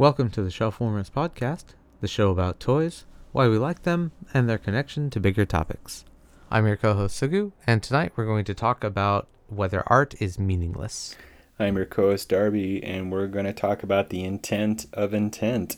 Welcome 0.00 0.30
to 0.30 0.42
the 0.42 0.48
Shelfwarmers 0.48 1.10
Podcast, 1.10 1.74
the 2.00 2.08
show 2.08 2.30
about 2.30 2.58
toys, 2.58 3.04
why 3.32 3.48
we 3.48 3.58
like 3.58 3.82
them, 3.82 4.12
and 4.32 4.48
their 4.48 4.56
connection 4.56 5.10
to 5.10 5.20
bigger 5.20 5.44
topics. 5.44 6.06
I'm 6.50 6.66
your 6.66 6.78
co 6.78 6.94
host 6.94 7.20
Sugu, 7.20 7.52
and 7.66 7.82
tonight 7.82 8.12
we're 8.16 8.24
going 8.24 8.46
to 8.46 8.54
talk 8.54 8.82
about 8.82 9.28
whether 9.48 9.82
art 9.88 10.14
is 10.18 10.38
meaningless. 10.38 11.16
I'm 11.58 11.76
your 11.76 11.84
co 11.84 12.12
host 12.12 12.30
Darby, 12.30 12.82
and 12.82 13.12
we're 13.12 13.26
going 13.26 13.44
to 13.44 13.52
talk 13.52 13.82
about 13.82 14.08
the 14.08 14.24
intent 14.24 14.86
of 14.94 15.12
intent. 15.12 15.76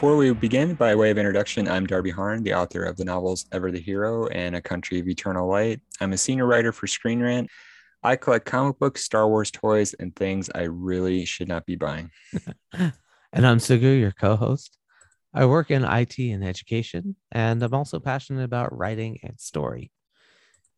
Before 0.00 0.16
we 0.16 0.32
begin, 0.32 0.76
by 0.76 0.94
way 0.94 1.10
of 1.10 1.18
introduction, 1.18 1.68
I'm 1.68 1.86
Darby 1.86 2.10
Harn, 2.10 2.42
the 2.42 2.54
author 2.54 2.84
of 2.84 2.96
the 2.96 3.04
novels 3.04 3.44
Ever 3.52 3.70
the 3.70 3.78
Hero 3.78 4.28
and 4.28 4.56
A 4.56 4.62
Country 4.62 4.98
of 4.98 5.06
Eternal 5.06 5.46
Light. 5.46 5.82
I'm 6.00 6.14
a 6.14 6.16
senior 6.16 6.46
writer 6.46 6.72
for 6.72 6.86
Screen 6.86 7.20
Rant. 7.20 7.50
I 8.02 8.16
collect 8.16 8.46
comic 8.46 8.78
books, 8.78 9.04
Star 9.04 9.28
Wars 9.28 9.50
toys, 9.50 9.92
and 9.92 10.16
things 10.16 10.48
I 10.54 10.62
really 10.62 11.26
should 11.26 11.48
not 11.48 11.66
be 11.66 11.76
buying. 11.76 12.10
and 12.72 13.46
I'm 13.46 13.58
Sugu, 13.58 14.00
your 14.00 14.12
co 14.12 14.36
host. 14.36 14.78
I 15.34 15.44
work 15.44 15.70
in 15.70 15.84
IT 15.84 16.18
and 16.18 16.42
education, 16.42 17.14
and 17.30 17.62
I'm 17.62 17.74
also 17.74 18.00
passionate 18.00 18.44
about 18.44 18.74
writing 18.74 19.18
and 19.22 19.38
story. 19.38 19.92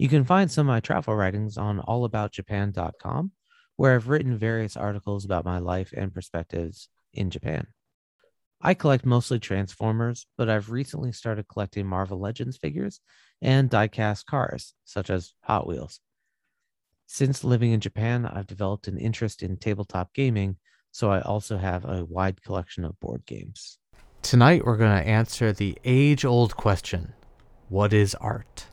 You 0.00 0.09
can 0.09 0.24
find 0.24 0.50
some 0.50 0.66
of 0.66 0.74
my 0.74 0.80
travel 0.80 1.14
writings 1.14 1.56
on 1.56 1.78
allaboutjapan.com, 1.78 3.30
where 3.76 3.95
I've 3.95 4.09
written 4.09 4.36
various 4.36 4.76
articles 4.76 5.24
about 5.24 5.45
my 5.45 5.60
life 5.60 5.95
and 5.96 6.12
perspectives 6.12 6.88
in 7.14 7.30
Japan. 7.30 7.68
I 8.65 8.74
collect 8.74 9.05
mostly 9.05 9.41
Transformers, 9.41 10.24
but 10.38 10.49
I've 10.49 10.71
recently 10.71 11.10
started 11.10 11.49
collecting 11.49 11.85
Marvel 11.85 12.21
Legends 12.21 12.57
figures 12.57 13.01
and 13.41 13.69
diecast 13.69 14.27
cars, 14.27 14.74
such 14.85 15.10
as 15.10 15.35
Hot 15.41 15.66
Wheels. 15.66 15.99
Since 17.07 17.43
living 17.43 17.73
in 17.73 17.80
Japan, 17.80 18.24
I've 18.24 18.46
developed 18.46 18.87
an 18.87 18.99
interest 18.99 19.43
in 19.43 19.57
tabletop 19.57 20.15
gaming, 20.15 20.59
so 20.93 21.10
I 21.10 21.21
also 21.23 21.59
have 21.59 21.85
a 21.85 22.04
wide 22.04 22.45
collection 22.45 22.85
of 22.85 22.99
board 23.01 23.27
games. 23.27 23.79
Tonight, 24.23 24.65
we're 24.65 24.76
going 24.76 24.97
to 24.97 25.09
answer 25.09 25.52
the 25.52 25.76
age 25.85 26.24
old 26.24 26.57
question 26.57 27.15
What 27.69 27.93
is 27.93 28.15
art? 28.15 28.66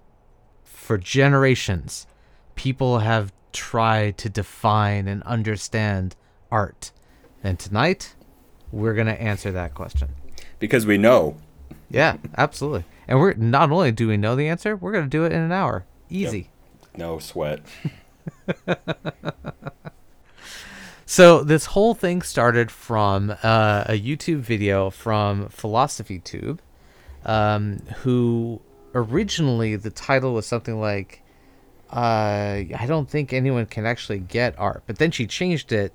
For 0.64 1.00
generations, 1.00 2.06
people 2.54 3.00
have 3.00 3.34
tried 3.54 4.20
to 4.20 4.30
define 4.30 5.08
and 5.08 5.24
understand 5.24 6.16
art. 6.52 6.92
And 7.44 7.58
tonight, 7.58 8.14
we're 8.72 8.94
going 8.94 9.08
to 9.08 9.22
answer 9.22 9.52
that 9.52 9.74
question. 9.74 10.10
Because 10.60 10.86
we 10.86 10.98
know. 10.98 11.36
Yeah, 11.90 12.18
absolutely. 12.38 12.86
And 13.08 13.20
we're 13.20 13.34
not 13.34 13.72
only 13.72 13.92
do 13.92 14.08
we 14.08 14.18
know 14.18 14.36
the 14.36 14.48
answer, 14.48 14.76
we're 14.76 14.92
going 14.92 15.06
to 15.06 15.10
do 15.10 15.24
it 15.24 15.32
in 15.32 15.40
an 15.40 15.52
hour. 15.52 15.86
Easy. 16.10 16.38
Yep. 16.38 16.98
No 16.98 17.20
sweat. 17.20 17.62
so 21.06 21.44
this 21.44 21.66
whole 21.66 21.94
thing 21.94 22.22
started 22.22 22.70
from 22.72 23.32
uh, 23.44 23.86
a 23.88 24.00
YouTube 24.00 24.40
video 24.40 24.90
from 24.90 25.50
Philosophy 25.50 26.20
Tube, 26.20 26.62
um, 27.26 27.80
who 28.04 28.62
originally 28.94 29.76
the 29.76 29.90
title 29.90 30.34
was 30.34 30.46
something 30.46 30.80
like, 30.80 31.22
uh, 31.92 32.64
"I 32.76 32.86
don't 32.88 33.10
think 33.10 33.34
anyone 33.34 33.66
can 33.66 33.86
actually 33.86 34.20
get 34.20 34.58
art," 34.58 34.84
but 34.88 34.98
then 34.98 35.12
she 35.12 35.26
changed 35.26 35.72
it 35.72 35.94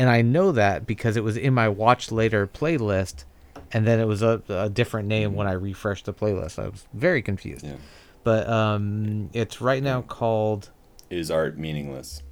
and 0.00 0.08
I 0.08 0.22
know 0.22 0.50
that 0.52 0.86
because 0.86 1.18
it 1.18 1.22
was 1.22 1.36
in 1.36 1.52
my 1.52 1.68
watch 1.68 2.10
later 2.10 2.46
playlist, 2.46 3.24
and 3.70 3.86
then 3.86 4.00
it 4.00 4.06
was 4.06 4.22
a, 4.22 4.42
a 4.48 4.70
different 4.70 5.08
name 5.08 5.34
when 5.34 5.46
I 5.46 5.52
refreshed 5.52 6.06
the 6.06 6.14
playlist. 6.14 6.58
I 6.58 6.68
was 6.68 6.86
very 6.94 7.20
confused. 7.20 7.66
Yeah. 7.66 7.76
But 8.24 8.48
um, 8.48 9.28
it's 9.34 9.60
right 9.60 9.82
now 9.82 10.00
called 10.00 10.70
"Is 11.10 11.30
Art 11.30 11.58
Meaningless?" 11.58 12.22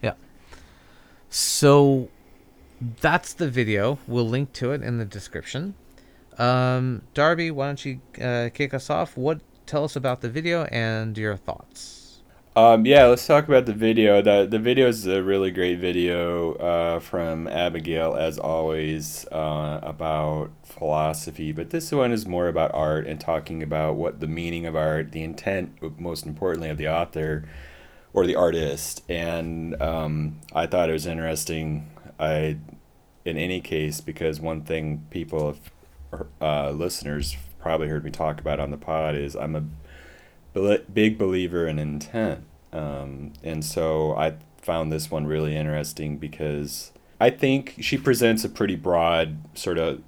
Yeah. 0.00 0.12
So 1.28 2.10
that's 3.00 3.32
the 3.32 3.50
video. 3.50 3.98
We'll 4.06 4.28
link 4.28 4.52
to 4.52 4.70
it 4.70 4.82
in 4.82 4.98
the 4.98 5.04
description. 5.04 5.74
Um, 6.38 7.02
Darby, 7.12 7.50
why 7.50 7.66
don't 7.66 7.84
you 7.84 8.00
uh, 8.22 8.50
kick 8.54 8.72
us 8.72 8.88
off? 8.88 9.16
What 9.16 9.40
tell 9.66 9.82
us 9.82 9.96
about 9.96 10.20
the 10.20 10.28
video 10.28 10.62
and 10.66 11.18
your 11.18 11.36
thoughts? 11.36 11.95
Um, 12.56 12.86
yeah, 12.86 13.04
let's 13.04 13.26
talk 13.26 13.48
about 13.48 13.66
the 13.66 13.74
video. 13.74 14.22
The 14.22 14.46
the 14.50 14.58
video 14.58 14.88
is 14.88 15.06
a 15.06 15.22
really 15.22 15.50
great 15.50 15.78
video 15.78 16.54
uh, 16.54 17.00
from 17.00 17.46
Abigail, 17.48 18.14
as 18.14 18.38
always, 18.38 19.26
uh, 19.30 19.78
about 19.82 20.52
philosophy. 20.62 21.52
But 21.52 21.68
this 21.68 21.92
one 21.92 22.12
is 22.12 22.24
more 22.24 22.48
about 22.48 22.72
art 22.72 23.06
and 23.06 23.20
talking 23.20 23.62
about 23.62 23.96
what 23.96 24.20
the 24.20 24.26
meaning 24.26 24.64
of 24.64 24.74
art, 24.74 25.12
the 25.12 25.22
intent, 25.22 26.00
most 26.00 26.24
importantly, 26.24 26.70
of 26.70 26.78
the 26.78 26.88
author 26.88 27.46
or 28.14 28.26
the 28.26 28.36
artist. 28.36 29.02
And 29.06 29.80
um, 29.82 30.40
I 30.54 30.64
thought 30.66 30.88
it 30.88 30.94
was 30.94 31.06
interesting. 31.06 31.90
I, 32.18 32.56
in 33.26 33.36
any 33.36 33.60
case, 33.60 34.00
because 34.00 34.40
one 34.40 34.62
thing 34.62 35.06
people, 35.10 35.58
uh, 36.40 36.70
listeners, 36.70 37.36
probably 37.60 37.88
heard 37.88 38.02
me 38.02 38.10
talk 38.10 38.40
about 38.40 38.60
on 38.60 38.70
the 38.70 38.78
pod 38.78 39.14
is 39.14 39.36
I'm 39.36 39.56
a 39.56 39.64
big 40.92 41.18
believer 41.18 41.66
in 41.66 41.78
intent. 41.78 42.44
Um, 42.72 43.32
and 43.42 43.64
so 43.64 44.14
I 44.16 44.34
found 44.60 44.92
this 44.92 45.10
one 45.10 45.26
really 45.26 45.56
interesting 45.56 46.18
because 46.18 46.92
I 47.20 47.30
think 47.30 47.76
she 47.80 47.96
presents 47.96 48.44
a 48.44 48.48
pretty 48.48 48.76
broad 48.76 49.38
sort 49.56 49.78
of 49.78 50.02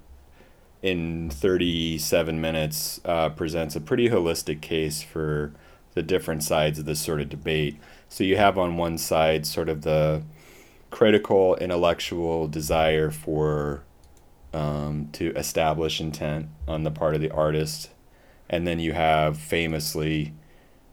in 0.81 1.29
37 1.29 2.39
minutes 2.39 3.01
uh, 3.05 3.29
presents 3.29 3.75
a 3.75 3.81
pretty 3.81 4.09
holistic 4.09 4.61
case 4.61 5.01
for 5.01 5.53
the 5.93 6.03
different 6.03 6.43
sides 6.43 6.79
of 6.79 6.85
this 6.85 6.99
sort 6.99 7.19
of 7.19 7.29
debate. 7.29 7.77
So 8.07 8.23
you 8.23 8.37
have 8.37 8.57
on 8.57 8.77
one 8.77 8.97
side 8.97 9.45
sort 9.45 9.69
of 9.69 9.81
the 9.81 10.23
critical 10.91 11.55
intellectual 11.57 12.47
desire 12.47 13.11
for 13.11 13.83
um, 14.53 15.09
to 15.13 15.31
establish 15.35 15.99
intent 15.99 16.47
on 16.67 16.83
the 16.83 16.91
part 16.91 17.15
of 17.15 17.21
the 17.21 17.31
artist, 17.31 17.89
and 18.49 18.65
then 18.65 18.79
you 18.79 18.93
have 18.93 19.37
famously 19.37 20.33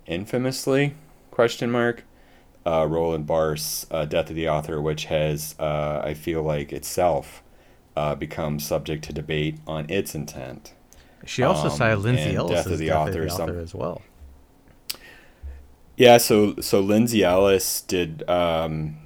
infamously 0.07 0.95
question 1.31 1.71
mark 1.71 2.05
uh, 2.67 2.87
Roland 2.87 3.27
Barthes' 3.27 3.87
uh, 3.91 4.05
Death 4.05 4.29
of 4.29 4.37
the 4.37 4.49
Author, 4.49 4.81
which 4.81 5.05
has 5.05 5.55
uh, 5.59 6.03
I 6.05 6.15
feel 6.15 6.43
like 6.43 6.73
itself 6.73 7.43
uh, 7.97 8.15
become 8.15 8.59
subject 8.59 9.05
to 9.05 9.13
debate 9.13 9.59
on 9.67 9.89
its 9.89 10.15
intent. 10.15 10.75
She 11.25 11.43
also 11.43 11.69
um, 11.69 11.77
cited 11.77 12.01
Lindsay 12.01 12.35
Ellis 12.35 12.51
Death 12.51 12.67
of 12.67 12.79
the 12.79 12.89
Death 12.89 12.97
Author, 12.97 13.23
of 13.23 13.29
the 13.29 13.43
author 13.43 13.59
as 13.61 13.75
well. 13.75 14.03
Yeah, 15.97 16.19
so 16.19 16.57
so 16.61 16.81
Lindsay 16.81 17.23
Ellis 17.23 17.81
did 17.83 18.29
um, 18.29 18.97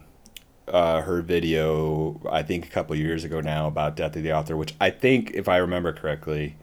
uh, 0.66 1.02
her 1.02 1.20
video 1.20 2.20
I 2.30 2.42
think 2.42 2.66
a 2.66 2.70
couple 2.70 2.96
years 2.96 3.24
ago 3.24 3.40
now 3.40 3.66
about 3.66 3.94
Death 3.94 4.16
of 4.16 4.22
the 4.22 4.32
Author, 4.32 4.56
which 4.56 4.74
I 4.80 4.90
think 4.90 5.32
if 5.34 5.48
I 5.48 5.58
remember 5.58 5.92
correctly, 5.92 6.56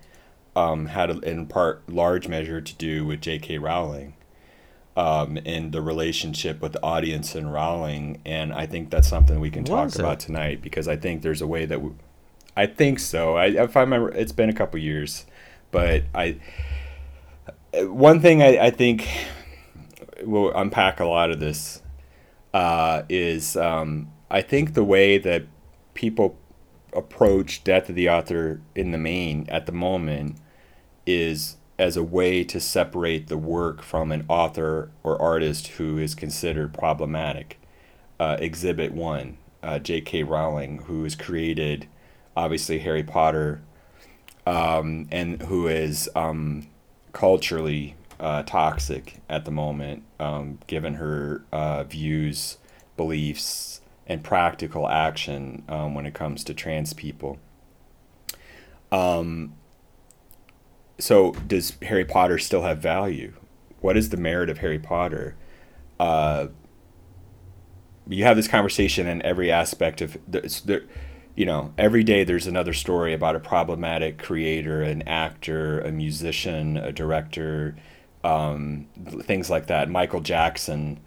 um, 0.56 0.88
had 0.88 1.12
in 1.24 1.46
part 1.46 1.88
large 1.88 2.28
measure 2.28 2.60
to 2.60 2.76
do 2.76 3.06
with 3.06 3.22
J.K. 3.22 3.60
Rowling 3.60 4.16
um, 4.98 5.38
and 5.46 5.72
the 5.72 5.82
relationship 5.82 6.60
with 6.60 6.74
the 6.74 6.82
audience 6.82 7.36
and 7.36 7.54
Rowling. 7.54 8.20
And 8.26 8.52
I 8.52 8.66
think 8.66 8.90
that's 8.90 9.08
something 9.08 9.40
we 9.40 9.52
can 9.52 9.64
talk 9.64 9.94
about 9.96 10.20
tonight 10.20 10.62
because 10.62 10.88
I 10.88 10.98
think 10.98 11.22
there's 11.22 11.42
a 11.42 11.48
way 11.48 11.68
that 11.68 11.82
we, 11.82 11.92
I 12.58 12.66
think 12.66 12.98
so. 12.98 13.38
I, 13.38 13.46
if 13.46 13.78
I 13.78 13.82
remember, 13.82 14.10
it's 14.10 14.32
been 14.32 14.50
a 14.50 14.54
couple 14.54 14.80
years, 14.80 15.28
but 15.70 16.04
I, 16.16 16.40
one 17.74 18.20
thing 18.22 18.42
I, 18.42 18.58
I 18.58 18.70
think 18.72 19.08
will 20.24 20.52
unpack 20.56 21.00
a 21.00 21.06
lot 21.06 21.30
of 21.30 21.40
this 21.40 21.84
uh, 22.56 23.04
is 23.08 23.56
um, 23.56 24.12
I 24.32 24.42
think 24.42 24.74
the 24.74 24.84
way 24.84 25.20
that 25.20 25.44
people 25.94 26.40
approach 26.92 27.64
Death 27.64 27.90
of 27.90 27.96
the 27.96 28.10
Author 28.10 28.62
in 28.74 28.90
the 28.90 28.98
main 28.98 29.46
at 29.48 29.68
the 29.68 29.72
moment 29.72 30.38
is 31.06 31.58
as 31.80 31.96
a 31.96 32.04
way 32.04 32.44
to 32.44 32.60
separate 32.60 33.28
the 33.28 33.38
work 33.38 33.82
from 33.82 34.12
an 34.12 34.26
author 34.28 34.90
or 35.04 35.22
artist 35.22 35.68
who 35.68 35.98
is 35.98 36.16
considered 36.16 36.74
problematic. 36.74 37.60
Uh, 38.20 38.36
exhibit 38.40 38.92
1, 38.92 39.38
uh, 39.62 39.78
J.K. 39.80 40.24
Rowling, 40.24 40.80
who 40.80 41.04
has 41.04 41.16
created, 41.16 41.88
obviously, 42.36 42.80
Harry 42.80 43.04
Potter, 43.04 43.62
um, 44.48 45.08
and 45.12 45.42
who 45.44 45.68
is 45.68 46.10
um, 46.16 46.68
culturally 47.14 47.96
uh, 48.20 48.42
toxic 48.44 49.22
at 49.30 49.46
the 49.46 49.52
moment, 49.52 50.02
um, 50.20 50.58
given 50.66 50.96
her 50.96 51.44
uh, 51.52 51.84
views, 51.84 52.58
beliefs, 52.96 53.82
and 54.08 54.24
practical 54.24 54.88
action 54.88 55.64
um, 55.68 55.94
when 55.94 56.06
it 56.06 56.14
comes 56.14 56.44
to 56.46 56.54
trans 56.54 56.94
people. 56.94 57.38
Um, 58.92 59.54
so 61.00 61.32
does 61.32 61.74
Harry 61.84 62.06
Potter 62.06 62.38
still 62.38 62.64
have 62.64 62.80
value? 62.80 63.34
What 63.82 63.98
is 63.98 64.10
the 64.10 64.18
merit 64.18 64.50
of 64.50 64.60
Harry 64.60 64.80
Potter? 64.80 65.36
Uh, 66.00 66.48
you 68.10 68.24
have 68.24 68.36
this 68.36 68.48
conversation 68.48 69.08
in 69.08 69.22
every 69.24 69.52
aspect 69.52 70.02
of 70.02 70.18
the, 70.28 70.84
you 71.36 71.46
know 71.46 71.74
every 71.78 72.04
day 72.04 72.24
there's 72.24 72.48
another 72.48 72.74
story 72.74 73.14
about 73.14 73.36
a 73.36 73.40
problematic 73.40 74.18
creator 74.18 74.82
an 74.82 75.04
actor 75.04 75.80
a 75.82 75.92
musician 75.92 76.78
a 76.78 76.92
director 76.92 77.76
um, 78.24 78.88
things 79.22 79.50
like 79.50 79.68
that 79.68 79.90
michael 79.90 80.20
jackson 80.20 81.00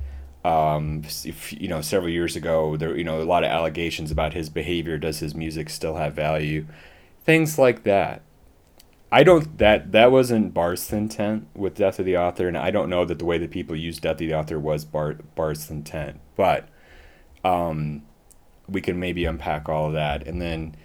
um, 0.45 1.03
if, 1.25 1.53
you 1.53 1.69
know 1.69 1.81
several 1.81 2.11
years 2.11 2.37
ago 2.37 2.77
there 2.77 2.97
you 2.97 3.05
know 3.05 3.21
a 3.21 3.25
lot 3.25 3.45
of 3.45 3.51
allegations 3.51 4.11
about 4.11 4.33
his 4.33 4.49
behavior 4.49 4.97
does 4.97 5.19
his 5.19 5.35
music 5.35 5.69
still 5.69 5.97
have 5.97 6.15
value 6.15 6.65
things 7.25 7.59
like 7.59 7.83
that 7.83 8.23
I 9.13 9.25
don't 9.25 9.59
that 9.59 9.93
that 9.93 10.13
wasn't 10.13 10.55
Barthes' 10.55 10.93
intent 10.93 11.49
with 11.55 11.75
Death 11.75 11.99
of 11.99 12.07
the 12.07 12.17
Author, 12.17 12.47
and 12.47 12.57
I 12.57 12.71
don't 12.71 12.89
know 12.89 13.05
that 13.05 13.19
the 13.19 13.25
way 13.25 13.39
that 13.39 13.51
people 13.51 13.75
used 13.75 14.03
Death 14.03 14.13
of 14.13 14.19
the 14.19 14.35
Author 14.35 14.59
was 14.59 14.85
Barthes' 14.85 15.71
intent, 15.71 16.21
but 16.37 16.69
um, 17.45 18.03
we 18.69 18.81
can 18.81 19.01
maybe 19.01 19.25
unpack 19.25 19.69
all 19.69 19.89
of 19.89 19.93
that, 19.95 20.27
and 20.27 20.41
then 20.41 20.77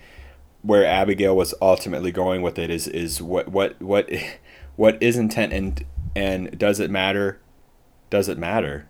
where 0.63 0.86
Abigail 0.86 1.36
was 1.36 1.54
ultimately 1.62 2.12
going 2.12 2.42
with 2.42 2.57
it 2.57 2.72
is 2.72 2.88
is 2.88 3.22
what 3.22 3.50
what 3.50 3.80
what 3.81 4.10
what 4.75 5.01
is 5.01 5.18
intent 5.18 5.54
and 5.54 5.86
and 6.16 6.57
does 6.57 6.80
it 6.80 6.89
matter? 6.89 7.39
Does 8.10 8.27
it 8.27 8.38
matter? 8.38 8.88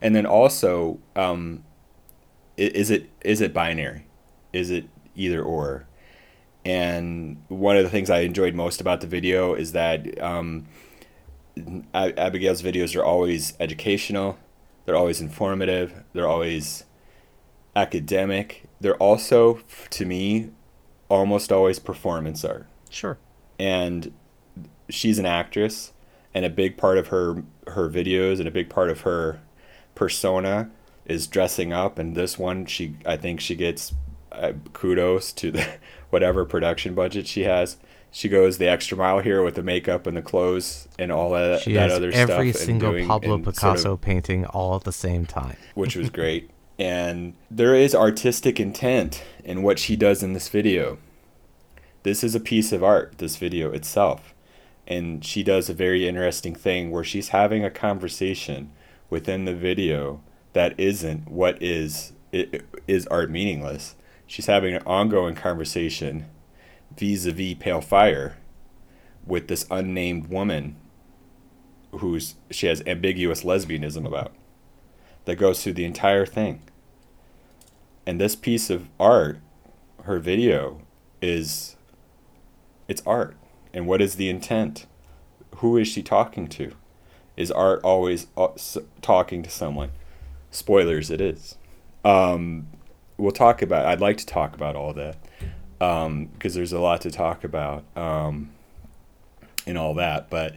And 0.00 0.14
then 0.14 0.26
also, 0.26 1.00
um, 1.16 1.64
is 2.56 2.90
it 2.90 3.10
is 3.22 3.40
it 3.42 3.52
binary? 3.52 4.06
Is 4.52 4.70
it 4.70 4.88
either 5.14 5.42
or? 5.42 5.86
And 6.64 7.42
one 7.48 7.76
of 7.76 7.84
the 7.84 7.90
things 7.90 8.08
I 8.08 8.20
enjoyed 8.20 8.54
most 8.54 8.80
about 8.80 9.00
the 9.00 9.06
video 9.06 9.54
is 9.54 9.72
that 9.72 10.20
um, 10.22 10.66
Abigail's 11.92 12.62
videos 12.62 12.96
are 12.96 13.04
always 13.04 13.54
educational, 13.60 14.38
they're 14.84 14.96
always 14.96 15.20
informative, 15.20 16.04
they're 16.12 16.28
always 16.28 16.84
academic. 17.76 18.64
They're 18.80 18.96
also, 18.96 19.60
to 19.90 20.04
me, 20.04 20.50
almost 21.08 21.52
always 21.52 21.78
performance 21.78 22.44
art. 22.44 22.66
Sure. 22.90 23.18
And 23.58 24.12
she's 24.88 25.18
an 25.18 25.26
actress, 25.26 25.92
and 26.32 26.44
a 26.44 26.50
big 26.50 26.76
part 26.76 26.98
of 26.98 27.08
her 27.08 27.44
her 27.68 27.88
videos 27.88 28.38
and 28.40 28.46
a 28.46 28.50
big 28.50 28.68
part 28.68 28.90
of 28.90 29.02
her 29.02 29.40
persona 29.94 30.70
is 31.06 31.26
dressing 31.26 31.72
up. 31.72 31.98
And 31.98 32.14
this 32.14 32.38
one, 32.38 32.66
she 32.66 32.96
I 33.06 33.16
think 33.16 33.40
she 33.40 33.54
gets 33.54 33.94
uh, 34.32 34.52
kudos 34.72 35.32
to 35.34 35.50
the 35.50 35.66
whatever 36.14 36.44
production 36.44 36.94
budget 36.94 37.26
she 37.26 37.42
has. 37.42 37.76
She 38.12 38.28
goes 38.28 38.58
the 38.58 38.68
extra 38.68 38.96
mile 38.96 39.18
here 39.18 39.42
with 39.42 39.56
the 39.56 39.64
makeup 39.64 40.06
and 40.06 40.16
the 40.16 40.22
clothes 40.22 40.86
and 40.96 41.10
all 41.10 41.32
that, 41.32 41.62
she 41.62 41.72
that 41.72 41.90
has 41.90 41.92
other 41.94 42.12
every 42.12 42.22
stuff. 42.22 42.30
Every 42.30 42.52
single 42.52 43.04
Pablo 43.04 43.38
Picasso 43.38 43.76
sort 43.76 43.92
of, 43.94 44.00
painting 44.00 44.46
all 44.46 44.76
at 44.76 44.84
the 44.84 44.92
same 44.92 45.26
time, 45.26 45.56
which 45.74 45.96
was 45.96 46.10
great. 46.10 46.48
and 46.78 47.34
there 47.50 47.74
is 47.74 47.96
artistic 47.96 48.60
intent 48.60 49.24
in 49.42 49.64
what 49.64 49.80
she 49.80 49.96
does 49.96 50.22
in 50.22 50.34
this 50.34 50.48
video. 50.48 50.98
This 52.04 52.22
is 52.22 52.36
a 52.36 52.40
piece 52.40 52.70
of 52.70 52.84
art, 52.84 53.18
this 53.18 53.34
video 53.34 53.72
itself. 53.72 54.32
And 54.86 55.24
she 55.24 55.42
does 55.42 55.68
a 55.68 55.74
very 55.74 56.06
interesting 56.06 56.54
thing 56.54 56.92
where 56.92 57.02
she's 57.02 57.30
having 57.30 57.64
a 57.64 57.70
conversation 57.70 58.70
within 59.10 59.46
the 59.46 59.54
video 59.54 60.20
that 60.52 60.78
isn't 60.78 61.28
what 61.28 61.60
is 61.60 62.12
it 62.30 62.64
is 62.86 63.08
art 63.08 63.30
meaningless 63.30 63.96
she's 64.26 64.46
having 64.46 64.74
an 64.74 64.82
ongoing 64.86 65.34
conversation 65.34 66.26
vis-a-vis 66.96 67.54
pale 67.58 67.80
fire 67.80 68.36
with 69.26 69.48
this 69.48 69.66
unnamed 69.70 70.28
woman 70.28 70.76
who's 71.92 72.34
she 72.50 72.66
has 72.66 72.82
ambiguous 72.86 73.42
lesbianism 73.42 74.06
about 74.06 74.32
that 75.24 75.36
goes 75.36 75.62
through 75.62 75.72
the 75.72 75.84
entire 75.84 76.26
thing. 76.26 76.62
And 78.06 78.20
this 78.20 78.36
piece 78.36 78.68
of 78.68 78.88
art 79.00 79.40
her 80.04 80.18
video 80.18 80.82
is 81.22 81.76
it's 82.88 83.02
art. 83.06 83.36
And 83.72 83.86
what 83.86 84.00
is 84.00 84.16
the 84.16 84.28
intent? 84.28 84.86
Who 85.56 85.76
is 85.76 85.88
she 85.88 86.02
talking 86.02 86.46
to? 86.48 86.72
Is 87.36 87.50
art 87.50 87.80
always 87.82 88.26
uh, 88.36 88.48
talking 89.00 89.42
to 89.42 89.50
someone? 89.50 89.90
Spoilers 90.50 91.10
it 91.10 91.20
is. 91.20 91.56
Um, 92.04 92.68
we'll 93.16 93.32
talk 93.32 93.62
about. 93.62 93.86
I'd 93.86 94.00
like 94.00 94.16
to 94.18 94.26
talk 94.26 94.54
about 94.54 94.76
all 94.76 94.92
that 94.94 95.16
because 95.78 96.06
um, 96.06 96.30
there's 96.40 96.72
a 96.72 96.80
lot 96.80 97.00
to 97.02 97.10
talk 97.10 97.44
about 97.44 97.84
um, 97.96 98.50
and 99.66 99.78
all 99.78 99.94
that. 99.94 100.30
But 100.30 100.54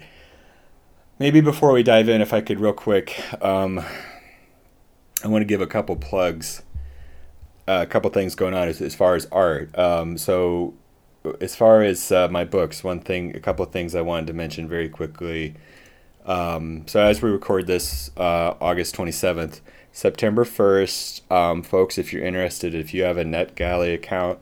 maybe 1.19 1.41
before 1.41 1.71
we 1.71 1.83
dive 1.83 2.09
in, 2.09 2.21
if 2.21 2.33
I 2.33 2.41
could 2.41 2.59
real 2.59 2.73
quick, 2.73 3.19
um, 3.43 3.83
I 5.23 5.27
want 5.27 5.41
to 5.41 5.45
give 5.45 5.61
a 5.61 5.67
couple 5.67 5.95
plugs, 5.95 6.61
uh, 7.67 7.79
a 7.81 7.85
couple 7.87 8.09
things 8.11 8.35
going 8.35 8.53
on 8.53 8.67
as, 8.67 8.81
as 8.81 8.95
far 8.95 9.15
as 9.15 9.27
art. 9.31 9.77
Um, 9.77 10.17
so 10.17 10.73
as 11.41 11.55
far 11.55 11.81
as 11.81 12.11
uh, 12.11 12.27
my 12.29 12.45
books, 12.45 12.83
one 12.83 12.99
thing, 12.99 13.35
a 13.35 13.39
couple 13.39 13.65
of 13.65 13.71
things 13.71 13.95
I 13.95 14.01
wanted 14.01 14.27
to 14.27 14.33
mention 14.33 14.67
very 14.67 14.89
quickly. 14.89 15.55
Um, 16.25 16.87
so 16.87 17.01
as 17.01 17.21
we 17.21 17.29
record 17.29 17.67
this, 17.67 18.11
uh, 18.17 18.53
August 18.61 18.95
twenty 18.95 19.11
seventh. 19.11 19.61
September 19.97 20.45
1st, 20.45 21.31
um, 21.31 21.63
folks, 21.63 21.97
if 21.97 22.13
you're 22.13 22.23
interested, 22.23 22.75
if 22.75 22.93
you 22.93 23.01
have 23.01 23.17
a 23.17 23.23
NetGalley 23.23 23.95
account, 23.95 24.37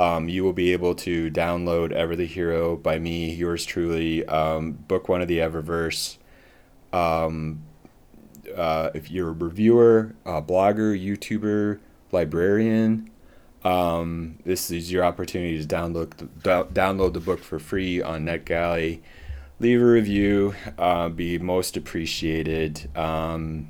um, 0.00 0.30
you 0.30 0.42
will 0.42 0.54
be 0.54 0.72
able 0.72 0.94
to 0.94 1.30
download 1.30 1.92
Ever 1.92 2.16
the 2.16 2.24
Hero 2.24 2.76
by 2.76 2.98
me, 2.98 3.30
yours 3.30 3.66
truly, 3.66 4.24
um, 4.24 4.72
book 4.72 5.06
one 5.06 5.20
of 5.20 5.28
the 5.28 5.36
Eververse. 5.36 6.16
Um, 6.94 7.62
uh, 8.56 8.88
if 8.94 9.10
you're 9.10 9.28
a 9.28 9.32
reviewer, 9.32 10.14
a 10.24 10.40
blogger, 10.40 10.98
YouTuber, 10.98 11.78
librarian, 12.10 13.10
um, 13.64 14.38
this 14.46 14.70
is 14.70 14.90
your 14.90 15.04
opportunity 15.04 15.62
to 15.62 15.68
download 15.68 16.16
the, 16.16 16.64
download 16.72 17.12
the 17.12 17.20
book 17.20 17.40
for 17.40 17.58
free 17.58 18.00
on 18.00 18.24
NetGalley. 18.24 19.00
Leave 19.60 19.82
a 19.82 19.84
review, 19.84 20.54
uh, 20.78 21.10
be 21.10 21.38
most 21.38 21.76
appreciated. 21.76 22.88
Um, 22.96 23.68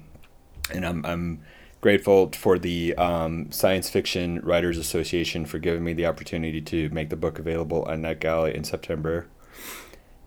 and 0.72 0.84
I'm, 0.84 1.04
I'm 1.06 1.42
grateful 1.80 2.30
for 2.32 2.58
the 2.58 2.94
um, 2.96 3.50
Science 3.52 3.88
Fiction 3.88 4.40
Writers 4.40 4.78
Association 4.78 5.46
for 5.46 5.58
giving 5.58 5.84
me 5.84 5.92
the 5.92 6.06
opportunity 6.06 6.60
to 6.60 6.88
make 6.90 7.10
the 7.10 7.16
book 7.16 7.38
available 7.38 7.84
on 7.84 8.02
NetGalley 8.02 8.54
in 8.54 8.64
September. 8.64 9.26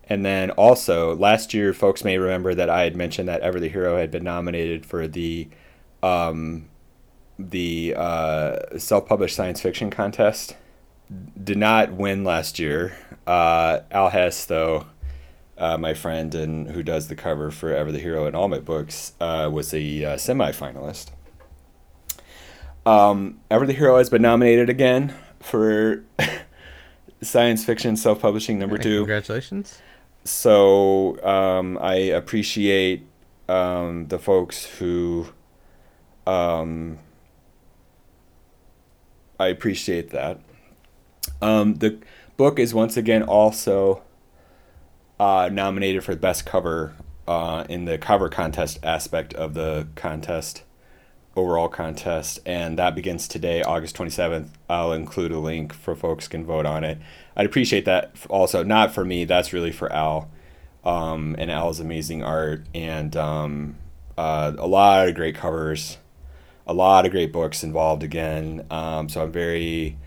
And 0.08 0.24
then 0.24 0.50
also, 0.52 1.14
last 1.14 1.54
year, 1.54 1.72
folks 1.72 2.02
may 2.02 2.18
remember 2.18 2.54
that 2.54 2.68
I 2.68 2.82
had 2.82 2.96
mentioned 2.96 3.28
that 3.28 3.42
Ever 3.42 3.60
the 3.60 3.68
Hero 3.68 3.96
had 3.96 4.10
been 4.10 4.24
nominated 4.24 4.84
for 4.84 5.06
the 5.06 5.48
um, 6.02 6.68
the 7.38 7.94
uh, 7.96 8.78
self-published 8.78 9.36
science 9.36 9.60
fiction 9.60 9.88
contest. 9.88 10.56
Did 11.42 11.58
not 11.58 11.92
win 11.92 12.24
last 12.24 12.58
year. 12.58 12.96
Uh, 13.26 13.80
Al 13.90 14.08
Hess, 14.08 14.46
though, 14.46 14.86
uh, 15.60 15.76
my 15.76 15.92
friend 15.92 16.34
and 16.34 16.70
who 16.70 16.82
does 16.82 17.08
the 17.08 17.14
cover 17.14 17.50
for 17.50 17.74
Ever 17.74 17.92
the 17.92 17.98
Hero 17.98 18.26
in 18.26 18.34
all 18.34 18.48
my 18.48 18.58
books, 18.58 19.12
uh, 19.20 19.48
was 19.52 19.74
a 19.74 20.04
uh, 20.04 20.16
semifinalist. 20.16 21.10
Um, 22.86 23.40
Ever 23.50 23.66
the 23.66 23.74
Hero 23.74 23.98
has 23.98 24.08
been 24.08 24.22
nominated 24.22 24.70
again 24.70 25.14
for 25.38 26.02
science 27.22 27.64
fiction 27.64 27.94
self 27.96 28.20
publishing 28.20 28.58
number 28.58 28.78
two. 28.78 29.00
Congratulations. 29.00 29.78
So 30.24 31.22
um, 31.22 31.78
I 31.78 31.94
appreciate 31.94 33.06
um, 33.48 34.08
the 34.08 34.18
folks 34.18 34.64
who. 34.64 35.28
Um, 36.26 36.98
I 39.38 39.48
appreciate 39.48 40.10
that. 40.10 40.40
Um, 41.42 41.76
the 41.76 41.98
book 42.36 42.58
is 42.58 42.74
once 42.74 42.96
again 42.96 43.22
also 43.22 44.02
uh, 45.20 45.50
nominated 45.52 46.02
for 46.02 46.14
the 46.14 46.20
best 46.20 46.46
cover 46.46 46.94
uh, 47.28 47.64
in 47.68 47.84
the 47.84 47.98
cover 47.98 48.30
contest 48.30 48.78
aspect 48.82 49.34
of 49.34 49.52
the 49.52 49.86
contest, 49.94 50.62
overall 51.36 51.68
contest, 51.68 52.40
and 52.46 52.78
that 52.78 52.94
begins 52.94 53.28
today, 53.28 53.62
August 53.62 53.94
27th. 53.96 54.48
I'll 54.70 54.94
include 54.94 55.30
a 55.30 55.38
link 55.38 55.74
for 55.74 55.94
folks 55.94 56.26
can 56.26 56.46
vote 56.46 56.64
on 56.64 56.84
it. 56.84 56.96
I'd 57.36 57.44
appreciate 57.44 57.84
that 57.84 58.16
also, 58.30 58.64
not 58.64 58.94
for 58.94 59.04
me, 59.04 59.26
that's 59.26 59.52
really 59.52 59.72
for 59.72 59.92
Al. 59.92 60.30
Um, 60.82 61.36
and 61.38 61.50
Al's 61.50 61.80
amazing 61.80 62.24
art 62.24 62.64
and 62.74 63.14
um, 63.14 63.76
uh, 64.16 64.54
a 64.56 64.66
lot 64.66 65.06
of 65.06 65.14
great 65.14 65.34
covers, 65.34 65.98
a 66.66 66.72
lot 66.72 67.04
of 67.04 67.12
great 67.12 67.30
books 67.30 67.62
involved 67.62 68.02
again. 68.02 68.64
Um, 68.70 69.10
so 69.10 69.22
I'm 69.22 69.30
very 69.32 69.98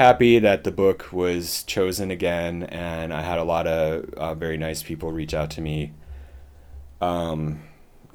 happy 0.00 0.38
that 0.38 0.64
the 0.64 0.70
book 0.70 1.12
was 1.12 1.62
chosen 1.64 2.10
again, 2.10 2.62
and 2.62 3.12
I 3.12 3.20
had 3.20 3.38
a 3.38 3.44
lot 3.44 3.66
of 3.66 4.08
uh, 4.14 4.34
very 4.34 4.56
nice 4.56 4.82
people 4.82 5.12
reach 5.12 5.34
out 5.34 5.50
to 5.52 5.60
me 5.60 5.92
um, 7.02 7.60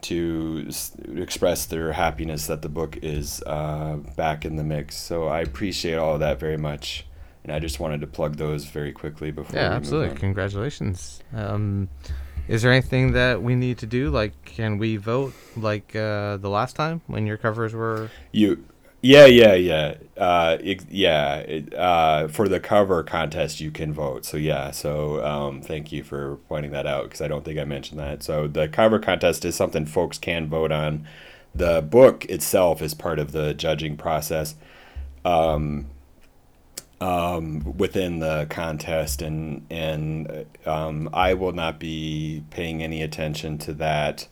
to 0.02 0.66
s- 0.68 0.96
express 1.16 1.68
their 1.68 1.92
happiness 1.94 2.48
that 2.48 2.64
the 2.64 2.70
book 2.70 2.98
is 3.04 3.44
uh, 3.46 3.98
back 4.18 4.46
in 4.46 4.56
the 4.56 4.64
mix. 4.64 4.98
So 4.98 5.28
I 5.28 5.42
appreciate 5.42 5.96
all 5.96 6.16
of 6.16 6.22
that 6.22 6.40
very 6.40 6.58
much, 6.58 7.06
and 7.44 7.54
I 7.54 7.60
just 7.60 7.80
wanted 7.80 8.02
to 8.02 8.08
plug 8.08 8.38
those 8.38 8.66
very 8.66 8.92
quickly 8.92 9.30
before. 9.30 9.60
Yeah, 9.60 9.72
absolutely. 9.72 10.18
Congratulations. 10.18 11.22
Um, 11.36 11.90
Is 12.48 12.64
there 12.64 12.72
anything 12.72 13.12
that 13.14 13.44
we 13.44 13.54
need 13.54 13.78
to 13.78 13.86
do? 13.86 14.10
Like, 14.10 14.34
can 14.44 14.80
we 14.80 14.98
vote 14.98 15.34
like 15.56 15.96
uh, 15.96 16.38
the 16.38 16.50
last 16.50 16.76
time 16.76 17.02
when 17.06 17.28
your 17.28 17.38
covers 17.38 17.76
were? 17.76 18.10
You, 18.32 18.64
yeah, 19.06 19.26
yeah, 19.26 19.54
yeah, 19.54 19.96
uh, 20.18 20.58
ex- 20.64 20.86
yeah. 20.90 21.38
It, 21.38 21.74
uh, 21.74 22.28
for 22.28 22.48
the 22.50 22.60
cover 22.60 23.04
contest, 23.04 23.60
you 23.62 23.70
can 23.72 23.94
vote. 23.94 24.26
So 24.26 24.38
yeah, 24.38 24.72
so 24.72 25.24
um, 25.24 25.62
thank 25.62 25.92
you 25.92 26.04
for 26.04 26.38
pointing 26.50 26.72
that 26.72 26.88
out 26.88 27.04
because 27.04 27.22
I 27.22 27.28
don't 27.28 27.46
think 27.46 27.60
I 27.60 27.66
mentioned 27.66 28.00
that. 28.00 28.24
So 28.24 28.48
the 28.48 28.68
cover 28.68 28.98
contest 29.00 29.46
is 29.46 29.56
something 29.56 29.86
folks 29.86 30.18
can 30.18 30.48
vote 30.48 30.72
on. 30.72 31.08
The 31.54 31.82
book 31.82 32.26
itself 32.26 32.82
is 32.82 32.94
part 32.96 33.20
of 33.20 33.32
the 33.32 33.54
judging 33.54 33.96
process. 33.96 34.56
Um, 35.24 35.88
um, 37.02 37.78
within 37.78 38.20
the 38.20 38.48
contest, 38.50 39.22
and 39.22 39.66
and 39.70 40.46
um, 40.66 41.10
I 41.14 41.34
will 41.34 41.52
not 41.52 41.80
be 41.80 42.44
paying 42.50 42.82
any 42.82 43.02
attention 43.04 43.58
to 43.60 43.74
that 43.74 44.28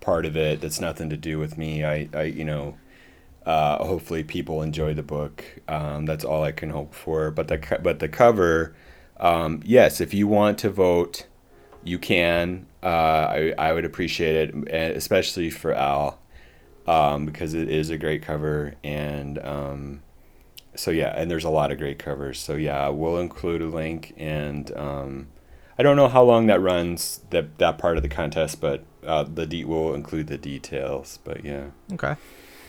part 0.00 0.26
of 0.26 0.36
it. 0.36 0.60
That's 0.60 0.80
nothing 0.80 1.10
to 1.10 1.16
do 1.16 1.38
with 1.38 1.56
me. 1.56 1.84
I, 1.84 2.08
I 2.14 2.22
you 2.24 2.44
know, 2.44 2.76
uh, 3.46 3.84
hopefully 3.84 4.22
people 4.22 4.62
enjoy 4.62 4.94
the 4.94 5.02
book. 5.02 5.44
Um, 5.68 6.06
that's 6.06 6.24
all 6.24 6.42
I 6.42 6.52
can 6.52 6.70
hope 6.70 6.94
for. 6.94 7.30
But 7.30 7.48
the 7.48 7.80
but 7.82 7.98
the 7.98 8.08
cover, 8.08 8.74
um, 9.18 9.60
yes, 9.64 10.00
if 10.00 10.14
you 10.14 10.26
want 10.26 10.58
to 10.58 10.70
vote, 10.70 11.26
you 11.84 11.98
can. 11.98 12.66
Uh, 12.82 12.86
I 12.86 13.54
I 13.58 13.72
would 13.72 13.84
appreciate 13.84 14.50
it, 14.50 14.96
especially 14.96 15.50
for 15.50 15.72
Al, 15.72 16.18
um, 16.86 17.26
because 17.26 17.54
it 17.54 17.68
is 17.68 17.90
a 17.90 17.98
great 17.98 18.22
cover 18.22 18.74
and. 18.82 19.38
Um, 19.38 20.02
so 20.74 20.90
yeah, 20.90 21.12
and 21.14 21.30
there's 21.30 21.44
a 21.44 21.50
lot 21.50 21.70
of 21.70 21.78
great 21.78 21.98
covers. 21.98 22.38
So 22.38 22.54
yeah, 22.54 22.88
we'll 22.88 23.18
include 23.18 23.60
a 23.60 23.66
link, 23.66 24.14
and 24.16 24.74
um, 24.76 25.28
I 25.78 25.82
don't 25.82 25.96
know 25.96 26.08
how 26.08 26.22
long 26.22 26.46
that 26.46 26.60
runs 26.60 27.20
that 27.30 27.58
that 27.58 27.78
part 27.78 27.96
of 27.96 28.02
the 28.02 28.08
contest, 28.08 28.60
but 28.60 28.84
uh, 29.06 29.24
the 29.24 29.46
de- 29.46 29.64
will 29.64 29.94
include 29.94 30.28
the 30.28 30.38
details. 30.38 31.18
But 31.24 31.44
yeah. 31.44 31.66
Okay. 31.92 32.16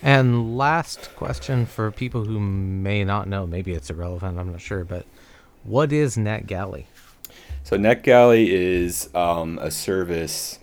And 0.03 0.57
last 0.57 1.15
question 1.15 1.65
for 1.65 1.89
people 1.89 2.25
who 2.25 2.37
may 2.37 3.05
not 3.05 3.29
know, 3.29 3.47
maybe 3.47 3.71
it's 3.71 3.89
irrelevant, 3.89 4.37
I'm 4.37 4.51
not 4.51 4.59
sure, 4.59 4.83
but 4.83 5.05
what 5.63 5.93
is 5.93 6.17
NetGalley? 6.17 6.87
So 7.63 7.77
NetGalley 7.77 8.49
is 8.49 9.09
um, 9.15 9.57
a 9.61 9.71
service 9.71 10.59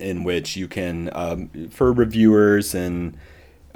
in 0.00 0.24
which 0.24 0.56
you 0.56 0.66
can, 0.66 1.08
um, 1.12 1.68
for 1.70 1.92
reviewers 1.92 2.74
and 2.74 3.16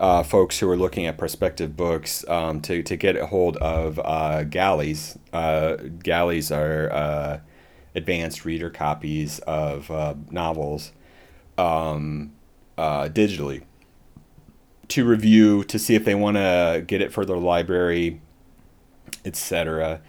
uh, 0.00 0.24
folks 0.24 0.58
who 0.58 0.68
are 0.68 0.76
looking 0.76 1.06
at 1.06 1.16
prospective 1.16 1.76
books 1.76 2.28
um, 2.28 2.60
to, 2.62 2.82
to 2.82 2.96
get 2.96 3.14
a 3.14 3.26
hold 3.26 3.56
of 3.58 4.00
uh, 4.00 4.42
galleys. 4.42 5.16
Uh, 5.32 5.76
galleys 6.02 6.50
are 6.50 6.92
uh, 6.92 7.40
advanced 7.94 8.44
reader 8.44 8.68
copies 8.68 9.38
of 9.40 9.92
uh, 9.92 10.14
novels 10.28 10.90
um, 11.56 12.32
uh, 12.76 13.04
digitally 13.04 13.62
to 14.90 15.04
review 15.04 15.64
to 15.64 15.78
see 15.78 15.94
if 15.94 16.04
they 16.04 16.14
want 16.14 16.36
to 16.36 16.84
get 16.86 17.00
it 17.00 17.12
for 17.12 17.24
their 17.24 17.36
library, 17.36 18.20
etc. 19.24 20.00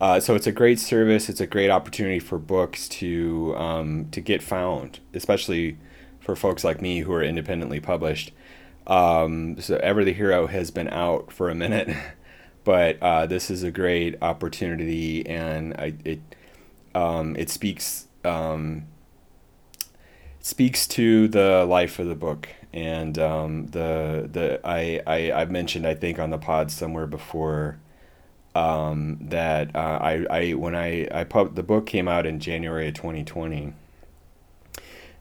so 0.00 0.34
it's 0.34 0.46
a 0.46 0.52
great 0.52 0.78
service. 0.78 1.28
It's 1.28 1.40
a 1.40 1.46
great 1.46 1.70
opportunity 1.70 2.18
for 2.18 2.38
books 2.38 2.88
to 2.88 3.54
um, 3.56 4.08
to 4.10 4.20
get 4.20 4.42
found, 4.42 5.00
especially 5.14 5.78
for 6.20 6.36
folks 6.36 6.64
like 6.64 6.80
me 6.80 7.00
who 7.00 7.12
are 7.12 7.22
independently 7.22 7.80
published. 7.80 8.32
Um, 8.86 9.60
so 9.60 9.76
Ever 9.76 10.04
the 10.04 10.12
Hero 10.12 10.46
has 10.46 10.70
been 10.70 10.88
out 10.88 11.32
for 11.32 11.48
a 11.48 11.54
minute, 11.54 11.94
but 12.64 12.98
uh, 13.02 13.26
this 13.26 13.50
is 13.50 13.62
a 13.62 13.70
great 13.70 14.16
opportunity, 14.22 15.26
and 15.26 15.74
I, 15.74 15.94
it 16.04 16.20
um, 16.94 17.36
it 17.36 17.50
speaks 17.50 18.06
um, 18.24 18.86
speaks 20.40 20.86
to 20.88 21.28
the 21.28 21.64
life 21.64 21.98
of 21.98 22.08
the 22.08 22.14
book 22.14 22.48
and 22.72 23.18
um, 23.18 23.66
the 23.68 24.28
the 24.30 24.60
I, 24.64 25.00
I 25.06 25.32
I've 25.32 25.50
mentioned 25.50 25.86
I 25.86 25.94
think 25.94 26.18
on 26.18 26.30
the 26.30 26.38
pod 26.38 26.70
somewhere 26.70 27.06
before 27.06 27.78
um, 28.54 29.18
that 29.20 29.74
uh, 29.74 29.98
I, 30.00 30.26
I 30.30 30.50
when 30.54 30.74
I 30.74 31.08
I 31.12 31.24
pub 31.24 31.54
the 31.54 31.62
book 31.62 31.86
came 31.86 32.08
out 32.08 32.26
in 32.26 32.40
January 32.40 32.88
of 32.88 32.94
2020 32.94 33.72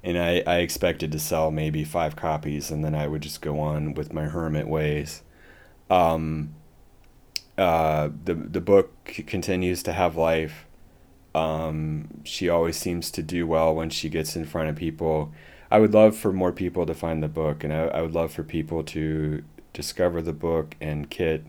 and 0.04 0.18
I, 0.18 0.44
I 0.48 0.58
expected 0.60 1.12
to 1.12 1.20
sell 1.20 1.52
maybe 1.52 1.84
five 1.84 2.16
copies 2.16 2.72
and 2.72 2.84
then 2.84 2.96
I 2.96 3.08
would 3.08 3.22
just 3.22 3.42
go 3.42 3.60
on 3.60 3.94
with 3.94 4.14
my 4.14 4.26
hermit 4.26 4.68
ways. 4.68 5.24
Um, 5.90 6.56
uh, 7.58 8.10
the 8.24 8.36
the 8.36 8.62
book 8.62 8.92
continues 9.28 9.84
to 9.84 9.94
have 9.94 10.16
life. 10.16 10.66
Um, 11.36 12.22
she 12.24 12.50
always 12.50 12.78
seems 12.78 13.12
to 13.12 13.22
do 13.22 13.46
well 13.46 13.76
when 13.76 13.90
she 13.90 14.10
gets 14.10 14.36
in 14.36 14.46
front 14.46 14.70
of 14.70 14.76
people. 14.76 15.32
I 15.72 15.80
would 15.80 15.94
love 15.94 16.16
for 16.16 16.34
more 16.34 16.52
people 16.52 16.86
to 16.86 16.94
find 16.94 17.22
the 17.22 17.28
book, 17.28 17.64
and 17.64 17.74
I, 17.74 17.86
I 17.86 18.02
would 18.02 18.14
love 18.14 18.32
for 18.32 18.44
people 18.44 18.84
to 18.86 19.44
discover 19.74 20.22
the 20.22 20.34
book 20.34 20.76
and 20.82 21.10
Kit 21.10 21.46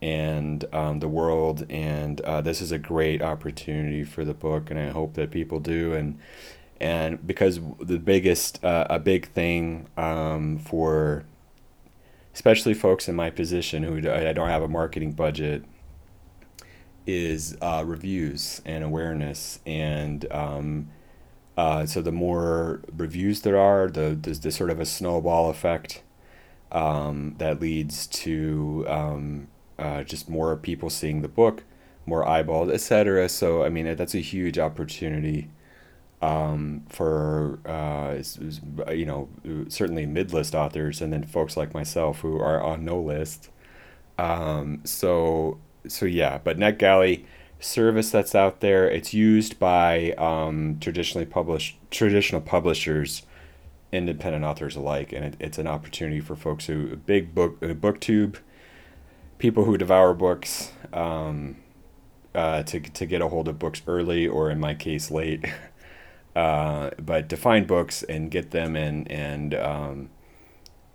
and 0.00 0.64
um, 0.72 1.00
the 1.00 1.08
world. 1.08 1.66
And 1.68 2.20
uh, 2.22 2.40
this 2.40 2.60
is 2.60 2.72
a 2.72 2.78
great 2.78 3.22
opportunity 3.22 4.04
for 4.04 4.24
the 4.24 4.34
book, 4.34 4.70
and 4.70 4.78
I 4.78 4.90
hope 4.90 5.14
that 5.14 5.30
people 5.30 5.60
do. 5.60 5.94
And 5.94 6.18
and 6.80 7.24
because 7.26 7.60
the 7.80 7.98
biggest 7.98 8.62
uh, 8.64 8.86
a 8.90 8.98
big 8.98 9.28
thing 9.28 9.88
um, 9.96 10.58
for 10.58 11.24
especially 12.34 12.74
folks 12.74 13.08
in 13.08 13.14
my 13.14 13.30
position 13.30 13.82
who 13.82 13.98
I 14.10 14.32
don't 14.32 14.48
have 14.48 14.62
a 14.62 14.68
marketing 14.68 15.12
budget 15.12 15.64
is 17.06 17.56
uh, 17.60 17.82
reviews 17.86 18.62
and 18.64 18.82
awareness 18.82 19.58
and 19.66 20.30
um, 20.32 20.88
uh, 21.56 21.86
so 21.86 22.00
the 22.02 22.12
more 22.12 22.82
reviews 22.96 23.42
there 23.42 23.58
are 23.58 23.88
the 23.88 24.16
there's 24.20 24.40
this 24.40 24.56
sort 24.56 24.70
of 24.70 24.80
a 24.80 24.86
snowball 24.86 25.50
effect 25.50 26.02
um, 26.70 27.34
that 27.38 27.60
leads 27.60 28.06
to 28.06 28.84
um, 28.88 29.48
uh, 29.78 30.02
just 30.02 30.28
more 30.28 30.56
people 30.56 30.90
seeing 30.90 31.22
the 31.22 31.28
book 31.28 31.64
more 32.06 32.26
eyeballs 32.26 32.70
etc 32.70 33.28
so 33.28 33.62
i 33.62 33.68
mean 33.68 33.94
that's 33.96 34.14
a 34.14 34.18
huge 34.20 34.58
opportunity 34.58 35.48
um, 36.22 36.84
for 36.88 37.58
uh, 37.66 38.22
you 38.92 39.04
know 39.04 39.28
certainly 39.68 40.06
mid-list 40.06 40.54
authors 40.54 41.02
and 41.02 41.12
then 41.12 41.24
folks 41.24 41.56
like 41.56 41.74
myself 41.74 42.20
who 42.20 42.38
are 42.38 42.62
on 42.62 42.84
no 42.84 43.00
list. 43.00 43.50
Um, 44.18 44.80
so 44.84 45.58
so 45.88 46.06
yeah 46.06 46.38
but 46.38 46.58
netgalley 46.58 47.24
service 47.62 48.10
that's 48.10 48.34
out 48.34 48.60
there 48.60 48.88
it's 48.88 49.14
used 49.14 49.58
by 49.58 50.12
um, 50.12 50.78
traditionally 50.80 51.26
published 51.26 51.76
traditional 51.90 52.40
publishers 52.40 53.22
independent 53.92 54.44
authors 54.44 54.76
alike 54.76 55.12
and 55.12 55.24
it, 55.24 55.36
it's 55.38 55.58
an 55.58 55.66
opportunity 55.66 56.20
for 56.20 56.34
folks 56.34 56.66
who 56.66 56.96
big 56.96 57.34
book 57.34 57.56
uh, 57.62 57.66
booktube 57.68 58.38
people 59.38 59.64
who 59.64 59.76
devour 59.76 60.14
books 60.14 60.72
um, 60.92 61.56
uh, 62.34 62.62
to, 62.62 62.80
to 62.80 63.06
get 63.06 63.20
a 63.20 63.28
hold 63.28 63.48
of 63.48 63.58
books 63.58 63.82
early 63.86 64.26
or 64.26 64.50
in 64.50 64.58
my 64.58 64.74
case 64.74 65.10
late 65.10 65.44
Uh, 66.34 66.90
but 66.98 67.28
to 67.28 67.36
find 67.36 67.66
books 67.66 68.02
and 68.04 68.30
get 68.30 68.52
them 68.52 68.74
and 68.74 69.10
and 69.10 69.54
um, 69.54 70.08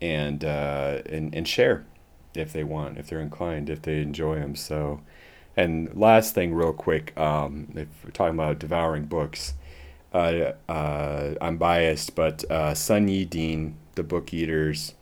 and, 0.00 0.44
uh, 0.44 1.00
and 1.06 1.34
and 1.34 1.46
share 1.46 1.86
if 2.34 2.52
they 2.52 2.64
want, 2.64 2.98
if 2.98 3.08
they're 3.08 3.20
inclined, 3.20 3.70
if 3.70 3.82
they 3.82 4.00
enjoy 4.00 4.36
them. 4.36 4.56
So, 4.56 5.00
and 5.58 5.92
last 5.96 6.36
thing, 6.36 6.54
real 6.54 6.72
quick, 6.72 7.18
um, 7.18 7.72
if 7.74 7.88
we're 8.04 8.12
talking 8.12 8.34
about 8.34 8.60
devouring 8.60 9.06
books, 9.06 9.54
uh, 10.14 10.52
uh, 10.68 11.34
I'm 11.40 11.56
biased, 11.56 12.14
but 12.14 12.44
uh, 12.48 12.74
Sunyi 12.74 13.28
Dean, 13.28 13.74
The 13.96 14.04
Book 14.04 14.32
Eaters, 14.32 14.94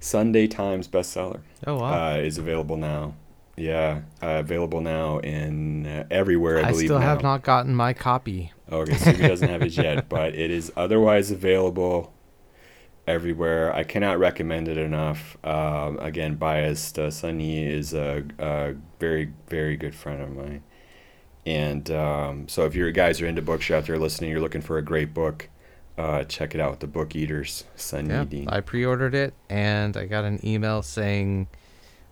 Sunday 0.00 0.48
Times 0.48 0.88
bestseller. 0.88 1.40
Oh 1.64 1.76
wow! 1.76 2.14
Uh, 2.14 2.16
is 2.16 2.36
available 2.36 2.76
now. 2.76 3.14
Yeah, 3.56 4.00
uh, 4.20 4.40
available 4.40 4.80
now 4.80 5.18
in 5.20 5.86
uh, 5.86 6.04
everywhere. 6.10 6.58
I, 6.58 6.62
I 6.62 6.70
believe 6.72 6.82
I 6.82 6.86
still 6.86 6.98
now. 6.98 7.06
have 7.06 7.22
not 7.22 7.42
gotten 7.42 7.76
my 7.76 7.92
copy. 7.92 8.52
Okay, 8.72 8.96
so 8.96 9.12
he 9.12 9.28
doesn't 9.28 9.48
have 9.48 9.62
it 9.62 9.76
yet, 9.76 10.08
but 10.08 10.34
it 10.34 10.50
is 10.50 10.72
otherwise 10.76 11.30
available 11.30 12.12
everywhere. 13.06 13.74
I 13.74 13.84
cannot 13.84 14.18
recommend 14.18 14.68
it 14.68 14.78
enough. 14.78 15.36
Um, 15.44 15.98
again, 15.98 16.36
biased. 16.36 16.98
Uh, 16.98 17.08
Sunyi 17.08 17.68
is 17.68 17.94
a, 17.94 18.24
a, 18.38 18.74
very, 18.98 19.32
very 19.48 19.76
good 19.76 19.94
friend 19.94 20.22
of 20.22 20.30
mine. 20.34 20.62
And 21.44 21.90
um, 21.90 22.48
so 22.48 22.66
if 22.66 22.74
you 22.74 22.90
guys 22.92 23.20
are 23.20 23.26
into 23.26 23.42
books, 23.42 23.68
you're 23.68 23.78
out 23.78 23.86
there 23.86 23.98
listening, 23.98 24.30
you're 24.30 24.40
looking 24.40 24.60
for 24.60 24.78
a 24.78 24.82
great 24.82 25.12
book, 25.12 25.48
uh, 25.98 26.24
check 26.24 26.54
it 26.54 26.60
out. 26.60 26.70
With 26.70 26.80
the 26.80 26.86
Book 26.86 27.16
Eaters, 27.16 27.64
Sunny 27.74 28.10
yeah, 28.10 28.24
Dean. 28.24 28.48
I 28.48 28.60
pre 28.60 28.84
ordered 28.84 29.14
it 29.14 29.34
and 29.50 29.96
I 29.96 30.06
got 30.06 30.24
an 30.24 30.38
email 30.46 30.82
saying, 30.82 31.48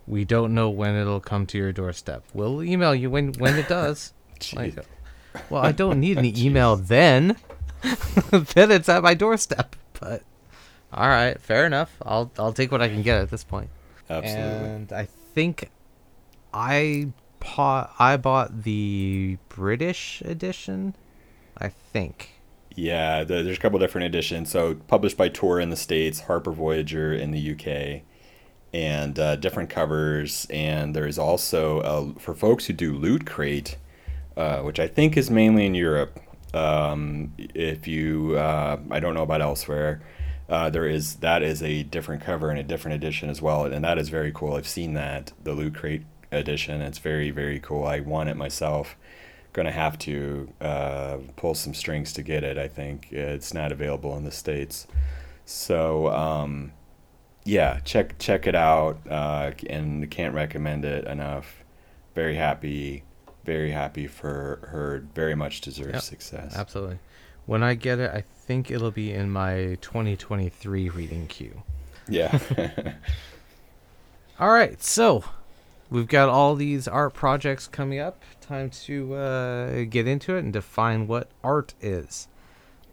We 0.07 0.25
don't 0.25 0.53
know 0.53 0.69
when 0.69 0.97
it'll 0.97 1.21
come 1.21 1.47
to 1.47 1.59
your 1.59 1.73
doorstep. 1.73 2.25
We'll 2.35 2.63
email 2.63 2.95
you 2.95 3.09
when, 3.09 3.33
when 3.35 3.57
it 3.57 3.69
does. 3.69 4.13
like, 4.55 4.75
well, 5.49 5.65
I 5.65 5.73
don't 5.73 6.01
need 6.01 6.19
an 6.19 6.25
email 6.37 6.77
then. 6.77 7.37
then 8.31 8.71
it's 8.71 8.89
at 8.89 9.03
my 9.03 9.15
doorstep. 9.15 9.77
But 9.99 10.23
all 10.93 11.09
right, 11.09 11.41
fair 11.41 11.67
enough. 11.67 11.97
I'll 12.03 12.31
I'll 12.39 12.53
take 12.53 12.73
what 12.73 12.83
I 12.83 12.89
can 12.89 13.03
get 13.03 13.21
at 13.21 13.31
this 13.31 13.45
point. 13.45 13.71
Absolutely. 14.09 14.69
And 14.69 14.93
I 14.93 15.07
think 15.35 15.71
I 16.53 17.09
bought 17.39 17.95
I 17.99 18.17
bought 18.17 18.63
the 18.65 19.39
British 19.49 20.23
edition 20.23 20.95
I 21.57 21.69
think. 21.69 22.31
Yeah, 22.75 23.25
the, 23.25 23.43
there's 23.43 23.59
a 23.59 23.61
couple 23.61 23.79
different 23.79 24.07
editions. 24.07 24.51
So 24.51 24.75
published 24.75 25.17
by 25.17 25.29
Tor 25.29 25.61
in 25.61 25.71
the 25.71 25.77
states, 25.77 26.21
Harper 26.21 26.53
Voyager 26.53 27.13
in 27.13 27.33
the 27.33 27.53
UK, 27.53 28.03
and 28.73 29.19
uh, 29.19 29.37
different 29.37 29.69
covers. 29.71 30.47
And 30.51 30.95
there's 30.95 31.19
also 31.19 31.81
uh, 31.81 32.19
for 32.19 32.35
folks 32.35 32.67
who 32.67 32.73
do 32.73 32.95
Loot 32.95 33.27
Crate, 33.27 33.77
uh, 34.37 34.61
which 34.61 34.81
I 34.81 34.89
think 34.89 35.17
is 35.17 35.31
mainly 35.31 35.67
in 35.67 35.75
Europe. 35.75 36.19
Um, 36.55 37.33
if 37.39 37.87
you, 37.87 38.37
uh, 38.37 38.79
I 38.91 38.99
don't 38.99 39.15
know 39.15 39.23
about 39.23 39.41
elsewhere. 39.41 40.01
Uh, 40.51 40.69
there 40.69 40.87
is 40.87 41.17
that 41.17 41.43
is 41.43 41.63
a 41.63 41.85
different 41.85 42.21
cover 42.23 42.51
and 42.51 42.59
a 42.59 42.65
different 42.65 42.97
edition 42.97 43.31
as 43.31 43.41
well, 43.41 43.65
and 43.65 43.85
that 43.85 43.99
is 43.99 44.09
very 44.09 44.33
cool. 44.35 44.57
I've 44.57 44.67
seen 44.67 44.95
that 44.95 45.33
the 45.45 45.53
Loot 45.53 45.77
Crate 45.77 46.03
edition. 46.33 46.83
It's 46.83 46.99
very 46.99 47.31
very 47.31 47.61
cool. 47.61 47.85
I 47.85 48.01
want 48.01 48.29
it 48.29 48.37
myself. 48.37 48.97
Gonna 49.53 49.71
have 49.71 49.97
to 50.01 50.53
uh, 50.61 51.19
pull 51.37 51.55
some 51.55 51.73
strings 51.73 52.13
to 52.15 52.23
get 52.23 52.43
it. 52.43 52.59
I 52.59 52.67
think 52.67 53.13
it's 53.13 53.55
not 53.55 53.71
available 53.71 54.17
in 54.17 54.25
the 54.25 54.33
states. 54.33 54.89
So 55.45 56.09
um, 56.09 56.73
yeah, 57.45 57.79
check 57.81 58.19
check 58.19 58.49
it 58.49 58.57
out, 58.57 58.99
uh, 59.09 59.53
and 59.69 60.11
can't 60.11 60.35
recommend 60.35 60.85
it 60.85 61.07
enough. 61.07 61.63
Very 62.17 62.35
happy, 62.35 63.05
very 63.45 63.71
happy 63.71 64.09
for 64.09 64.69
her. 64.73 65.05
Very 65.15 65.37
much 65.37 65.61
deserves 65.61 65.93
Yep, 65.93 66.03
success. 66.03 66.57
Absolutely. 66.57 66.99
When 67.47 67.63
I 67.63 67.75
get 67.75 67.99
it, 68.01 68.11
I 68.11 68.25
think 68.51 68.69
it'll 68.69 68.91
be 68.91 69.13
in 69.13 69.31
my 69.31 69.79
2023 69.81 70.89
reading 70.89 71.29
queue. 71.29 71.63
Yeah. 72.09 72.37
All 74.41 74.51
right, 74.51 74.83
so 74.83 75.23
we've 75.89 76.09
got 76.09 76.29
all 76.29 76.57
these 76.57 76.89
art 76.89 77.15
projects 77.15 77.69
coming 77.69 78.01
up. 78.01 78.25
Time 78.41 78.69
to 78.71 79.15
uh, 79.15 79.85
get 79.85 80.09
into 80.09 80.35
it 80.35 80.41
and 80.41 80.53
define 80.53 81.07
what 81.07 81.31
art 81.45 81.75
is. 81.81 82.27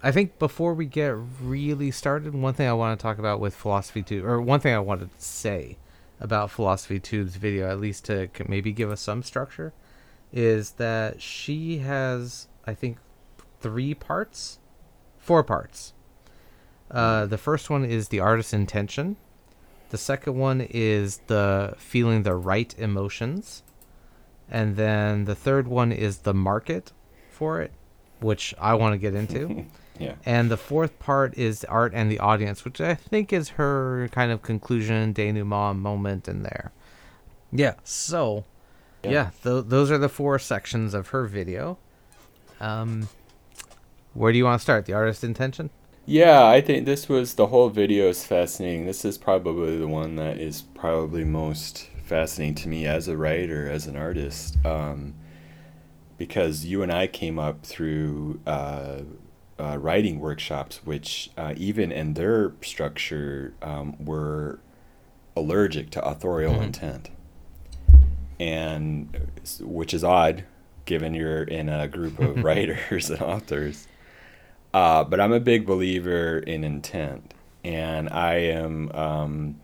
I 0.03 0.11
think 0.11 0.37
before 0.37 0.75
we 0.75 0.85
get 0.85 1.15
really 1.41 1.89
started, 1.89 2.35
one 2.35 2.53
thing 2.53 2.67
I 2.67 2.73
want 2.73 2.99
to 2.99 3.01
talk 3.01 3.17
about 3.17 3.39
with 3.39 3.55
Philosophy 3.55 4.03
Tube, 4.03 4.25
or 4.25 4.39
one 4.39 4.59
thing 4.59 4.75
I 4.75 4.79
wanted 4.79 5.09
to 5.09 5.25
say 5.25 5.77
about 6.19 6.51
Philosophy 6.51 6.99
Tube's 6.99 7.35
video, 7.35 7.67
at 7.67 7.79
least 7.79 8.05
to 8.05 8.29
maybe 8.47 8.71
give 8.71 8.91
us 8.91 9.01
some 9.01 9.23
structure, 9.23 9.73
is 10.31 10.73
that 10.73 11.19
she 11.19 11.79
has, 11.79 12.47
I 12.67 12.75
think, 12.75 12.99
three 13.59 13.95
parts, 13.95 14.59
four 15.27 15.43
parts. 15.43 15.93
Uh, 16.89 17.25
the 17.25 17.37
first 17.37 17.69
one 17.69 17.83
is 17.83 18.07
the 18.07 18.19
artist's 18.21 18.53
intention. 18.53 19.17
The 19.89 19.97
second 19.97 20.35
one 20.37 20.61
is 20.69 21.17
the 21.27 21.73
feeling 21.77 22.23
the 22.23 22.35
right 22.35 22.73
emotions. 22.77 23.63
And 24.49 24.77
then 24.77 25.25
the 25.25 25.35
third 25.35 25.67
one 25.67 25.91
is 25.91 26.19
the 26.19 26.33
market 26.33 26.93
for 27.29 27.61
it, 27.61 27.71
which 28.21 28.55
I 28.59 28.73
want 28.75 28.93
to 28.93 28.97
get 28.97 29.13
into. 29.15 29.65
yeah. 29.99 30.15
and 30.25 30.49
the 30.49 30.57
fourth 30.57 30.97
part 30.99 31.37
is 31.37 31.65
art 31.65 31.91
and 31.93 32.09
the 32.09 32.19
audience, 32.19 32.63
which 32.63 32.79
I 32.79 32.95
think 32.95 33.33
is 33.33 33.49
her 33.59 34.07
kind 34.13 34.31
of 34.31 34.41
conclusion, 34.41 35.13
denouement 35.13 35.75
moment 35.79 36.27
in 36.29 36.43
there. 36.43 36.71
Yeah, 37.51 37.73
so 37.83 38.45
Yeah. 39.03 39.11
yeah, 39.11 39.29
th- 39.43 39.65
those 39.67 39.91
are 39.91 39.97
the 39.97 40.09
four 40.09 40.39
sections 40.39 40.93
of 40.93 41.09
her 41.09 41.25
video. 41.25 41.77
Um, 42.61 43.09
where 44.17 44.31
do 44.31 44.37
you 44.37 44.45
want 44.45 44.59
to 44.59 44.63
start? 44.63 44.85
The 44.85 44.93
artist 44.93 45.23
intention? 45.23 45.69
Yeah, 46.05 46.45
I 46.45 46.61
think 46.61 46.85
this 46.85 47.07
was 47.09 47.33
the 47.35 47.47
whole 47.47 47.69
video 47.69 48.07
is 48.09 48.25
fascinating. 48.25 48.85
This 48.85 49.03
is 49.05 49.17
probably 49.17 49.77
the 49.77 49.87
one 49.87 50.15
that 50.15 50.37
is 50.39 50.61
probably 50.61 51.23
most 51.23 51.89
fascinating 52.03 52.55
to 52.55 52.69
me 52.69 52.85
as 52.85 53.07
a 53.07 53.17
writer, 53.17 53.69
as 53.69 53.87
an 53.87 53.97
artist, 53.97 54.57
um, 54.65 55.13
because 56.17 56.65
you 56.65 56.81
and 56.81 56.91
I 56.91 57.07
came 57.07 57.37
up 57.37 57.63
through 57.65 58.39
uh, 58.47 59.01
uh, 59.59 59.77
writing 59.79 60.19
workshops, 60.19 60.79
which 60.85 61.29
uh, 61.37 61.53
even 61.57 61.91
in 61.91 62.13
their 62.13 62.53
structure 62.61 63.53
um, 63.61 63.95
were 64.03 64.59
allergic 65.35 65.89
to 65.91 66.03
authorial 66.05 66.55
Mhm. 66.55 66.63
intent, 66.63 67.09
and 68.39 69.29
which 69.61 69.93
is 69.93 70.03
odd, 70.03 70.45
given 70.85 71.13
you're 71.13 71.43
in 71.43 71.69
a 71.69 71.87
group 71.87 72.17
of 72.19 72.37
writers 72.43 73.09
and 73.09 73.21
authors. 73.21 73.87
Uh, 74.77 75.03
but 75.03 75.19
I'm 75.19 75.33
a 75.33 75.39
big 75.39 75.65
believer 75.65 76.37
in 76.37 76.63
intent, 76.63 77.33
and 77.63 78.07
I 78.11 78.35
am. 78.35 78.91
Um, 78.91 79.59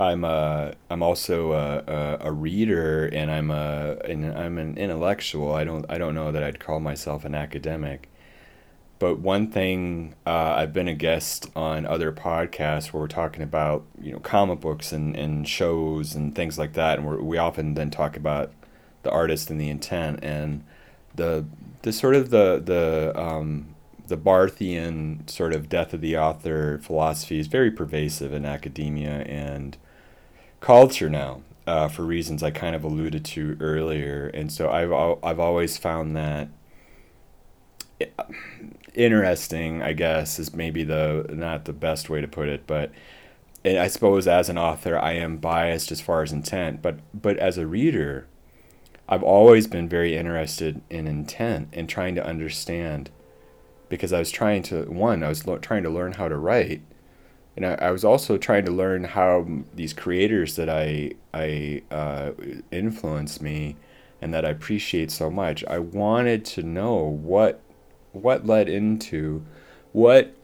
I'm 0.00 0.24
a. 0.24 0.72
I'm 0.88 1.02
also 1.02 1.52
a, 1.52 1.84
a, 1.86 2.18
a 2.28 2.32
reader, 2.32 3.04
and 3.04 3.30
I'm 3.30 3.50
a. 3.50 3.98
And 4.02 4.32
I'm 4.32 4.56
an 4.56 4.78
intellectual. 4.78 5.52
I 5.52 5.64
don't. 5.64 5.84
I 5.90 5.98
don't 5.98 6.14
know 6.14 6.32
that 6.32 6.42
I'd 6.42 6.58
call 6.58 6.80
myself 6.80 7.26
an 7.26 7.34
academic. 7.34 8.08
But 8.98 9.18
one 9.18 9.50
thing, 9.50 10.14
uh, 10.24 10.54
I've 10.56 10.72
been 10.72 10.88
a 10.88 10.94
guest 10.94 11.50
on 11.54 11.84
other 11.84 12.10
podcasts 12.10 12.94
where 12.94 13.02
we're 13.02 13.08
talking 13.08 13.42
about 13.42 13.84
you 14.00 14.12
know 14.12 14.20
comic 14.20 14.60
books 14.60 14.90
and, 14.90 15.14
and 15.14 15.46
shows 15.46 16.14
and 16.14 16.34
things 16.34 16.58
like 16.58 16.72
that, 16.72 16.96
and 16.98 17.06
we're, 17.06 17.20
we 17.20 17.36
often 17.36 17.74
then 17.74 17.90
talk 17.90 18.16
about 18.16 18.52
the 19.02 19.10
artist 19.10 19.50
and 19.50 19.60
the 19.60 19.68
intent 19.68 20.24
and 20.24 20.64
the 21.14 21.44
the 21.82 21.92
sort 21.92 22.14
of 22.14 22.30
the 22.30 22.62
the 22.64 23.12
um, 23.22 23.73
the 24.06 24.16
Barthian 24.16 25.28
sort 25.28 25.52
of 25.54 25.68
death 25.68 25.94
of 25.94 26.00
the 26.00 26.16
author 26.16 26.78
philosophy 26.82 27.38
is 27.38 27.46
very 27.46 27.70
pervasive 27.70 28.32
in 28.32 28.44
academia 28.44 29.22
and 29.22 29.76
culture 30.60 31.08
now, 31.08 31.42
uh, 31.66 31.88
for 31.88 32.02
reasons 32.02 32.42
I 32.42 32.50
kind 32.50 32.76
of 32.76 32.84
alluded 32.84 33.24
to 33.26 33.56
earlier. 33.60 34.26
And 34.28 34.52
so 34.52 34.70
I've 34.70 34.92
I've 35.24 35.40
always 35.40 35.78
found 35.78 36.16
that 36.16 36.48
interesting. 38.94 39.82
I 39.82 39.92
guess 39.92 40.38
is 40.38 40.54
maybe 40.54 40.84
the 40.84 41.26
not 41.30 41.64
the 41.64 41.72
best 41.72 42.10
way 42.10 42.20
to 42.20 42.28
put 42.28 42.48
it, 42.48 42.66
but 42.66 42.92
I 43.64 43.88
suppose 43.88 44.26
as 44.28 44.48
an 44.48 44.58
author 44.58 44.98
I 44.98 45.12
am 45.12 45.38
biased 45.38 45.90
as 45.90 46.00
far 46.00 46.22
as 46.22 46.32
intent, 46.32 46.82
but 46.82 46.98
but 47.14 47.38
as 47.38 47.58
a 47.58 47.66
reader. 47.66 48.26
I've 49.06 49.22
always 49.22 49.66
been 49.66 49.86
very 49.86 50.16
interested 50.16 50.80
in 50.88 51.06
intent 51.06 51.68
and 51.74 51.86
trying 51.88 52.14
to 52.14 52.24
understand 52.24 53.10
because 53.88 54.12
I 54.12 54.18
was 54.18 54.30
trying 54.30 54.62
to 54.64 54.82
one 54.84 55.22
I 55.22 55.28
was 55.28 55.46
lo- 55.46 55.58
trying 55.58 55.82
to 55.84 55.90
learn 55.90 56.12
how 56.12 56.28
to 56.28 56.36
write 56.36 56.82
and 57.56 57.64
I, 57.64 57.74
I 57.74 57.90
was 57.90 58.04
also 58.04 58.36
trying 58.36 58.64
to 58.64 58.72
learn 58.72 59.04
how 59.04 59.46
these 59.74 59.92
creators 59.92 60.56
that 60.56 60.68
I 60.68 61.12
I 61.32 61.82
uh, 61.90 62.32
influence 62.70 63.40
me 63.40 63.76
and 64.20 64.32
that 64.34 64.44
I 64.44 64.50
appreciate 64.50 65.10
so 65.10 65.30
much 65.30 65.64
I 65.64 65.78
wanted 65.78 66.44
to 66.46 66.62
know 66.62 66.96
what 66.96 67.60
what 68.12 68.46
led 68.46 68.68
into 68.68 69.44
what 69.92 70.34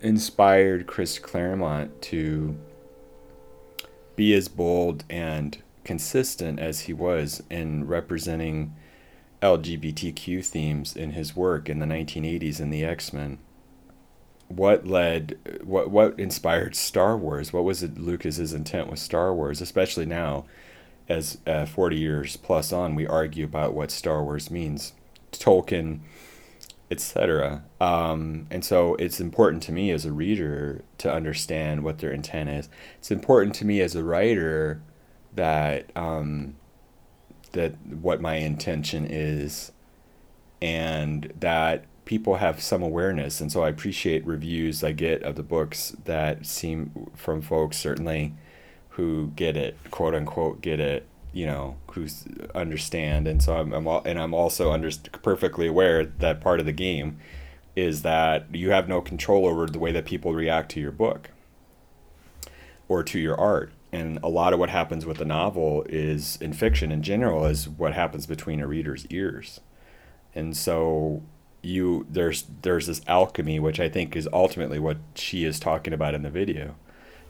inspired 0.00 0.86
Chris 0.86 1.18
Claremont 1.18 2.00
to 2.02 2.56
be 4.16 4.34
as 4.34 4.48
bold 4.48 5.04
and 5.08 5.62
consistent 5.84 6.58
as 6.58 6.80
he 6.80 6.92
was 6.92 7.42
in 7.50 7.86
representing 7.86 8.74
LGBTQ 9.42 10.44
themes 10.44 10.96
in 10.96 11.12
his 11.12 11.34
work 11.34 11.68
in 11.68 11.78
the 11.78 11.86
1980s 11.86 12.60
in 12.60 12.70
the 12.70 12.84
X-Men. 12.84 13.38
What 14.48 14.86
led 14.86 15.38
what 15.62 15.90
what 15.90 16.18
inspired 16.18 16.74
Star 16.74 17.16
Wars? 17.16 17.52
What 17.52 17.64
was 17.64 17.82
it 17.82 17.98
Lucas's 17.98 18.52
intent 18.52 18.90
with 18.90 18.98
Star 18.98 19.32
Wars, 19.32 19.60
especially 19.60 20.06
now 20.06 20.44
as 21.08 21.38
uh, 21.46 21.66
40 21.66 21.96
years 21.96 22.36
plus 22.36 22.72
on 22.72 22.94
we 22.94 23.06
argue 23.06 23.44
about 23.44 23.74
what 23.74 23.90
Star 23.90 24.24
Wars 24.24 24.50
means. 24.50 24.92
Tolkien 25.32 26.00
etc. 26.90 27.62
Um, 27.80 28.46
and 28.50 28.64
so 28.64 28.96
it's 28.96 29.20
important 29.20 29.62
to 29.64 29.72
me 29.72 29.90
as 29.92 30.04
a 30.04 30.12
reader 30.12 30.82
to 30.98 31.12
understand 31.12 31.84
what 31.84 31.98
their 31.98 32.10
intent 32.10 32.50
is. 32.50 32.68
It's 32.98 33.10
important 33.10 33.54
to 33.56 33.64
me 33.64 33.80
as 33.80 33.94
a 33.94 34.02
writer 34.02 34.82
that 35.34 35.90
um, 35.94 36.56
that 37.52 37.74
what 37.86 38.20
my 38.20 38.36
intention 38.36 39.06
is, 39.08 39.72
and 40.60 41.32
that 41.40 41.84
people 42.04 42.36
have 42.36 42.60
some 42.60 42.82
awareness. 42.82 43.40
And 43.40 43.50
so 43.50 43.62
I 43.62 43.68
appreciate 43.68 44.26
reviews 44.26 44.82
I 44.82 44.92
get 44.92 45.22
of 45.22 45.36
the 45.36 45.42
books 45.42 45.96
that 46.04 46.46
seem 46.46 47.10
from 47.14 47.40
folks 47.40 47.76
certainly 47.76 48.34
who 48.90 49.32
get 49.36 49.56
it, 49.56 49.76
quote 49.90 50.14
unquote, 50.14 50.60
get 50.60 50.80
it. 50.80 51.06
You 51.32 51.46
know, 51.46 51.76
who 51.92 52.08
understand, 52.56 53.28
and 53.28 53.40
so 53.40 53.56
I'm, 53.56 53.72
I'm 53.72 53.86
al- 53.86 54.02
and 54.04 54.18
I'm 54.18 54.34
also 54.34 54.72
under, 54.72 54.90
perfectly 55.22 55.68
aware 55.68 56.04
that 56.04 56.40
part 56.40 56.58
of 56.58 56.66
the 56.66 56.72
game 56.72 57.18
is 57.76 58.02
that 58.02 58.52
you 58.52 58.70
have 58.70 58.88
no 58.88 59.00
control 59.00 59.46
over 59.46 59.66
the 59.66 59.78
way 59.78 59.92
that 59.92 60.04
people 60.06 60.34
react 60.34 60.72
to 60.72 60.80
your 60.80 60.90
book 60.90 61.30
or 62.88 63.04
to 63.04 63.20
your 63.20 63.38
art. 63.38 63.70
And 63.92 64.18
a 64.22 64.28
lot 64.28 64.52
of 64.52 64.58
what 64.58 64.70
happens 64.70 65.04
with 65.04 65.18
the 65.18 65.24
novel 65.24 65.84
is 65.88 66.38
in 66.40 66.52
fiction 66.52 66.92
in 66.92 67.02
general 67.02 67.44
is 67.44 67.68
what 67.68 67.94
happens 67.94 68.26
between 68.26 68.60
a 68.60 68.66
reader's 68.66 69.06
ears. 69.06 69.60
And 70.34 70.56
so 70.56 71.22
you 71.62 72.06
there's 72.08 72.44
there's 72.62 72.86
this 72.86 73.02
alchemy 73.06 73.58
which 73.58 73.78
I 73.78 73.88
think 73.88 74.16
is 74.16 74.26
ultimately 74.32 74.78
what 74.78 74.96
she 75.14 75.44
is 75.44 75.60
talking 75.60 75.92
about 75.92 76.14
in 76.14 76.22
the 76.22 76.30
video 76.30 76.74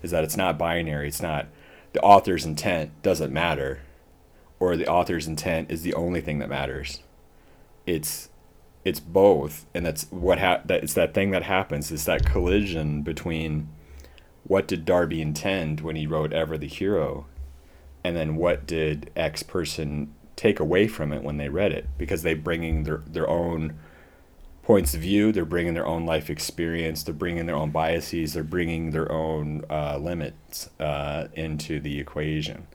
is 0.02 0.10
that 0.10 0.22
it's 0.22 0.36
not 0.36 0.58
binary. 0.58 1.08
It's 1.08 1.22
not 1.22 1.46
the 1.92 2.00
author's 2.00 2.44
intent 2.44 3.02
doesn't 3.02 3.32
matter 3.32 3.80
or 4.60 4.76
the 4.76 4.86
author's 4.86 5.26
intent 5.26 5.70
is 5.70 5.82
the 5.82 5.94
only 5.94 6.20
thing 6.20 6.38
that 6.38 6.48
matters. 6.48 7.00
It's 7.86 8.28
it's 8.84 9.00
both, 9.00 9.66
and 9.74 9.84
that's 9.84 10.04
what 10.10 10.38
ha- 10.38 10.60
that 10.66 10.82
it's 10.82 10.94
that 10.94 11.14
thing 11.14 11.30
that 11.32 11.42
happens. 11.42 11.90
It's 11.90 12.04
that 12.04 12.24
collision 12.24 13.02
between 13.02 13.68
what 14.50 14.66
did 14.66 14.84
Darby 14.84 15.22
intend 15.22 15.80
when 15.80 15.94
he 15.94 16.08
wrote 16.08 16.32
Ever 16.32 16.58
the 16.58 16.66
Hero, 16.66 17.26
and 18.02 18.16
then 18.16 18.34
what 18.34 18.66
did 18.66 19.08
X 19.14 19.44
person 19.44 20.12
take 20.34 20.58
away 20.58 20.88
from 20.88 21.12
it 21.12 21.22
when 21.22 21.36
they 21.36 21.48
read 21.48 21.70
it? 21.70 21.86
Because 21.96 22.24
they're 22.24 22.34
bringing 22.34 22.82
their 22.82 23.00
their 23.06 23.30
own 23.30 23.78
points 24.64 24.92
of 24.92 25.00
view 25.00 25.30
they're 25.30 25.44
bringing 25.44 25.74
their 25.74 25.86
own 25.86 26.04
life 26.04 26.28
experience 26.28 27.02
they're 27.02 27.14
bringing 27.14 27.46
their 27.46 27.56
own 27.56 27.70
biases 27.70 28.34
they're 28.34 28.44
bringing 28.44 28.90
their 28.90 29.10
own 29.10 29.64
uh, 29.70 29.96
limits 29.96 30.68
uh, 30.80 31.28
into 31.34 31.78
the 31.78 32.00
equation. 32.00 32.66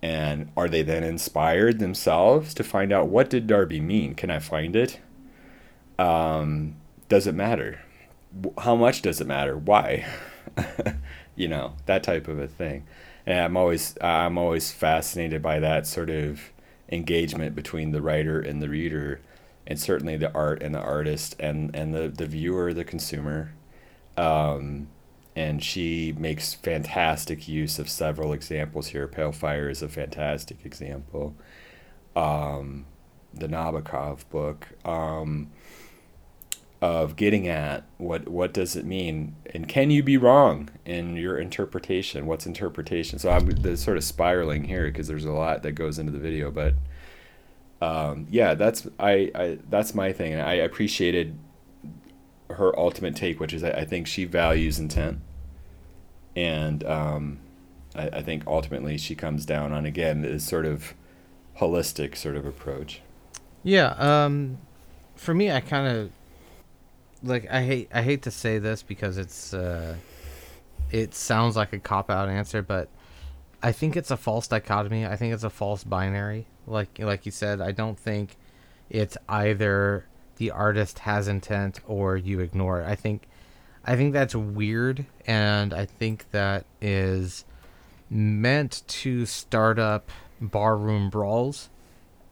And 0.00 0.52
are 0.56 0.68
they 0.68 0.82
then 0.82 1.02
inspired 1.02 1.80
themselves 1.80 2.54
to 2.54 2.62
find 2.62 2.92
out 2.92 3.08
what 3.08 3.28
did 3.28 3.48
darby 3.48 3.80
mean? 3.80 4.14
Can 4.14 4.30
i 4.30 4.38
find 4.38 4.76
it? 4.76 5.00
Um, 5.98 6.76
does 7.08 7.26
it 7.26 7.34
matter? 7.34 7.80
How 8.58 8.76
much 8.76 9.02
does 9.02 9.20
it 9.20 9.26
matter? 9.26 9.56
Why 9.56 10.06
you 11.36 11.48
know 11.48 11.74
that 11.86 12.02
type 12.02 12.28
of 12.28 12.38
a 12.38 12.48
thing 12.48 12.84
and 13.26 13.40
i'm 13.40 13.56
always 13.56 13.96
i'm 14.00 14.36
always 14.36 14.70
fascinated 14.70 15.42
by 15.42 15.58
that 15.58 15.86
sort 15.86 16.10
of 16.10 16.52
engagement 16.92 17.56
between 17.56 17.90
the 17.90 18.02
writer 18.02 18.40
and 18.40 18.62
the 18.62 18.68
reader, 18.68 19.20
and 19.66 19.80
certainly 19.80 20.16
the 20.16 20.32
art 20.34 20.62
and 20.62 20.74
the 20.74 20.80
artist 20.80 21.34
and 21.40 21.74
and 21.74 21.94
the 21.94 22.08
the 22.08 22.26
viewer, 22.26 22.72
the 22.72 22.84
consumer. 22.84 23.52
Um, 24.16 24.88
and 25.34 25.64
she 25.64 26.12
makes 26.18 26.52
fantastic 26.52 27.48
use 27.48 27.78
of 27.78 27.88
several 27.88 28.34
examples 28.34 28.88
here. 28.88 29.08
Pale 29.08 29.32
Fire 29.32 29.70
is 29.70 29.80
a 29.80 29.88
fantastic 29.88 30.58
example. 30.66 31.34
Um, 32.14 32.84
the 33.32 33.48
Nabokov 33.48 34.28
book. 34.28 34.68
Um, 34.84 35.50
of 36.82 37.14
getting 37.14 37.46
at 37.46 37.84
what 37.98 38.26
what 38.28 38.52
does 38.52 38.74
it 38.74 38.84
mean? 38.84 39.36
And 39.54 39.68
can 39.68 39.90
you 39.90 40.02
be 40.02 40.16
wrong 40.16 40.68
in 40.84 41.14
your 41.14 41.38
interpretation? 41.38 42.26
What's 42.26 42.44
interpretation? 42.44 43.20
So 43.20 43.30
i'm 43.30 43.46
the 43.46 43.76
sort 43.76 43.96
of 43.96 44.02
spiraling 44.04 44.64
here 44.64 44.86
because 44.86 45.06
there's 45.06 45.24
a 45.24 45.30
lot 45.30 45.62
that 45.62 45.72
goes 45.72 45.98
into 46.00 46.10
the 46.10 46.18
video 46.18 46.50
but 46.50 46.74
um, 47.80 48.26
yeah 48.30 48.54
that's 48.54 48.86
I, 48.98 49.30
I 49.34 49.58
that's 49.70 49.94
my 49.94 50.12
thing. 50.12 50.34
I 50.34 50.54
appreciated 50.54 51.38
her 52.50 52.76
ultimate 52.78 53.14
take 53.16 53.38
which 53.40 53.54
is 53.54 53.64
i, 53.64 53.70
I 53.70 53.84
think 53.84 54.08
she 54.08 54.24
values 54.24 54.80
intent. 54.80 55.20
And 56.34 56.82
um, 56.84 57.38
I, 57.94 58.08
I 58.08 58.22
think 58.22 58.42
ultimately 58.46 58.98
she 58.98 59.14
comes 59.14 59.46
down 59.46 59.70
on 59.72 59.86
again 59.86 60.22
this 60.22 60.44
sort 60.44 60.66
of 60.66 60.94
holistic 61.60 62.16
sort 62.16 62.34
of 62.34 62.44
approach. 62.44 63.02
Yeah 63.62 63.94
um 63.98 64.58
for 65.14 65.32
me 65.32 65.52
i 65.52 65.60
kind 65.60 65.86
of 65.86 66.10
like 67.22 67.50
I 67.50 67.62
hate 67.62 67.88
I 67.92 68.02
hate 68.02 68.22
to 68.22 68.30
say 68.30 68.58
this 68.58 68.82
because 68.82 69.18
it's 69.18 69.54
uh, 69.54 69.96
it 70.90 71.14
sounds 71.14 71.56
like 71.56 71.72
a 71.72 71.78
cop 71.78 72.10
out 72.10 72.28
answer, 72.28 72.62
but 72.62 72.88
I 73.62 73.72
think 73.72 73.96
it's 73.96 74.10
a 74.10 74.16
false 74.16 74.48
dichotomy. 74.48 75.06
I 75.06 75.16
think 75.16 75.32
it's 75.32 75.44
a 75.44 75.50
false 75.50 75.84
binary. 75.84 76.46
Like 76.66 76.98
like 76.98 77.26
you 77.26 77.32
said, 77.32 77.60
I 77.60 77.72
don't 77.72 77.98
think 77.98 78.36
it's 78.90 79.16
either 79.28 80.06
the 80.36 80.50
artist 80.50 81.00
has 81.00 81.28
intent 81.28 81.80
or 81.86 82.16
you 82.16 82.40
ignore 82.40 82.80
it. 82.80 82.86
I 82.86 82.94
think 82.94 83.28
I 83.84 83.96
think 83.96 84.12
that's 84.12 84.34
weird 84.34 85.06
and 85.26 85.72
I 85.74 85.86
think 85.86 86.30
that 86.30 86.66
is 86.80 87.44
meant 88.10 88.82
to 88.86 89.26
start 89.26 89.78
up 89.78 90.10
barroom 90.40 91.10
brawls 91.10 91.70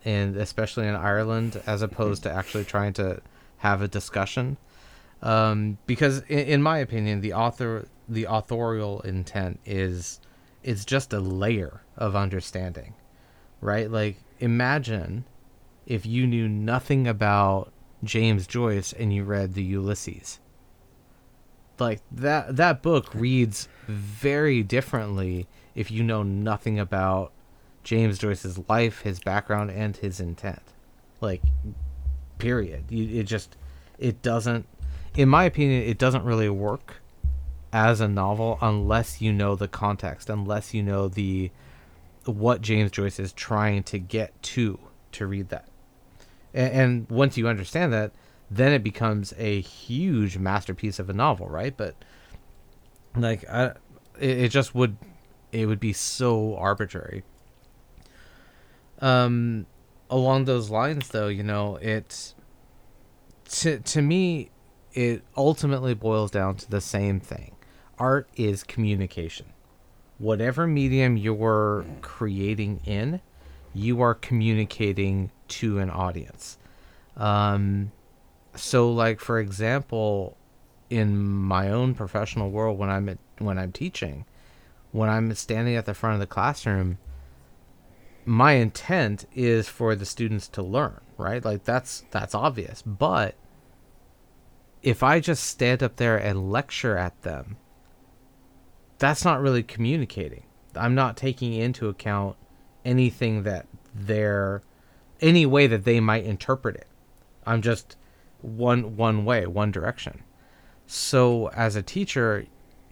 and 0.05 0.37
especially 0.37 0.87
in 0.87 0.94
Ireland 0.94 1.61
as 1.66 1.83
opposed 1.83 2.22
to 2.24 2.33
actually 2.33 2.64
trying 2.64 2.92
to 2.94 3.20
have 3.59 3.83
a 3.83 3.88
discussion 3.88 4.57
um, 5.22 5.78
because 5.87 6.20
in, 6.28 6.38
in, 6.38 6.62
my 6.62 6.78
opinion, 6.78 7.20
the 7.20 7.33
author 7.33 7.87
the 8.09 8.24
authorial 8.24 9.00
intent 9.02 9.61
is 9.64 10.20
is 10.62 10.85
just 10.85 11.12
a 11.12 11.20
layer 11.20 11.83
of 11.96 12.16
understanding, 12.16 12.94
right? 13.61 13.90
Like 13.90 14.16
imagine 14.38 15.24
if 15.87 16.06
you 16.06 16.26
knew 16.26 16.48
nothing 16.48 17.06
about 17.06 17.72
James 18.02 18.46
Joyce 18.46 18.92
and 18.92 19.12
you 19.12 19.24
read 19.24 19.54
the 19.54 19.62
Ulysses. 19.62 20.38
Like 21.78 22.00
that 22.12 22.56
that 22.56 22.83
book 22.83 23.14
reads 23.14 23.68
very 23.87 24.62
differently 24.62 25.46
if 25.74 25.90
you 25.90 26.02
know 26.02 26.22
nothing 26.22 26.78
about 26.78 27.33
James 27.85 28.18
Joyce's 28.18 28.59
life, 28.68 29.00
his 29.02 29.20
background, 29.20 29.70
and 29.70 29.96
his 29.96 30.20
intent. 30.20 30.62
Like, 31.20 31.42
period. 32.38 32.85
You, 32.90 33.20
it 33.20 33.24
just 33.24 33.56
it 33.98 34.22
doesn't 34.22 34.66
in 35.16 35.29
my 35.29 35.44
opinion, 35.44 35.83
it 35.83 35.99
doesn't 35.99 36.25
really 36.25 36.49
work 36.49 37.03
as 37.73 38.01
a 38.01 38.09
novel 38.09 38.59
unless 38.61 39.20
you 39.20 39.33
know 39.33 39.55
the 39.55 39.68
context, 39.68 40.29
unless 40.29 40.75
you 40.75 40.83
know 40.83 41.09
the 41.09 41.51
what 42.25 42.61
James 42.61 42.90
Joyce 42.90 43.18
is 43.18 43.33
trying 43.33 43.83
to 43.85 43.99
get 43.99 44.40
to 44.42 44.79
to 45.12 45.27
read 45.27 45.49
that. 45.49 45.68
And, 46.55 46.73
and 46.73 47.11
once 47.11 47.37
you 47.37 47.49
understand 47.49 47.92
that, 47.92 48.12
then 48.51 48.73
it 48.73 48.83
becomes 48.83 49.33
a 49.38 49.61
huge 49.61 50.37
masterpiece 50.38 50.99
of 50.99 51.09
a 51.09 51.12
novel, 51.12 51.49
right? 51.49 51.77
But 51.77 51.94
like, 53.16 53.49
I, 53.49 53.66
it, 54.18 54.38
it 54.38 54.49
just 54.51 54.75
would, 54.75 54.96
it 55.53 55.66
would 55.66 55.81
be 55.81 55.92
so 55.92 56.57
arbitrary. 56.57 57.23
Um, 59.01 59.66
along 60.11 60.44
those 60.44 60.70
lines, 60.70 61.09
though, 61.09 61.29
you 61.29 61.42
know, 61.42 61.77
it's 61.77 62.35
to 63.51 63.79
to 63.81 64.03
me 64.03 64.51
it 64.92 65.22
ultimately 65.37 65.94
boils 65.94 66.31
down 66.31 66.57
to 66.57 66.70
the 66.70 66.81
same 66.81 67.20
thing 67.20 67.55
art 67.98 68.29
is 68.35 68.64
communication. 68.64 69.46
Whatever 70.18 70.66
medium 70.66 71.16
you're 71.16 71.85
creating 72.00 72.81
in, 72.85 73.20
you 73.74 74.00
are 74.00 74.14
communicating 74.14 75.31
to 75.48 75.79
an 75.79 75.90
audience. 75.90 76.59
Um, 77.16 77.92
so, 78.55 78.90
like 78.90 79.20
for 79.20 79.38
example, 79.38 80.37
in 80.88 81.16
my 81.18 81.70
own 81.70 81.94
professional 81.94 82.50
world, 82.50 82.79
when 82.79 82.90
I'm 82.90 83.09
at, 83.09 83.18
when 83.38 83.59
I'm 83.59 83.72
teaching, 83.72 84.24
when 84.92 85.09
I'm 85.09 85.33
standing 85.35 85.76
at 85.76 85.87
the 85.87 85.94
front 85.94 86.14
of 86.14 86.20
the 86.20 86.26
classroom, 86.26 86.98
my 88.24 88.53
intent 88.53 89.26
is 89.35 89.68
for 89.68 89.94
the 89.94 90.07
students 90.07 90.48
to 90.48 90.62
learn, 90.62 91.00
right? 91.16 91.44
Like 91.44 91.64
that's 91.64 92.05
that's 92.11 92.35
obvious, 92.35 92.83
but 92.83 93.35
if 94.83 95.03
I 95.03 95.21
just 95.21 95.45
stand 95.45 95.83
up 95.83 95.97
there 95.97 96.16
and 96.16 96.51
lecture 96.51 96.97
at 96.97 97.21
them, 97.23 97.57
that's 98.99 99.25
not 99.25 99.40
really 99.40 99.62
communicating. 99.62 100.45
I'm 100.75 100.95
not 100.95 101.16
taking 101.16 101.53
into 101.53 101.88
account 101.88 102.37
anything 102.85 103.43
that 103.43 103.66
they're 103.95 104.62
any 105.21 105.45
way 105.45 105.66
that 105.66 105.85
they 105.85 106.01
might 106.01 106.25
interpret 106.25 106.77
it. 106.77 106.87
I'm 107.47 107.62
just 107.62 107.97
one 108.40 108.97
one 108.97 109.25
way, 109.25 109.47
one 109.47 109.71
direction. 109.71 110.23
So 110.87 111.49
as 111.49 111.77
a 111.77 111.83
teacher, 111.83 112.47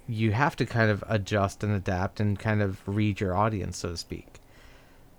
you 0.07 0.33
have 0.33 0.57
to 0.57 0.67
kind 0.67 0.91
of 0.91 1.05
adjust 1.09 1.63
and 1.63 1.73
adapt 1.73 2.21
and 2.21 2.39
kind 2.39 2.63
of 2.63 2.87
read 2.87 3.21
your 3.21 3.37
audience, 3.37 3.79
so 3.79 3.91
to 3.91 3.97
speak. 3.97 4.41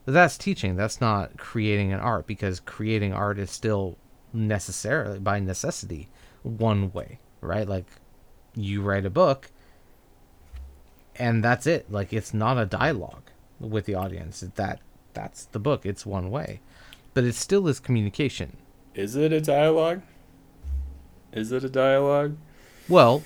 But 0.05 0.13
that's 0.13 0.37
teaching. 0.37 0.75
That's 0.75 1.01
not 1.01 1.37
creating 1.37 1.93
an 1.93 1.99
art 1.99 2.25
because 2.25 2.59
creating 2.59 3.13
art 3.13 3.37
is 3.37 3.51
still 3.51 3.97
necessarily 4.33 5.19
by 5.19 5.39
necessity 5.39 6.09
one 6.49 6.91
way, 6.91 7.19
right? 7.41 7.67
Like 7.67 7.85
you 8.55 8.81
write 8.81 9.05
a 9.05 9.09
book 9.09 9.51
and 11.15 11.43
that's 11.43 11.67
it. 11.67 11.91
Like 11.91 12.13
it's 12.13 12.33
not 12.33 12.57
a 12.57 12.65
dialogue 12.65 13.29
with 13.59 13.85
the 13.85 13.95
audience. 13.95 14.43
That 14.55 14.79
that's 15.13 15.45
the 15.45 15.59
book. 15.59 15.85
It's 15.85 16.05
one 16.05 16.31
way. 16.31 16.61
But 17.13 17.25
it 17.25 17.35
still 17.35 17.67
is 17.67 17.79
communication. 17.79 18.57
Is 18.95 19.15
it 19.15 19.33
a 19.33 19.41
dialogue? 19.41 20.01
Is 21.33 21.51
it 21.51 21.63
a 21.63 21.69
dialogue? 21.69 22.37
Well, 22.87 23.23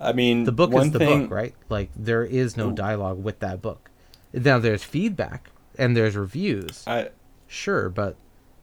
I 0.00 0.12
mean, 0.12 0.44
the 0.44 0.52
book 0.52 0.74
is 0.74 0.90
the 0.90 0.98
thing... 0.98 1.22
book, 1.22 1.30
right? 1.30 1.54
Like 1.68 1.90
there 1.96 2.24
is 2.24 2.56
no 2.56 2.70
dialogue 2.70 3.22
with 3.22 3.40
that 3.40 3.62
book. 3.62 3.90
Now 4.32 4.58
there's 4.58 4.84
feedback 4.84 5.50
and 5.78 5.96
there's 5.96 6.16
reviews. 6.16 6.84
I 6.86 7.10
sure, 7.46 7.88
but 7.88 8.16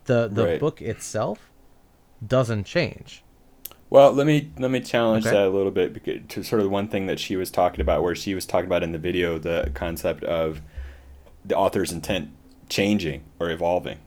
the 0.06 0.30
the 0.32 0.46
right. 0.46 0.60
book 0.60 0.82
itself 0.82 1.52
doesn't 2.26 2.66
change. 2.66 3.24
Well, 3.92 4.14
let 4.14 4.26
me 4.26 4.50
let 4.58 4.72
me 4.72 4.80
challenge 4.80 5.26
okay. 5.26 5.36
that 5.36 5.48
a 5.48 5.50
little 5.50 5.70
bit 5.70 5.94
because, 5.94 6.22
to 6.30 6.44
sort 6.44 6.62
of 6.62 6.72
one 6.72 6.88
thing 6.88 7.08
that 7.08 7.20
she 7.20 7.36
was 7.36 7.52
talking 7.52 7.82
about, 7.82 8.02
where 8.02 8.16
she 8.16 8.34
was 8.34 8.46
talking 8.46 8.66
about 8.66 8.84
in 8.84 8.94
the 8.94 8.98
video 8.98 9.38
the 9.38 9.70
concept 9.74 10.24
of 10.24 10.62
the 11.44 11.58
author's 11.58 11.92
intent 11.92 12.30
changing 12.70 13.24
or 13.38 13.52
evolving, 13.52 13.98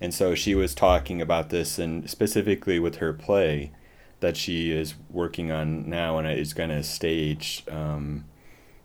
and 0.00 0.14
so 0.14 0.36
she 0.36 0.54
was 0.54 0.72
talking 0.72 1.20
about 1.20 1.50
this 1.50 1.80
and 1.80 2.08
specifically 2.08 2.78
with 2.78 2.96
her 2.96 3.12
play 3.12 3.72
that 4.20 4.36
she 4.36 4.70
is 4.70 4.94
working 5.10 5.50
on 5.50 5.90
now 5.90 6.16
and 6.16 6.28
is 6.28 6.54
going 6.54 6.70
to 6.70 6.84
stage 6.84 7.64
um, 7.68 8.24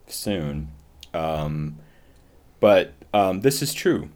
soon. 0.08 0.70
Um, 1.14 1.78
but 2.60 2.94
um, 3.14 3.42
this 3.42 3.62
is 3.62 3.72
true. 3.72 4.10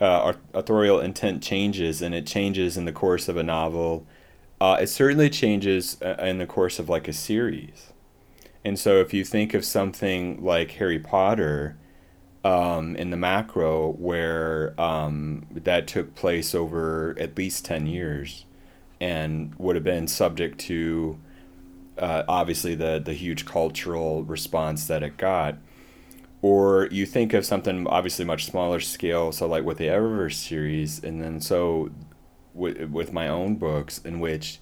Uh, 0.00 0.32
authorial 0.52 0.98
intent 0.98 1.44
changes, 1.44 2.02
and 2.02 2.12
it 2.12 2.26
changes 2.26 2.76
in 2.76 2.86
the 2.86 2.92
course 2.92 3.28
of 3.28 3.36
a 3.36 3.44
novel 3.44 4.04
uh, 4.60 4.78
it 4.80 4.88
certainly 4.88 5.30
changes 5.30 6.00
uh, 6.02 6.16
in 6.20 6.38
the 6.38 6.46
course 6.46 6.78
of 6.78 6.88
like 6.88 7.08
a 7.08 7.12
series. 7.12 7.92
And 8.64 8.78
so 8.78 8.96
if 8.96 9.14
you 9.14 9.24
think 9.24 9.54
of 9.54 9.64
something 9.64 10.42
like 10.42 10.72
Harry 10.72 10.98
Potter 10.98 11.76
um, 12.44 12.96
in 12.96 13.10
the 13.10 13.16
macro, 13.16 13.92
where 13.92 14.78
um, 14.80 15.46
that 15.50 15.86
took 15.86 16.14
place 16.14 16.54
over 16.54 17.14
at 17.18 17.36
least 17.36 17.64
10 17.64 17.86
years 17.86 18.44
and 19.00 19.54
would 19.56 19.76
have 19.76 19.84
been 19.84 20.08
subject 20.08 20.58
to 20.58 21.18
uh, 21.98 22.22
obviously 22.28 22.74
the, 22.74 23.00
the 23.04 23.12
huge 23.12 23.44
cultural 23.44 24.24
response 24.24 24.86
that 24.86 25.02
it 25.02 25.16
got. 25.16 25.56
Or 26.42 26.88
you 26.90 27.06
think 27.06 27.34
of 27.34 27.44
something 27.44 27.86
obviously 27.86 28.24
much 28.24 28.46
smaller 28.46 28.80
scale, 28.80 29.32
so 29.32 29.46
like 29.46 29.64
with 29.64 29.78
the 29.78 29.86
Eververse 29.86 30.34
series, 30.34 31.02
and 31.02 31.20
then 31.20 31.40
so 31.40 31.90
with, 32.56 32.90
with 32.90 33.12
my 33.12 33.28
own 33.28 33.56
books, 33.56 33.98
in 33.98 34.20
which 34.20 34.60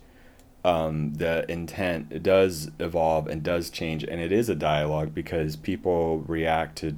um, 0.65 1.15
the 1.15 1.51
intent 1.51 2.23
does 2.23 2.71
evolve 2.79 3.27
and 3.29 3.43
does 3.43 3.71
change, 3.71 4.03
and 4.03 4.21
it 4.21 4.33
is 4.33 4.49
a 4.49 4.55
dialogue 4.55 5.15
because 5.15 5.57
people 5.57 6.21
react 6.21 6.77
to 6.79 6.97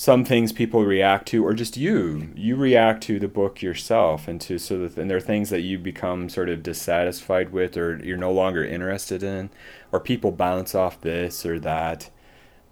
some 0.00 0.24
things 0.24 0.50
people 0.50 0.82
react 0.82 1.28
to, 1.28 1.44
or 1.44 1.52
just 1.52 1.76
you, 1.76 2.32
you 2.34 2.56
react 2.56 3.02
to 3.02 3.20
the 3.20 3.28
book 3.28 3.60
yourself, 3.60 4.26
and 4.26 4.40
to 4.40 4.58
so 4.58 4.78
that, 4.78 4.96
and 4.96 5.10
there 5.10 5.18
are 5.18 5.20
things 5.20 5.50
that 5.50 5.60
you 5.60 5.78
become 5.78 6.30
sort 6.30 6.48
of 6.48 6.62
dissatisfied 6.62 7.52
with, 7.52 7.76
or 7.76 8.02
you're 8.02 8.16
no 8.16 8.32
longer 8.32 8.64
interested 8.64 9.22
in, 9.22 9.50
or 9.92 10.00
people 10.00 10.32
bounce 10.32 10.74
off 10.74 11.02
this 11.02 11.44
or 11.44 11.60
that, 11.60 12.08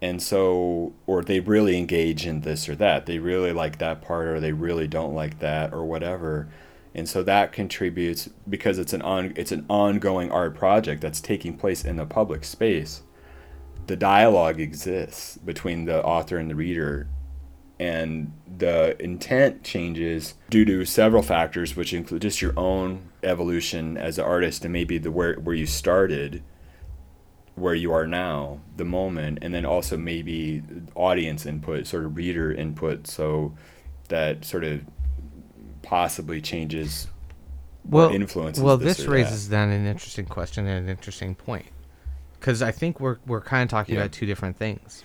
and 0.01 0.23
so, 0.23 0.91
or 1.05 1.21
they 1.21 1.39
really 1.39 1.77
engage 1.77 2.25
in 2.25 2.41
this 2.41 2.67
or 2.67 2.75
that, 2.75 3.05
they 3.05 3.19
really 3.19 3.53
like 3.53 3.77
that 3.77 4.01
part, 4.01 4.27
or 4.27 4.39
they 4.39 4.51
really 4.51 4.87
don't 4.87 5.13
like 5.13 5.37
that, 5.37 5.71
or 5.71 5.85
whatever 5.85 6.49
and 6.99 7.09
so 7.09 7.23
that 7.23 7.51
contributes 7.51 8.29
because 8.47 8.77
it's 8.77 8.93
an 8.93 9.01
on 9.01 9.33
it's 9.35 9.51
an 9.51 9.65
ongoing 9.69 10.31
art 10.31 10.53
project 10.53 11.01
that's 11.01 11.19
taking 11.19 11.57
place 11.57 11.83
in 11.83 11.95
the 11.95 12.05
public 12.05 12.43
space 12.43 13.01
the 13.89 13.95
dialogue 13.95 14.59
exists 14.59 15.35
between 15.37 15.85
the 15.85 16.05
author 16.05 16.37
and 16.37 16.47
the 16.47 16.55
reader. 16.55 17.07
And 17.79 18.33
the 18.45 19.01
intent 19.01 19.63
changes 19.63 20.35
due 20.51 20.63
to 20.65 20.85
several 20.85 21.23
factors 21.23 21.75
which 21.75 21.91
include 21.91 22.21
just 22.21 22.39
your 22.39 22.53
own 22.55 23.09
evolution 23.23 23.97
as 23.97 24.19
an 24.19 24.25
artist 24.25 24.63
and 24.63 24.71
maybe 24.71 24.99
the 24.99 25.11
where, 25.11 25.33
where 25.35 25.55
you 25.55 25.65
started 25.65 26.43
where 27.55 27.73
you 27.73 27.91
are 27.91 28.05
now 28.05 28.59
the 28.77 28.85
moment 28.85 29.39
and 29.41 29.53
then 29.53 29.65
also 29.65 29.97
maybe 29.97 30.61
audience 30.95 31.45
input 31.45 31.87
sort 31.87 32.05
of 32.05 32.15
reader 32.15 32.51
input. 32.51 33.07
So 33.07 33.55
that 34.09 34.45
sort 34.45 34.63
of 34.63 34.81
possibly 35.89 36.39
changes 36.39 37.07
well, 37.83 38.11
influences. 38.11 38.63
Well, 38.63 38.77
this, 38.77 38.97
this 38.97 39.07
raises 39.07 39.49
that. 39.49 39.65
then 39.65 39.69
an 39.69 39.87
interesting 39.87 40.27
question 40.27 40.67
and 40.67 40.85
an 40.85 40.89
interesting 40.89 41.33
point, 41.33 41.65
because 42.39 42.61
I 42.61 42.71
think 42.71 42.99
we're 42.99 43.17
we're 43.25 43.41
kind 43.41 43.63
of 43.63 43.69
talking 43.69 43.95
yeah. 43.95 44.01
about 44.01 44.11
two 44.11 44.27
different 44.27 44.55
things. 44.55 45.03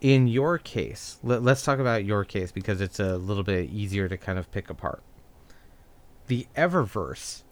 In 0.00 0.26
your 0.26 0.58
case, 0.58 1.18
let, 1.22 1.44
let's 1.44 1.62
talk 1.62 1.78
about 1.78 2.04
your 2.04 2.24
case 2.24 2.50
because 2.50 2.80
it's 2.80 2.98
a 2.98 3.16
little 3.16 3.44
bit 3.44 3.70
easier 3.70 4.08
to 4.08 4.16
kind 4.16 4.40
of 4.40 4.50
pick 4.50 4.70
apart. 4.70 5.02
The 6.26 6.48
Eververse, 6.56 7.44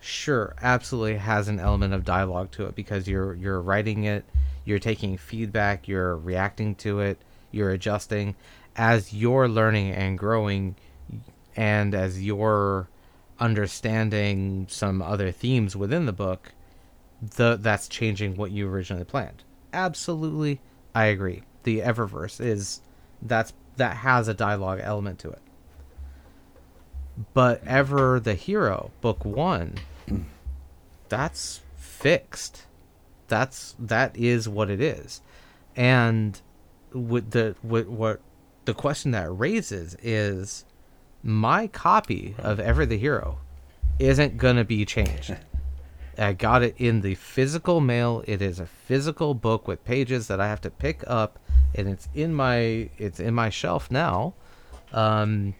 sure, 0.00 0.56
absolutely 0.60 1.18
has 1.18 1.46
an 1.46 1.60
element 1.60 1.94
of 1.94 2.04
dialogue 2.04 2.50
to 2.52 2.66
it 2.66 2.74
because 2.74 3.06
you're 3.06 3.34
you're 3.34 3.60
writing 3.60 4.02
it, 4.02 4.24
you're 4.64 4.80
taking 4.80 5.16
feedback, 5.16 5.86
you're 5.86 6.16
reacting 6.16 6.74
to 6.76 6.98
it, 6.98 7.18
you're 7.52 7.70
adjusting 7.70 8.34
as 8.74 9.14
you're 9.14 9.48
learning 9.48 9.92
and 9.92 10.18
growing 10.18 10.74
and 11.56 11.94
as 11.94 12.22
you're 12.22 12.88
understanding 13.38 14.66
some 14.68 15.02
other 15.02 15.32
themes 15.32 15.76
within 15.76 16.06
the 16.06 16.12
book, 16.12 16.52
the 17.20 17.56
that's 17.60 17.88
changing 17.88 18.36
what 18.36 18.50
you 18.50 18.68
originally 18.68 19.04
planned. 19.04 19.42
Absolutely, 19.72 20.60
I 20.94 21.06
agree. 21.06 21.42
The 21.64 21.80
Eververse 21.80 22.40
is 22.40 22.80
that's 23.22 23.52
that 23.76 23.98
has 23.98 24.28
a 24.28 24.34
dialogue 24.34 24.80
element 24.82 25.18
to 25.20 25.30
it. 25.30 25.42
But 27.32 27.62
Ever 27.64 28.18
the 28.18 28.34
Hero, 28.34 28.90
book 29.00 29.24
1, 29.24 29.74
that's 31.08 31.60
fixed. 31.76 32.66
That's 33.28 33.74
that 33.78 34.16
is 34.16 34.48
what 34.48 34.70
it 34.70 34.80
is. 34.80 35.22
And 35.76 36.40
with 36.92 37.30
the 37.30 37.56
what 37.62 37.88
what 37.88 38.20
the 38.64 38.74
question 38.74 39.10
that 39.12 39.30
raises 39.30 39.96
is 40.02 40.64
my 41.24 41.66
copy 41.66 42.34
of 42.38 42.60
Ever 42.60 42.84
the 42.84 42.98
Hero 42.98 43.38
isn't 43.98 44.36
going 44.36 44.56
to 44.56 44.64
be 44.64 44.84
changed. 44.84 45.34
I 46.18 46.34
got 46.34 46.62
it 46.62 46.76
in 46.78 47.00
the 47.00 47.14
physical 47.16 47.80
mail. 47.80 48.22
It 48.26 48.40
is 48.40 48.60
a 48.60 48.66
physical 48.66 49.34
book 49.34 49.66
with 49.66 49.84
pages 49.84 50.28
that 50.28 50.40
I 50.40 50.46
have 50.46 50.60
to 50.60 50.70
pick 50.70 51.02
up 51.06 51.40
and 51.74 51.88
it's 51.88 52.08
in 52.14 52.32
my 52.32 52.88
it's 52.98 53.18
in 53.18 53.34
my 53.34 53.50
shelf 53.50 53.90
now. 53.90 54.34
Um 54.92 55.54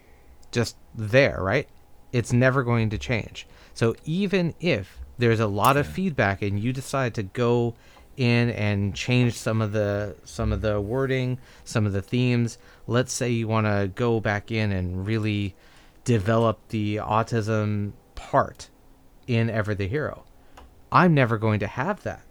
just 0.51 0.77
there, 0.93 1.39
right? 1.41 1.67
It's 2.13 2.31
never 2.31 2.63
going 2.63 2.89
to 2.91 2.97
change. 2.97 3.45
So 3.73 3.95
even 4.05 4.53
if 4.61 4.99
there's 5.17 5.41
a 5.41 5.47
lot 5.47 5.75
of 5.75 5.87
feedback 5.87 6.41
and 6.41 6.57
you 6.57 6.71
decide 6.71 7.13
to 7.15 7.23
go 7.23 7.75
in 8.17 8.49
and 8.51 8.95
change 8.95 9.33
some 9.33 9.61
of 9.61 9.71
the 9.71 10.15
some 10.23 10.51
of 10.51 10.61
the 10.61 10.79
wording, 10.79 11.39
some 11.63 11.85
of 11.85 11.93
the 11.93 12.01
themes. 12.01 12.57
Let's 12.87 13.13
say 13.13 13.31
you 13.31 13.47
want 13.47 13.67
to 13.67 13.91
go 13.93 14.19
back 14.19 14.51
in 14.51 14.71
and 14.71 15.07
really 15.07 15.55
develop 16.03 16.59
the 16.69 16.97
autism 16.97 17.93
part 18.13 18.69
in 19.27 19.49
Ever 19.49 19.73
the 19.73 19.87
Hero. 19.87 20.25
I'm 20.91 21.13
never 21.13 21.37
going 21.37 21.59
to 21.59 21.67
have 21.67 22.03
that. 22.03 22.21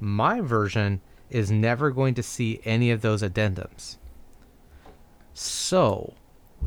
My 0.00 0.40
version 0.40 1.00
is 1.30 1.50
never 1.50 1.90
going 1.90 2.14
to 2.14 2.22
see 2.22 2.60
any 2.64 2.90
of 2.90 3.02
those 3.02 3.22
addendums. 3.22 3.96
So, 5.34 6.14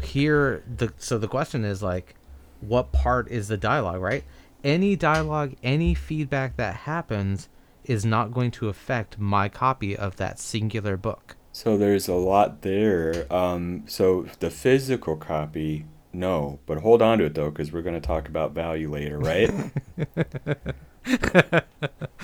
here 0.01 0.63
the 0.67 0.93
so 0.97 1.17
the 1.17 1.27
question 1.27 1.65
is 1.65 1.83
like 1.83 2.15
what 2.61 2.91
part 2.91 3.29
is 3.29 3.47
the 3.47 3.57
dialogue, 3.57 4.01
right? 4.01 4.23
Any 4.63 4.95
dialogue, 4.95 5.55
any 5.63 5.95
feedback 5.95 6.57
that 6.57 6.75
happens 6.75 7.49
is 7.83 8.05
not 8.05 8.31
going 8.31 8.51
to 8.51 8.69
affect 8.69 9.17
my 9.17 9.49
copy 9.49 9.97
of 9.97 10.17
that 10.17 10.39
singular 10.39 10.95
book. 10.95 11.35
So 11.51 11.77
there's 11.77 12.07
a 12.07 12.15
lot 12.15 12.61
there. 12.61 13.31
Um, 13.31 13.83
so 13.87 14.27
the 14.39 14.49
physical 14.49 15.15
copy, 15.17 15.85
no, 16.13 16.59
but 16.65 16.79
hold 16.79 17.01
on 17.01 17.17
to 17.19 17.25
it 17.25 17.35
though, 17.35 17.49
because 17.49 17.71
we're 17.71 17.81
going 17.81 17.99
to 17.99 18.05
talk 18.05 18.27
about 18.27 18.53
value 18.53 18.89
later, 18.89 19.19
right? 19.19 19.49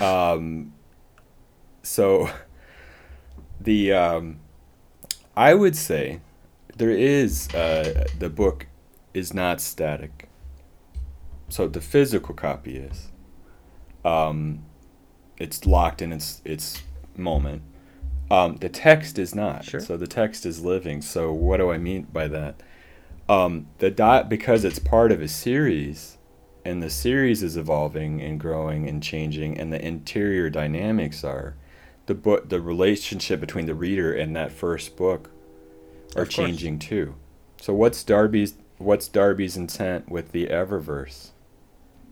um, 0.00 0.72
so 1.82 2.30
the 3.60 3.92
um, 3.92 4.40
I 5.36 5.54
would 5.54 5.76
say 5.76 6.20
there 6.76 6.90
is 6.90 7.52
uh, 7.54 8.06
the 8.18 8.30
book 8.30 8.66
is 9.12 9.34
not 9.34 9.60
static. 9.60 10.28
So 11.48 11.66
the 11.66 11.80
physical 11.80 12.34
copy 12.34 12.76
is. 12.76 13.08
Um, 14.04 14.64
it's 15.38 15.66
locked 15.66 16.02
in 16.02 16.12
its 16.12 16.42
its 16.44 16.82
moment. 17.16 17.62
Um, 18.30 18.56
the 18.56 18.68
text 18.68 19.18
is 19.18 19.34
not. 19.34 19.64
Sure. 19.64 19.80
So 19.80 19.96
the 19.96 20.06
text 20.06 20.44
is 20.44 20.60
living. 20.60 21.00
So 21.02 21.32
what 21.32 21.58
do 21.58 21.70
I 21.70 21.78
mean 21.78 22.06
by 22.12 22.28
that? 22.28 22.62
Um, 23.28 23.68
the 23.78 23.90
dot 23.90 24.28
because 24.28 24.64
it's 24.64 24.78
part 24.78 25.12
of 25.12 25.20
a 25.20 25.28
series, 25.28 26.18
and 26.64 26.82
the 26.82 26.90
series 26.90 27.42
is 27.42 27.56
evolving 27.56 28.20
and 28.20 28.40
growing 28.40 28.88
and 28.88 29.02
changing, 29.02 29.58
and 29.58 29.72
the 29.72 29.84
interior 29.84 30.50
dynamics 30.50 31.24
are 31.24 31.54
the 32.06 32.14
book, 32.14 32.48
the 32.48 32.60
relationship 32.60 33.40
between 33.40 33.66
the 33.66 33.74
reader 33.74 34.12
and 34.12 34.34
that 34.34 34.52
first 34.52 34.96
book 34.96 35.30
are 36.16 36.24
changing 36.24 36.78
too. 36.78 37.14
So 37.60 37.74
what's 37.74 38.02
Darby's 38.02 38.54
what's 38.78 39.08
Darby's 39.08 39.56
intent 39.56 40.08
with 40.08 40.32
the 40.32 40.46
Eververse? 40.46 41.30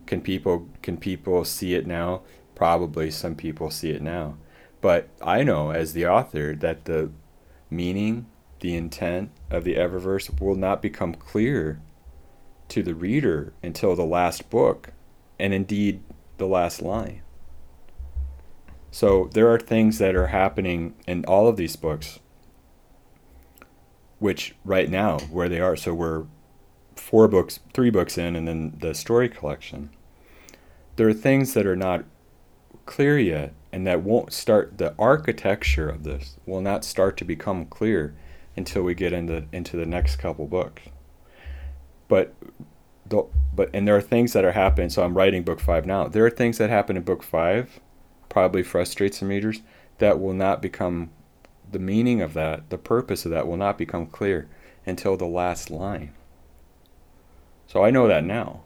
Can 0.07 0.21
people 0.21 0.69
can 0.83 0.99
people 0.99 1.45
see 1.45 1.75
it 1.75 1.87
now? 1.87 2.23
probably 2.57 3.11
some 3.11 3.37
people 3.37 3.71
see 3.71 3.91
it 3.91 4.03
now. 4.03 4.37
But 4.87 5.09
I 5.21 5.43
know 5.43 5.73
as 5.73 5.95
the 5.95 6.07
author 6.07 6.55
that 6.55 6.85
the 6.85 7.11
meaning, 7.69 8.27
the 8.61 8.77
intent 8.77 9.33
of 9.51 9.65
the 9.65 9.75
Eververse 9.75 10.41
will 10.41 10.55
not 10.55 10.81
become 10.81 11.13
clear 11.13 11.81
to 12.69 12.85
the 12.85 12.95
reader 12.95 13.53
until 13.65 13.97
the 13.97 14.05
last 14.05 14.49
book, 14.49 14.93
and 15.41 15.53
indeed 15.53 16.05
the 16.37 16.47
last 16.47 16.81
line. 16.83 17.23
So 18.93 19.29
there 19.35 19.53
are 19.53 19.59
things 19.59 19.99
that 19.99 20.15
are 20.15 20.29
happening 20.29 20.95
in 21.05 21.25
all 21.25 21.49
of 21.49 21.57
these 21.57 21.75
books, 21.75 22.21
which 24.21 24.55
right 24.65 24.89
now, 24.89 25.19
where 25.19 25.49
they 25.49 25.59
are, 25.59 25.75
so 25.75 25.95
we're 25.95 26.27
four 26.95 27.27
books, 27.27 27.59
three 27.75 27.91
books 27.91 28.17
in, 28.17 28.37
and 28.37 28.47
then 28.47 28.77
the 28.79 28.95
story 28.95 29.29
collection. 29.29 29.91
There 30.95 31.09
are 31.09 31.13
things 31.13 31.55
that 31.55 31.67
are 31.67 31.75
not 31.75 32.05
clear 32.85 33.19
yet, 33.19 33.53
and 33.73 33.87
that 33.87 34.03
won't 34.03 34.33
start. 34.33 34.79
The 34.79 34.95
architecture 34.99 35.89
of 35.89 36.05
this 36.05 36.37
will 36.47 36.61
not 36.61 36.85
start 36.85 37.17
to 37.19 37.25
become 37.25 37.67
clear 37.67 38.15
until 38.57 38.83
we 38.83 38.95
get 38.95 39.13
into 39.13 39.45
into 39.53 39.77
the 39.77 39.87
next 39.87 40.17
couple 40.17 40.47
books. 40.47 40.83
But 42.09 42.35
the, 43.05 43.25
but 43.55 43.71
and 43.73 43.87
there 43.87 43.97
are 43.97 44.03
things 44.03 44.33
that 44.33 44.45
are 44.45 44.53
happening. 44.53 44.91
So 44.91 45.05
I'm 45.05 45.17
writing 45.17 45.43
book 45.43 45.61
five 45.61 45.87
now. 45.87 46.09
There 46.09 46.25
are 46.25 46.31
things 46.31 46.59
that 46.59 46.71
happen 46.71 46.97
in 46.97 47.03
book 47.03 47.23
five, 47.23 47.81
probably 48.29 48.63
frustrate 48.63 49.15
some 49.15 49.29
readers 49.29 49.61
that 49.99 50.21
will 50.21 50.35
not 50.35 50.61
become 50.63 51.11
the 51.71 51.79
meaning 51.79 52.21
of 52.21 52.35
that, 52.35 52.71
the 52.71 52.79
purpose 52.79 53.25
of 53.25 53.31
that 53.33 53.47
will 53.47 53.57
not 53.57 53.79
become 53.79 54.07
clear 54.07 54.49
until 54.87 55.17
the 55.17 55.27
last 55.27 55.71
line. 55.71 56.13
So 57.67 57.85
I 57.85 57.91
know 57.91 58.07
that 58.07 58.25
now. 58.25 58.63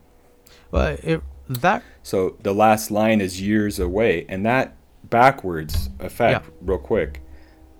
But 0.71 1.03
it 1.03 1.23
that 1.49 1.83
So 2.03 2.37
the 2.43 2.55
last 2.55 2.91
line 2.91 3.21
is 3.21 3.41
years 3.41 3.79
away, 3.79 4.27
and 4.29 4.45
that 4.47 4.77
backwards 5.11 5.91
effect, 5.99 6.47
Yeah. 6.47 6.53
real 6.63 6.79
quick, 6.79 7.21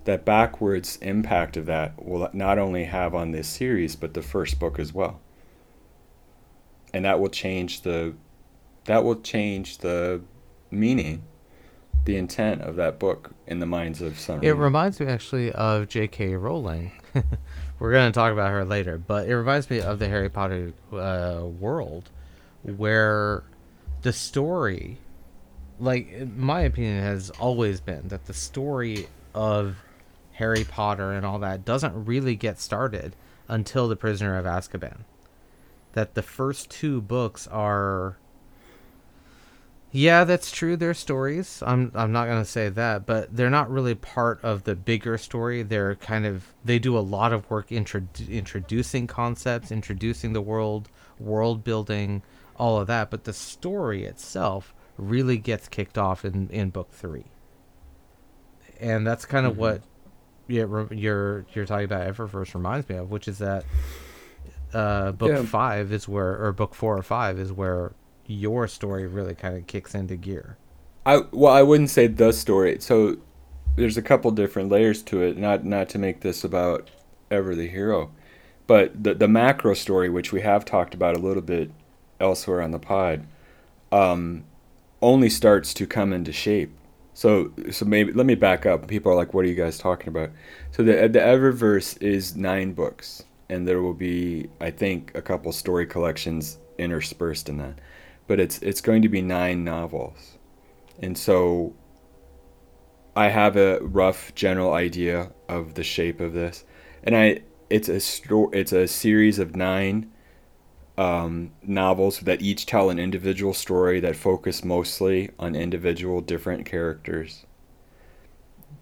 that 0.05 0.25
backwards 0.25 0.97
impact 1.01 1.57
of 1.57 1.65
that 1.67 2.03
will 2.03 2.29
not 2.33 2.57
only 2.59 2.85
have 2.85 3.13
on 3.15 3.31
this 3.31 3.47
series, 3.47 3.95
but 3.95 4.13
the 4.13 4.21
first 4.21 4.59
book 4.59 4.79
as 4.79 4.93
well. 4.93 5.19
And 6.93 7.05
that 7.05 7.19
will 7.19 7.29
change 7.29 7.81
the, 7.81 8.13
that 8.85 9.03
will 9.03 9.21
change 9.21 9.77
the 9.79 10.21
meaning, 10.69 11.23
the 12.05 12.17
intent 12.17 12.61
of 12.61 12.75
that 12.77 12.99
book 12.99 13.31
in 13.47 13.59
the 13.59 13.65
minds 13.65 14.01
of 14.01 14.19
some. 14.19 14.43
It 14.43 14.51
reminds 14.51 14.99
me 14.99 15.05
actually 15.05 15.51
of 15.53 15.87
J.K. 15.87 16.35
Rowling. 16.35 16.91
We're 17.79 17.91
going 17.91 18.11
to 18.11 18.15
talk 18.15 18.33
about 18.33 18.49
her 18.51 18.65
later, 18.65 18.97
but 18.97 19.27
it 19.27 19.35
reminds 19.35 19.69
me 19.69 19.81
of 19.81 19.99
the 19.99 20.07
Harry 20.07 20.29
Potter 20.29 20.73
uh, 20.91 21.43
world 21.45 22.09
where 22.63 23.43
the 24.01 24.13
story, 24.13 24.97
like, 25.81 26.27
my 26.37 26.61
opinion, 26.61 27.01
has 27.01 27.29
always 27.31 27.81
been 27.81 28.07
that 28.09 28.25
the 28.25 28.33
story 28.33 29.07
of 29.33 29.77
Harry 30.33 30.63
Potter 30.63 31.11
and 31.11 31.25
all 31.25 31.39
that 31.39 31.65
doesn't 31.65 32.05
really 32.05 32.35
get 32.35 32.59
started 32.59 33.15
until 33.47 33.87
The 33.87 33.95
Prisoner 33.95 34.37
of 34.37 34.45
Azkaban. 34.45 34.99
That 35.93 36.13
the 36.13 36.21
first 36.21 36.69
two 36.69 37.01
books 37.01 37.47
are 37.47 38.17
yeah, 39.93 40.23
that's 40.23 40.51
true. 40.51 40.77
They're 40.77 40.93
stories. 40.93 41.61
I'm 41.65 41.91
I'm 41.93 42.13
not 42.13 42.27
gonna 42.27 42.45
say 42.45 42.69
that, 42.69 43.05
but 43.05 43.35
they're 43.35 43.49
not 43.49 43.69
really 43.69 43.93
part 43.93 44.41
of 44.41 44.63
the 44.63 44.73
bigger 44.73 45.17
story. 45.17 45.63
They're 45.63 45.95
kind 45.95 46.25
of 46.25 46.53
they 46.63 46.79
do 46.79 46.97
a 46.97 46.99
lot 46.99 47.33
of 47.33 47.49
work 47.49 47.73
intro- 47.73 48.07
introducing 48.29 49.05
concepts, 49.05 49.69
introducing 49.69 50.31
the 50.31 50.41
world, 50.41 50.87
world 51.19 51.65
building, 51.65 52.21
all 52.55 52.79
of 52.79 52.87
that. 52.87 53.11
But 53.11 53.25
the 53.25 53.33
story 53.33 54.05
itself 54.05 54.73
really 55.01 55.37
gets 55.37 55.67
kicked 55.67 55.97
off 55.97 56.23
in 56.23 56.47
in 56.49 56.69
book 56.69 56.91
three, 56.91 57.25
and 58.79 59.05
that's 59.05 59.25
kind 59.25 59.45
of 59.45 59.57
what 59.57 59.81
yeah, 60.47 60.65
re- 60.67 60.87
you're 60.97 61.45
you're 61.53 61.65
talking 61.65 61.85
about. 61.85 62.07
Eververse 62.07 62.53
reminds 62.53 62.87
me 62.87 62.95
of, 62.95 63.09
which 63.11 63.27
is 63.27 63.39
that 63.39 63.65
uh, 64.73 65.11
book 65.11 65.31
Yeah. 65.31 65.43
five 65.43 65.91
is 65.91 66.07
where, 66.07 66.43
or 66.43 66.51
book 66.53 66.73
four 66.75 66.97
or 66.97 67.03
five 67.03 67.39
is 67.39 67.51
where 67.51 67.93
your 68.27 68.67
story 68.67 69.07
really 69.07 69.35
kind 69.35 69.57
of 69.57 69.67
kicks 69.67 69.93
into 69.95 70.15
gear. 70.15 70.57
I 71.05 71.23
well, 71.31 71.53
I 71.53 71.63
wouldn't 71.63 71.89
say 71.89 72.07
the 72.07 72.31
story. 72.31 72.77
So 72.79 73.17
there's 73.75 73.97
a 73.97 74.01
couple 74.01 74.31
different 74.31 74.69
layers 74.69 75.01
to 75.03 75.21
it. 75.21 75.37
Not 75.37 75.65
not 75.65 75.89
to 75.89 75.99
make 75.99 76.21
this 76.21 76.43
about 76.43 76.89
ever 77.29 77.55
the 77.55 77.67
hero, 77.67 78.11
but 78.67 79.03
the 79.03 79.13
the 79.13 79.27
macro 79.27 79.73
story, 79.73 80.09
which 80.09 80.31
we 80.31 80.41
have 80.41 80.63
talked 80.65 80.93
about 80.93 81.15
a 81.15 81.19
little 81.19 81.41
bit 81.41 81.71
elsewhere 82.19 82.61
on 82.61 82.71
the 82.71 82.79
pod, 82.79 83.25
um, 83.91 84.43
only 85.01 85.29
starts 85.29 85.73
to 85.75 85.87
come 85.87 86.13
into 86.13 86.31
shape. 86.31 86.77
So 87.13 87.51
so 87.71 87.85
maybe 87.85 88.13
let 88.13 88.25
me 88.25 88.35
back 88.35 88.65
up. 88.65 88.87
People 88.87 89.11
are 89.11 89.15
like, 89.15 89.33
"What 89.33 89.45
are 89.45 89.47
you 89.47 89.55
guys 89.55 89.77
talking 89.77 90.07
about?" 90.07 90.31
So 90.71 90.83
the 90.83 90.93
the 91.07 91.19
Eververse 91.19 92.01
is 92.01 92.35
nine 92.35 92.73
books, 92.73 93.23
and 93.49 93.67
there 93.67 93.81
will 93.81 93.93
be, 93.93 94.49
I 94.59 94.71
think, 94.71 95.11
a 95.15 95.21
couple 95.21 95.51
story 95.51 95.85
collections 95.85 96.57
interspersed 96.77 97.49
in 97.49 97.57
that, 97.57 97.79
but 98.27 98.39
it's 98.39 98.59
it's 98.59 98.81
going 98.81 99.01
to 99.01 99.09
be 99.09 99.21
nine 99.21 99.63
novels. 99.63 100.37
And 101.01 101.17
so 101.17 101.73
I 103.15 103.29
have 103.29 103.57
a 103.57 103.79
rough 103.81 104.33
general 104.35 104.73
idea 104.73 105.31
of 105.49 105.73
the 105.73 105.83
shape 105.83 106.19
of 106.21 106.33
this. 106.33 106.63
And 107.03 107.15
I 107.15 107.41
it's 107.69 107.89
a 107.89 107.99
sto- 107.99 108.49
it's 108.51 108.71
a 108.71 108.87
series 108.87 109.39
of 109.39 109.55
9 109.55 110.11
um, 111.01 111.51
novels 111.63 112.19
that 112.19 112.43
each 112.43 112.67
tell 112.67 112.91
an 112.91 112.99
individual 112.99 113.55
story 113.55 113.99
that 113.99 114.15
focus 114.15 114.63
mostly 114.63 115.31
on 115.39 115.55
individual 115.55 116.21
different 116.21 116.63
characters. 116.63 117.43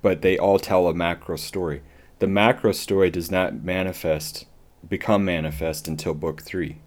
But 0.01 0.21
they 0.21 0.37
all 0.37 0.59
tell 0.59 0.87
a 0.87 0.93
macro 0.93 1.37
story. 1.37 1.81
The 2.19 2.27
macro 2.27 2.73
story 2.73 3.09
does 3.09 3.31
not 3.31 3.63
manifest 3.63 4.45
become 4.87 5.23
manifest 5.23 5.87
until 5.87 6.13
book 6.13 6.41
3 6.41 6.77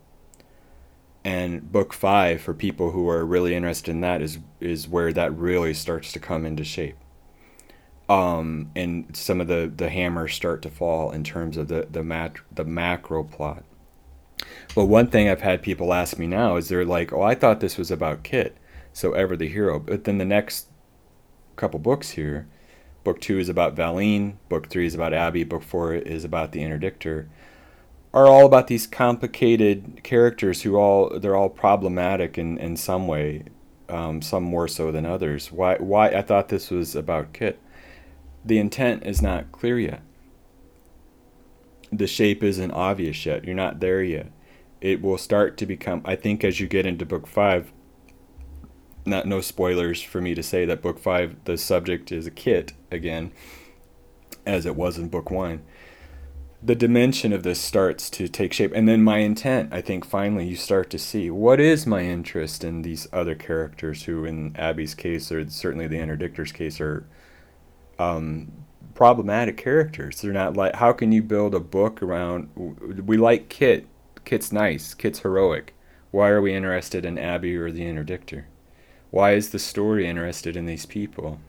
and 1.25 1.71
book 1.71 1.93
five 1.93 2.41
for 2.41 2.53
people 2.53 2.91
who 2.91 3.09
are 3.09 3.25
really 3.25 3.55
interested 3.55 3.91
in 3.91 4.01
that 4.01 4.23
is 4.23 4.39
is 4.61 4.89
where 4.89 5.13
that 5.13 5.31
really 5.37 5.75
starts 5.75 6.11
to 6.11 6.19
come 6.19 6.47
into 6.47 6.65
shape 6.65 6.97
um 8.09 8.71
and 8.75 9.15
some 9.15 9.43
of 9.43 9.47
the 9.47 9.71
the 9.77 9.91
hammers 9.91 10.35
start 10.35 10.63
to 10.63 10.71
fall 10.71 11.11
in 11.13 11.23
terms 11.23 11.59
of 11.59 11.69
the 11.69 11.87
the 11.91 12.03
mat 12.03 12.37
the 12.51 12.65
macro 12.65 13.23
plot 13.23 13.63
but 14.75 14.87
one 14.87 15.07
thing 15.07 15.29
i've 15.29 15.43
had 15.43 15.63
people 15.63 15.93
ask 15.93 16.19
me 16.19 16.27
now 16.27 16.57
is 16.57 16.69
they're 16.69 16.85
like 16.85 17.13
oh 17.13 17.23
i 17.23 17.35
thought 17.35 17.61
this 17.61 17.79
was 17.79 17.91
about 17.91 18.23
kit 18.23 18.57
so 18.93 19.13
ever 19.13 19.37
the 19.37 19.49
hero 19.49 19.79
but 19.79 20.05
then 20.05 20.19
the 20.19 20.25
next 20.25 20.69
couple 21.57 21.79
books 21.79 22.11
here 22.11 22.47
book 23.05 23.21
two 23.21 23.39
is 23.39 23.49
about 23.49 23.75
valine 23.75 24.39
book 24.49 24.69
three 24.69 24.87
is 24.87 24.95
about 24.95 25.13
abby 25.13 25.45
book 25.45 25.63
four 25.63 25.95
is 25.95 26.25
about 26.25 26.53
the 26.53 26.61
interdictor 26.61 27.27
are 28.15 28.27
all 28.27 28.45
about 28.45 28.67
these 28.67 28.87
complicated 28.87 30.01
characters 30.03 30.63
who 30.63 30.77
all 30.77 31.19
they're 31.19 31.37
all 31.37 31.49
problematic 31.49 32.37
in, 32.37 32.59
in 32.59 32.77
some 32.77 33.07
way, 33.07 33.45
um, 33.89 34.21
some 34.21 34.43
more 34.43 34.69
so 34.69 34.93
than 34.93 35.07
others. 35.07 35.51
Why 35.51 35.77
why 35.77 36.09
I 36.09 36.23
thought 36.23 36.49
this 36.49 36.71
was 36.71 36.95
about 36.95 37.33
Kit. 37.33 37.59
The 38.45 38.59
intent 38.59 39.07
is 39.07 39.23
not 39.23 39.53
clear 39.53 39.79
yet. 39.79 40.03
The 41.91 42.07
shape 42.07 42.43
isn't 42.43 42.71
obvious 42.73 43.25
yet. 43.25 43.45
You're 43.45 43.55
not 43.55 43.81
there 43.81 44.03
yet. 44.03 44.33
It 44.83 45.01
will 45.01 45.17
start 45.17 45.57
to 45.59 45.67
become 45.67 46.03
I 46.05 46.17
think 46.17 46.45
as 46.45 46.61
you 46.61 46.67
get 46.67 46.85
into 46.85 47.07
book 47.07 47.27
five 47.27 47.73
not 49.07 49.27
no 49.27 49.41
spoilers 49.41 50.03
for 50.03 50.21
me 50.21 50.35
to 50.35 50.43
say 50.43 50.65
that 50.67 50.83
book 50.83 50.99
five 50.99 51.37
the 51.45 51.57
subject 51.57 52.13
is 52.13 52.27
a 52.27 52.31
kit 52.31 52.73
again, 52.91 53.33
as 54.45 54.67
it 54.67 54.77
was 54.77 54.99
in 54.99 55.09
book 55.09 55.31
one. 55.31 55.63
The 56.63 56.75
dimension 56.75 57.33
of 57.33 57.43
this 57.43 57.61
starts 57.61 58.11
to 58.11 58.29
take 58.29 58.53
shape 58.53 58.73
and 58.75 58.89
then 58.89 59.03
my 59.03 59.19
intent 59.19 59.73
i 59.73 59.81
think 59.81 60.05
finally 60.05 60.47
you 60.47 60.57
start 60.57 60.91
to 60.91 60.99
see 60.99 61.31
what 61.31 61.59
is 61.59 61.87
my 61.87 62.03
interest 62.03 62.63
in 62.63 62.83
these 62.83 63.09
other 63.13 63.35
characters 63.35 64.05
who 64.05 64.25
in 64.25 64.55
abby's 64.57 64.95
case 64.95 65.33
or 65.33 65.49
certainly 65.49 65.89
the 65.89 65.99
interdictor's 65.99 66.53
case 66.53 66.81
are 66.81 67.05
um, 67.99 68.53
problematic 68.95 69.57
characters. 69.57 70.21
They're 70.21 70.33
not 70.33 70.57
like 70.57 70.77
how 70.77 70.93
can 70.93 71.13
you 71.13 71.23
build 71.23 71.55
a 71.55 71.61
book 71.61 72.03
around 72.03 72.51
we 73.07 73.17
like 73.17 73.49
kit 73.49 73.87
kit's 74.33 74.53
nice 74.53 74.95
kit's 74.95 75.21
heroic 75.21 75.75
why 76.11 76.29
are 76.29 76.43
we 76.43 76.55
interested 76.55 77.05
in 77.05 77.19
abby 77.19 77.57
or 77.57 77.71
the 77.71 77.83
interdictor 77.83 78.45
why 79.11 79.33
is 79.33 79.51
the 79.51 79.59
story 79.59 80.07
interested 80.07 80.57
in 80.57 80.67
these 80.67 80.87
people 80.87 81.41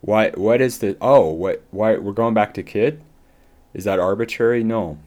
why 0.00 0.30
what 0.30 0.60
is 0.60 0.78
the 0.78 0.96
oh 1.00 1.30
what 1.30 1.62
why 1.70 1.96
we're 1.96 2.12
going 2.12 2.34
back 2.34 2.54
to 2.54 2.62
kit 2.62 3.00
is 3.74 3.84
that 3.84 3.98
arbitrary? 3.98 4.64
No. 4.64 4.98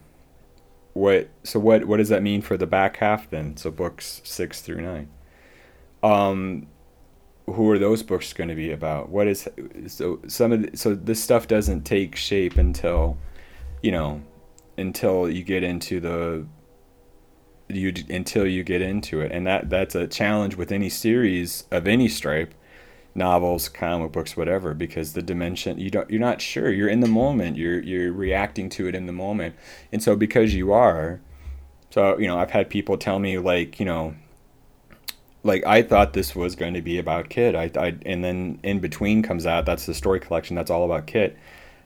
What 0.93 1.29
so 1.43 1.59
what 1.59 1.85
what 1.85 1.97
does 1.97 2.09
that 2.09 2.23
mean 2.23 2.41
for 2.41 2.57
the 2.57 2.67
back 2.67 2.97
half 2.97 3.29
then? 3.29 3.57
So 3.57 3.71
books 3.71 4.21
6 4.23 4.61
through 4.61 4.81
9. 4.81 5.09
Um 6.03 6.67
who 7.47 7.69
are 7.69 7.79
those 7.79 8.03
books 8.03 8.33
going 8.33 8.49
to 8.49 8.55
be 8.55 8.71
about? 8.71 9.09
What 9.09 9.27
is 9.27 9.47
so 9.87 10.19
some 10.27 10.51
of 10.51 10.61
the, 10.61 10.77
so 10.77 10.95
this 10.95 11.21
stuff 11.21 11.47
doesn't 11.47 11.83
take 11.83 12.15
shape 12.15 12.57
until 12.57 13.17
you 13.81 13.91
know 13.91 14.21
until 14.77 15.29
you 15.29 15.43
get 15.43 15.63
into 15.63 15.99
the 15.99 16.45
you 17.75 17.93
until 18.09 18.47
you 18.47 18.63
get 18.63 18.81
into 18.81 19.21
it 19.21 19.31
and 19.31 19.45
that 19.47 19.69
that's 19.69 19.95
a 19.95 20.07
challenge 20.07 20.55
with 20.55 20.71
any 20.71 20.89
series 20.89 21.65
of 21.71 21.87
any 21.87 22.07
stripe 22.07 22.53
novels, 23.13 23.69
comic 23.69 24.11
books, 24.11 24.37
whatever, 24.37 24.73
because 24.73 25.13
the 25.13 25.21
dimension 25.21 25.77
you 25.79 25.89
don't 25.89 26.09
you're 26.09 26.19
not 26.19 26.41
sure. 26.41 26.71
You're 26.71 26.89
in 26.89 27.01
the 27.01 27.07
moment. 27.07 27.57
You're 27.57 27.81
you're 27.81 28.11
reacting 28.11 28.69
to 28.69 28.87
it 28.87 28.95
in 28.95 29.05
the 29.05 29.13
moment. 29.13 29.55
And 29.91 30.01
so 30.01 30.15
because 30.15 30.53
you 30.53 30.71
are, 30.71 31.19
so 31.89 32.17
you 32.17 32.27
know, 32.27 32.39
I've 32.39 32.51
had 32.51 32.69
people 32.69 32.97
tell 32.97 33.19
me 33.19 33.37
like, 33.37 33.79
you 33.79 33.85
know, 33.85 34.15
like 35.43 35.65
I 35.65 35.81
thought 35.81 36.13
this 36.13 36.35
was 36.35 36.55
going 36.55 36.73
to 36.73 36.81
be 36.81 36.97
about 36.97 37.29
Kit. 37.29 37.55
I, 37.55 37.71
I 37.75 37.95
and 38.05 38.23
then 38.23 38.59
in 38.63 38.79
between 38.79 39.23
comes 39.23 39.45
out 39.45 39.65
that's 39.65 39.85
the 39.85 39.93
story 39.93 40.19
collection 40.19 40.55
that's 40.55 40.71
all 40.71 40.85
about 40.85 41.07
Kit. 41.07 41.37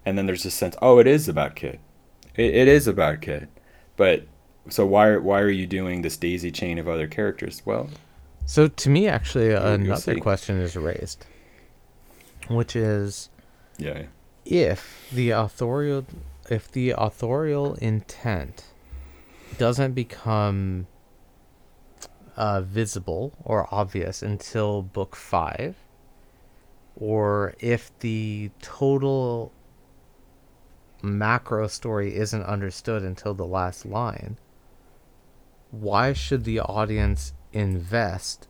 And 0.06 0.18
then 0.18 0.28
there's 0.28 0.44
this 0.44 0.54
sense, 0.54 0.76
oh, 0.82 1.00
it 1.00 1.08
is 1.08 1.28
about 1.28 1.56
Kit. 1.56 1.80
It, 2.36 2.54
it 2.54 2.68
is 2.68 2.88
about 2.88 3.22
Kit. 3.22 3.50
But 3.98 4.28
so 4.70 4.86
why 4.86 5.18
why 5.18 5.42
are 5.42 5.50
you 5.50 5.68
doing 5.68 6.02
this 6.02 6.18
daisy 6.18 6.52
chain 6.52 6.80
of 6.80 6.88
other 6.88 7.08
characters? 7.08 7.62
Well, 7.66 7.90
So 8.46 8.68
to 8.68 8.90
me, 8.90 9.08
actually, 9.08 9.52
another 9.52 10.16
question 10.20 10.60
is 10.60 10.76
raised, 10.76 11.26
which 12.48 12.76
is 12.76 13.30
yeah. 13.78 14.04
if 14.46 15.08
the 15.12 15.32
authorial 15.32 16.06
if 16.50 16.72
the 16.72 16.92
authorial 16.92 17.76
intent 17.76 18.66
doesn't 19.58 19.94
become 19.94 20.88
uh, 22.36 22.62
visible 22.62 23.34
or 23.44 23.68
obvious 23.74 24.22
until 24.22 24.82
book 24.82 25.16
five, 25.16 25.76
or 26.96 27.56
if 27.60 27.98
the 28.00 28.52
total 28.62 29.52
macro 31.02 31.68
story 31.68 32.16
isn't 32.16 32.44
understood 32.44 33.04
until 33.04 33.34
the 33.34 33.46
last 33.46 33.86
line, 33.86 34.38
why 35.80 36.14
should 36.14 36.44
the 36.44 36.60
audience 36.60 37.34
invest 37.52 38.48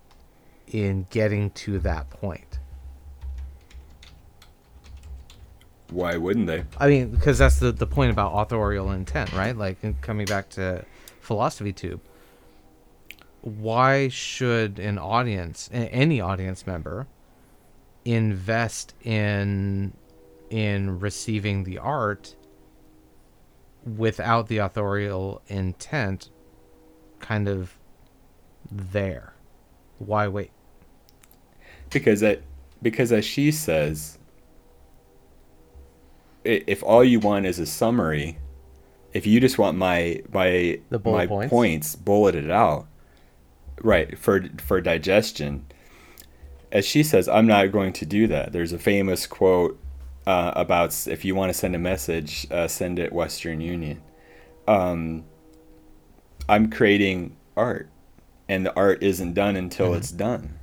in 0.68 1.08
getting 1.10 1.52
to 1.52 1.80
that 1.80 2.10
point? 2.10 2.60
Why 5.92 6.18
wouldn't 6.18 6.48
they? 6.48 6.64
I 6.78 6.88
mean, 6.88 7.10
because 7.10 7.38
that's 7.38 7.60
the, 7.60 7.72
the 7.72 7.88
point 7.88 8.12
about 8.12 8.34
authorial 8.34 8.92
intent, 8.92 9.32
right? 9.34 9.56
Like 9.56 9.78
coming 10.02 10.26
back 10.26 10.50
to 10.52 10.84
philosophy 11.20 11.74
tube. 11.74 12.02
Why 13.42 14.08
should 14.08 14.80
an 14.80 14.98
audience, 14.98 15.70
any 15.72 16.20
audience 16.20 16.66
member, 16.66 17.08
invest 18.04 18.94
in 19.04 19.94
in 20.50 21.00
receiving 21.00 21.64
the 21.64 21.78
art 21.78 22.36
without 23.84 24.48
the 24.48 24.58
authorial 24.58 25.42
intent 25.48 26.30
kind 27.26 27.48
of 27.48 27.78
there? 28.72 29.34
Why 30.00 30.28
wait? 30.28 30.52
Because 31.90 32.20
that 32.20 32.42
because 32.82 33.12
as 33.12 33.26
she 33.26 33.52
says, 33.52 34.18
if 36.44 36.84
all 36.84 37.04
you 37.04 37.20
want 37.20 37.46
is 37.46 37.58
a 37.58 37.66
summary, 37.66 38.38
if 39.14 39.26
you 39.26 39.40
just 39.40 39.58
want 39.58 39.78
my 39.78 40.22
my 40.32 40.80
my 40.90 41.26
points. 41.26 41.50
points 41.50 41.96
bulleted 41.96 42.52
out, 42.52 42.88
right 43.82 44.18
for 44.18 44.44
for 44.58 44.82
digestion. 44.82 45.66
As 46.72 46.86
she 46.86 47.04
says, 47.04 47.30
I'm 47.30 47.48
not 47.48 47.72
going 47.72 47.94
to 47.94 48.06
do 48.06 48.28
that. 48.28 48.52
There's 48.52 48.74
a 48.74 48.80
famous 48.80 49.28
quote 49.28 49.80
uh, 50.28 50.52
about 50.56 51.08
if 51.08 51.24
you 51.24 51.34
want 51.34 51.50
to 51.50 51.54
send 51.54 51.74
a 51.74 51.80
message, 51.80 52.46
uh, 52.52 52.68
send 52.68 53.00
it 53.00 53.14
Western 53.14 53.62
Union. 53.62 54.02
Um, 54.68 55.24
I'm 56.48 56.70
creating 56.70 57.36
art, 57.58 57.90
and 58.48 58.66
the 58.66 58.76
art 58.76 59.02
isn't 59.02 59.34
done 59.34 59.56
until 59.56 59.88
mm-hmm. 59.88 59.98
it's 59.98 60.12
done. 60.12 60.60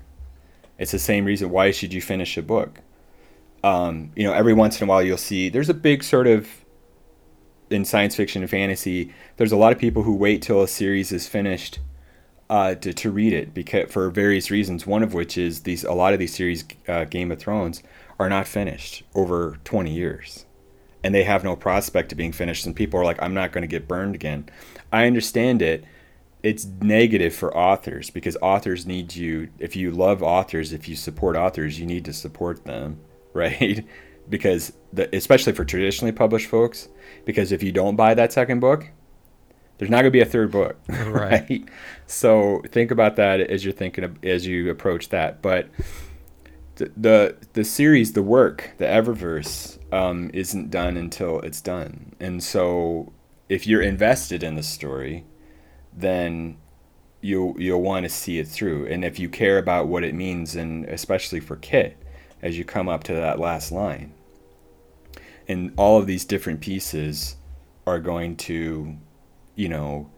It's 0.78 0.92
the 0.92 0.98
same 0.98 1.24
reason 1.24 1.50
why 1.50 1.70
should 1.70 1.92
you 1.92 2.00
finish 2.00 2.36
a 2.36 2.42
book? 2.42 2.80
Um, 3.64 4.10
you 4.16 4.24
know, 4.24 4.32
every 4.32 4.52
once 4.52 4.80
in 4.80 4.88
a 4.88 4.90
while 4.90 5.02
you'll 5.02 5.16
see 5.16 5.48
there's 5.48 5.68
a 5.68 5.74
big 5.74 6.02
sort 6.02 6.26
of 6.26 6.48
in 7.70 7.84
science 7.84 8.16
fiction 8.16 8.42
and 8.42 8.50
fantasy. 8.50 9.12
There's 9.36 9.52
a 9.52 9.56
lot 9.56 9.72
of 9.72 9.78
people 9.78 10.02
who 10.02 10.14
wait 10.14 10.42
till 10.42 10.62
a 10.62 10.68
series 10.68 11.12
is 11.12 11.28
finished 11.28 11.78
uh, 12.50 12.74
to 12.76 12.92
to 12.92 13.10
read 13.10 13.32
it 13.32 13.54
because 13.54 13.90
for 13.90 14.10
various 14.10 14.50
reasons. 14.50 14.86
One 14.86 15.02
of 15.02 15.14
which 15.14 15.38
is 15.38 15.62
these 15.62 15.84
a 15.84 15.92
lot 15.92 16.12
of 16.12 16.18
these 16.18 16.34
series, 16.34 16.64
uh, 16.88 17.04
Game 17.04 17.32
of 17.32 17.38
Thrones, 17.38 17.82
are 18.18 18.28
not 18.28 18.46
finished 18.46 19.02
over 19.14 19.58
20 19.64 19.90
years, 19.92 20.44
and 21.04 21.14
they 21.14 21.24
have 21.24 21.44
no 21.44 21.56
prospect 21.56 22.12
of 22.12 22.18
being 22.18 22.32
finished. 22.32 22.66
And 22.66 22.76
people 22.76 23.00
are 23.00 23.04
like, 23.04 23.20
I'm 23.22 23.34
not 23.34 23.52
going 23.52 23.62
to 23.62 23.68
get 23.68 23.88
burned 23.88 24.14
again. 24.14 24.48
I 24.92 25.06
understand 25.06 25.62
it 25.62 25.84
it's 26.42 26.64
negative 26.80 27.32
for 27.32 27.56
authors 27.56 28.10
because 28.10 28.36
authors 28.42 28.84
need 28.84 29.14
you 29.14 29.48
if 29.60 29.76
you 29.76 29.92
love 29.92 30.24
authors 30.24 30.72
if 30.72 30.88
you 30.88 30.96
support 30.96 31.36
authors 31.36 31.78
you 31.78 31.86
need 31.86 32.04
to 32.04 32.12
support 32.12 32.64
them 32.64 32.98
right? 33.32 33.86
because 34.28 34.72
the, 34.92 35.14
especially 35.14 35.52
for 35.52 35.64
traditionally 35.64 36.12
published 36.12 36.48
folks, 36.48 36.88
because 37.24 37.52
if 37.52 37.62
you 37.62 37.72
don't 37.72 37.96
buy 37.96 38.14
that 38.14 38.32
second 38.32 38.60
book, 38.60 38.88
there's 39.78 39.90
not 39.90 39.98
going 39.98 40.06
to 40.06 40.10
be 40.10 40.20
a 40.20 40.26
third 40.26 40.50
book, 40.50 40.78
right. 40.88 41.48
right? 41.48 41.68
So 42.06 42.62
think 42.68 42.90
about 42.90 43.16
that 43.16 43.40
as 43.40 43.64
you're 43.64 43.72
thinking 43.72 44.04
of, 44.04 44.24
as 44.24 44.46
you 44.46 44.70
approach 44.70 45.08
that. 45.10 45.42
But 45.42 45.68
the 46.76 46.92
the, 46.96 47.36
the 47.52 47.64
series, 47.64 48.12
the 48.12 48.22
work, 48.22 48.72
the 48.78 48.84
Eververse, 48.84 49.78
um, 49.92 50.30
isn't 50.34 50.70
done 50.70 50.96
until 50.96 51.40
it's 51.40 51.60
done, 51.60 52.14
and 52.18 52.42
so 52.42 53.12
if 53.48 53.66
you're 53.66 53.82
invested 53.82 54.42
in 54.42 54.56
the 54.56 54.62
story, 54.62 55.24
then 55.92 56.56
you'll 57.20 57.54
you'll 57.60 57.82
want 57.82 58.04
to 58.04 58.08
see 58.08 58.38
it 58.38 58.48
through. 58.48 58.86
And 58.86 59.04
if 59.04 59.18
you 59.18 59.28
care 59.28 59.58
about 59.58 59.88
what 59.88 60.04
it 60.04 60.14
means, 60.14 60.56
and 60.56 60.84
especially 60.86 61.40
for 61.40 61.56
Kit, 61.56 61.96
as 62.42 62.58
you 62.58 62.64
come 62.64 62.88
up 62.88 63.04
to 63.04 63.14
that 63.14 63.38
last 63.38 63.70
line. 63.72 64.12
And 65.48 65.72
all 65.76 65.98
of 65.98 66.06
these 66.06 66.24
different 66.24 66.60
pieces 66.60 67.36
are 67.86 67.98
going 67.98 68.36
to, 68.36 68.96
you 69.54 69.68
know, 69.68 70.10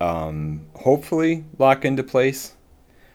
um, 0.00 0.66
hopefully 0.74 1.44
lock 1.58 1.84
into 1.84 2.02
place. 2.02 2.54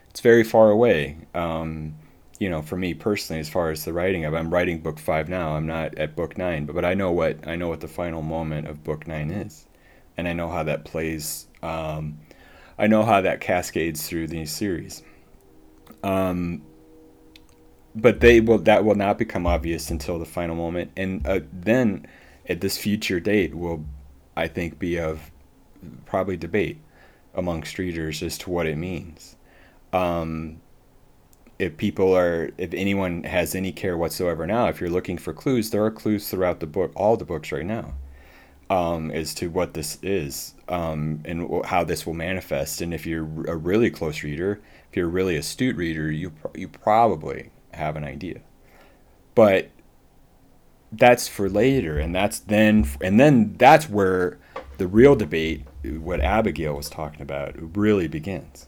It's 0.09 0.21
very 0.21 0.43
far 0.43 0.71
away. 0.71 1.17
Um, 1.33 1.95
you 2.39 2.49
know, 2.49 2.61
for 2.61 2.77
me 2.77 2.93
personally, 2.93 3.39
as 3.39 3.49
far 3.49 3.71
as 3.71 3.85
the 3.85 3.93
writing 3.93 4.25
of, 4.25 4.33
I'm 4.33 4.53
writing 4.53 4.79
book 4.79 4.99
five 4.99 5.29
now. 5.29 5.55
I'm 5.55 5.65
not 5.65 5.97
at 5.97 6.15
book 6.15 6.37
nine, 6.37 6.65
but, 6.65 6.75
but 6.75 6.85
I 6.85 6.93
know 6.93 7.11
what 7.11 7.47
I 7.47 7.55
know 7.55 7.69
what 7.69 7.81
the 7.81 7.87
final 7.87 8.21
moment 8.21 8.67
of 8.67 8.83
book 8.83 9.07
nine 9.07 9.31
is, 9.31 9.65
and 10.17 10.27
I 10.27 10.33
know 10.33 10.49
how 10.49 10.63
that 10.63 10.85
plays. 10.85 11.47
Um, 11.63 12.19
I 12.77 12.87
know 12.87 13.03
how 13.03 13.21
that 13.21 13.41
cascades 13.41 14.07
through 14.07 14.27
the 14.27 14.45
series. 14.45 15.01
Um, 16.03 16.61
but 17.97 18.19
they 18.19 18.39
will 18.39 18.59
that 18.59 18.85
will 18.85 18.95
not 18.95 19.17
become 19.17 19.47
obvious 19.47 19.89
until 19.89 20.19
the 20.19 20.25
final 20.25 20.55
moment 20.55 20.91
and 20.95 21.25
uh, 21.25 21.39
then 21.51 22.05
at 22.47 22.61
this 22.61 22.77
future 22.77 23.19
date 23.19 23.55
will 23.55 23.83
i 24.35 24.47
think 24.47 24.77
be 24.77 24.99
of 24.99 25.31
probably 26.05 26.37
debate 26.37 26.79
amongst 27.33 27.77
readers 27.77 28.21
as 28.21 28.37
to 28.37 28.49
what 28.49 28.67
it 28.67 28.77
means 28.77 29.35
um, 29.93 30.61
if 31.59 31.77
people 31.77 32.15
are 32.15 32.51
if 32.57 32.73
anyone 32.73 33.23
has 33.23 33.55
any 33.55 33.71
care 33.71 33.97
whatsoever 33.97 34.45
now 34.45 34.67
if 34.67 34.79
you're 34.79 34.89
looking 34.89 35.17
for 35.17 35.33
clues 35.33 35.69
there 35.71 35.83
are 35.83 35.91
clues 35.91 36.29
throughout 36.29 36.59
the 36.59 36.67
book 36.67 36.91
all 36.95 37.17
the 37.17 37.25
books 37.25 37.51
right 37.51 37.65
now 37.65 37.93
um, 38.69 39.11
as 39.11 39.33
to 39.33 39.49
what 39.49 39.73
this 39.73 39.97
is 40.03 40.53
um, 40.67 41.21
and 41.23 41.65
how 41.65 41.83
this 41.83 42.05
will 42.05 42.13
manifest 42.13 42.81
and 42.81 42.93
if 42.93 43.05
you're 43.05 43.25
a 43.47 43.55
really 43.55 43.89
close 43.89 44.23
reader 44.23 44.61
if 44.89 44.95
you're 44.95 45.07
a 45.07 45.11
really 45.11 45.35
astute 45.35 45.75
reader 45.75 46.11
you 46.11 46.31
you 46.53 46.67
probably 46.67 47.51
have 47.77 47.95
an 47.95 48.03
idea. 48.03 48.41
But 49.33 49.69
that's 50.91 51.27
for 51.27 51.49
later 51.49 51.99
and 51.99 52.13
that's 52.15 52.39
then 52.39 52.89
and 53.01 53.19
then 53.19 53.55
that's 53.57 53.89
where 53.89 54.39
the 54.77 54.87
real 54.87 55.15
debate 55.15 55.65
what 55.83 56.21
Abigail 56.21 56.75
was 56.75 56.89
talking 56.89 57.21
about 57.21 57.55
really 57.77 58.07
begins. 58.07 58.67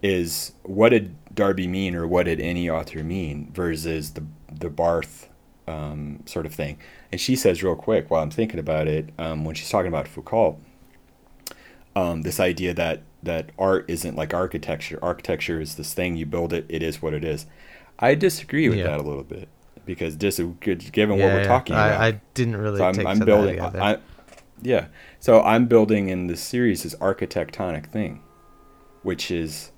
Is 0.00 0.52
what 0.62 0.90
did 0.90 1.16
Darby 1.38 1.68
mean 1.68 1.94
or 1.94 2.04
what 2.04 2.24
did 2.24 2.40
any 2.40 2.68
author 2.68 3.04
mean 3.04 3.52
versus 3.52 4.10
the 4.14 4.24
the 4.52 4.68
Barthes 4.68 5.28
um, 5.68 6.24
sort 6.26 6.46
of 6.46 6.52
thing. 6.52 6.78
And 7.12 7.20
she 7.20 7.36
says 7.36 7.62
real 7.62 7.76
quick 7.76 8.10
while 8.10 8.24
I'm 8.24 8.30
thinking 8.30 8.58
about 8.58 8.88
it, 8.88 9.10
um, 9.20 9.44
when 9.44 9.54
she's 9.54 9.70
talking 9.70 9.86
about 9.86 10.08
Foucault, 10.08 10.58
um, 11.94 12.22
this 12.22 12.40
idea 12.40 12.74
that 12.74 13.02
that 13.22 13.50
art 13.56 13.84
isn't 13.86 14.16
like 14.16 14.34
architecture. 14.34 14.98
Architecture 15.00 15.60
is 15.60 15.76
this 15.76 15.94
thing 15.94 16.16
you 16.16 16.26
build 16.26 16.52
it, 16.52 16.66
it 16.68 16.82
is 16.82 17.00
what 17.00 17.14
it 17.14 17.22
is. 17.22 17.46
I 18.00 18.16
disagree 18.16 18.68
with 18.68 18.78
yeah. 18.78 18.88
that 18.88 18.98
a 18.98 19.02
little 19.04 19.22
bit 19.22 19.48
because 19.86 20.16
just 20.16 20.38
given 20.60 20.90
yeah, 21.18 21.24
what 21.24 21.34
we're 21.34 21.44
talking 21.44 21.76
I, 21.76 21.86
about, 21.86 22.00
I 22.00 22.20
didn't 22.34 22.56
really. 22.56 22.78
So 22.78 22.84
I'm, 22.84 23.06
I'm 23.06 23.18
building. 23.20 23.60
I, 23.60 23.98
yeah, 24.60 24.88
so 25.20 25.40
I'm 25.42 25.66
building 25.66 26.08
in 26.08 26.26
this 26.26 26.40
series 26.40 26.82
this 26.82 26.96
architectonic 26.96 27.86
thing, 27.86 28.22
which 29.04 29.30
is 29.30 29.70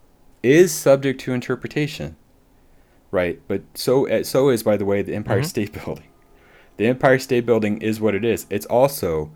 is 0.43 0.73
subject 0.73 1.21
to 1.23 1.33
interpretation, 1.33 2.17
right? 3.11 3.41
But 3.49 3.63
so 3.75 4.05
eh, 4.07 4.23
so 4.23 4.49
is 4.49 4.63
by 4.63 4.77
the 4.77 4.85
way 4.85 5.03
the 5.03 5.15
Empire 5.15 5.39
mm-hmm. 5.39 5.47
State 5.47 5.73
Building. 5.73 6.09
The 6.77 6.87
Empire 6.87 7.19
State 7.19 7.45
Building 7.45 7.81
is 7.83 8.01
what 8.01 8.15
it 8.15 8.25
is. 8.25 8.47
It's 8.51 8.67
also 8.67 9.31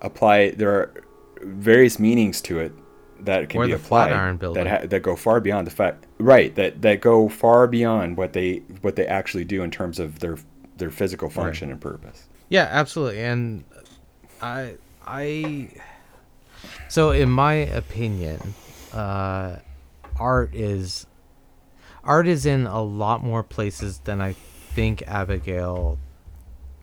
apply. 0.00 0.50
There 0.50 0.70
are 0.70 1.04
various 1.40 1.98
meanings 1.98 2.40
to 2.42 2.58
it 2.58 2.72
that 3.20 3.48
can 3.48 3.60
or 3.60 3.66
be 3.66 3.72
applied 3.72 4.40
that 4.40 4.66
ha- 4.66 4.86
that 4.86 5.00
go 5.00 5.14
far 5.14 5.40
beyond 5.40 5.66
the 5.66 5.70
fact 5.70 6.06
right 6.18 6.54
that 6.56 6.82
that 6.82 7.00
go 7.00 7.28
far 7.28 7.66
beyond 7.66 8.16
what 8.16 8.32
they 8.32 8.56
what 8.80 8.96
they 8.96 9.06
actually 9.06 9.44
do 9.44 9.62
in 9.62 9.70
terms 9.70 9.98
of 9.98 10.18
their 10.18 10.36
their 10.78 10.90
physical 10.90 11.30
function 11.30 11.68
right. 11.68 11.74
and 11.74 11.80
purpose. 11.80 12.26
Yeah, 12.48 12.68
absolutely. 12.70 13.20
And 13.20 13.64
I 14.40 14.74
I 15.06 15.68
so 16.88 17.10
in 17.10 17.30
my 17.30 17.54
opinion, 17.54 18.54
uh, 18.92 19.56
art 20.22 20.54
is 20.54 21.06
art 22.04 22.26
is 22.26 22.46
in 22.46 22.66
a 22.66 22.82
lot 22.82 23.22
more 23.22 23.42
places 23.42 23.98
than 24.04 24.20
I 24.20 24.32
think 24.32 25.02
Abigail 25.02 25.98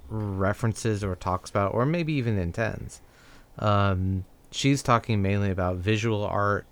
references 0.10 1.04
or 1.04 1.16
talks 1.16 1.50
about, 1.50 1.74
or 1.74 1.86
maybe 1.86 2.14
even 2.14 2.38
intends. 2.38 3.02
Um, 3.58 4.26
she's 4.52 4.84
talking 4.84 5.22
mainly 5.22 5.52
about 5.52 5.78
visual 5.78 6.24
art 6.26 6.66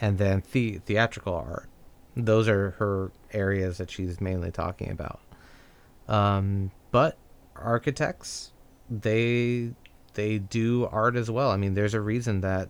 and 0.00 0.18
then 0.18 0.42
the- 0.52 0.78
theatrical 0.78 1.34
art. 1.34 1.68
Those 2.16 2.48
are 2.48 2.70
her 2.72 3.10
areas 3.32 3.78
that 3.78 3.90
she's 3.90 4.20
mainly 4.20 4.50
talking 4.50 4.90
about. 4.90 5.20
Um, 6.08 6.70
but 6.90 7.16
architects, 7.56 8.52
they 8.88 9.72
they 10.14 10.38
do 10.38 10.86
art 10.92 11.16
as 11.16 11.28
well. 11.30 11.50
I 11.50 11.56
mean, 11.56 11.74
there's 11.74 11.94
a 11.94 12.00
reason 12.00 12.40
that 12.42 12.68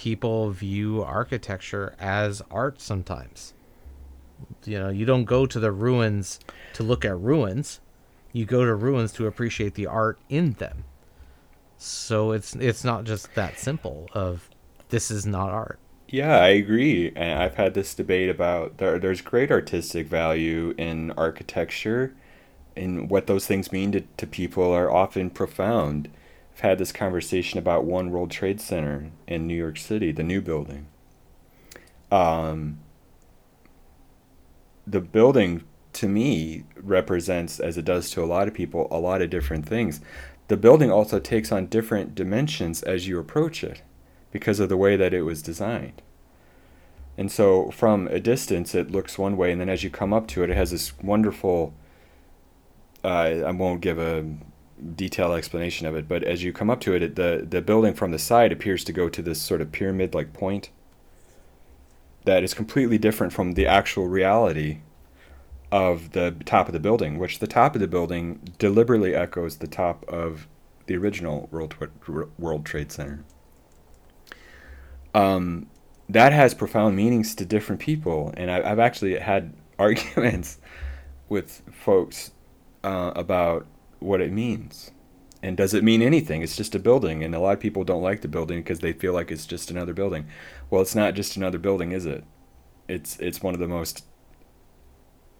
people 0.00 0.48
view 0.48 1.02
architecture 1.02 1.94
as 2.00 2.40
art 2.50 2.80
sometimes. 2.80 3.52
You 4.64 4.78
know, 4.78 4.88
you 4.88 5.04
don't 5.04 5.26
go 5.26 5.44
to 5.44 5.60
the 5.60 5.70
ruins 5.70 6.40
to 6.72 6.82
look 6.82 7.04
at 7.04 7.18
ruins. 7.18 7.80
You 8.32 8.46
go 8.46 8.64
to 8.64 8.74
ruins 8.74 9.12
to 9.12 9.26
appreciate 9.26 9.74
the 9.74 9.86
art 9.86 10.18
in 10.30 10.52
them. 10.54 10.84
So 11.76 12.32
it's 12.32 12.54
it's 12.56 12.82
not 12.82 13.04
just 13.04 13.34
that 13.34 13.58
simple 13.58 14.08
of 14.14 14.48
this 14.88 15.10
is 15.10 15.26
not 15.26 15.50
art. 15.50 15.78
Yeah, 16.08 16.38
I 16.38 16.48
agree. 16.48 17.12
And 17.14 17.38
I've 17.38 17.56
had 17.56 17.74
this 17.74 17.94
debate 17.94 18.30
about 18.30 18.78
there, 18.78 18.98
there's 18.98 19.20
great 19.20 19.50
artistic 19.50 20.06
value 20.06 20.74
in 20.78 21.10
architecture 21.10 22.14
and 22.74 23.10
what 23.10 23.26
those 23.26 23.46
things 23.46 23.70
mean 23.70 23.92
to, 23.92 24.00
to 24.16 24.26
people 24.26 24.72
are 24.72 24.90
often 24.90 25.28
profound. 25.28 26.08
I've 26.54 26.60
had 26.60 26.78
this 26.78 26.92
conversation 26.92 27.58
about 27.58 27.84
One 27.84 28.10
World 28.10 28.30
Trade 28.30 28.60
Center 28.60 29.10
in 29.26 29.46
New 29.46 29.54
York 29.54 29.78
City, 29.78 30.12
the 30.12 30.22
new 30.22 30.40
building. 30.40 30.86
Um, 32.10 32.80
the 34.86 35.00
building 35.00 35.64
to 35.94 36.08
me 36.08 36.64
represents, 36.76 37.60
as 37.60 37.78
it 37.78 37.84
does 37.84 38.10
to 38.10 38.22
a 38.22 38.26
lot 38.26 38.48
of 38.48 38.54
people, 38.54 38.88
a 38.90 38.98
lot 38.98 39.22
of 39.22 39.30
different 39.30 39.66
things. 39.66 40.00
The 40.48 40.56
building 40.56 40.90
also 40.90 41.20
takes 41.20 41.52
on 41.52 41.66
different 41.66 42.14
dimensions 42.14 42.82
as 42.82 43.06
you 43.06 43.18
approach 43.18 43.62
it 43.62 43.82
because 44.32 44.60
of 44.60 44.68
the 44.68 44.76
way 44.76 44.96
that 44.96 45.14
it 45.14 45.22
was 45.22 45.42
designed. 45.42 46.02
And 47.16 47.30
so 47.30 47.70
from 47.70 48.08
a 48.08 48.20
distance, 48.20 48.74
it 48.74 48.90
looks 48.90 49.18
one 49.18 49.36
way, 49.36 49.52
and 49.52 49.60
then 49.60 49.68
as 49.68 49.84
you 49.84 49.90
come 49.90 50.12
up 50.12 50.26
to 50.28 50.42
it, 50.42 50.50
it 50.50 50.56
has 50.56 50.70
this 50.70 50.96
wonderful. 51.02 51.74
Uh, 53.04 53.42
I 53.46 53.50
won't 53.50 53.80
give 53.80 53.98
a 53.98 54.24
detailed 54.96 55.36
explanation 55.36 55.86
of 55.86 55.94
it, 55.94 56.08
but 56.08 56.22
as 56.24 56.42
you 56.42 56.52
come 56.52 56.70
up 56.70 56.80
to 56.80 56.94
it, 56.94 57.02
it, 57.02 57.16
the 57.16 57.46
the 57.48 57.62
building 57.62 57.94
from 57.94 58.10
the 58.10 58.18
side 58.18 58.52
appears 58.52 58.84
to 58.84 58.92
go 58.92 59.08
to 59.08 59.22
this 59.22 59.40
sort 59.40 59.60
of 59.60 59.72
pyramid-like 59.72 60.32
point. 60.32 60.70
That 62.24 62.44
is 62.44 62.54
completely 62.54 62.98
different 62.98 63.32
from 63.32 63.52
the 63.52 63.66
actual 63.66 64.06
reality 64.06 64.80
of 65.72 66.12
the 66.12 66.36
top 66.44 66.66
of 66.66 66.72
the 66.72 66.80
building, 66.80 67.18
which 67.18 67.38
the 67.38 67.46
top 67.46 67.74
of 67.74 67.80
the 67.80 67.88
building 67.88 68.40
deliberately 68.58 69.14
echoes 69.14 69.56
the 69.56 69.66
top 69.66 70.04
of 70.08 70.48
the 70.86 70.96
original 70.96 71.48
World 71.50 71.74
World 72.38 72.66
Trade 72.66 72.92
Center 72.92 73.24
um, 75.14 75.68
that 76.08 76.32
has 76.32 76.54
profound 76.54 76.96
meanings 76.96 77.34
to 77.36 77.44
different 77.44 77.80
people. 77.80 78.32
And 78.36 78.50
I, 78.50 78.68
have 78.68 78.78
actually 78.78 79.18
had 79.18 79.54
arguments 79.78 80.58
with 81.28 81.62
folks 81.70 82.32
uh, 82.84 83.12
about 83.14 83.66
what 84.00 84.20
it 84.20 84.32
means. 84.32 84.90
And 85.42 85.56
does 85.56 85.72
it 85.72 85.84
mean 85.84 86.02
anything? 86.02 86.42
It's 86.42 86.56
just 86.56 86.74
a 86.74 86.78
building. 86.78 87.24
And 87.24 87.34
a 87.34 87.40
lot 87.40 87.54
of 87.54 87.60
people 87.60 87.84
don't 87.84 88.02
like 88.02 88.20
the 88.20 88.28
building 88.28 88.60
because 88.60 88.80
they 88.80 88.92
feel 88.92 89.12
like 89.12 89.30
it's 89.30 89.46
just 89.46 89.70
another 89.70 89.94
building. 89.94 90.26
Well, 90.68 90.82
it's 90.82 90.94
not 90.94 91.14
just 91.14 91.36
another 91.36 91.58
building, 91.58 91.92
is 91.92 92.04
it? 92.04 92.24
It's, 92.88 93.18
it's 93.18 93.42
one 93.42 93.54
of 93.54 93.60
the 93.60 93.68
most 93.68 94.04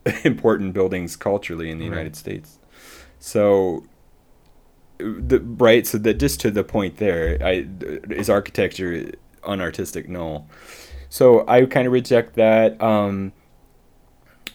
important 0.24 0.72
buildings 0.72 1.16
culturally 1.16 1.70
in 1.70 1.78
the 1.78 1.84
right. 1.84 1.96
United 1.96 2.16
States. 2.16 2.58
So 3.18 3.84
the 4.98 5.40
right 5.40 5.86
so 5.86 5.98
that 5.98 6.14
just 6.14 6.40
to 6.40 6.50
the 6.50 6.64
point 6.64 6.98
there 6.98 7.38
I, 7.42 7.66
is 8.10 8.28
architecture 8.28 9.12
unartistic 9.42 10.08
no 10.08 10.46
so 11.08 11.44
i 11.48 11.64
kind 11.64 11.86
of 11.86 11.92
reject 11.92 12.34
that 12.34 12.80
um, 12.82 13.32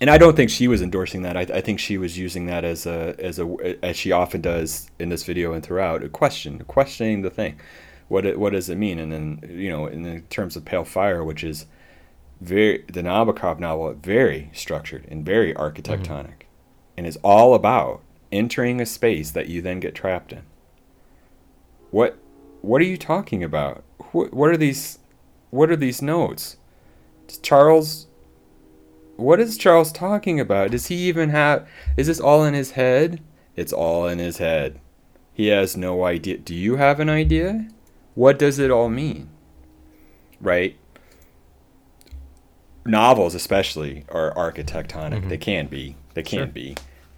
and 0.02 0.10
i 0.10 0.18
don't 0.18 0.36
think 0.36 0.50
she 0.50 0.68
was 0.68 0.82
endorsing 0.82 1.22
that. 1.22 1.38
I, 1.38 1.42
I, 1.42 1.62
think 1.62 1.80
she 1.80 1.98
was 1.98 2.18
using 2.18 2.46
that 2.48 2.64
as 2.64 2.86
a 2.86 3.16
as 3.20 3.40
a 3.40 3.76
as 3.84 3.96
she 3.98 4.12
often 4.12 4.42
does 4.42 4.90
in 5.00 5.10
this 5.10 5.24
video 5.24 5.54
and 5.54 5.64
throughout 5.64 6.04
a 6.04 6.10
question 6.10 6.64
questioning 6.66 7.22
the 7.22 7.30
thing. 7.30 7.60
What 8.08 8.26
it, 8.26 8.40
what 8.40 8.54
does 8.54 8.70
it 8.70 8.76
mean? 8.76 9.00
And 9.00 9.12
then 9.12 9.42
you 9.50 9.70
know 9.70 9.88
in 9.88 10.04
the 10.04 10.22
terms 10.22 10.56
of 10.56 10.66
pale 10.66 10.86
fire 10.86 11.24
which 11.24 11.44
is 11.44 11.66
very 12.42 12.84
the 12.92 13.02
nabokov 13.02 13.60
novel 13.60 13.94
very 13.94 14.50
structured 14.54 15.06
and 15.10 15.26
very 15.26 15.54
architectonic. 15.54 16.08
Mm-hmm. 16.08 16.98
and 16.98 17.08
is 17.08 17.18
all 17.24 17.54
about 17.54 18.02
entering 18.32 18.82
a 18.82 18.86
space 18.86 19.32
that 19.32 19.48
you 19.48 19.62
then 19.62 19.80
get 19.80 19.96
trapped 19.96 20.34
in. 20.34 20.44
What 21.92 22.18
what 22.62 22.82
are 22.82 22.86
you 22.86 22.98
talking 22.98 23.44
about? 23.44 23.84
What, 24.12 24.34
what 24.34 24.50
are 24.50 24.58
these 24.58 25.00
what 25.52 25.70
are 25.70 25.76
these 25.76 26.02
notes? 26.02 26.58
Does 27.28 27.38
Charles 27.38 28.08
what 29.18 29.40
is 29.40 29.58
Charles 29.58 29.92
talking 29.92 30.40
about? 30.40 30.72
Does 30.72 30.88
he 30.88 30.96
even 31.08 31.30
have 31.30 31.68
is 31.98 32.08
this 32.08 32.20
all 32.20 32.44
in 32.44 32.54
his 32.54 32.72
head? 32.72 33.22
It's 33.56 33.74
all 33.74 34.08
in 34.08 34.20
his 34.20 34.38
head. 34.38 34.80
He 35.34 35.48
has 35.48 35.76
no 35.76 36.04
idea. 36.06 36.38
Do 36.38 36.56
you 36.56 36.78
have 36.78 37.00
an 37.00 37.10
idea? 37.10 37.68
What 38.14 38.40
does 38.40 38.60
it 38.60 38.72
all 38.72 38.90
mean? 38.90 39.30
Right? 40.40 40.78
Novels 42.86 43.36
especially 43.36 44.06
are 44.10 44.34
architectonic. 44.34 45.20
Mm-hmm. 45.20 45.30
They 45.30 45.38
can 45.38 45.68
be. 45.68 45.96
They 46.14 46.24
can 46.24 46.40
sure. 46.40 46.48
be 46.48 46.76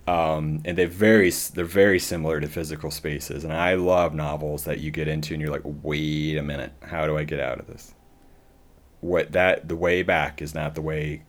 um, 0.08 0.62
and 0.64 0.78
they 0.78 0.86
very 0.86 1.30
they're 1.30 1.66
very 1.66 2.00
similar 2.00 2.40
to 2.40 2.48
physical 2.48 2.90
spaces. 2.92 3.44
And 3.44 3.52
I 3.52 3.76
love 3.76 4.14
novels 4.14 4.64
that 4.64 4.80
you 4.80 4.90
get 4.90 5.08
into 5.08 5.34
and 5.34 5.42
you're 5.42 5.52
like, 5.52 5.64
wait 5.66 6.38
a 6.38 6.42
minute, 6.42 6.72
how 6.82 7.06
do 7.06 7.18
I 7.18 7.26
get 7.26 7.42
out 7.42 7.60
of 7.60 7.68
this? 7.68 7.94
What 9.02 9.34
that 9.34 9.68
the 9.68 9.76
way 9.76 10.04
back 10.04 10.42
is 10.42 10.56
not 10.56 10.76
the 10.76 10.82
way 10.82 11.24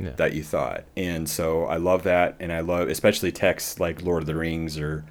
yeah. 0.00 0.10
that 0.16 0.34
you 0.34 0.42
thought. 0.42 0.84
And 0.96 1.28
so 1.28 1.64
I 1.64 1.76
love 1.76 2.02
that, 2.04 2.36
and 2.40 2.52
I 2.52 2.60
love 2.60 2.88
especially 2.88 3.32
texts 3.32 3.80
like 3.80 4.02
Lord 4.02 4.22
of 4.22 4.26
the 4.26 4.36
Rings 4.36 4.78
or 4.78 5.04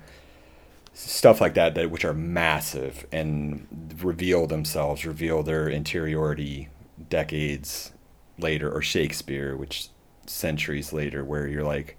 stuff 0.93 1.41
like 1.41 1.53
that 1.55 1.75
that 1.75 1.91
which 1.91 2.05
are 2.05 2.13
massive 2.13 3.05
and 3.11 3.67
reveal 4.01 4.47
themselves, 4.47 5.05
reveal 5.05 5.43
their 5.43 5.67
interiority 5.67 6.69
decades 7.09 7.91
later, 8.37 8.71
or 8.71 8.81
Shakespeare, 8.81 9.55
which 9.55 9.89
centuries 10.25 10.93
later, 10.93 11.23
where 11.23 11.47
you're 11.47 11.63
like 11.63 11.97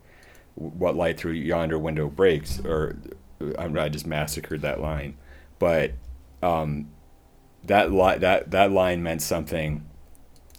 what 0.54 0.96
light 0.96 1.18
through 1.18 1.32
yonder 1.32 1.78
window 1.78 2.08
breaks, 2.08 2.60
or 2.64 2.96
I 3.58 3.88
just 3.88 4.06
massacred 4.06 4.62
that 4.62 4.80
line, 4.80 5.16
but 5.58 5.92
um, 6.42 6.88
that 7.64 7.92
li- 7.92 8.18
that 8.18 8.50
that 8.50 8.72
line 8.72 9.02
meant 9.02 9.22
something 9.22 9.84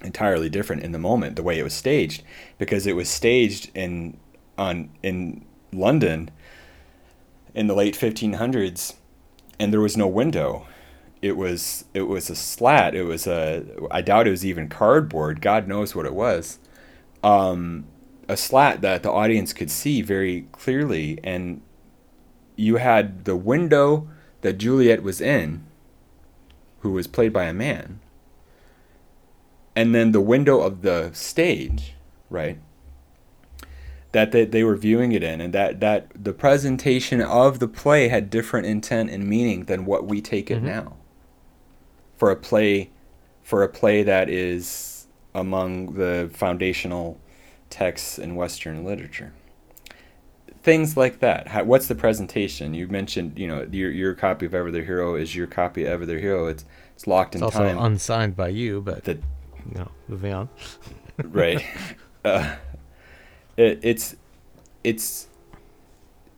entirely 0.02 0.50
different 0.50 0.84
in 0.84 0.92
the 0.92 1.00
moment, 1.00 1.36
the 1.36 1.44
way 1.44 1.60
it 1.60 1.64
was 1.64 1.74
staged, 1.74 2.24
because 2.58 2.86
it 2.86 2.96
was 2.96 3.10
staged 3.10 3.72
in 3.76 4.18
on 4.58 4.90
in 5.04 5.46
London 5.72 6.32
in 7.54 7.68
the 7.68 7.76
late 7.76 7.96
1500s, 7.96 8.96
and 9.60 9.74
there 9.74 9.82
was 9.82 9.98
no 9.98 10.08
window. 10.08 10.66
It 11.22 11.36
was 11.36 11.86
it 11.94 12.04
was 12.04 12.30
a 12.30 12.36
slat. 12.36 12.96
It 12.96 13.04
was 13.04 13.28
a 13.28 13.66
I 13.92 14.02
doubt 14.02 14.28
it 14.28 14.32
was 14.32 14.46
even 14.46 14.70
cardboard. 14.70 15.42
God 15.42 15.68
knows 15.68 15.96
what 15.96 16.06
it 16.06 16.14
was. 16.14 16.60
Um, 17.24 17.86
a 18.28 18.38
slat 18.38 18.82
that 18.82 19.04
the 19.04 19.12
audience 19.12 19.54
could 19.54 19.72
see 19.72 20.02
very 20.02 20.48
clearly 20.52 21.20
and 21.24 21.62
you 22.56 22.78
had 22.78 23.26
the 23.26 23.36
window 23.36 24.08
that 24.42 24.58
Juliet 24.58 25.02
was 25.02 25.22
in 25.22 25.66
who 26.82 26.92
was 26.92 27.08
played 27.08 27.32
by 27.32 27.46
a 27.46 27.54
man 27.54 28.00
and 29.78 29.94
then 29.94 30.12
the 30.12 30.22
window 30.22 30.60
of 30.60 30.82
the 30.82 31.12
stage 31.14 31.94
right 32.30 32.58
that 34.12 34.32
they, 34.32 34.44
they 34.44 34.64
were 34.64 34.76
viewing 34.76 35.12
it 35.12 35.22
in 35.22 35.40
and 35.40 35.54
that 35.54 35.80
that 35.80 36.12
the 36.16 36.34
presentation 36.34 37.22
of 37.22 37.60
the 37.60 37.68
play 37.68 38.08
had 38.08 38.30
different 38.30 38.66
intent 38.66 39.10
and 39.12 39.26
meaning 39.26 39.66
than 39.66 39.86
what 39.86 40.08
we 40.08 40.20
take 40.20 40.50
it 40.50 40.56
mm-hmm. 40.56 40.66
now 40.66 40.98
for 42.18 42.32
a 42.32 42.36
play 42.36 42.90
for 43.44 43.64
a 43.64 43.70
play 43.70 44.02
that 44.04 44.30
is 44.30 45.08
among 45.36 45.94
the 45.94 46.30
foundational 46.34 47.20
texts 47.70 48.18
in 48.18 48.36
Western 48.36 48.84
literature. 48.84 49.32
Things 50.64 50.98
like 50.98 51.20
that. 51.20 51.48
How, 51.50 51.64
what's 51.64 51.88
the 51.88 51.96
presentation? 51.96 52.74
You 52.74 52.88
mentioned, 52.88 53.38
you 53.38 53.48
know, 53.48 53.68
your 53.72 53.92
your 53.92 54.16
copy 54.16 54.48
of 54.48 54.54
Ever 54.54 54.72
the 54.72 54.84
Hero 54.84 55.16
is 55.16 55.36
your 55.36 55.48
copy 55.48 55.86
of 55.86 55.92
Ever 55.92 56.06
the 56.06 56.20
Hero. 56.20 56.48
It's 56.48 56.66
it's 56.94 57.08
locked 57.08 57.36
in 57.36 57.44
it's 57.44 57.54
time. 57.54 57.78
also 57.78 57.86
unsigned 57.86 58.36
by 58.36 58.50
you, 58.50 58.82
but 58.82 59.04
the, 59.04 59.20
no, 59.74 59.92
moving 60.08 60.34
on. 60.34 60.50
right. 61.24 61.64
Uh, 62.24 62.56
it, 63.56 63.80
it's 63.82 64.16
it's 64.84 65.28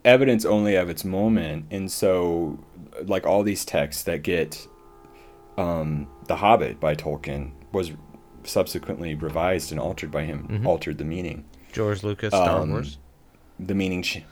evidence 0.06 0.46
only 0.46 0.76
of 0.76 0.90
its 0.90 1.04
moment, 1.04 1.66
and 1.72 1.92
so 1.92 2.60
like 3.04 3.26
all 3.26 3.44
these 3.44 3.66
texts 3.66 4.04
that 4.04 4.24
get 4.24 4.68
um, 5.58 6.08
The 6.28 6.38
Hobbit 6.38 6.80
by 6.80 6.96
Tolkien 6.96 7.52
was 7.72 7.92
subsequently 8.44 9.16
revised 9.16 9.72
and 9.72 9.80
altered 9.80 10.12
by 10.12 10.24
him, 10.24 10.48
mm-hmm. 10.48 10.68
altered 10.68 10.98
the 10.98 11.06
meaning. 11.06 11.46
George 11.72 12.04
Lucas, 12.04 12.30
Star 12.30 12.62
um, 12.62 12.72
Wars. 12.72 12.98
The 13.60 13.76
meaning, 13.76 14.02
ch- 14.02 14.24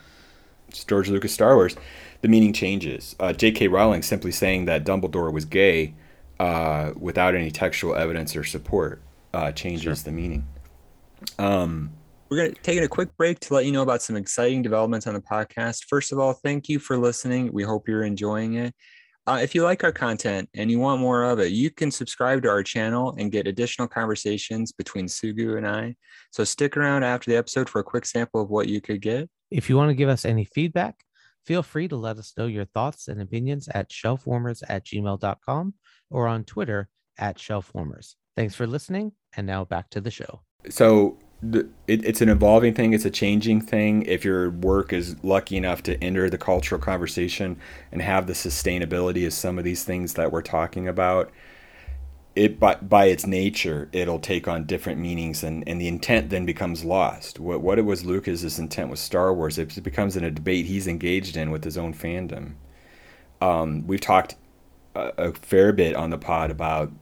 George 0.86 1.08
Lucas, 1.08 1.32
Star 1.32 1.54
Wars. 1.54 1.76
The 2.22 2.28
meaning 2.28 2.52
changes. 2.52 3.14
Uh, 3.20 3.32
J.K. 3.32 3.68
Rowling 3.68 4.02
simply 4.02 4.32
saying 4.32 4.64
that 4.64 4.84
Dumbledore 4.84 5.32
was 5.32 5.44
gay, 5.44 5.94
uh, 6.40 6.92
without 6.96 7.34
any 7.34 7.50
textual 7.50 7.94
evidence 7.94 8.36
or 8.36 8.44
support, 8.44 9.02
uh, 9.34 9.52
changes 9.52 9.82
sure. 9.82 9.94
the 9.94 10.12
meaning. 10.12 10.46
Um, 11.38 11.90
we're 12.30 12.36
going 12.36 12.54
to 12.54 12.62
take 12.62 12.80
a 12.80 12.88
quick 12.88 13.16
break 13.16 13.40
to 13.40 13.54
let 13.54 13.64
you 13.64 13.72
know 13.72 13.82
about 13.82 14.02
some 14.02 14.16
exciting 14.16 14.62
developments 14.62 15.06
on 15.06 15.14
the 15.14 15.20
podcast. 15.20 15.84
First 15.88 16.12
of 16.12 16.18
all, 16.18 16.34
thank 16.34 16.68
you 16.68 16.78
for 16.78 16.98
listening. 16.98 17.52
We 17.52 17.62
hope 17.62 17.88
you're 17.88 18.04
enjoying 18.04 18.54
it. 18.54 18.74
Uh, 19.26 19.40
if 19.42 19.54
you 19.54 19.62
like 19.62 19.84
our 19.84 19.92
content 19.92 20.48
and 20.54 20.70
you 20.70 20.78
want 20.78 21.00
more 21.00 21.24
of 21.24 21.38
it, 21.38 21.52
you 21.52 21.70
can 21.70 21.90
subscribe 21.90 22.42
to 22.42 22.48
our 22.48 22.62
channel 22.62 23.14
and 23.18 23.30
get 23.30 23.46
additional 23.46 23.86
conversations 23.86 24.72
between 24.72 25.06
Sugu 25.06 25.58
and 25.58 25.66
I. 25.66 25.96
So 26.30 26.44
stick 26.44 26.76
around 26.76 27.02
after 27.02 27.30
the 27.30 27.36
episode 27.36 27.68
for 27.68 27.80
a 27.80 27.84
quick 27.84 28.06
sample 28.06 28.40
of 28.40 28.48
what 28.48 28.68
you 28.68 28.80
could 28.80 29.02
get. 29.02 29.28
If 29.50 29.68
you 29.68 29.76
want 29.76 29.90
to 29.90 29.94
give 29.94 30.08
us 30.08 30.24
any 30.24 30.44
feedback, 30.44 31.04
feel 31.44 31.62
free 31.62 31.88
to 31.88 31.96
let 31.96 32.16
us 32.16 32.32
know 32.38 32.46
your 32.46 32.64
thoughts 32.64 33.08
and 33.08 33.20
opinions 33.20 33.68
at 33.68 33.90
shelfwarmers 33.90 34.62
at 34.66 34.86
gmail.com 34.86 35.74
or 36.10 36.26
on 36.26 36.44
Twitter 36.44 36.88
at 37.18 37.38
shelfwarmers. 37.38 38.14
Thanks 38.36 38.54
for 38.54 38.66
listening. 38.66 39.12
And 39.36 39.46
now 39.46 39.64
back 39.64 39.90
to 39.90 40.00
the 40.00 40.10
show. 40.10 40.40
So 40.68 41.18
it, 41.42 41.68
it's 41.86 42.20
an 42.20 42.28
evolving 42.28 42.74
thing 42.74 42.92
it's 42.92 43.04
a 43.04 43.10
changing 43.10 43.60
thing 43.60 44.02
if 44.02 44.24
your 44.24 44.50
work 44.50 44.92
is 44.92 45.14
lucky 45.22 45.56
enough 45.56 45.82
to 45.84 46.02
enter 46.02 46.28
the 46.28 46.38
cultural 46.38 46.80
conversation 46.80 47.56
and 47.92 48.02
have 48.02 48.26
the 48.26 48.32
sustainability 48.32 49.24
of 49.24 49.32
some 49.32 49.56
of 49.56 49.64
these 49.64 49.84
things 49.84 50.14
that 50.14 50.32
we're 50.32 50.42
talking 50.42 50.88
about 50.88 51.30
it 52.34 52.58
by, 52.58 52.74
by 52.76 53.06
its 53.06 53.24
nature 53.24 53.88
it'll 53.92 54.18
take 54.18 54.48
on 54.48 54.64
different 54.64 54.98
meanings 54.98 55.44
and, 55.44 55.62
and 55.68 55.80
the 55.80 55.86
intent 55.86 56.30
then 56.30 56.44
becomes 56.44 56.84
lost 56.84 57.38
what, 57.38 57.60
what 57.60 57.78
it 57.78 57.82
was 57.82 58.04
lucas's 58.04 58.58
intent 58.58 58.90
with 58.90 58.98
star 58.98 59.32
wars 59.32 59.58
it 59.58 59.80
becomes 59.84 60.16
in 60.16 60.24
a 60.24 60.30
debate 60.32 60.66
he's 60.66 60.88
engaged 60.88 61.36
in 61.36 61.52
with 61.52 61.62
his 61.62 61.78
own 61.78 61.94
fandom 61.94 62.54
um, 63.40 63.86
we've 63.86 64.00
talked 64.00 64.34
a, 64.98 65.28
a 65.28 65.32
fair 65.32 65.72
bit 65.72 65.94
on 65.94 66.10
the 66.10 66.18
pod 66.18 66.50
about 66.50 66.92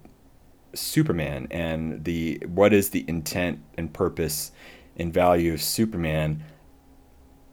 Superman 0.74 1.48
and 1.50 2.04
the 2.04 2.42
what 2.46 2.72
is 2.72 2.90
the 2.90 3.04
intent 3.08 3.60
and 3.76 3.92
purpose 3.92 4.52
and 4.96 5.12
value 5.12 5.54
of 5.54 5.62
Superman, 5.62 6.42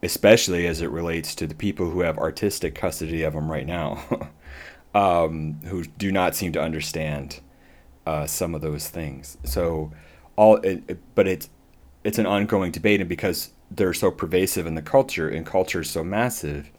especially 0.02 0.66
as 0.66 0.80
it 0.80 0.90
relates 0.90 1.34
to 1.36 1.46
the 1.46 1.54
people 1.54 1.90
who 1.90 2.00
have 2.00 2.18
artistic 2.18 2.74
custody 2.74 3.22
of 3.22 3.34
him 3.34 3.50
right 3.50 3.66
now, 3.66 4.30
um, 4.94 5.60
who 5.64 5.84
do 5.84 6.12
not 6.12 6.34
seem 6.34 6.52
to 6.52 6.60
understand 6.60 7.40
uh, 8.06 8.26
some 8.26 8.54
of 8.54 8.60
those 8.60 8.88
things. 8.88 9.38
So 9.44 9.92
all, 10.36 10.56
it, 10.56 10.82
it, 10.88 10.98
but 11.14 11.26
it's 11.26 11.48
it's 12.02 12.18
an 12.18 12.26
ongoing 12.26 12.70
debate, 12.70 13.00
and 13.00 13.08
because 13.08 13.50
they're 13.70 13.94
so 13.94 14.10
pervasive 14.10 14.66
in 14.66 14.74
the 14.74 14.82
culture 14.82 15.28
and 15.28 15.46
culture 15.46 15.80
is 15.80 15.90
so 15.90 16.04
massive, 16.04 16.70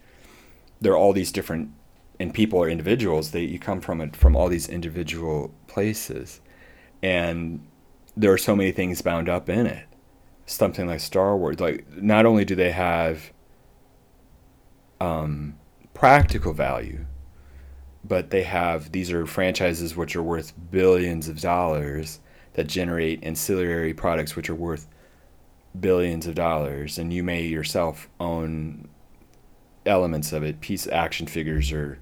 there 0.80 0.94
are 0.94 0.98
all 0.98 1.14
these 1.14 1.32
different 1.32 1.72
and 2.20 2.34
people 2.34 2.62
are 2.62 2.70
individuals 2.70 3.32
they 3.32 3.44
you 3.44 3.60
come 3.60 3.82
from 3.82 4.02
it 4.02 4.16
from 4.16 4.36
all 4.36 4.48
these 4.48 4.70
individual 4.70 5.54
places. 5.68 6.42
And 7.04 7.68
there 8.18 8.32
are 8.32 8.38
so 8.38 8.56
many 8.56 8.72
things 8.72 9.02
bound 9.02 9.30
up 9.30 9.50
in 9.50 9.68
it. 9.68 9.86
Something 10.46 10.88
like 10.88 11.00
star 11.00 11.36
wars 11.36 11.60
like 11.60 11.86
not 12.02 12.26
only 12.26 12.46
do 12.46 12.56
they 12.56 12.72
have 12.72 13.32
um, 15.02 15.58
practical 15.94 16.54
value 16.54 17.06
but 18.08 18.30
they 18.30 18.44
have 18.44 18.92
these 18.92 19.12
are 19.12 19.26
franchises 19.26 19.96
which 19.96 20.16
are 20.16 20.24
worth 20.24 20.54
billions 20.72 21.28
of 21.28 21.42
dollars 21.42 22.20
that 22.54 22.68
generate 22.68 23.24
ancillary 23.24 23.94
products 23.94 24.36
which 24.36 24.50
are 24.50 24.56
worth 24.56 24.88
billions 25.80 26.28
of 26.28 26.36
dollars. 26.36 26.98
And 26.98 27.12
you 27.12 27.24
may 27.24 27.44
yourself 27.44 28.10
own 28.20 28.88
elements 29.86 30.32
of 30.32 30.44
it. 30.44 30.62
Piece 30.62 30.88
action 30.88 31.28
figures 31.28 31.72
or 31.72 32.00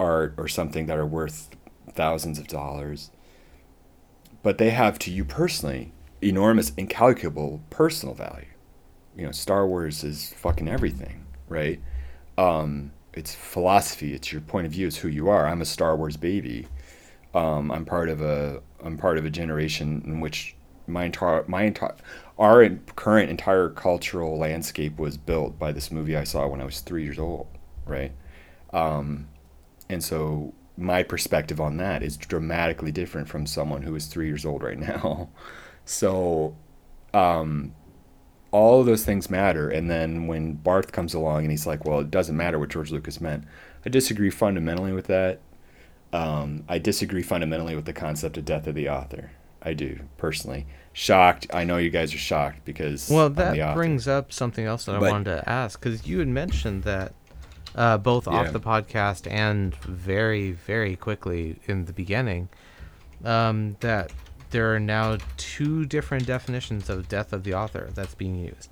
art 0.00 0.34
or 0.36 0.48
something 0.48 0.86
that 0.86 0.98
are 0.98 1.06
worth 1.06 1.50
thousands 1.92 2.38
of 2.38 2.48
dollars. 2.48 3.10
But 4.42 4.58
they 4.58 4.70
have 4.70 4.98
to 5.00 5.10
you 5.10 5.24
personally 5.24 5.92
enormous, 6.22 6.72
incalculable 6.76 7.60
personal 7.70 8.14
value. 8.14 8.46
You 9.16 9.26
know, 9.26 9.32
Star 9.32 9.66
Wars 9.66 10.02
is 10.02 10.32
fucking 10.34 10.68
everything, 10.68 11.26
right? 11.48 11.80
Um, 12.38 12.92
it's 13.12 13.34
philosophy. 13.34 14.14
It's 14.14 14.32
your 14.32 14.40
point 14.40 14.66
of 14.66 14.72
view. 14.72 14.86
It's 14.86 14.96
who 14.96 15.08
you 15.08 15.28
are. 15.28 15.46
I'm 15.46 15.60
a 15.60 15.66
Star 15.66 15.96
Wars 15.96 16.16
baby. 16.16 16.66
Um, 17.34 17.70
I'm 17.70 17.84
part 17.84 18.08
of 18.08 18.22
a 18.22 18.62
I'm 18.82 18.96
part 18.96 19.18
of 19.18 19.24
a 19.24 19.30
generation 19.30 20.02
in 20.06 20.20
which 20.20 20.56
my 20.86 21.04
entire 21.04 21.44
my 21.46 21.62
entire 21.62 21.94
our 22.38 22.68
current 22.96 23.30
entire 23.30 23.68
cultural 23.68 24.38
landscape 24.38 24.98
was 24.98 25.16
built 25.16 25.58
by 25.58 25.70
this 25.70 25.90
movie 25.90 26.16
I 26.16 26.24
saw 26.24 26.48
when 26.48 26.60
I 26.60 26.64
was 26.64 26.80
three 26.80 27.04
years 27.04 27.18
old, 27.18 27.46
right? 27.86 28.12
Um, 28.72 29.28
and 29.90 30.02
so 30.02 30.54
my 30.76 31.02
perspective 31.02 31.60
on 31.60 31.76
that 31.76 32.02
is 32.02 32.16
dramatically 32.16 32.92
different 32.92 33.28
from 33.28 33.46
someone 33.46 33.82
who 33.82 33.94
is 33.94 34.06
three 34.06 34.26
years 34.26 34.46
old 34.46 34.62
right 34.62 34.78
now. 34.78 35.28
So, 35.84 36.56
um, 37.12 37.74
all 38.52 38.80
of 38.80 38.86
those 38.86 39.04
things 39.04 39.30
matter. 39.30 39.68
And 39.68 39.90
then 39.90 40.26
when 40.26 40.54
Barthes 40.54 40.90
comes 40.90 41.14
along 41.14 41.42
and 41.42 41.50
he's 41.50 41.66
like, 41.66 41.84
well, 41.84 42.00
it 42.00 42.10
doesn't 42.10 42.36
matter 42.36 42.58
what 42.58 42.68
George 42.68 42.90
Lucas 42.90 43.20
meant, 43.20 43.44
I 43.84 43.88
disagree 43.88 44.30
fundamentally 44.30 44.92
with 44.92 45.06
that. 45.06 45.40
Um, 46.12 46.64
I 46.68 46.78
disagree 46.78 47.22
fundamentally 47.22 47.76
with 47.76 47.84
the 47.84 47.92
concept 47.92 48.36
of 48.36 48.44
death 48.44 48.66
of 48.66 48.74
the 48.74 48.88
author. 48.88 49.30
I 49.62 49.74
do 49.74 50.00
personally. 50.16 50.66
Shocked. 50.92 51.46
I 51.52 51.64
know 51.64 51.76
you 51.76 51.90
guys 51.90 52.14
are 52.14 52.18
shocked 52.18 52.64
because 52.64 53.08
well, 53.08 53.30
that 53.30 53.74
brings 53.74 54.08
up 54.08 54.32
something 54.32 54.64
else 54.64 54.86
that 54.86 54.98
but, 54.98 55.08
I 55.08 55.12
wanted 55.12 55.36
to 55.36 55.48
ask 55.48 55.80
because 55.80 56.06
you 56.06 56.18
had 56.18 56.28
mentioned 56.28 56.82
that 56.84 57.12
uh, 57.74 57.98
both 57.98 58.26
yeah. 58.26 58.34
off 58.34 58.52
the 58.52 58.60
podcast 58.60 59.30
and 59.30 59.74
very, 59.76 60.52
very 60.52 60.96
quickly 60.96 61.58
in 61.66 61.84
the 61.84 61.92
beginning, 61.92 62.48
um, 63.24 63.76
that 63.80 64.12
there 64.50 64.74
are 64.74 64.80
now 64.80 65.18
two 65.36 65.86
different 65.86 66.26
definitions 66.26 66.90
of 66.90 67.08
death 67.08 67.32
of 67.32 67.44
the 67.44 67.54
author 67.54 67.90
that's 67.94 68.14
being 68.14 68.36
used. 68.36 68.68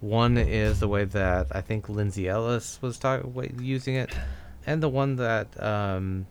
One 0.00 0.38
is 0.38 0.80
the 0.80 0.88
way 0.88 1.04
that 1.04 1.48
I 1.50 1.60
think 1.60 1.88
Lindsay 1.88 2.28
Ellis 2.28 2.78
was 2.80 2.98
talk- 2.98 3.24
using 3.58 3.96
it, 3.96 4.10
and 4.66 4.82
the 4.82 4.88
one 4.88 5.16
that 5.16 5.62
um, 5.62 6.26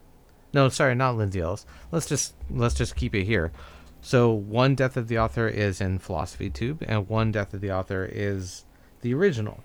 no, 0.53 0.69
sorry, 0.69 0.95
not 0.95 1.15
Lindsay 1.15 1.39
Ellis. 1.39 1.65
Let's 1.91 2.07
just 2.07 2.33
let's 2.49 2.73
just 2.73 2.95
keep 2.95 3.13
it 3.13 3.25
here. 3.25 3.51
So 4.01 4.31
one 4.31 4.75
death 4.75 4.97
of 4.97 5.07
the 5.07 5.19
author 5.19 5.47
is 5.47 5.81
in 5.81 5.99
Philosophy 5.99 6.49
Tube, 6.49 6.83
and 6.87 7.07
one 7.07 7.31
death 7.31 7.53
of 7.53 7.61
the 7.61 7.71
author 7.71 8.09
is 8.11 8.65
the 9.01 9.13
original. 9.13 9.63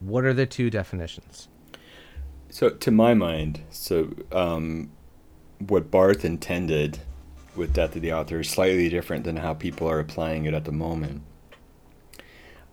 What 0.00 0.24
are 0.24 0.32
the 0.32 0.46
two 0.46 0.70
definitions? 0.70 1.48
So, 2.48 2.70
to 2.70 2.90
my 2.90 3.14
mind, 3.14 3.60
so 3.70 4.12
um, 4.32 4.90
what 5.58 5.90
Barthes 5.90 6.24
intended 6.24 6.98
with 7.54 7.74
Death 7.74 7.94
of 7.94 8.02
the 8.02 8.12
Author 8.12 8.40
is 8.40 8.48
slightly 8.48 8.88
different 8.88 9.24
than 9.24 9.36
how 9.36 9.54
people 9.54 9.88
are 9.88 10.00
applying 10.00 10.46
it 10.46 10.54
at 10.54 10.64
the 10.64 10.72
moment. 10.72 11.22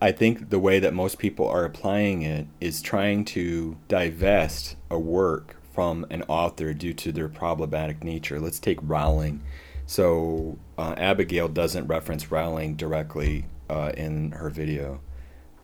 I 0.02 0.12
think 0.12 0.50
the 0.50 0.60
way 0.60 0.80
that 0.80 0.94
most 0.94 1.20
people 1.20 1.48
are 1.48 1.66
applying 1.66 2.22
it 2.22 2.48
is 2.62 2.82
trying 2.82 3.26
to 3.26 3.78
divest 3.88 4.78
a 4.90 4.98
work 4.98 5.58
from 5.74 6.06
an 6.10 6.24
author 6.28 6.74
due 6.74 6.94
to 6.94 7.12
their 7.12 7.28
problematic 7.28 8.04
nature. 8.04 8.40
Let's 8.40 8.60
take 8.60 8.80
Rowling. 8.82 9.44
So, 9.86 10.58
uh, 10.78 10.96
Abigail 10.98 11.50
doesn't 11.50 11.88
reference 11.88 12.32
Rowling 12.32 12.76
directly 12.76 13.46
uh, 13.70 13.92
in 13.98 14.32
her 14.32 14.50
video 14.50 15.02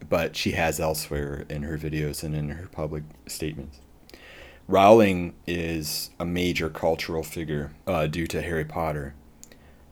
but 0.09 0.35
she 0.35 0.51
has 0.51 0.79
elsewhere 0.79 1.45
in 1.49 1.63
her 1.63 1.77
videos 1.77 2.23
and 2.23 2.35
in 2.35 2.49
her 2.49 2.67
public 2.67 3.03
statements. 3.27 3.79
Rowling 4.67 5.33
is 5.45 6.09
a 6.19 6.25
major 6.25 6.69
cultural 6.69 7.23
figure 7.23 7.73
uh, 7.85 8.07
due 8.07 8.27
to 8.27 8.41
Harry 8.41 8.65
Potter. 8.65 9.13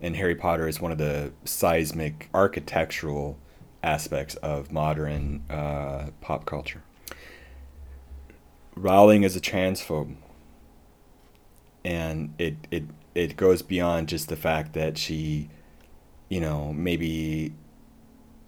And 0.00 0.16
Harry 0.16 0.34
Potter 0.34 0.66
is 0.66 0.80
one 0.80 0.90
of 0.90 0.98
the 0.98 1.32
seismic 1.44 2.28
architectural 2.32 3.38
aspects 3.82 4.34
of 4.36 4.72
modern 4.72 5.44
uh, 5.50 6.10
pop 6.20 6.46
culture. 6.46 6.82
Rowling 8.74 9.22
is 9.22 9.36
a 9.36 9.40
transphobe. 9.40 10.16
And 11.84 12.34
it, 12.38 12.56
it, 12.70 12.84
it 13.14 13.36
goes 13.36 13.60
beyond 13.60 14.08
just 14.08 14.28
the 14.28 14.36
fact 14.36 14.72
that 14.72 14.96
she, 14.96 15.50
you 16.28 16.40
know, 16.40 16.72
maybe 16.72 17.52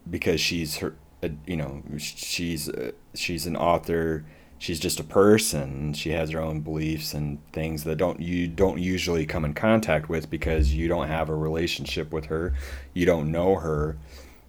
because 0.09 0.41
she's 0.41 0.77
her, 0.77 0.97
a, 1.25 1.35
you 1.47 1.57
know 1.57 1.83
she's 1.99 2.68
a, 2.68 2.93
she's 3.14 3.47
an 3.47 3.57
author. 3.57 4.25
She's 4.59 4.81
just 4.81 4.99
a 5.01 5.05
person. 5.05 5.93
She 5.93 6.11
has 6.11 6.31
her 6.31 6.41
own 6.41 6.61
beliefs 6.61 7.12
and 7.12 7.39
things 7.53 7.85
that 7.85 7.97
don't 7.97 8.20
you 8.20 8.49
don't 8.49 8.79
usually 8.79 9.27
come 9.27 9.45
in 9.45 9.53
contact 9.53 10.09
with 10.09 10.31
because 10.31 10.72
you 10.72 10.89
don't 10.89 11.09
have 11.09 11.29
a 11.29 11.35
relationship 11.35 12.12
with 12.12 12.27
her. 12.27 12.55
You 12.95 13.05
don't 13.05 13.31
know 13.31 13.57
her. 13.57 13.99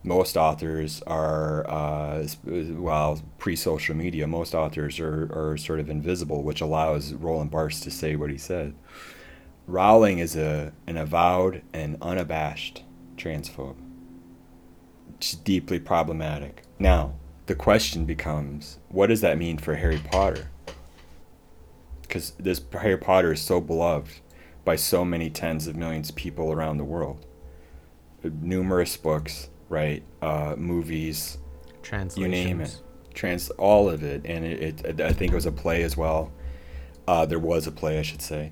Most 0.04 0.38
authors 0.38 1.02
are 1.08 1.70
uh, 1.70 2.28
well 2.46 3.22
pre-social 3.40 3.96
media 3.96 4.28
most 4.28 4.54
authors 4.54 5.00
are, 5.00 5.30
are 5.34 5.58
sort 5.58 5.80
of 5.80 5.90
invisible 5.90 6.44
which 6.44 6.62
allows 6.62 7.14
roland 7.16 7.50
barthes 7.50 7.82
to 7.82 7.92
say 7.92 8.16
what 8.16 8.30
he 8.30 8.38
said. 8.38 8.76
Rowling 9.68 10.20
is 10.20 10.36
a 10.36 10.72
an 10.86 10.96
avowed 10.98 11.64
and 11.74 11.98
unabashed 12.02 12.84
transphobe. 13.18 13.78
She's 15.20 15.40
deeply 15.40 15.80
problematic 15.80 16.65
now, 16.80 17.16
the 17.46 17.56
question 17.56 18.06
becomes 18.06 18.80
what 18.90 19.08
does 19.08 19.22
that 19.22 19.38
mean 19.38 19.58
for 19.58 19.76
Harry 19.76 20.02
Potter? 20.12 20.50
Because 22.02 22.32
this 22.40 22.62
Harry 22.74 22.98
Potter 22.98 23.34
is 23.34 23.42
so 23.42 23.62
beloved 23.62 24.20
by 24.64 24.76
so 24.76 25.06
many 25.06 25.30
tens 25.30 25.68
of 25.68 25.76
millions 25.76 26.10
of 26.10 26.16
people 26.16 26.52
around 26.52 26.78
the 26.78 26.84
world. 26.84 27.26
Numerous 28.24 28.98
books, 28.98 29.50
right? 29.70 30.04
Uh, 30.22 30.56
movies, 30.58 31.38
translations, 31.84 32.18
you 32.18 32.28
name 32.28 32.62
it, 32.62 32.82
trans 33.14 33.52
all 33.52 33.88
of 33.88 34.04
it, 34.04 34.24
and 34.26 34.44
it, 34.44 34.84
it, 34.84 35.02
I 35.02 35.14
think 35.14 35.32
it 35.32 35.36
was 35.36 35.46
a 35.46 35.52
play 35.52 35.84
as 35.84 35.96
well. 35.96 36.32
Uh, 37.08 37.26
there 37.26 37.40
was 37.40 37.68
a 37.68 37.72
play, 37.72 38.00
I 38.00 38.02
should 38.02 38.24
say. 38.24 38.52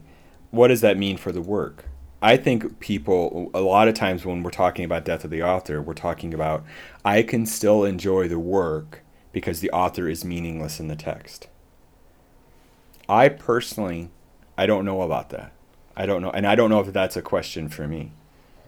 What 0.51 0.67
does 0.67 0.81
that 0.81 0.97
mean 0.97 1.17
for 1.17 1.31
the 1.31 1.41
work? 1.41 1.85
I 2.23 2.37
think 2.37 2.79
people, 2.79 3.51
a 3.53 3.59
lot 3.59 3.89
of 3.89 3.95
times 3.95 4.25
when 4.25 4.43
we're 4.43 4.49
talking 4.49 4.85
about 4.85 5.03
death 5.03 5.25
of 5.25 5.29
the 5.29 5.43
author, 5.43 5.81
we're 5.81 5.93
talking 5.93 6.33
about 6.33 6.63
I 7.03 7.21
can 7.21 7.45
still 7.45 7.83
enjoy 7.83 8.29
the 8.29 8.39
work 8.39 9.03
because 9.33 9.59
the 9.59 9.69
author 9.71 10.07
is 10.07 10.23
meaningless 10.23 10.79
in 10.79 10.87
the 10.87 10.95
text. 10.95 11.49
I 13.09 13.27
personally, 13.27 14.09
I 14.57 14.65
don't 14.65 14.85
know 14.85 15.01
about 15.01 15.31
that. 15.31 15.51
I 15.97 16.05
don't 16.05 16.21
know, 16.21 16.31
and 16.31 16.47
I 16.47 16.55
don't 16.55 16.69
know 16.69 16.79
if 16.79 16.93
that's 16.93 17.17
a 17.17 17.21
question 17.21 17.67
for 17.67 17.89
me. 17.89 18.13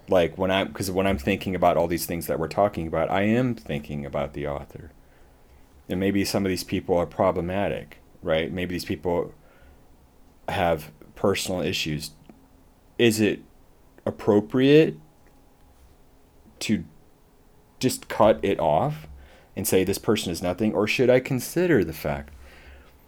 Like 0.10 0.38
when 0.38 0.51
I, 0.51 0.66
because 0.66 0.91
when 0.91 1.08
I'm 1.08 1.18
thinking 1.18 1.56
about 1.56 1.78
all 1.78 1.88
these 1.88 2.06
things 2.06 2.28
that 2.28 2.38
we're 2.38 2.49
talking 2.49 2.88
about, 2.88 3.10
I 3.10 3.22
am 3.22 3.56
thinking 3.56 4.06
about 4.06 4.34
the 4.34 4.47
author. 4.47 4.91
And 5.88 5.97
maybe 5.97 6.26
some 6.26 6.45
of 6.45 6.49
these 6.49 6.66
people 6.66 6.97
are 6.97 7.06
problematic, 7.06 7.99
right? 8.22 8.51
Maybe 8.51 8.76
these 8.76 8.84
people 8.84 9.34
have 10.49 10.91
personal 11.16 11.62
issues 11.62 12.12
is 12.97 13.20
it 13.20 13.41
appropriate 14.06 14.97
to 16.60 16.84
just 17.80 18.08
cut 18.08 18.39
it 18.43 18.60
off 18.60 19.08
and 19.56 19.68
say 19.68 19.84
this 19.84 19.97
person 19.97 20.32
is 20.32 20.41
nothing? 20.41 20.74
Or 20.74 20.88
should 20.88 21.10
i 21.10 21.20
consider 21.20 21.84
the 21.84 21.93
fact 21.93 22.34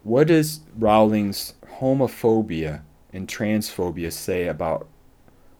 what 0.03 0.27
does 0.27 0.61
rowling's 0.77 1.53
homophobia 1.79 2.81
and 3.11 3.27
transphobia 3.27 4.11
say 4.11 4.47
about 4.47 4.87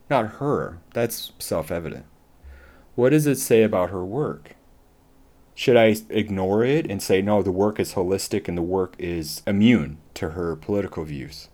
not 0.08 0.36
her 0.36 0.78
that's 0.94 1.32
self-evident. 1.38 2.06
What 2.94 3.10
does 3.10 3.26
it 3.26 3.36
say 3.36 3.62
about 3.62 3.90
her 3.90 4.04
work? 4.04 4.56
Should 5.54 5.76
i 5.76 5.96
ignore 6.08 6.64
it 6.64 6.90
and 6.90 7.02
say 7.02 7.20
no 7.20 7.42
the 7.42 7.52
work 7.52 7.78
is 7.78 7.94
holistic 7.94 8.48
and 8.48 8.56
the 8.56 8.62
work 8.62 8.94
is 8.98 9.42
immune 9.46 9.98
to 10.14 10.30
her 10.30 10.56
political 10.56 11.04
views? 11.04 11.48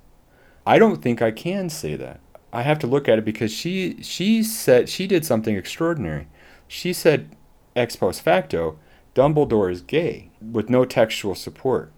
I 0.67 0.79
don't 0.79 1.03
think 1.03 1.21
i 1.21 1.31
can 1.31 1.69
say 1.69 1.97
that 1.97 2.21
I 2.55 2.63
have 2.63 2.79
to 2.79 2.87
look 2.87 3.09
at 3.09 3.19
it 3.19 3.25
because 3.25 3.53
she 3.53 4.01
she 4.01 4.45
said 4.45 4.89
she 4.89 5.09
did 5.09 5.25
something 5.25 5.57
extraordinary. 5.57 6.29
She 6.69 6.93
said 6.93 7.35
ex 7.75 7.97
post 7.97 8.23
facto, 8.23 8.79
Dumbledore 9.15 9.73
is 9.73 9.83
gay 9.83 10.31
with 10.41 10.71
no 10.71 10.85
textual 10.85 11.35
support. 11.35 11.91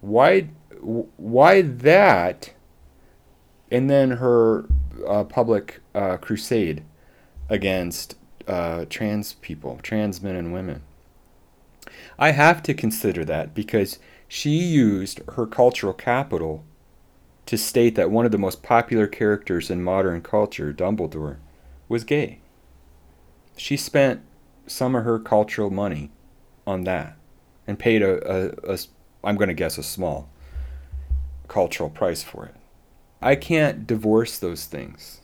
Why 0.00 0.48
why 0.80 1.62
that? 1.62 2.52
And 3.68 3.90
then 3.90 4.12
her 4.12 4.66
uh, 5.04 5.24
public 5.24 5.80
uh, 5.92 6.18
crusade 6.18 6.84
against 7.48 8.16
uh, 8.46 8.84
trans 8.88 9.32
people, 9.34 9.80
trans 9.82 10.22
men 10.22 10.36
and 10.36 10.52
women. 10.52 10.82
I 12.16 12.30
have 12.30 12.62
to 12.62 12.74
consider 12.74 13.24
that 13.24 13.54
because 13.54 13.98
she 14.28 14.50
used 14.50 15.20
her 15.30 15.46
cultural 15.46 15.92
capital 15.92 16.64
to 17.46 17.56
state 17.56 17.94
that 17.94 18.10
one 18.10 18.26
of 18.26 18.32
the 18.32 18.38
most 18.38 18.62
popular 18.62 19.06
characters 19.06 19.70
in 19.70 19.82
modern 19.82 20.20
culture, 20.20 20.72
Dumbledore, 20.72 21.36
was 21.88 22.04
gay. 22.04 22.40
She 23.56 23.76
spent 23.76 24.20
some 24.66 24.94
of 24.94 25.04
her 25.04 25.18
cultural 25.18 25.70
money 25.70 26.10
on 26.66 26.84
that 26.84 27.16
and 27.66 27.78
paid 27.78 28.02
a, 28.02 28.20
a, 28.68 28.74
a 28.74 28.78
I'm 29.24 29.36
going 29.36 29.48
to 29.48 29.54
guess 29.54 29.78
a 29.78 29.82
small 29.82 30.28
cultural 31.48 31.88
price 31.88 32.22
for 32.22 32.46
it. 32.46 32.54
I 33.22 33.36
can't 33.36 33.86
divorce 33.86 34.38
those 34.38 34.66
things. 34.66 35.20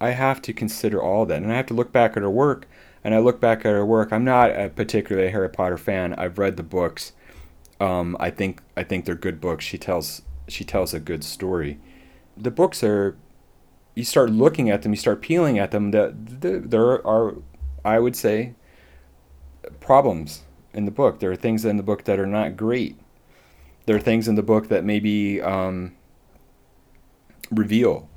I 0.00 0.10
have 0.10 0.40
to 0.42 0.52
consider 0.52 1.02
all 1.02 1.26
that. 1.26 1.42
And 1.42 1.52
I 1.52 1.56
have 1.56 1.66
to 1.66 1.74
look 1.74 1.92
back 1.92 2.16
at 2.16 2.22
her 2.22 2.30
work. 2.30 2.68
And 3.04 3.14
I 3.14 3.18
look 3.18 3.40
back 3.40 3.60
at 3.60 3.72
her 3.72 3.86
work. 3.86 4.12
I'm 4.12 4.24
not 4.24 4.50
a 4.50 4.68
particularly 4.68 5.28
a 5.28 5.30
Harry 5.30 5.48
Potter 5.48 5.78
fan. 5.78 6.14
I've 6.14 6.38
read 6.38 6.56
the 6.56 6.62
books. 6.62 7.12
Um, 7.78 8.16
I 8.18 8.30
think 8.30 8.62
I 8.76 8.82
think 8.82 9.04
they're 9.04 9.14
good 9.14 9.40
books. 9.40 9.64
She 9.64 9.78
tells 9.78 10.22
she 10.48 10.64
tells 10.64 10.94
a 10.94 11.00
good 11.00 11.24
story. 11.24 11.78
The 12.36 12.50
books 12.50 12.82
are, 12.82 13.16
you 13.94 14.04
start 14.04 14.30
looking 14.30 14.70
at 14.70 14.82
them, 14.82 14.92
you 14.92 14.96
start 14.96 15.22
peeling 15.22 15.58
at 15.58 15.70
them. 15.70 15.90
That 15.90 16.40
the, 16.40 16.58
there 16.58 17.06
are, 17.06 17.36
I 17.84 17.98
would 17.98 18.16
say, 18.16 18.54
problems 19.80 20.42
in 20.72 20.84
the 20.84 20.90
book. 20.90 21.20
There 21.20 21.30
are 21.30 21.36
things 21.36 21.64
in 21.64 21.76
the 21.76 21.82
book 21.82 22.04
that 22.04 22.18
are 22.18 22.26
not 22.26 22.56
great. 22.56 22.98
There 23.86 23.96
are 23.96 24.00
things 24.00 24.28
in 24.28 24.34
the 24.34 24.42
book 24.42 24.68
that 24.68 24.84
maybe 24.84 25.40
um, 25.40 25.94
reveal 27.50 28.08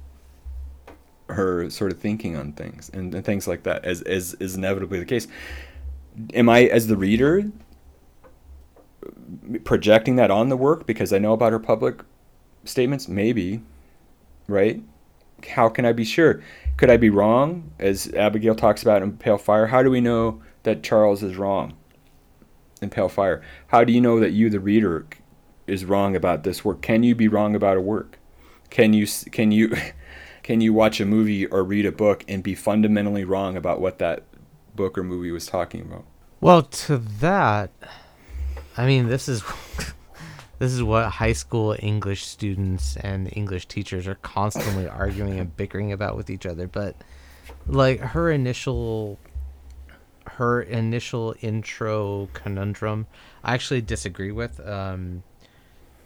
her 1.29 1.69
sort 1.69 1.91
of 1.91 1.99
thinking 1.99 2.35
on 2.35 2.53
things 2.53 2.89
and, 2.89 3.13
and 3.13 3.23
things 3.23 3.47
like 3.47 3.63
that, 3.63 3.85
as, 3.85 4.01
as 4.01 4.33
is 4.35 4.55
inevitably 4.55 4.99
the 4.99 5.05
case. 5.05 5.27
Am 6.33 6.49
I, 6.49 6.63
as 6.63 6.87
the 6.87 6.97
reader, 6.97 7.51
projecting 9.63 10.15
that 10.17 10.31
on 10.31 10.49
the 10.49 10.57
work 10.57 10.85
because 10.85 11.13
I 11.13 11.19
know 11.19 11.33
about 11.33 11.51
her 11.51 11.59
public 11.59 12.01
statements? 12.69 13.07
Maybe, 13.07 13.61
right? 14.47 14.81
How 15.47 15.69
can 15.69 15.85
I 15.85 15.93
be 15.93 16.03
sure? 16.03 16.41
Could 16.77 16.89
I 16.89 16.97
be 16.97 17.09
wrong? 17.09 17.71
As 17.79 18.13
Abigail 18.13 18.55
talks 18.55 18.81
about 18.81 19.01
in 19.01 19.17
Pale 19.17 19.39
Fire, 19.39 19.67
how 19.67 19.83
do 19.83 19.89
we 19.89 20.01
know 20.01 20.41
that 20.63 20.83
Charles 20.83 21.23
is 21.23 21.37
wrong 21.37 21.73
in 22.81 22.89
Pale 22.89 23.09
Fire? 23.09 23.41
How 23.67 23.83
do 23.83 23.91
you 23.93 24.01
know 24.01 24.19
that 24.19 24.31
you, 24.31 24.49
the 24.49 24.59
reader, 24.59 25.05
is 25.67 25.85
wrong 25.85 26.15
about 26.15 26.43
this 26.43 26.65
work? 26.65 26.81
Can 26.81 27.03
you 27.03 27.15
be 27.15 27.27
wrong 27.27 27.55
about 27.55 27.77
a 27.77 27.81
work? 27.81 28.17
Can 28.69 28.93
you 28.93 29.07
can 29.31 29.51
you 29.51 29.75
can 30.43 30.61
you 30.61 30.73
watch 30.73 30.99
a 30.99 31.05
movie 31.05 31.45
or 31.45 31.63
read 31.63 31.85
a 31.85 31.91
book 31.91 32.23
and 32.27 32.43
be 32.43 32.55
fundamentally 32.55 33.23
wrong 33.23 33.55
about 33.55 33.81
what 33.81 33.99
that 33.99 34.23
book 34.75 34.97
or 34.97 35.03
movie 35.03 35.31
was 35.31 35.45
talking 35.45 35.81
about? 35.81 36.05
Well, 36.41 36.63
to 36.63 36.97
that, 36.97 37.71
I 38.77 38.85
mean, 38.85 39.09
this 39.09 39.27
is 39.27 39.43
this 40.59 40.73
is 40.73 40.83
what 40.83 41.09
high 41.09 41.33
school 41.33 41.75
English 41.79 42.25
students 42.25 42.97
and 42.97 43.29
English 43.35 43.67
teachers 43.67 44.07
are 44.07 44.15
constantly 44.15 44.87
arguing 44.87 45.39
and 45.39 45.55
bickering 45.55 45.91
about 45.91 46.15
with 46.15 46.29
each 46.29 46.45
other. 46.45 46.67
But 46.67 46.95
like 47.65 47.99
her 47.99 48.29
initial 48.29 49.17
her 50.25 50.61
initial 50.61 51.33
intro 51.41 52.29
conundrum, 52.33 53.07
I 53.43 53.55
actually 53.55 53.81
disagree 53.81 54.31
with. 54.31 54.59
Um, 54.67 55.23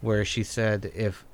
where 0.03 0.25
she 0.25 0.43
said 0.43 0.91
if 0.93 1.25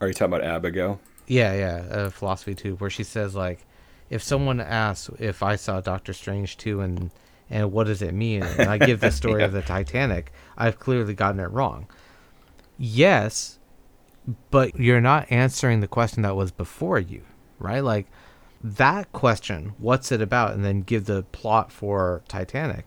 are 0.00 0.08
you 0.08 0.14
talking 0.14 0.34
about 0.34 0.44
Abigail? 0.44 1.00
Yeah, 1.26 1.54
yeah, 1.54 1.94
uh, 1.94 2.10
philosophy 2.10 2.54
tube, 2.54 2.80
where 2.80 2.90
she 2.90 3.04
says 3.04 3.34
like, 3.34 3.64
if 4.10 4.22
someone 4.22 4.60
asks 4.60 5.10
if 5.18 5.42
I 5.42 5.56
saw 5.56 5.80
Doctor 5.80 6.12
Strange 6.12 6.56
too, 6.56 6.80
and 6.80 7.10
and 7.48 7.70
what 7.70 7.86
does 7.86 8.02
it 8.02 8.12
mean, 8.12 8.42
and 8.42 8.68
I 8.68 8.78
give 8.78 9.00
the 9.00 9.10
story 9.22 9.40
yeah. 9.40 9.46
of 9.46 9.52
the 9.52 9.62
Titanic, 9.62 10.32
I've 10.56 10.78
clearly 10.78 11.14
gotten 11.14 11.40
it 11.40 11.50
wrong. 11.50 11.86
Yes, 12.78 13.58
but 14.50 14.78
you're 14.78 15.00
not 15.00 15.30
answering 15.30 15.80
the 15.80 15.88
question 15.88 16.22
that 16.22 16.36
was 16.36 16.50
before 16.50 16.98
you, 16.98 17.22
right? 17.58 17.80
Like 17.84 18.06
that 18.62 19.12
question, 19.12 19.74
what's 19.78 20.10
it 20.10 20.22
about, 20.22 20.54
and 20.54 20.64
then 20.64 20.80
give 20.80 21.04
the 21.04 21.22
plot 21.24 21.70
for 21.70 22.22
Titanic. 22.28 22.86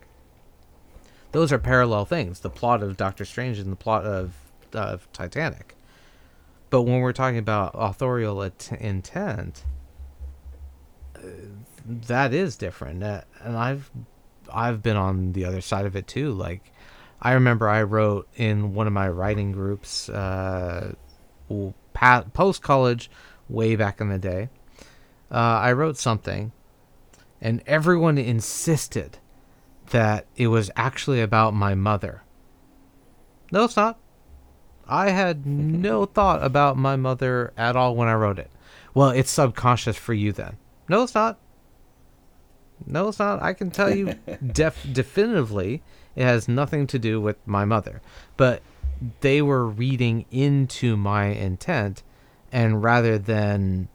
Those 1.32 1.52
are 1.52 1.60
parallel 1.60 2.06
things. 2.06 2.40
The 2.40 2.50
plot 2.50 2.82
of 2.82 2.98
Doctor 2.98 3.26
Strange 3.26 3.60
and 3.60 3.72
the 3.72 3.76
plot 3.78 4.06
of 4.06 4.34
of 4.74 5.08
Titanic. 5.14 5.76
But 6.70 6.82
when 6.84 7.00
we're 7.00 7.14
talking 7.14 7.38
about 7.38 7.72
authorial 7.74 8.44
at- 8.44 8.72
intent, 8.80 9.64
uh, 11.16 11.22
that 11.88 12.34
is 12.34 12.58
different. 12.58 13.04
Uh, 13.04 13.22
and 13.42 13.56
I've 13.56 13.92
I've 14.52 14.82
been 14.82 14.98
on 14.98 15.34
the 15.34 15.46
other 15.46 15.62
side 15.62 15.86
of 15.86 15.96
it 15.96 16.08
too. 16.08 16.32
Like 16.32 16.72
I 17.22 17.34
remember 17.34 17.68
I 17.68 17.84
wrote 17.84 18.28
in 18.36 18.74
one 18.74 18.88
of 18.88 18.94
my 18.94 19.10
writing 19.10 19.52
groups, 19.52 20.10
uh, 20.10 20.94
post 22.34 22.62
college, 22.62 23.10
way 23.50 23.76
back 23.76 24.00
in 24.00 24.10
the 24.10 24.20
day. 24.20 24.50
Uh, 25.32 25.36
I 25.36 25.72
wrote 25.74 25.98
something, 25.98 26.52
and 27.42 27.64
everyone 27.66 28.18
insisted 28.18 29.18
that 29.90 30.28
it 30.36 30.48
was 30.48 30.70
actually 30.76 31.22
about 31.22 31.54
my 31.54 31.76
mother. 31.76 32.24
No, 33.52 33.64
it's 33.64 33.76
not. 33.78 33.98
I 34.88 35.10
had 35.10 35.46
no 35.46 36.06
thought 36.06 36.44
about 36.44 36.78
my 36.78 36.96
mother 36.96 37.54
at 37.58 37.76
all 37.76 37.96
when 37.96 38.08
I 38.08 38.14
wrote 38.14 38.40
it. 38.40 38.52
Well, 38.94 39.10
it's 39.10 39.32
subconscious 39.32 39.98
for 39.98 40.14
you 40.14 40.32
then. 40.32 40.58
No, 40.90 41.04
it's 41.04 41.16
not. 41.16 41.40
No, 42.86 43.08
it's 43.08 43.20
not. 43.20 43.42
I 43.42 43.54
can 43.54 43.72
tell 43.72 43.94
you 43.94 44.14
def- 44.52 44.86
definitively 44.92 45.84
it 46.18 46.24
has 46.24 46.48
nothing 46.48 46.88
to 46.88 46.98
do 46.98 47.22
with 47.22 47.38
my 47.46 47.64
mother. 47.64 48.02
But 48.38 48.64
they 49.22 49.40
were 49.40 49.68
reading 49.68 50.26
into 50.32 50.98
my 50.98 51.26
intent, 51.26 52.02
and 52.52 52.82
rather 52.82 53.20
than 53.20 53.88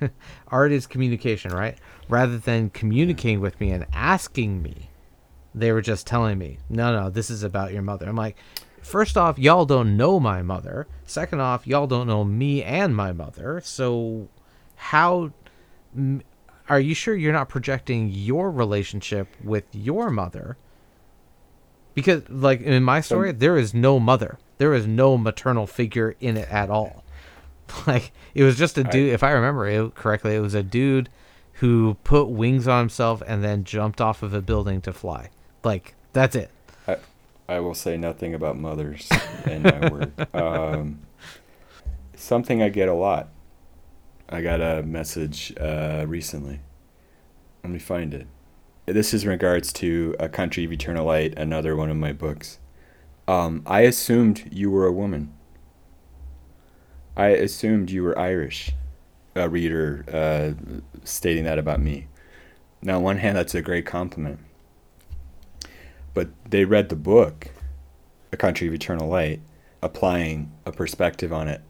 art 0.48 0.70
is 0.70 0.86
communication, 0.86 1.50
right? 1.50 1.76
Rather 2.08 2.38
than 2.38 2.70
communicating 2.70 3.40
with 3.40 3.60
me 3.60 3.72
and 3.72 3.86
asking 3.92 4.62
me, 4.62 4.88
they 5.52 5.72
were 5.72 5.82
just 5.82 6.06
telling 6.06 6.38
me, 6.38 6.58
no, 6.70 6.92
no, 6.92 7.10
this 7.10 7.28
is 7.28 7.42
about 7.42 7.72
your 7.72 7.82
mother. 7.82 8.08
I'm 8.08 8.14
like, 8.14 8.36
first 8.80 9.16
off, 9.16 9.36
y'all 9.36 9.66
don't 9.66 9.96
know 9.96 10.20
my 10.20 10.42
mother. 10.42 10.86
Second 11.04 11.40
off, 11.40 11.66
y'all 11.66 11.88
don't 11.88 12.06
know 12.06 12.22
me 12.22 12.62
and 12.62 12.94
my 12.94 13.12
mother. 13.12 13.60
So, 13.64 14.28
how 14.76 15.32
are 16.68 16.78
you 16.78 16.94
sure 16.94 17.16
you're 17.16 17.32
not 17.32 17.48
projecting 17.48 18.10
your 18.10 18.52
relationship 18.52 19.26
with 19.42 19.64
your 19.72 20.08
mother 20.10 20.56
because 21.98 22.28
like 22.28 22.60
in 22.60 22.82
my 22.84 23.00
story, 23.00 23.32
there 23.32 23.56
is 23.56 23.74
no 23.74 23.98
mother. 23.98 24.38
there 24.58 24.72
is 24.74 24.86
no 24.86 25.16
maternal 25.18 25.66
figure 25.66 26.14
in 26.20 26.36
it 26.36 26.48
at 26.50 26.70
all. 26.70 27.04
Like 27.86 28.12
it 28.34 28.44
was 28.44 28.56
just 28.56 28.78
a 28.78 28.84
dude. 28.84 29.10
I, 29.10 29.12
if 29.12 29.22
I 29.22 29.32
remember 29.32 29.66
it 29.66 29.94
correctly, 29.94 30.34
it 30.34 30.40
was 30.40 30.54
a 30.54 30.62
dude 30.62 31.10
who 31.54 31.98
put 32.02 32.24
wings 32.24 32.66
on 32.66 32.80
himself 32.80 33.22
and 33.26 33.44
then 33.44 33.62
jumped 33.64 34.00
off 34.00 34.22
of 34.22 34.32
a 34.32 34.40
building 34.40 34.80
to 34.82 34.92
fly. 34.92 35.28
Like 35.62 35.94
that's 36.14 36.34
it. 36.34 36.50
I, 36.86 36.96
I 37.46 37.60
will 37.60 37.74
say 37.74 37.98
nothing 37.98 38.32
about 38.34 38.56
mothers 38.56 39.06
in 39.44 39.62
my 39.64 39.88
work. 39.92 40.34
Um, 40.34 41.00
something 42.14 42.62
I 42.62 42.70
get 42.70 42.88
a 42.88 42.94
lot. 42.94 43.28
I 44.30 44.40
got 44.40 44.62
a 44.62 44.82
message 44.82 45.52
uh, 45.60 46.06
recently. 46.08 46.60
Let 47.62 47.70
me 47.70 47.78
find 47.78 48.14
it. 48.14 48.26
This 48.92 49.12
is 49.12 49.24
in 49.24 49.28
regards 49.28 49.70
to 49.74 50.14
A 50.18 50.30
Country 50.30 50.64
of 50.64 50.72
Eternal 50.72 51.04
Light, 51.04 51.34
another 51.36 51.76
one 51.76 51.90
of 51.90 51.96
my 51.98 52.12
books. 52.12 52.58
Um, 53.26 53.62
I 53.66 53.80
assumed 53.82 54.48
you 54.50 54.70
were 54.70 54.86
a 54.86 54.92
woman. 54.92 55.34
I 57.14 57.28
assumed 57.28 57.90
you 57.90 58.02
were 58.02 58.18
Irish, 58.18 58.72
a 59.34 59.46
reader 59.46 60.06
uh, 60.10 60.78
stating 61.04 61.44
that 61.44 61.58
about 61.58 61.80
me. 61.80 62.06
Now, 62.80 62.96
on 62.96 63.02
one 63.02 63.18
hand, 63.18 63.36
that's 63.36 63.54
a 63.54 63.60
great 63.60 63.84
compliment. 63.84 64.38
But 66.14 66.28
they 66.48 66.64
read 66.64 66.88
the 66.88 66.96
book, 66.96 67.50
A 68.32 68.38
Country 68.38 68.68
of 68.68 68.72
Eternal 68.72 69.08
Light, 69.08 69.42
applying 69.82 70.50
a 70.64 70.72
perspective 70.72 71.30
on 71.30 71.46
it 71.46 71.60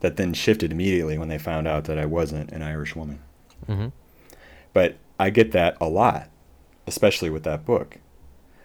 that 0.00 0.16
then 0.16 0.34
shifted 0.34 0.70
immediately 0.72 1.16
when 1.16 1.28
they 1.28 1.38
found 1.38 1.66
out 1.66 1.84
that 1.84 1.98
I 1.98 2.04
wasn't 2.04 2.52
an 2.52 2.62
Irish 2.62 2.94
woman. 2.94 3.20
Mm-hmm. 3.66 3.88
But 4.74 4.96
I 5.18 5.30
get 5.30 5.52
that 5.52 5.78
a 5.80 5.88
lot, 5.88 6.28
especially 6.88 7.30
with 7.30 7.44
that 7.44 7.64
book. 7.64 7.98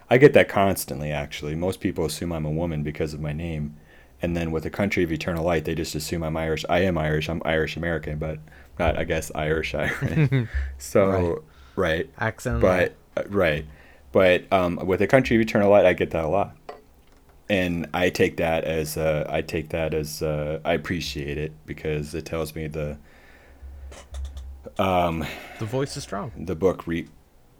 I 0.09 0.17
get 0.17 0.33
that 0.33 0.49
constantly, 0.49 1.11
actually. 1.11 1.55
Most 1.55 1.79
people 1.79 2.05
assume 2.05 2.31
I'm 2.31 2.45
a 2.45 2.51
woman 2.51 2.83
because 2.83 3.13
of 3.13 3.19
my 3.19 3.33
name 3.33 3.77
and 4.23 4.37
then 4.37 4.51
with 4.51 4.65
a 4.65 4.69
country 4.69 5.03
of 5.03 5.11
eternal 5.11 5.43
light, 5.43 5.65
they 5.65 5.75
just 5.75 5.95
assume 5.95 6.23
I'm 6.23 6.37
Irish. 6.37 6.63
I 6.69 6.79
am 6.79 6.97
Irish. 6.97 7.27
I'm 7.27 7.41
Irish 7.43 7.75
American, 7.75 8.17
but 8.17 8.39
not, 8.79 8.97
I 8.97 9.03
guess, 9.03 9.29
Irish 9.35 9.75
Irish. 9.75 10.47
so, 10.77 11.43
right. 11.75 11.97
right. 11.97 12.09
Accent. 12.17 12.61
But, 12.61 12.95
uh, 13.17 13.23
right. 13.27 13.65
But 14.13 14.51
um, 14.51 14.77
with 14.77 15.01
a 15.01 15.07
country 15.07 15.35
of 15.35 15.41
eternal 15.41 15.69
light, 15.69 15.85
I 15.85 15.91
get 15.91 16.11
that 16.11 16.23
a 16.23 16.29
lot. 16.29 16.55
And 17.49 17.89
I 17.93 18.09
take 18.09 18.37
that 18.37 18.63
as, 18.63 18.95
uh, 18.95 19.27
I 19.29 19.41
take 19.41 19.69
that 19.69 19.93
as, 19.93 20.21
uh, 20.21 20.61
I 20.63 20.71
appreciate 20.71 21.37
it 21.37 21.51
because 21.65 22.15
it 22.15 22.25
tells 22.25 22.55
me 22.55 22.67
the, 22.67 22.97
um, 24.79 25.25
the 25.59 25.65
voice 25.65 25.97
is 25.97 26.03
strong. 26.03 26.31
The 26.37 26.55
book 26.55 26.87
re- 26.87 27.09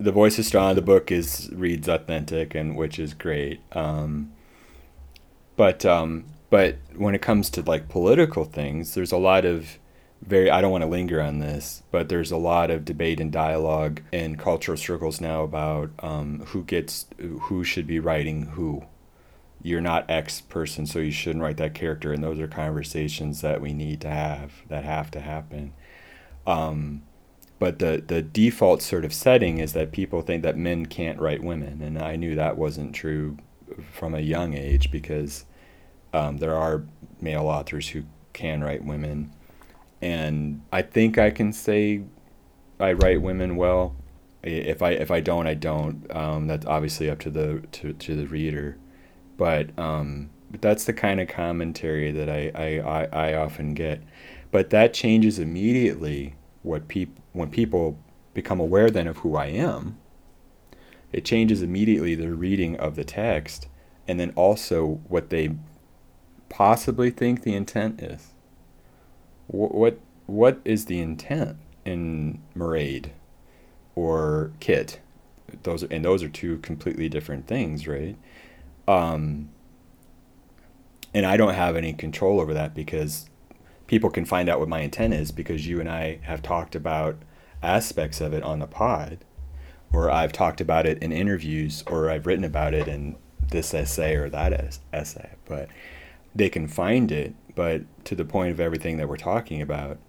the 0.03 0.11
voice 0.11 0.37
is 0.37 0.47
strong. 0.47 0.75
The 0.75 0.81
book 0.81 1.11
is 1.11 1.49
reads 1.53 1.87
authentic, 1.87 2.53
and 2.53 2.75
which 2.75 2.99
is 2.99 3.13
great. 3.13 3.61
Um, 3.71 4.33
but 5.55 5.85
um, 5.85 6.25
but 6.49 6.77
when 6.95 7.15
it 7.15 7.21
comes 7.21 7.49
to 7.51 7.61
like 7.61 7.89
political 7.89 8.43
things, 8.43 8.93
there's 8.93 9.13
a 9.13 9.17
lot 9.17 9.45
of 9.45 9.79
very 10.21 10.51
I 10.51 10.61
don't 10.61 10.71
want 10.71 10.83
to 10.83 10.89
linger 10.89 11.21
on 11.21 11.39
this, 11.39 11.83
but 11.89 12.09
there's 12.09 12.31
a 12.31 12.37
lot 12.37 12.69
of 12.69 12.85
debate 12.85 13.19
and 13.19 13.31
dialogue 13.31 14.01
in 14.11 14.35
cultural 14.35 14.77
circles 14.77 15.21
now 15.21 15.43
about 15.43 15.91
um, 15.99 16.43
who 16.47 16.63
gets 16.63 17.07
who 17.17 17.63
should 17.63 17.87
be 17.87 17.99
writing 17.99 18.47
who. 18.47 18.83
You're 19.65 19.79
not 19.79 20.11
X 20.11 20.41
person, 20.41 20.85
so 20.85 20.99
you 20.99 21.11
shouldn't 21.11 21.41
write 21.41 21.55
that 21.55 21.73
character, 21.73 22.11
and 22.11 22.21
those 22.21 22.37
are 22.37 22.49
conversations 22.49 23.39
that 23.39 23.61
we 23.61 23.73
need 23.73 24.01
to 24.01 24.09
have 24.09 24.51
that 24.67 24.83
have 24.83 25.09
to 25.11 25.21
happen. 25.21 25.71
Um, 26.45 27.03
but 27.59 27.79
the 27.79 28.03
the 28.05 28.21
default 28.21 28.81
sort 28.81 29.05
of 29.05 29.13
setting 29.13 29.59
is 29.59 29.73
that 29.73 29.91
people 29.91 30.21
think 30.21 30.43
that 30.43 30.57
men 30.57 30.85
can't 30.85 31.19
write 31.19 31.43
women, 31.43 31.81
and 31.81 32.01
I 32.01 32.15
knew 32.15 32.35
that 32.35 32.57
wasn't 32.57 32.93
true 32.93 33.37
from 33.91 34.13
a 34.13 34.19
young 34.19 34.53
age 34.53 34.91
because 34.91 35.45
um, 36.13 36.37
there 36.37 36.55
are 36.55 36.83
male 37.21 37.47
authors 37.47 37.89
who 37.89 38.03
can 38.33 38.63
write 38.63 38.83
women, 38.83 39.31
and 40.01 40.61
I 40.71 40.81
think 40.81 41.17
I 41.17 41.29
can 41.31 41.53
say 41.53 42.03
I 42.79 42.93
write 42.93 43.21
women 43.21 43.55
well. 43.55 43.95
If 44.43 44.81
I 44.81 44.91
if 44.91 45.09
I 45.09 45.21
don't, 45.21 45.47
I 45.47 45.53
don't. 45.53 46.13
Um, 46.13 46.47
that's 46.47 46.65
obviously 46.65 47.09
up 47.09 47.19
to 47.19 47.29
the 47.29 47.63
to, 47.71 47.93
to 47.93 48.15
the 48.15 48.27
reader, 48.27 48.77
but 49.37 49.77
um, 49.79 50.29
but 50.53 50.61
that's 50.61 50.85
the 50.85 50.93
kind 50.93 51.19
of 51.19 51.27
commentary 51.27 52.11
that 52.11 52.29
I, 52.29 52.51
I, 52.53 52.79
I, 52.79 53.31
I 53.31 53.33
often 53.33 53.73
get. 53.73 54.03
But 54.51 54.69
that 54.69 54.93
changes 54.93 55.39
immediately 55.39 56.35
what 56.63 56.87
peop- 56.87 57.19
when 57.33 57.49
people 57.49 57.97
become 58.33 58.59
aware 58.59 58.89
then 58.89 59.07
of 59.07 59.17
who 59.17 59.35
I 59.35 59.47
am. 59.47 59.97
It 61.11 61.25
changes 61.25 61.61
immediately 61.61 62.15
their 62.15 62.33
reading 62.33 62.75
of 62.77 62.95
the 62.95 63.03
text 63.03 63.67
and 64.07 64.19
then 64.19 64.33
also 64.35 64.99
what 65.07 65.29
they 65.29 65.55
possibly 66.49 67.09
think 67.09 67.41
the 67.41 67.55
intent 67.55 68.01
is? 68.01 68.33
What 69.47 69.73
what, 69.73 69.99
what 70.25 70.59
is 70.65 70.85
the 70.85 70.99
intent 70.99 71.57
in 71.85 72.41
Mairead 72.55 73.09
or 73.95 74.51
Kit? 74.59 74.99
Those 75.63 75.83
and 75.83 76.03
those 76.03 76.23
are 76.23 76.29
two 76.29 76.57
completely 76.59 77.09
different 77.09 77.47
things, 77.47 77.87
right? 77.87 78.17
Um, 78.87 79.49
and 81.13 81.25
I 81.25 81.37
don't 81.37 81.53
have 81.53 81.75
any 81.75 81.93
control 81.93 82.39
over 82.39 82.53
that 82.53 82.73
because 82.73 83.29
people 83.93 84.09
can 84.09 84.25
find 84.25 84.49
out 84.49 84.59
what 84.59 84.67
my 84.67 84.79
intent 84.79 85.13
is 85.13 85.31
because 85.31 85.67
you 85.67 85.79
and 85.79 85.87
I 85.87 86.17
have 86.23 86.41
talked 86.41 86.73
about 86.73 87.15
aspects 87.61 88.21
of 88.21 88.33
it 88.33 88.41
on 88.41 88.57
the 88.57 88.65
pod, 88.65 89.19
or 89.91 90.09
I've 90.09 90.33
talked 90.33 90.59
about 90.59 90.87
it 90.87 90.97
in 90.97 91.11
interviews, 91.11 91.83
or 91.85 92.09
I've 92.09 92.25
written 92.25 92.43
about 92.43 92.73
it 92.73 92.87
in 92.87 93.17
this 93.51 93.71
essay 93.71 94.15
or 94.15 94.31
that 94.31 94.79
essay. 94.91 95.29
But 95.45 95.69
they 96.33 96.49
can 96.49 96.67
find 96.67 97.11
it, 97.11 97.35
but 97.53 97.83
to 98.05 98.15
the 98.15 98.25
point 98.25 98.49
of 98.49 98.59
everything 98.59 98.97
that 98.97 99.07
we're 99.07 99.15
talking 99.15 99.61
about 99.61 99.99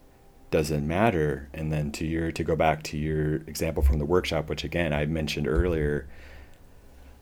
doesn't 0.50 0.88
matter. 0.88 1.50
And 1.52 1.70
then 1.70 1.92
to 1.92 2.06
your 2.06 2.32
to 2.32 2.42
go 2.42 2.56
back 2.56 2.82
to 2.84 2.96
your 2.96 3.34
example 3.46 3.82
from 3.82 3.98
the 3.98 4.06
workshop, 4.06 4.48
which 4.48 4.64
again 4.64 4.94
I 4.94 5.04
mentioned 5.04 5.46
earlier, 5.46 6.08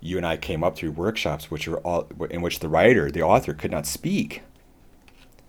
you 0.00 0.16
and 0.16 0.24
I 0.24 0.36
came 0.36 0.62
up 0.62 0.76
through 0.76 0.92
workshops 0.92 1.50
which 1.50 1.66
are 1.66 1.78
all 1.78 2.06
in 2.30 2.40
which 2.40 2.60
the 2.60 2.68
writer, 2.68 3.10
the 3.10 3.22
author, 3.22 3.52
could 3.52 3.72
not 3.72 3.84
speak. 3.84 4.42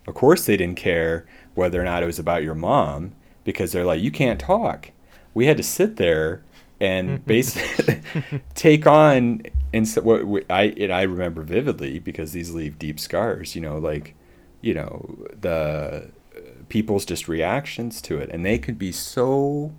Of 0.06 0.14
course, 0.14 0.46
they 0.46 0.56
didn't 0.56 0.76
care 0.76 1.26
whether 1.54 1.80
or 1.80 1.84
not 1.84 2.02
it 2.02 2.06
was 2.06 2.18
about 2.18 2.42
your 2.42 2.54
mom 2.54 3.12
because 3.44 3.72
they're 3.72 3.84
like, 3.84 4.02
you 4.02 4.10
can't 4.10 4.40
talk. 4.40 4.90
We 5.32 5.46
had 5.46 5.56
to 5.56 5.62
sit 5.62 5.96
there 5.96 6.42
and 6.80 7.24
basically 7.26 8.00
take 8.54 8.86
on 8.86 9.42
and 9.74 9.88
so 9.88 10.02
what 10.02 10.44
I 10.48 10.72
and 10.78 10.92
I 10.92 11.02
remember 11.02 11.42
vividly 11.42 11.98
because 11.98 12.32
these 12.32 12.54
leave 12.54 12.78
deep 12.78 13.00
scars. 13.00 13.56
You 13.56 13.60
know, 13.60 13.76
like 13.78 14.14
you 14.60 14.72
know 14.72 15.26
the 15.38 16.10
uh, 16.36 16.40
people's 16.68 17.04
just 17.04 17.26
reactions 17.26 18.00
to 18.02 18.18
it, 18.18 18.30
and 18.30 18.46
they 18.46 18.58
could 18.58 18.78
be 18.78 18.92
so 18.92 19.72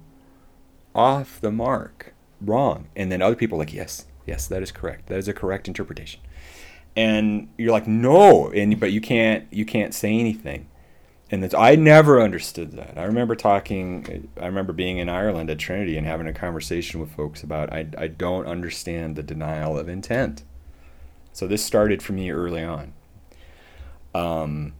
off 0.93 1.39
the 1.39 1.51
mark, 1.51 2.13
wrong, 2.41 2.87
and 2.95 3.09
then 3.11 3.21
other 3.21 3.35
people 3.35 3.57
like, 3.57 3.73
yes, 3.73 4.05
yes, 4.25 4.47
that 4.47 4.61
is 4.61 4.71
correct. 4.71 5.07
That 5.07 5.17
is 5.17 5.29
a 5.29 5.33
correct 5.33 5.67
interpretation, 5.67 6.19
and 6.95 7.49
you're 7.57 7.71
like, 7.71 7.87
no, 7.87 8.49
and 8.51 8.79
but 8.79 8.91
you 8.91 9.01
can't 9.01 9.51
you 9.51 9.65
can't 9.65 9.93
say 9.93 10.17
anything 10.17 10.67
and 11.31 11.43
it's, 11.43 11.55
I 11.55 11.75
never 11.75 12.21
understood 12.21 12.73
that. 12.73 12.97
I 12.97 13.03
remember 13.03 13.35
talking, 13.35 14.29
I 14.39 14.45
remember 14.45 14.73
being 14.73 14.99
in 14.99 15.09
Ireland 15.09 15.49
at 15.49 15.57
Trinity 15.57 15.97
and 15.97 16.05
having 16.05 16.27
a 16.27 16.33
conversation 16.33 16.99
with 16.99 17.11
folks 17.11 17.41
about 17.41 17.73
I, 17.73 17.87
I 17.97 18.07
don't 18.07 18.45
understand 18.45 19.15
the 19.15 19.23
denial 19.23 19.77
of 19.77 19.89
intent. 19.89 20.43
So 21.33 21.47
this 21.47 21.63
started 21.63 22.03
for 22.03 22.13
me 22.13 22.29
early 22.29 22.63
on. 22.63 22.93
Um, 24.13 24.73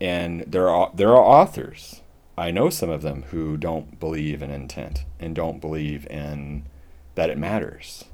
and 0.00 0.42
there 0.46 0.68
are 0.68 0.90
there 0.94 1.10
are 1.10 1.24
authors. 1.24 2.02
I 2.36 2.50
know 2.50 2.70
some 2.70 2.90
of 2.90 3.02
them 3.02 3.22
who 3.30 3.56
don't 3.56 3.98
believe 3.98 4.42
in 4.42 4.50
intent 4.50 5.04
and 5.18 5.34
don't 5.34 5.60
believe 5.60 6.06
in 6.06 6.66
that 7.14 7.28
it 7.28 7.38
matters, 7.38 8.04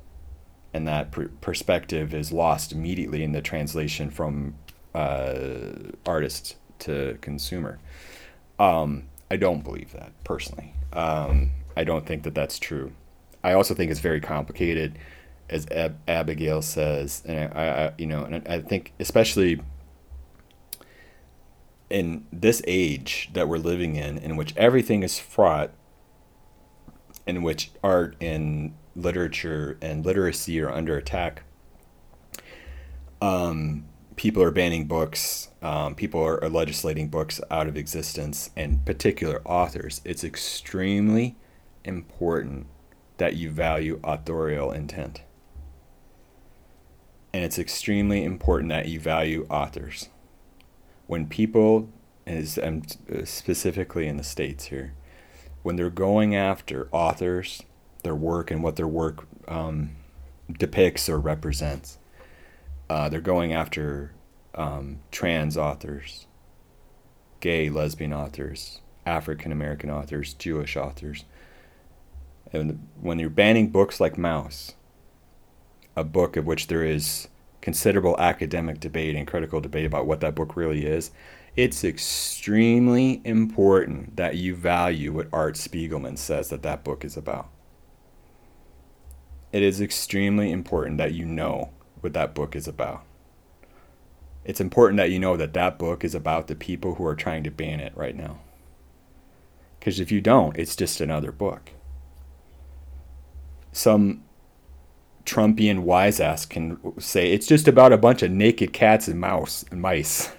and 0.76 0.86
that 0.86 1.10
pr- 1.10 1.24
perspective 1.40 2.14
is 2.14 2.30
lost 2.30 2.70
immediately 2.70 3.24
in 3.24 3.32
the 3.32 3.40
translation 3.40 4.10
from 4.10 4.54
uh, 4.94 5.70
artists 6.04 6.56
to 6.78 7.18
consumer. 7.22 7.78
Um, 8.58 9.04
I 9.30 9.36
don't 9.36 9.64
believe 9.64 9.92
that 9.92 10.12
personally. 10.22 10.74
Um, 10.92 11.50
I 11.76 11.84
don't 11.84 12.06
think 12.06 12.22
that 12.24 12.34
that's 12.34 12.58
true. 12.58 12.92
I 13.42 13.52
also 13.52 13.74
think 13.74 13.90
it's 13.90 14.00
very 14.00 14.20
complicated, 14.20 14.98
as 15.48 15.66
Ab- 15.70 15.98
Abigail 16.06 16.60
says, 16.62 17.22
and 17.24 17.52
I, 17.54 17.68
I, 17.68 17.92
you 17.96 18.06
know, 18.06 18.24
and 18.24 18.46
I 18.46 18.60
think 18.60 18.92
especially 19.00 19.60
in 21.88 22.26
this 22.32 22.60
age 22.66 23.30
that 23.32 23.48
we're 23.48 23.58
living 23.58 23.96
in, 23.96 24.18
in 24.18 24.36
which 24.36 24.54
everything 24.56 25.02
is 25.02 25.18
fraught, 25.18 25.70
in 27.26 27.42
which 27.42 27.70
art 27.82 28.16
and 28.20 28.74
literature 28.96 29.78
and 29.80 30.04
literacy 30.04 30.60
are 30.60 30.70
under 30.70 30.96
attack. 30.96 31.42
Um, 33.20 33.84
people 34.16 34.42
are 34.42 34.50
banning 34.50 34.86
books, 34.86 35.50
um, 35.62 35.94
people 35.94 36.20
are, 36.22 36.42
are 36.42 36.48
legislating 36.48 37.08
books 37.08 37.40
out 37.50 37.68
of 37.68 37.76
existence, 37.76 38.50
and 38.56 38.84
particular 38.84 39.42
authors. 39.44 40.00
It's 40.04 40.24
extremely 40.24 41.36
important 41.84 42.66
that 43.18 43.36
you 43.36 43.50
value 43.50 44.00
authorial 44.02 44.72
intent. 44.72 45.22
And 47.32 47.44
it's 47.44 47.58
extremely 47.58 48.24
important 48.24 48.70
that 48.70 48.88
you 48.88 48.98
value 48.98 49.46
authors. 49.50 50.08
When 51.06 51.26
people, 51.26 51.90
I'm 52.26 52.82
specifically 53.24 54.08
in 54.08 54.16
the 54.16 54.24
States 54.24 54.66
here, 54.66 54.94
when 55.62 55.76
they're 55.76 55.90
going 55.90 56.34
after 56.34 56.88
authors, 56.92 57.62
their 58.06 58.14
work, 58.14 58.50
and 58.50 58.62
what 58.62 58.76
their 58.76 58.88
work 58.88 59.26
um, 59.48 59.96
depicts 60.58 61.08
or 61.08 61.18
represents, 61.18 61.98
uh, 62.88 63.08
they're 63.08 63.20
going 63.20 63.52
after 63.52 64.12
um, 64.54 65.00
trans 65.10 65.56
authors, 65.56 66.26
gay, 67.40 67.68
lesbian 67.68 68.12
authors, 68.12 68.80
African 69.04 69.50
American 69.52 69.90
authors, 69.90 70.34
Jewish 70.34 70.76
authors. 70.76 71.24
And 72.52 72.88
when 73.00 73.18
you're 73.18 73.28
banning 73.28 73.70
books 73.70 74.00
like 74.00 74.16
Mouse, 74.16 74.74
a 75.96 76.04
book 76.04 76.36
of 76.36 76.46
which 76.46 76.68
there 76.68 76.84
is 76.84 77.28
considerable 77.60 78.16
academic 78.20 78.78
debate 78.78 79.16
and 79.16 79.26
critical 79.26 79.60
debate 79.60 79.84
about 79.84 80.06
what 80.06 80.20
that 80.20 80.36
book 80.36 80.54
really 80.54 80.86
is, 80.86 81.10
it's 81.56 81.82
extremely 81.82 83.20
important 83.24 84.16
that 84.16 84.36
you 84.36 84.54
value 84.54 85.12
what 85.12 85.28
Art 85.32 85.54
Spiegelman 85.54 86.18
says 86.18 86.50
that 86.50 86.62
that 86.62 86.84
book 86.84 87.04
is 87.04 87.16
about. 87.16 87.48
It 89.56 89.62
is 89.62 89.80
extremely 89.80 90.52
important 90.52 90.98
that 90.98 91.14
you 91.14 91.24
know 91.24 91.70
what 92.00 92.12
that 92.12 92.34
book 92.34 92.54
is 92.54 92.68
about. 92.68 93.04
It's 94.44 94.60
important 94.60 94.98
that 94.98 95.10
you 95.10 95.18
know 95.18 95.34
that 95.38 95.54
that 95.54 95.78
book 95.78 96.04
is 96.04 96.14
about 96.14 96.46
the 96.46 96.54
people 96.54 96.96
who 96.96 97.06
are 97.06 97.14
trying 97.14 97.42
to 97.44 97.50
ban 97.50 97.80
it 97.80 97.96
right 97.96 98.14
now. 98.14 98.40
Because 99.78 99.98
if 99.98 100.12
you 100.12 100.20
don't, 100.20 100.58
it's 100.58 100.76
just 100.76 101.00
another 101.00 101.32
book. 101.32 101.70
Some 103.72 104.24
Trumpian 105.24 105.78
wise 105.78 106.20
ass 106.20 106.44
can 106.44 106.78
say 107.00 107.32
it's 107.32 107.46
just 107.46 107.66
about 107.66 107.94
a 107.94 107.96
bunch 107.96 108.22
of 108.22 108.30
naked 108.30 108.74
cats 108.74 109.08
and 109.08 109.18
mouse 109.18 109.64
and 109.70 109.80
mice. 109.80 110.32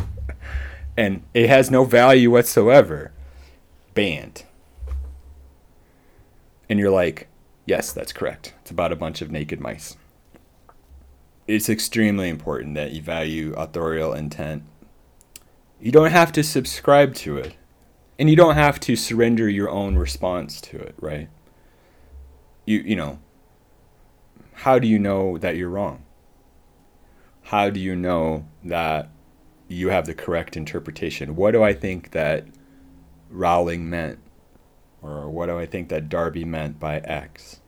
and 0.96 1.24
it 1.34 1.48
has 1.48 1.72
no 1.72 1.84
value 1.84 2.30
whatsoever. 2.30 3.10
Banned. 3.94 4.44
And 6.68 6.78
you're 6.78 6.92
like, 6.92 7.26
yes, 7.66 7.92
that's 7.92 8.12
correct. 8.12 8.54
It's 8.62 8.70
about 8.70 8.92
a 8.92 8.96
bunch 8.96 9.22
of 9.22 9.30
naked 9.30 9.60
mice. 9.60 9.96
It's 11.46 11.68
extremely 11.68 12.28
important 12.28 12.74
that 12.74 12.92
you 12.92 13.02
value 13.02 13.52
authorial 13.54 14.14
intent. 14.14 14.62
You 15.80 15.92
don't 15.92 16.10
have 16.10 16.32
to 16.32 16.42
subscribe 16.42 17.14
to 17.16 17.36
it. 17.36 17.56
And 18.18 18.30
you 18.30 18.36
don't 18.36 18.54
have 18.54 18.78
to 18.80 18.96
surrender 18.96 19.48
your 19.48 19.68
own 19.68 19.96
response 19.96 20.60
to 20.62 20.78
it, 20.78 20.94
right? 21.00 21.28
You 22.64 22.78
you 22.78 22.96
know, 22.96 23.18
how 24.52 24.78
do 24.78 24.86
you 24.86 24.98
know 24.98 25.36
that 25.38 25.56
you're 25.56 25.68
wrong? 25.68 26.04
How 27.42 27.70
do 27.70 27.80
you 27.80 27.96
know 27.96 28.46
that 28.62 29.10
you 29.68 29.88
have 29.88 30.06
the 30.06 30.14
correct 30.14 30.56
interpretation? 30.56 31.36
What 31.36 31.50
do 31.50 31.62
I 31.62 31.74
think 31.74 32.12
that 32.12 32.46
Rowling 33.28 33.90
meant? 33.90 34.18
Or 35.04 35.28
what 35.28 35.46
do 35.46 35.58
I 35.58 35.66
think 35.66 35.90
that 35.90 36.08
Darby 36.08 36.46
meant 36.46 36.80
by 36.80 36.98
X? 37.00 37.60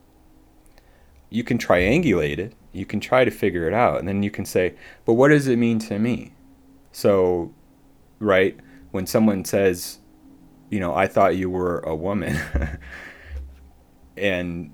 You 1.29 1.43
can 1.43 1.59
triangulate 1.59 2.39
it. 2.39 2.53
You 2.71 2.85
can 2.85 2.99
try 2.99 3.25
to 3.25 3.31
figure 3.31 3.67
it 3.67 3.73
out. 3.75 3.99
And 3.99 4.07
then 4.07 4.23
you 4.23 4.31
can 4.31 4.43
say, 4.43 4.73
but 5.05 5.13
what 5.13 5.27
does 5.27 5.47
it 5.47 5.57
mean 5.57 5.77
to 5.79 5.99
me? 5.99 6.33
So, 6.91 7.53
right, 8.19 8.57
when 8.89 9.05
someone 9.05 9.45
says, 9.45 9.99
you 10.71 10.79
know, 10.79 10.95
I 10.95 11.05
thought 11.05 11.37
you 11.37 11.49
were 11.49 11.79
a 11.81 11.95
woman. 11.95 12.39
and 14.17 14.73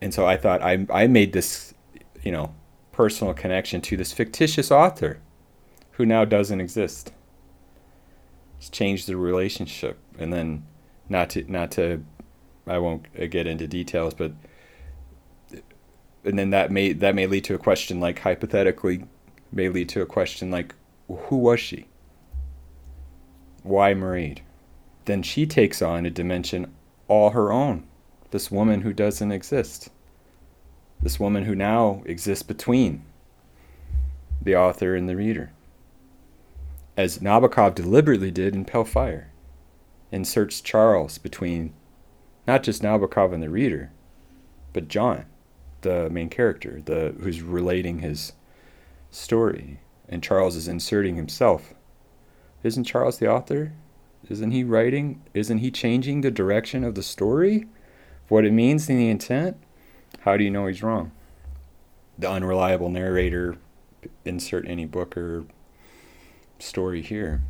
and 0.00 0.14
so 0.14 0.26
I 0.26 0.36
thought 0.36 0.62
I, 0.62 0.86
I 0.90 1.08
made 1.08 1.32
this, 1.32 1.74
you 2.22 2.32
know, 2.32 2.54
personal 2.92 3.34
connection 3.34 3.80
to 3.82 3.96
this 3.96 4.12
fictitious 4.12 4.70
author 4.70 5.20
who 5.92 6.06
now 6.06 6.24
doesn't 6.24 6.60
exist. 6.60 7.12
It's 8.56 8.70
changed 8.70 9.08
the 9.08 9.16
relationship. 9.16 9.98
And 10.18 10.32
then 10.32 10.64
not 11.08 11.30
to, 11.30 11.50
not 11.50 11.70
to, 11.72 12.04
I 12.66 12.78
won't 12.78 13.06
uh, 13.20 13.26
get 13.26 13.46
into 13.46 13.66
details, 13.66 14.14
but, 14.14 14.32
and 16.24 16.38
then 16.38 16.50
that 16.50 16.70
may, 16.70 16.92
that 16.92 17.14
may 17.14 17.26
lead 17.26 17.44
to 17.44 17.54
a 17.54 17.58
question 17.58 18.00
like 18.00 18.20
hypothetically 18.20 19.04
may 19.52 19.68
lead 19.68 19.88
to 19.90 20.02
a 20.02 20.06
question 20.06 20.50
like, 20.50 20.74
who 21.08 21.36
was 21.36 21.60
she? 21.60 21.86
Why 23.62 23.94
Mairead? 23.94 24.40
Then 25.06 25.22
she 25.22 25.46
takes 25.46 25.80
on 25.80 26.04
a 26.04 26.10
dimension 26.10 26.74
all 27.08 27.30
her 27.30 27.50
own 27.50 27.88
this 28.30 28.50
woman 28.50 28.82
who 28.82 28.92
doesn't 28.92 29.32
exist. 29.32 29.88
This 31.00 31.18
woman 31.18 31.44
who 31.44 31.54
now 31.54 32.02
exists 32.04 32.42
between 32.42 33.02
the 34.42 34.56
author 34.56 34.94
and 34.94 35.08
the 35.08 35.16
reader. 35.16 35.52
As 36.96 37.18
Nabokov 37.18 37.74
deliberately 37.74 38.30
did 38.30 38.54
in 38.54 38.64
Pale 38.64 38.84
Fire, 38.84 39.30
inserts 40.10 40.60
Charles 40.60 41.18
between 41.18 41.72
not 42.46 42.62
just 42.62 42.82
Nabokov 42.82 43.32
and 43.32 43.42
the 43.42 43.50
reader, 43.50 43.90
but 44.72 44.88
John, 44.88 45.26
the 45.82 46.08
main 46.10 46.28
character, 46.28 46.80
the 46.84 47.14
who's 47.20 47.42
relating 47.42 47.98
his 47.98 48.32
story, 49.10 49.80
and 50.08 50.22
Charles 50.22 50.56
is 50.56 50.68
inserting 50.68 51.16
himself. 51.16 51.74
Isn't 52.62 52.84
Charles 52.84 53.18
the 53.18 53.30
author? 53.30 53.72
Isn't 54.28 54.50
he 54.50 54.64
writing? 54.64 55.22
Isn't 55.34 55.58
he 55.58 55.70
changing 55.70 56.20
the 56.20 56.30
direction 56.30 56.84
of 56.84 56.94
the 56.94 57.02
story? 57.02 57.66
what 58.28 58.44
it 58.44 58.52
means 58.52 58.88
in 58.88 58.96
the 58.96 59.08
intent, 59.08 59.56
how 60.20 60.36
do 60.36 60.44
you 60.44 60.50
know 60.50 60.66
he's 60.66 60.82
wrong? 60.82 61.12
The 62.18 62.30
unreliable 62.30 62.90
narrator, 62.90 63.56
insert 64.24 64.68
any 64.68 64.84
book 64.84 65.16
or 65.16 65.46
story 66.58 67.02
here. 67.02 67.42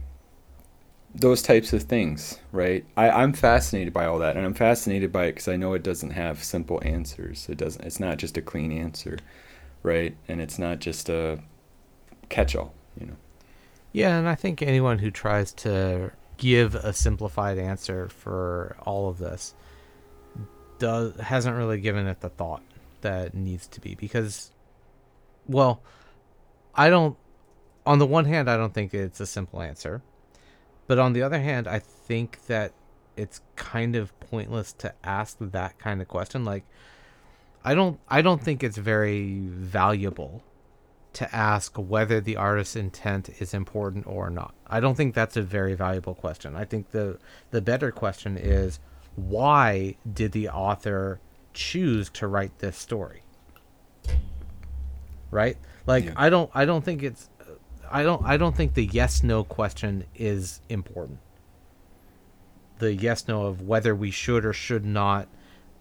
Those 1.15 1.43
types 1.43 1.73
of 1.73 1.85
things, 1.85 2.39
right? 2.53 2.85
I, 2.97 3.11
I'm 3.11 3.33
fascinated 3.33 3.93
by 3.93 4.07
all 4.07 4.19
that, 4.19 4.37
and 4.37 4.45
I'm 4.45 4.55
fascinated 4.55 5.11
by 5.11 5.27
it 5.27 5.33
because 5.33 5.49
I 5.49 5.57
know 5.57 5.73
it 5.75 5.83
doesn't 5.83 6.11
have 6.11 6.45
simple 6.45 6.81
answers. 6.85 7.49
It 7.49 7.59
doesn't. 7.59 7.85
It's 7.85 7.99
not 7.99 8.19
just 8.19 8.37
a 8.37 8.43
clean 8.43 8.71
answer, 8.71 9.19
right? 9.83 10.17
And 10.29 10.41
it's 10.41 10.59
not 10.59 10.79
just 10.79 11.09
a 11.09 11.41
catch-all, 12.29 12.75
you 13.01 13.07
know. 13.07 13.17
Yeah, 13.93 14.19
and 14.19 14.29
I 14.29 14.35
think 14.35 14.63
anyone 14.63 14.99
who 14.99 15.11
tries 15.11 15.53
to 15.55 16.13
give 16.39 16.75
a 16.75 16.93
simplified 16.93 17.59
answer 17.59 18.09
for 18.09 18.77
all 18.83 19.09
of 19.09 19.19
this 19.19 19.55
does 20.79 21.19
hasn't 21.21 21.57
really 21.57 21.81
given 21.81 22.07
it 22.07 22.21
the 22.21 22.29
thought 22.29 22.63
that 23.01 23.35
needs 23.35 23.67
to 23.67 23.81
be 23.81 23.95
because 23.97 24.53
well 25.47 25.83
i 26.75 26.89
don't 26.89 27.17
on 27.85 27.99
the 27.99 28.07
one 28.07 28.25
hand 28.25 28.49
i 28.49 28.57
don't 28.57 28.73
think 28.73 28.95
it's 28.95 29.21
a 29.21 29.27
simple 29.27 29.61
answer 29.61 30.01
but 30.89 30.99
on 30.99 31.13
the 31.13 31.23
other 31.23 31.39
hand 31.39 31.69
i 31.69 31.79
think 31.79 32.45
that 32.47 32.73
it's 33.17 33.41
kind 33.55 33.95
of 33.95 34.19
pointless 34.19 34.73
to 34.73 34.93
ask 35.05 35.37
that 35.41 35.79
kind 35.79 36.03
of 36.03 36.09
question 36.09 36.45
like 36.45 36.65
i 37.65 37.75
don't 37.75 38.01
i 38.09 38.21
don't 38.21 38.43
think 38.43 38.65
it's 38.65 38.77
very 38.77 39.39
valuable 39.47 40.43
to 41.13 41.35
ask 41.35 41.77
whether 41.77 42.21
the 42.21 42.37
artist's 42.37 42.75
intent 42.75 43.31
is 43.39 43.55
important 43.55 44.05
or 44.09 44.29
not 44.29 44.53
i 44.67 44.81
don't 44.81 44.97
think 44.97 45.15
that's 45.15 45.37
a 45.37 45.43
very 45.43 45.75
valuable 45.75 46.15
question 46.15 46.57
i 46.57 46.65
think 46.65 46.91
the 46.91 47.17
the 47.53 47.63
better 47.63 47.93
question 47.93 48.37
is 48.37 48.81
why 49.15 49.97
did 50.13 50.33
the 50.33 50.49
author 50.49 51.21
choose 51.53 52.09
to 52.11 52.27
write 52.29 52.57
this 52.61 52.77
story? 52.77 53.23
Right? 55.31 55.57
Like 55.87 56.07
yeah. 56.07 56.13
I 56.17 56.31
don't 56.31 56.51
I 56.55 56.65
don't 56.65 56.85
think 56.85 57.03
it's 57.03 57.29
I 57.91 58.03
don't 58.03 58.25
I 58.25 58.37
don't 58.37 58.57
think 58.57 58.75
the 58.75 58.87
yes 58.87 59.23
no 59.23 59.45
question 59.45 60.05
is 60.15 60.61
important. 60.69 61.19
The 62.79 62.95
yes 62.95 63.27
no 63.29 63.47
of 63.47 63.63
whether 63.63 63.95
we 63.95 64.11
should 64.11 64.45
or 64.45 64.53
should 64.53 64.85
not 64.85 65.29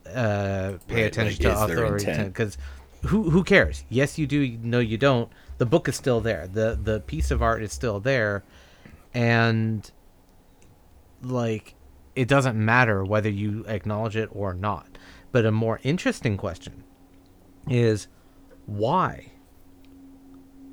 uh, 0.08 0.74
pay 0.88 1.04
right, 1.04 1.06
attention 1.06 1.46
like, 1.46 1.56
to 1.56 1.74
authority 1.74 2.24
because 2.24 2.58
who 3.06 3.30
who 3.30 3.44
cares? 3.44 3.84
Yes, 3.90 4.18
you 4.18 4.28
do. 4.28 4.58
No, 4.62 4.80
you 4.80 4.98
don't. 4.98 5.32
The 5.58 5.66
book 5.66 5.88
is 5.88 5.96
still 5.96 6.22
there. 6.22 6.48
the 6.48 6.80
The 6.82 7.00
piece 7.02 7.32
of 7.32 7.42
art 7.42 7.62
is 7.62 7.72
still 7.72 8.00
there, 8.00 8.44
and 9.14 9.90
like 11.22 11.76
it 12.16 12.28
doesn't 12.28 12.58
matter 12.58 13.04
whether 13.04 13.30
you 13.30 13.64
acknowledge 13.68 14.16
it 14.16 14.30
or 14.32 14.54
not. 14.54 14.98
But 15.32 15.46
a 15.46 15.52
more 15.52 15.80
interesting 15.84 16.38
question 16.38 16.84
is 17.70 18.08
why? 18.66 19.32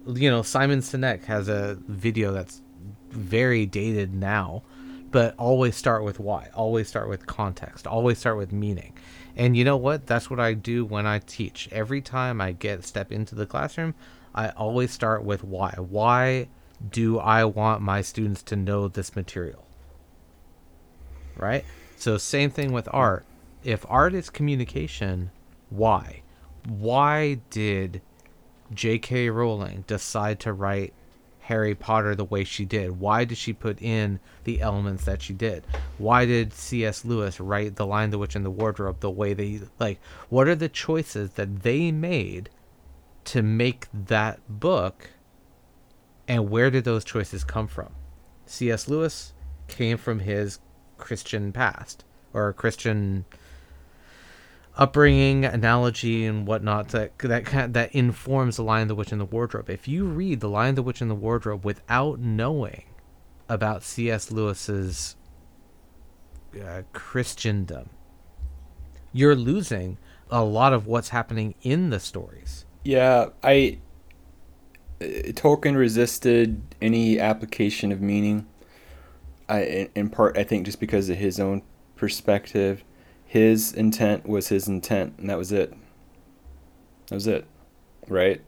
You 0.06 0.30
know, 0.30 0.42
Simon 0.42 0.80
Sinek 0.80 1.24
has 1.24 1.48
a 1.48 1.78
video 1.88 2.32
that's 2.32 2.60
very 3.10 3.66
dated 3.66 4.14
now, 4.14 4.62
but 5.10 5.34
always 5.38 5.76
start 5.76 6.04
with 6.04 6.20
why. 6.20 6.50
Always 6.54 6.88
start 6.88 7.08
with 7.08 7.26
context. 7.26 7.86
Always 7.86 8.18
start 8.18 8.36
with 8.36 8.52
meaning. 8.52 8.96
And 9.36 9.56
you 9.56 9.64
know 9.64 9.76
what? 9.76 10.06
That's 10.06 10.30
what 10.30 10.40
I 10.40 10.54
do 10.54 10.84
when 10.84 11.06
I 11.06 11.20
teach. 11.20 11.68
Every 11.72 12.00
time 12.00 12.40
I 12.40 12.52
get 12.52 12.84
step 12.84 13.10
into 13.10 13.34
the 13.34 13.46
classroom, 13.46 13.94
I 14.34 14.50
always 14.50 14.90
start 14.90 15.24
with 15.24 15.42
why. 15.42 15.74
Why 15.78 16.48
do 16.90 17.18
I 17.18 17.44
want 17.44 17.82
my 17.82 18.02
students 18.02 18.42
to 18.44 18.56
know 18.56 18.88
this 18.88 19.16
material? 19.16 19.64
right? 21.36 21.64
So 21.96 22.18
same 22.18 22.50
thing 22.50 22.72
with 22.72 22.88
art. 22.92 23.24
If 23.62 23.84
art 23.88 24.14
is 24.14 24.30
communication, 24.30 25.30
why? 25.70 26.22
Why 26.66 27.40
did 27.50 28.02
J.K. 28.72 29.30
Rowling 29.30 29.84
decide 29.86 30.40
to 30.40 30.52
write 30.52 30.94
Harry 31.40 31.74
Potter 31.74 32.14
the 32.14 32.24
way 32.24 32.44
she 32.44 32.64
did? 32.64 32.98
Why 32.98 33.24
did 33.24 33.36
she 33.36 33.52
put 33.52 33.82
in 33.82 34.18
the 34.44 34.62
elements 34.62 35.04
that 35.04 35.20
she 35.20 35.34
did? 35.34 35.66
Why 35.98 36.24
did 36.24 36.54
C.S. 36.54 37.04
Lewis 37.04 37.38
write 37.38 37.76
The 37.76 37.86
Lion, 37.86 38.10
the 38.10 38.18
Witch, 38.18 38.34
and 38.34 38.44
the 38.44 38.50
Wardrobe 38.50 39.00
the 39.00 39.10
way 39.10 39.34
they 39.34 39.60
like? 39.78 40.00
What 40.30 40.48
are 40.48 40.54
the 40.54 40.70
choices 40.70 41.32
that 41.32 41.62
they 41.62 41.92
made 41.92 42.48
to 43.26 43.42
make 43.42 43.88
that 43.92 44.40
book? 44.48 45.10
And 46.26 46.48
where 46.48 46.70
did 46.70 46.84
those 46.84 47.04
choices 47.04 47.44
come 47.44 47.68
from? 47.68 47.90
C.S. 48.46 48.88
Lewis 48.88 49.34
came 49.68 49.98
from 49.98 50.20
his 50.20 50.60
Christian 50.96 51.52
past 51.52 52.04
or 52.32 52.52
Christian 52.54 53.26
upbringing, 54.76 55.44
analogy, 55.44 56.26
and 56.26 56.46
whatnot 56.46 56.88
that 56.88 57.18
that 57.18 57.72
that 57.72 57.94
informs 57.94 58.56
the 58.56 58.64
Lion, 58.64 58.88
the 58.88 58.94
Witch, 58.94 59.12
and 59.12 59.20
the 59.20 59.26
Wardrobe. 59.26 59.70
If 59.70 59.86
you 59.86 60.04
read 60.04 60.40
the 60.40 60.48
Lion, 60.48 60.74
the 60.74 60.82
Witch, 60.82 61.00
and 61.00 61.10
the 61.10 61.14
Wardrobe 61.14 61.64
without 61.64 62.18
knowing 62.18 62.84
about 63.48 63.82
C.S. 63.82 64.30
Lewis's 64.30 65.16
uh, 66.60 66.82
Christendom, 66.92 67.90
you're 69.12 69.36
losing 69.36 69.98
a 70.30 70.42
lot 70.42 70.72
of 70.72 70.86
what's 70.86 71.10
happening 71.10 71.54
in 71.62 71.90
the 71.90 72.00
stories. 72.00 72.64
Yeah, 72.82 73.28
I 73.42 73.78
uh, 75.00 75.04
Tolkien 75.32 75.76
resisted 75.76 76.62
any 76.82 77.20
application 77.20 77.92
of 77.92 78.00
meaning. 78.00 78.46
I 79.48 79.62
in, 79.62 79.90
in 79.94 80.10
part 80.10 80.36
I 80.36 80.42
think 80.42 80.66
just 80.66 80.80
because 80.80 81.08
of 81.08 81.16
his 81.16 81.38
own 81.38 81.62
perspective 81.96 82.82
his 83.34 83.72
intent 83.72 84.28
was 84.28 84.46
his 84.46 84.68
intent, 84.68 85.14
and 85.18 85.28
that 85.28 85.36
was 85.36 85.50
it. 85.50 85.74
That 87.08 87.16
was 87.16 87.26
it, 87.26 87.44
right? 88.06 88.40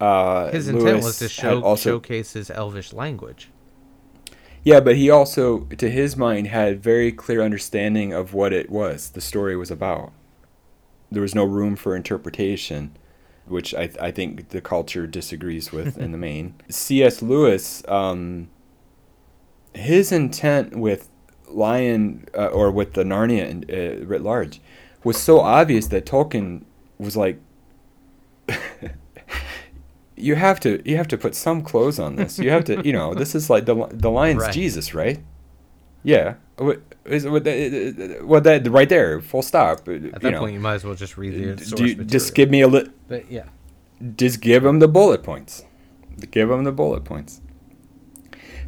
Uh, 0.00 0.50
his 0.50 0.66
intent 0.66 0.86
Lewis 0.86 1.04
was 1.04 1.18
to 1.20 1.28
show 1.28 1.62
also, 1.62 1.90
showcase 1.90 2.32
his 2.32 2.50
elvish 2.50 2.92
language. 2.92 3.50
Yeah, 4.64 4.80
but 4.80 4.96
he 4.96 5.08
also, 5.08 5.60
to 5.78 5.88
his 5.88 6.16
mind, 6.16 6.48
had 6.48 6.82
very 6.82 7.12
clear 7.12 7.42
understanding 7.42 8.12
of 8.12 8.34
what 8.34 8.52
it 8.52 8.70
was. 8.70 9.10
The 9.10 9.20
story 9.20 9.54
was 9.56 9.70
about. 9.70 10.12
There 11.12 11.22
was 11.22 11.36
no 11.36 11.44
room 11.44 11.76
for 11.76 11.94
interpretation, 11.94 12.96
which 13.46 13.72
I, 13.72 13.88
I 14.00 14.10
think 14.10 14.48
the 14.48 14.60
culture 14.60 15.06
disagrees 15.06 15.70
with 15.70 15.96
in 16.04 16.10
the 16.10 16.18
main. 16.18 16.56
C.S. 16.68 17.22
Lewis, 17.22 17.84
um, 17.86 18.50
his 19.74 20.10
intent 20.10 20.74
with 20.74 21.08
Lion 21.54 22.26
uh, 22.36 22.46
or 22.46 22.70
with 22.70 22.94
the 22.94 23.04
Narnia 23.04 23.64
uh, 23.70 24.04
writ 24.04 24.22
large 24.22 24.60
was 25.04 25.20
so 25.20 25.40
obvious 25.40 25.88
that 25.88 26.06
Tolkien 26.06 26.64
was 26.98 27.16
like, 27.16 27.40
you 30.16 30.34
have 30.34 30.60
to 30.60 30.82
you 30.88 30.96
have 30.96 31.08
to 31.08 31.18
put 31.18 31.34
some 31.34 31.62
clothes 31.62 31.98
on 31.98 32.16
this. 32.16 32.38
You 32.38 32.50
have 32.50 32.64
to 32.64 32.82
you 32.84 32.92
know 32.92 33.14
this 33.14 33.34
is 33.34 33.50
like 33.50 33.66
the 33.66 33.86
the 33.90 34.10
lion's 34.10 34.42
right. 34.42 34.52
Jesus, 34.52 34.94
right? 34.94 35.20
Yeah. 36.02 36.34
Is 37.04 37.26
what 37.26 37.44
that, 37.44 38.20
what 38.22 38.44
that 38.44 38.68
right 38.68 38.88
there, 38.88 39.20
full 39.20 39.42
stop. 39.42 39.80
At 39.80 39.86
that 39.86 40.22
you 40.22 40.30
know, 40.30 40.38
point, 40.38 40.54
you 40.54 40.60
might 40.60 40.74
as 40.74 40.84
well 40.84 40.94
just 40.94 41.16
read 41.16 41.58
the 41.58 41.64
source 41.64 41.80
you, 41.80 41.94
Just 42.04 42.34
give 42.34 42.50
me 42.50 42.60
a 42.60 42.68
little. 42.68 42.92
But 43.08 43.30
yeah, 43.30 43.46
just 44.16 44.40
give 44.40 44.64
him 44.64 44.78
the 44.78 44.88
bullet 44.88 45.22
points. 45.22 45.64
Give 46.30 46.50
him 46.50 46.64
the 46.64 46.72
bullet 46.72 47.04
points. 47.04 47.40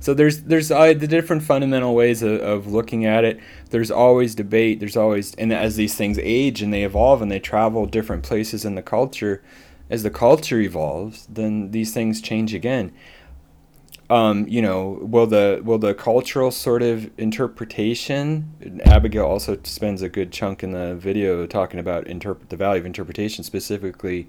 So 0.04 0.12
there's 0.12 0.42
there's 0.42 0.70
uh, 0.70 0.92
the 0.92 1.06
different 1.06 1.44
fundamental 1.44 1.94
ways 1.94 2.22
of, 2.22 2.38
of 2.42 2.66
looking 2.66 3.06
at 3.06 3.24
it. 3.24 3.40
There's 3.70 3.90
always 3.90 4.34
debate. 4.34 4.78
There's 4.78 4.98
always 4.98 5.34
and 5.36 5.50
as 5.50 5.76
these 5.76 5.94
things 5.94 6.18
age 6.18 6.60
and 6.60 6.74
they 6.74 6.84
evolve 6.84 7.22
and 7.22 7.32
they 7.32 7.40
travel 7.40 7.86
different 7.86 8.22
places 8.22 8.66
in 8.66 8.74
the 8.74 8.82
culture, 8.82 9.42
as 9.88 10.02
the 10.02 10.10
culture 10.10 10.60
evolves, 10.60 11.26
then 11.32 11.70
these 11.70 11.94
things 11.94 12.20
change 12.20 12.52
again. 12.52 12.92
Um, 14.10 14.46
you 14.46 14.60
know, 14.60 14.98
will 15.00 15.26
the 15.26 15.62
will 15.64 15.78
the 15.78 15.94
cultural 15.94 16.50
sort 16.50 16.82
of 16.82 17.10
interpretation? 17.18 18.82
Abigail 18.84 19.24
also 19.24 19.58
spends 19.62 20.02
a 20.02 20.10
good 20.10 20.30
chunk 20.30 20.62
in 20.62 20.72
the 20.72 20.96
video 20.96 21.46
talking 21.46 21.80
about 21.80 22.06
interpret 22.06 22.50
the 22.50 22.58
value 22.58 22.80
of 22.80 22.84
interpretation, 22.84 23.42
specifically 23.42 24.28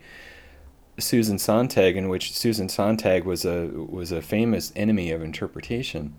Susan 0.98 1.38
Sontag, 1.38 1.98
in 1.98 2.10
which 2.10 2.34
Susan 2.34 2.70
Sontag 2.70 3.26
was 3.26 3.46
a 3.46 3.68
was 3.68 4.12
a 4.12 4.22
famous 4.22 4.72
enemy 4.76 5.12
of 5.12 5.22
interpretation. 5.22 6.16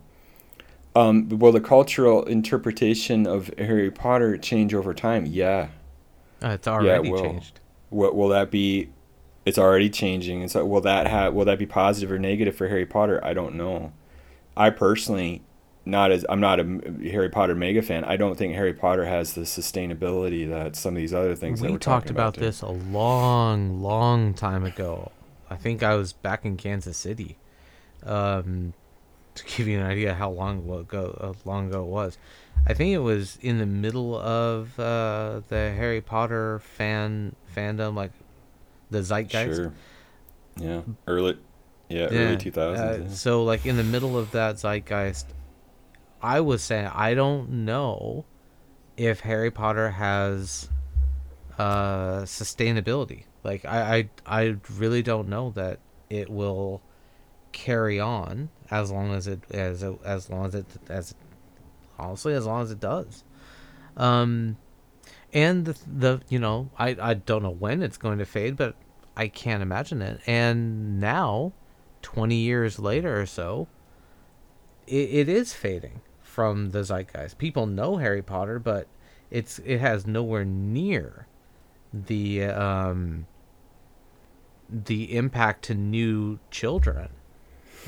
Um, 0.95 1.29
will 1.29 1.53
the 1.53 1.61
cultural 1.61 2.24
interpretation 2.24 3.27
of 3.27 3.51
Harry 3.59 3.91
Potter 3.91 4.39
change 4.39 4.74
over 4.74 4.95
time? 4.95 5.27
Yeah. 5.27 5.68
Uh, 6.43 6.49
it's 6.49 6.68
already 6.68 7.09
yeah, 7.09 7.12
will. 7.12 7.22
changed. 7.22 7.61
Will, 7.91 8.14
will 8.14 8.29
that 8.29 8.51
be? 8.51 8.91
It's 9.45 9.59
already 9.59 9.89
changing, 9.91 10.43
and 10.43 10.51
so 10.51 10.64
will 10.66 10.81
that 10.83 11.07
have? 11.07 11.33
Will 11.33 11.45
that 11.45 11.59
be 11.59 11.66
positive 11.66 12.11
or 12.11 12.18
negative 12.18 12.57
for 12.57 12.68
Harry 12.68 12.87
Potter? 12.87 13.24
I 13.24 13.33
don't 13.33 13.55
know. 13.55 13.93
I 14.57 14.70
personally 14.70 15.43
not 15.87 16.11
as 16.11 16.26
I'm 16.28 16.41
not 16.41 16.59
a 16.61 16.64
Harry 17.05 17.30
Potter 17.30 17.55
mega 17.55 17.80
fan. 17.80 18.05
I 18.05 18.16
don't 18.16 18.37
think 18.37 18.55
Harry 18.55 18.74
Potter 18.74 19.07
has 19.07 19.34
the 19.34 19.43
sustainability 19.43 20.49
that 20.49 20.74
some 20.74 20.95
of 20.95 20.97
these 20.97 21.14
other 21.14 21.37
things. 21.37 21.62
We 21.62 21.78
talked 21.78 22.11
about, 22.11 22.37
about 22.37 22.45
this 22.45 22.61
a 22.61 22.68
long, 22.68 23.80
long 23.80 24.34
time 24.34 24.64
ago. 24.64 25.12
I 25.49 25.55
think 25.55 25.84
I 25.84 25.95
was 25.95 26.12
back 26.12 26.45
in 26.45 26.57
Kansas 26.57 26.97
City. 26.97 27.37
Um, 28.03 28.74
to 29.37 29.45
give 29.45 29.68
you 29.68 29.78
an 29.78 29.87
idea 29.87 30.14
how 30.14 30.30
long 30.30 30.68
ago 30.68 31.16
uh, 31.20 31.49
long 31.49 31.68
ago 31.68 31.82
it 31.82 31.89
was, 31.89 32.18
I 32.66 32.74
think 32.74 32.93
it 32.93 32.99
was 32.99 33.39
in 33.41 33.59
the 33.59 33.66
middle 33.66 34.16
of 34.18 34.78
uh, 34.78 35.43
the 35.49 35.72
Harry 35.76 36.01
Potter 36.01 36.59
fan 36.59 37.37
fandom, 37.55 37.95
like 37.95 38.11
the 38.91 39.03
zeitgeist. 39.03 39.57
Sure. 39.57 39.72
Yeah. 40.57 40.80
Early. 41.07 41.39
Yeah, 41.89 42.09
yeah. 42.11 42.18
early 42.18 42.37
2000s. 42.37 42.59
Uh, 42.59 43.03
yeah. 43.03 43.09
So, 43.11 43.45
like 43.45 43.66
in 43.66 43.76
the 43.76 43.84
middle 43.84 44.18
of 44.18 44.32
that 44.32 44.57
zeitgeist, 44.57 45.26
I 46.27 46.41
was 46.41 46.61
saying 46.61 46.91
I 46.93 47.14
don't 47.14 47.64
know 47.64 48.24
if 48.97 49.20
Harry 49.20 49.53
Potter 49.53 49.91
has 49.91 50.68
uh, 51.57 52.22
sustainability. 52.22 53.27
Like 53.45 53.64
I, 53.64 54.09
I 54.27 54.41
I 54.43 54.57
really 54.77 55.03
don't 55.03 55.29
know 55.29 55.51
that 55.51 55.79
it 56.11 56.29
will 56.29 56.83
carry 57.53 58.01
on 58.01 58.49
as 58.72 58.91
long 58.91 59.14
as 59.14 59.29
it 59.29 59.41
as 59.53 59.85
as 60.05 60.29
long 60.29 60.47
as 60.47 60.57
it 60.57 60.66
as 60.89 61.14
honestly 61.97 62.35
as 62.35 62.45
long 62.45 62.61
as 62.61 62.72
it 62.72 62.81
does. 62.81 63.22
Um, 63.97 64.57
and 65.33 65.64
the, 65.64 65.79
the 65.87 66.20
you 66.29 66.41
know 66.41 66.70
I 66.77 66.97
I 67.01 67.14
don't 67.14 67.45
know 67.45 67.51
when 67.51 67.85
it's 67.85 67.99
going 67.99 68.18
to 68.18 68.27
fade, 68.27 68.57
but 68.57 68.74
I 69.16 69.29
can't 69.29 69.62
imagine 69.62 70.03
it. 70.03 70.20
And 70.27 70.99
now, 70.99 71.53
twenty 72.03 72.39
years 72.39 72.81
later 72.81 73.20
or 73.20 73.27
so, 73.27 73.68
it, 74.89 75.09
it 75.11 75.28
is 75.28 75.53
fading 75.53 76.01
from 76.37 76.73
the 76.73 76.85
zeitgeist. 76.85 77.39
People 77.39 77.65
know 77.65 77.97
Harry 77.97 78.21
Potter, 78.21 78.59
but 78.59 78.89
it's 79.31 79.59
it 79.61 79.79
has 79.79 80.07
nowhere 80.07 80.45
near 80.45 81.27
the 81.95 82.45
um, 82.45 83.27
the 84.69 85.17
impact 85.17 85.65
to 85.65 85.75
new 85.75 86.39
children 86.51 87.09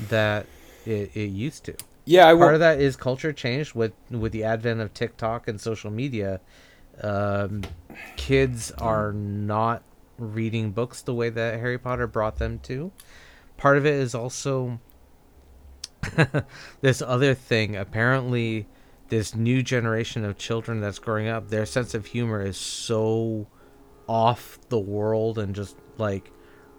that 0.09 0.47
it, 0.83 1.15
it 1.15 1.29
used 1.29 1.63
to. 1.65 1.75
Yeah, 2.05 2.27
I 2.27 2.33
part 2.33 2.55
of 2.55 2.59
that 2.61 2.81
is 2.81 2.95
culture 2.95 3.31
changed 3.31 3.75
with 3.75 3.93
with 4.09 4.31
the 4.31 4.43
advent 4.43 4.81
of 4.81 4.95
TikTok 4.95 5.47
and 5.47 5.61
social 5.61 5.91
media. 5.91 6.41
Um, 7.03 7.61
kids 8.17 8.71
are 8.79 9.13
not 9.13 9.83
reading 10.17 10.71
books 10.71 11.03
the 11.03 11.13
way 11.13 11.29
that 11.29 11.59
Harry 11.59 11.77
Potter 11.77 12.07
brought 12.07 12.39
them 12.39 12.57
to. 12.63 12.91
Part 13.57 13.77
of 13.77 13.85
it 13.85 13.93
is 13.93 14.15
also 14.15 14.79
this 16.81 17.01
other 17.01 17.33
thing. 17.33 17.75
Apparently, 17.75 18.67
this 19.09 19.35
new 19.35 19.61
generation 19.61 20.23
of 20.23 20.37
children 20.37 20.81
that's 20.81 20.99
growing 20.99 21.27
up, 21.27 21.49
their 21.49 21.65
sense 21.65 21.93
of 21.93 22.07
humor 22.07 22.41
is 22.41 22.57
so 22.57 23.47
off 24.07 24.57
the 24.69 24.79
world 24.79 25.37
and 25.37 25.53
just 25.53 25.75
like 25.97 26.31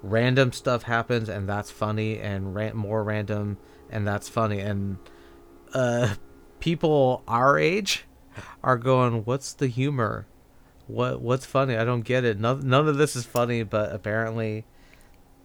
random 0.02 0.52
stuff 0.52 0.82
happens 0.84 1.28
and 1.28 1.48
that's 1.48 1.70
funny 1.70 2.18
and 2.18 2.54
ran- 2.54 2.76
more 2.76 3.04
random 3.04 3.58
and 3.90 4.06
that's 4.06 4.28
funny. 4.28 4.58
And 4.58 4.98
uh 5.74 6.14
people 6.58 7.22
our 7.28 7.58
age 7.58 8.06
are 8.64 8.76
going 8.76 9.24
what's 9.24 9.52
the 9.52 9.68
humor? 9.68 10.26
What 10.88 11.20
what's 11.20 11.46
funny? 11.46 11.76
I 11.76 11.84
don't 11.84 12.00
get 12.00 12.24
it. 12.24 12.40
None, 12.40 12.68
none 12.68 12.88
of 12.88 12.96
this 12.96 13.14
is 13.14 13.26
funny 13.26 13.62
but 13.62 13.92
apparently 13.92 14.64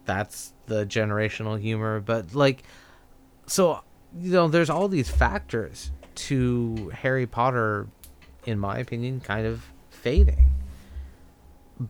that's 0.06 0.54
the 0.66 0.86
generational 0.86 1.60
humor. 1.60 2.00
But 2.00 2.34
like 2.34 2.64
so 3.46 3.82
you 4.20 4.32
know 4.32 4.48
there's 4.48 4.70
all 4.70 4.88
these 4.88 5.10
factors 5.10 5.92
to 6.16 6.90
harry 6.96 7.28
potter 7.28 7.88
in 8.46 8.60
my 8.60 8.78
opinion 8.78 9.20
kind 9.20 9.46
of 9.46 9.66
fading. 9.90 10.52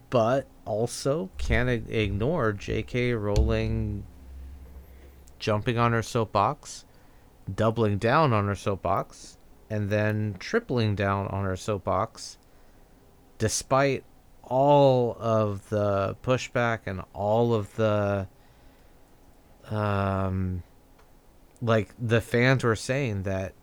But 0.10 0.48
also 0.66 1.30
can't 1.38 1.70
ignore 1.70 2.54
j.k 2.54 3.14
rowling 3.14 4.04
jumping 5.38 5.78
on 5.78 5.92
her 5.92 6.02
soapbox 6.02 6.86
doubling 7.54 7.98
down 7.98 8.34
on 8.34 8.48
her 8.48 8.56
soapbox 8.56 9.38
and 9.70 9.90
then 9.92 10.36
tripling 10.40 10.96
down 10.96 11.28
on 11.28 11.44
her 11.44 11.56
soapbox 11.56 12.38
despite 13.38 14.04
all 14.42 15.16
of 15.20 15.70
the 15.70 16.16
pushback 16.24 16.80
and 16.88 17.02
all 17.14 17.54
of 17.54 17.76
the 17.76 18.28
um 19.70 20.64
like 21.62 21.94
the 22.00 22.22
fans 22.22 22.64
were 22.64 22.76
saying 22.76 23.24
that 23.24 23.54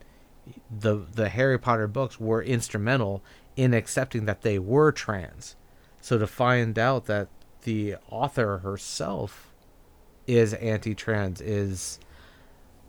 the 0.69 1.05
the 1.13 1.29
Harry 1.29 1.57
Potter 1.57 1.87
books 1.87 2.19
were 2.19 2.41
instrumental 2.41 3.21
in 3.55 3.73
accepting 3.73 4.25
that 4.25 4.41
they 4.41 4.59
were 4.59 4.91
trans. 4.91 5.55
So 6.01 6.17
to 6.17 6.27
find 6.27 6.77
out 6.77 7.05
that 7.05 7.29
the 7.63 7.95
author 8.09 8.57
herself 8.57 9.53
is 10.27 10.53
anti-trans 10.53 11.41
is 11.41 11.99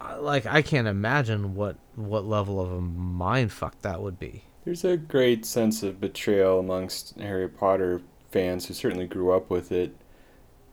uh, 0.01 0.20
like 0.20 0.47
I 0.47 0.62
can't 0.62 0.89
imagine 0.89 1.55
what 1.55 1.76
what 1.94 2.24
level 2.24 2.60
of 2.60 2.72
a 2.72 2.81
mind 2.81 3.52
fuck 3.52 3.81
that 3.82 4.01
would 4.02 4.18
be. 4.18 4.44
There's 4.64 4.85
a 4.85 4.97
great 4.97 5.44
sense 5.44 5.82
of 5.82 6.01
betrayal 6.01 6.59
amongst 6.59 7.18
Harry 7.20 7.48
Potter 7.48 8.01
fans 8.31 8.66
who 8.66 8.74
certainly 8.74 9.06
grew 9.06 9.32
up 9.32 9.51
with 9.51 9.70
it 9.70 9.94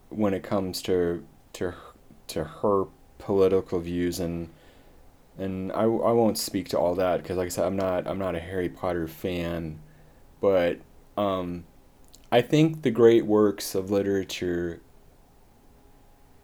when 0.10 0.34
it 0.34 0.44
comes 0.44 0.82
to 0.84 1.24
to 1.53 1.74
to 2.28 2.44
her 2.44 2.86
political 3.22 3.80
views 3.80 4.19
and 4.19 4.49
and 5.38 5.72
I, 5.72 5.84
I 5.84 6.11
won't 6.11 6.38
speak 6.38 6.69
to 6.69 6.77
all 6.77 6.93
that 6.95 7.22
because 7.22 7.38
like 7.38 7.45
I 7.45 7.49
said 7.49 7.65
I'm 7.65 7.77
not 7.77 8.07
I'm 8.07 8.19
not 8.19 8.35
a 8.35 8.39
Harry 8.39 8.69
Potter 8.69 9.07
fan 9.07 9.80
but 10.41 10.80
um, 11.18 11.65
I 12.31 12.41
think 12.41 12.81
the 12.81 12.91
great 12.91 13.26
works 13.26 13.76
of 13.76 13.91
literature 13.91 14.81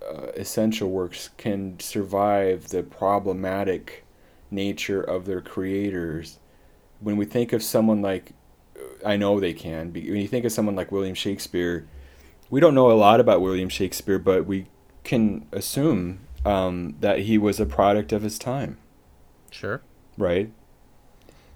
uh, 0.08 0.28
essential 0.36 0.90
works 0.90 1.32
can 1.38 1.80
survive 1.80 2.70
the 2.70 2.84
problematic 2.84 4.06
nature 4.52 5.02
of 5.02 5.26
their 5.26 5.42
creators. 5.42 6.40
When 7.00 7.18
we 7.18 7.26
think 7.26 7.52
of 7.54 7.64
someone 7.64 8.02
like 8.02 8.34
I 9.06 9.18
know 9.18 9.40
they 9.40 9.54
can 9.54 9.94
when 9.94 10.04
you 10.04 10.28
think 10.28 10.46
of 10.46 10.52
someone 10.52 10.76
like 10.76 10.92
William 10.92 11.16
Shakespeare 11.16 11.88
we 12.50 12.60
don't 12.60 12.76
know 12.76 12.92
a 12.92 12.94
lot 12.94 13.20
about 13.20 13.42
William 13.42 13.70
Shakespeare 13.70 14.20
but 14.20 14.46
we 14.46 14.68
can 15.04 15.48
assume 15.52 16.20
um, 16.48 16.96
that 17.00 17.20
he 17.20 17.38
was 17.38 17.60
a 17.60 17.66
product 17.66 18.12
of 18.12 18.22
his 18.22 18.40
time. 18.40 18.78
Sure. 19.52 19.82
Right. 20.18 20.52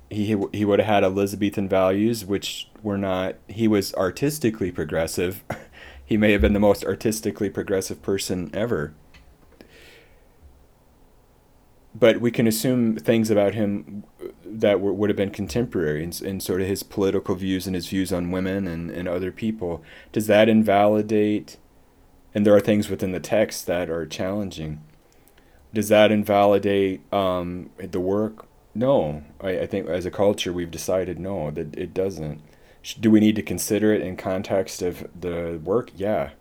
He 0.09 0.35
he 0.51 0.65
would 0.65 0.79
have 0.79 0.87
had 0.87 1.03
Elizabethan 1.03 1.69
values, 1.69 2.25
which 2.25 2.69
were 2.83 2.97
not. 2.97 3.35
He 3.47 3.67
was 3.67 3.93
artistically 3.93 4.71
progressive. 4.71 5.43
he 6.05 6.17
may 6.17 6.31
have 6.33 6.41
been 6.41 6.53
the 6.53 6.59
most 6.59 6.83
artistically 6.83 7.49
progressive 7.49 8.01
person 8.01 8.49
ever. 8.53 8.93
But 11.93 12.21
we 12.21 12.31
can 12.31 12.47
assume 12.47 12.95
things 12.97 13.29
about 13.29 13.53
him 13.53 14.05
that 14.45 14.79
were, 14.79 14.93
would 14.93 15.09
have 15.09 15.17
been 15.17 15.29
contemporary 15.29 16.03
in, 16.03 16.13
in 16.25 16.39
sort 16.39 16.61
of 16.61 16.67
his 16.67 16.83
political 16.83 17.35
views 17.35 17.67
and 17.67 17.75
his 17.75 17.87
views 17.87 18.13
on 18.13 18.31
women 18.31 18.65
and, 18.67 18.89
and 18.89 19.07
other 19.07 19.31
people. 19.31 19.83
Does 20.11 20.27
that 20.27 20.47
invalidate 20.47 21.57
and 22.33 22.45
there 22.45 22.55
are 22.55 22.61
things 22.61 22.89
within 22.89 23.11
the 23.11 23.19
text 23.19 23.67
that 23.67 23.89
are 23.89 24.05
challenging. 24.05 24.81
Does 25.73 25.89
that 25.89 26.11
invalidate 26.11 27.01
um, 27.13 27.69
the 27.77 27.99
work? 27.99 28.45
No. 28.73 29.23
I, 29.41 29.59
I 29.59 29.67
think 29.67 29.87
as 29.87 30.05
a 30.05 30.11
culture 30.11 30.51
we've 30.51 30.71
decided 30.71 31.19
no, 31.19 31.51
that 31.51 31.75
it 31.77 31.93
doesn't. 31.93 32.41
Do 32.99 33.11
we 33.11 33.19
need 33.19 33.35
to 33.35 33.43
consider 33.43 33.93
it 33.93 34.01
in 34.01 34.17
context 34.17 34.81
of 34.81 35.07
the 35.19 35.59
work? 35.63 35.91
Yeah. 35.95 36.31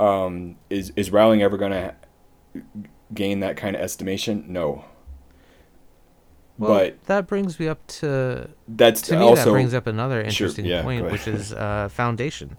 Um, 0.00 0.56
is 0.68 0.92
is 0.96 1.10
Rowling 1.10 1.42
ever 1.42 1.56
going 1.56 1.72
to 1.72 1.94
gain 3.14 3.40
that 3.40 3.56
kind 3.56 3.76
of 3.76 3.82
estimation? 3.82 4.44
No. 4.48 4.84
Well, 6.58 6.74
but 6.74 7.04
that 7.04 7.26
brings 7.26 7.58
me 7.58 7.68
up 7.68 7.86
to 7.86 8.50
that's 8.68 9.02
to 9.02 9.16
me 9.16 9.22
also, 9.22 9.44
that 9.44 9.50
brings 9.50 9.74
up 9.74 9.86
another 9.86 10.20
interesting 10.20 10.64
sure, 10.64 10.74
yeah, 10.74 10.82
point, 10.82 11.10
which 11.10 11.26
is 11.26 11.52
uh, 11.52 11.88
foundation. 11.88 12.56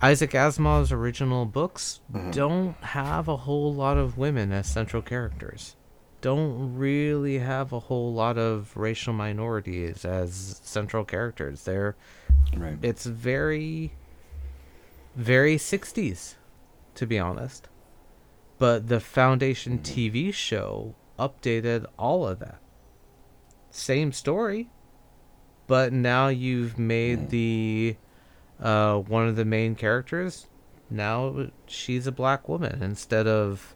Isaac 0.00 0.30
Asimov's 0.30 0.92
original 0.92 1.44
books 1.44 2.00
mm-hmm. 2.12 2.30
don't 2.30 2.76
have 2.82 3.28
a 3.28 3.36
whole 3.36 3.74
lot 3.74 3.96
of 3.96 4.16
women 4.16 4.52
as 4.52 4.66
central 4.66 5.02
characters. 5.02 5.74
Don't 6.20 6.76
really 6.76 7.38
have 7.38 7.72
a 7.72 7.80
whole 7.80 8.12
lot 8.12 8.38
of 8.38 8.76
racial 8.76 9.12
minorities 9.12 10.04
as 10.04 10.60
central 10.64 11.04
characters. 11.04 11.64
They're 11.64 11.96
right. 12.56 12.78
it's 12.82 13.06
very 13.06 13.92
very 15.16 15.56
60s 15.56 16.34
to 16.98 17.06
be 17.06 17.18
honest. 17.18 17.68
But 18.58 18.88
the 18.88 18.98
Foundation 18.98 19.78
mm-hmm. 19.78 20.28
TV 20.28 20.34
show 20.34 20.96
updated 21.16 21.86
all 21.96 22.26
of 22.26 22.40
that. 22.40 22.60
Same 23.70 24.12
story, 24.12 24.68
but 25.68 25.92
now 25.92 26.26
you've 26.26 26.76
made 26.76 27.18
mm-hmm. 27.18 27.28
the 27.28 27.96
uh, 28.60 28.98
one 28.98 29.28
of 29.28 29.36
the 29.36 29.44
main 29.44 29.74
characters, 29.74 30.46
now 30.90 31.48
she's 31.66 32.06
a 32.06 32.12
black 32.12 32.48
woman 32.48 32.82
instead 32.82 33.26
of 33.26 33.74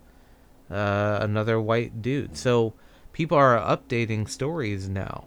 uh, 0.70 1.18
another 1.20 1.60
white 1.60 2.02
dude. 2.02 2.36
So 2.36 2.74
people 3.12 3.36
are 3.36 3.59
updating 3.59 4.28
stories 4.28 4.88
now 4.88 5.26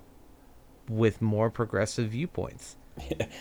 with 0.90 1.22
more 1.22 1.49
progressive 1.49 2.10
viewpoints. 2.10 2.76
Yeah. 3.10 3.27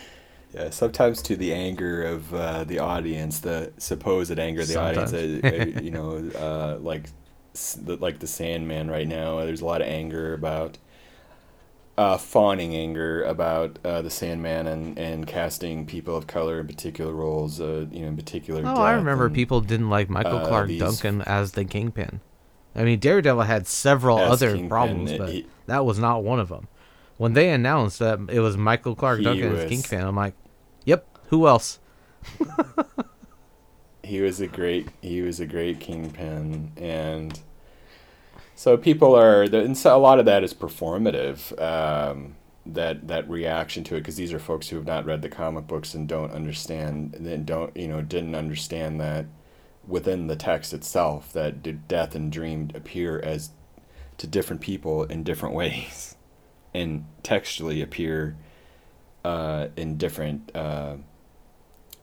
Yeah, 0.53 0.69
sometimes 0.69 1.21
to 1.23 1.35
the 1.35 1.53
anger 1.53 2.03
of 2.03 2.33
uh, 2.33 2.63
the 2.63 2.79
audience, 2.79 3.39
the 3.39 3.73
supposed 3.77 4.39
anger 4.39 4.61
of 4.61 4.67
the 4.67 4.73
sometimes. 4.73 5.13
audience. 5.13 5.43
Uh, 5.43 5.77
uh, 5.77 5.79
you 5.81 5.91
know, 5.91 6.29
uh, 6.33 6.77
like 6.79 7.09
like 7.85 8.19
the 8.19 8.27
Sandman 8.27 8.89
right 8.89 9.07
now. 9.07 9.39
There's 9.43 9.61
a 9.61 9.65
lot 9.65 9.81
of 9.81 9.87
anger 9.87 10.33
about 10.33 10.77
uh, 11.97 12.17
fawning 12.17 12.75
anger 12.75 13.23
about 13.23 13.79
uh, 13.85 14.01
the 14.01 14.09
Sandman 14.09 14.67
and, 14.67 14.97
and 14.99 15.25
casting 15.25 15.85
people 15.85 16.15
of 16.15 16.27
color 16.27 16.59
in 16.59 16.67
particular 16.67 17.13
roles, 17.13 17.61
uh, 17.61 17.85
you 17.91 18.01
know, 18.01 18.07
in 18.07 18.17
particular. 18.17 18.61
Oh, 18.65 18.75
I 18.75 18.93
remember 18.93 19.27
and, 19.27 19.35
people 19.35 19.61
didn't 19.61 19.89
like 19.89 20.09
Michael 20.09 20.37
uh, 20.37 20.47
Clarke 20.47 20.77
Duncan 20.77 21.21
as 21.21 21.53
the 21.53 21.63
Kingpin. 21.63 22.19
I 22.75 22.83
mean, 22.83 22.99
Daredevil 22.99 23.43
had 23.43 23.67
several 23.67 24.17
other 24.17 24.51
Kingpin, 24.51 24.69
problems, 24.69 25.13
but 25.13 25.29
he, 25.29 25.47
that 25.67 25.85
was 25.85 25.97
not 25.97 26.23
one 26.23 26.39
of 26.39 26.49
them. 26.49 26.67
When 27.17 27.31
they 27.31 27.49
announced 27.49 27.99
that 27.99 28.19
it 28.29 28.41
was 28.41 28.57
Michael 28.57 28.95
Clarke 28.95 29.23
Duncan 29.23 29.53
was, 29.53 29.61
as 29.61 29.69
Kingpin, 29.69 30.01
I'm 30.01 30.17
like, 30.17 30.33
"Yep, 30.83 31.07
who 31.29 31.47
else?" 31.47 31.79
he 34.03 34.19
was 34.19 34.41
a 34.41 34.47
great 34.47 34.89
he 35.01 35.21
was 35.21 35.39
a 35.39 35.45
great 35.45 35.79
Kingpin, 35.79 36.73
and 36.75 37.39
so 38.55 38.77
people 38.77 39.15
are, 39.15 39.43
and 39.43 39.77
so 39.77 39.95
a 39.95 39.99
lot 39.99 40.17
of 40.17 40.25
that 40.25 40.43
is 40.43 40.53
performative. 40.53 41.61
Um, 41.61 42.35
that 42.65 43.07
that 43.09 43.29
reaction 43.29 43.83
to 43.83 43.95
it, 43.95 43.99
because 43.99 44.15
these 44.15 44.33
are 44.33 44.39
folks 44.39 44.69
who 44.69 44.77
have 44.77 44.87
not 44.87 45.05
read 45.05 45.21
the 45.21 45.29
comic 45.29 45.67
books 45.67 45.93
and 45.93 46.07
don't 46.07 46.31
understand, 46.31 47.13
and 47.15 47.45
don't 47.45 47.75
you 47.75 47.87
know 47.87 48.01
didn't 48.01 48.33
understand 48.33 48.99
that 48.99 49.25
within 49.87 50.27
the 50.27 50.35
text 50.35 50.73
itself 50.73 51.31
that 51.33 51.87
death 51.87 52.15
and 52.15 52.31
dream 52.31 52.71
appear 52.73 53.19
as 53.19 53.51
to 54.17 54.25
different 54.25 54.61
people 54.61 55.03
in 55.03 55.23
different 55.23 55.53
ways, 55.55 56.15
and 56.73 57.05
textually 57.23 57.81
appear 57.81 58.37
uh, 59.23 59.67
in 59.75 59.97
different. 59.97 60.55
Uh, 60.55 60.97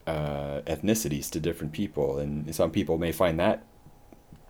uh, 0.05 0.61
ethnicities 0.63 1.31
to 1.31 1.39
different 1.39 1.73
people, 1.73 2.19
and 2.19 2.53
some 2.53 2.73
people 2.73 2.99
may 2.99 3.13
find 3.13 3.39
that 3.39 3.65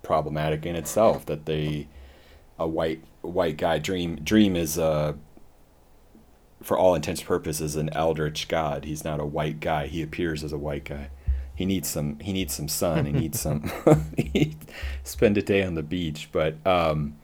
problematic 0.03 0.67
in 0.67 0.77
itself 0.77 1.27
that 1.27 1.47
they 1.47 1.89
a 2.59 2.67
white 2.67 3.03
white 3.23 3.57
guy 3.57 3.79
dream 3.79 4.17
dream 4.17 4.57
is 4.57 4.79
uh 4.79 5.13
for 6.63 6.79
all 6.79 6.95
intents 6.95 7.21
and 7.21 7.29
purposes 7.29 7.77
an 7.77 7.91
eldritch 7.93 8.49
god. 8.49 8.85
He's 8.85 9.05
not 9.05 9.19
a 9.21 9.27
white 9.27 9.59
guy. 9.61 9.89
He 9.89 10.01
appears 10.01 10.45
as 10.45 10.53
a 10.53 10.59
white 10.59 10.85
guy. 10.85 11.11
He 11.55 11.67
needs 11.67 11.89
some 11.89 12.19
he 12.21 12.33
needs 12.33 12.55
some 12.55 12.69
sun. 12.69 13.05
He 13.07 13.13
needs 13.13 13.41
some 13.41 13.71
he 14.17 14.57
spend 15.03 15.37
a 15.37 15.43
day 15.43 15.65
on 15.65 15.75
the 15.75 15.83
beach. 15.83 16.29
But 16.33 16.65
um 16.67 17.17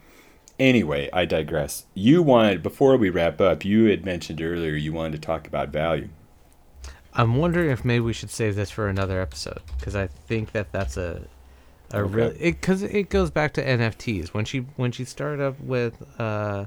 anyway 0.59 1.09
i 1.13 1.25
digress. 1.25 1.87
You 1.95 2.23
wanted 2.23 2.63
before 2.63 2.97
we 2.97 3.11
wrap 3.11 3.41
up 3.41 3.65
you 3.65 3.85
had 3.85 4.05
mentioned 4.05 4.43
earlier 4.43 4.75
you 4.75 4.93
wanted 4.93 5.13
to 5.13 5.27
talk 5.27 5.47
about 5.47 5.69
value. 5.69 6.09
I'm 7.15 7.37
wondering 7.37 7.71
if 7.71 7.85
maybe 7.85 8.01
we 8.01 8.13
should 8.13 8.31
save 8.31 8.55
this 8.55 8.71
for 8.71 8.89
another 8.89 9.21
episode 9.21 9.61
because 9.77 9.97
i 9.97 10.07
think 10.07 10.53
that 10.53 10.71
that's 10.73 10.97
a 10.97 11.23
okay. 11.93 12.15
really 12.15 12.39
because 12.39 12.83
it, 12.83 12.95
it, 12.95 13.11
goes 13.11 13.31
back 13.31 13.53
to 13.55 13.65
NFTs. 13.65 14.29
When 14.29 14.45
she 14.45 14.59
when 14.77 14.93
she 14.93 15.05
started 15.05 15.43
up 15.43 15.61
with 15.61 16.03
uh, 16.21 16.67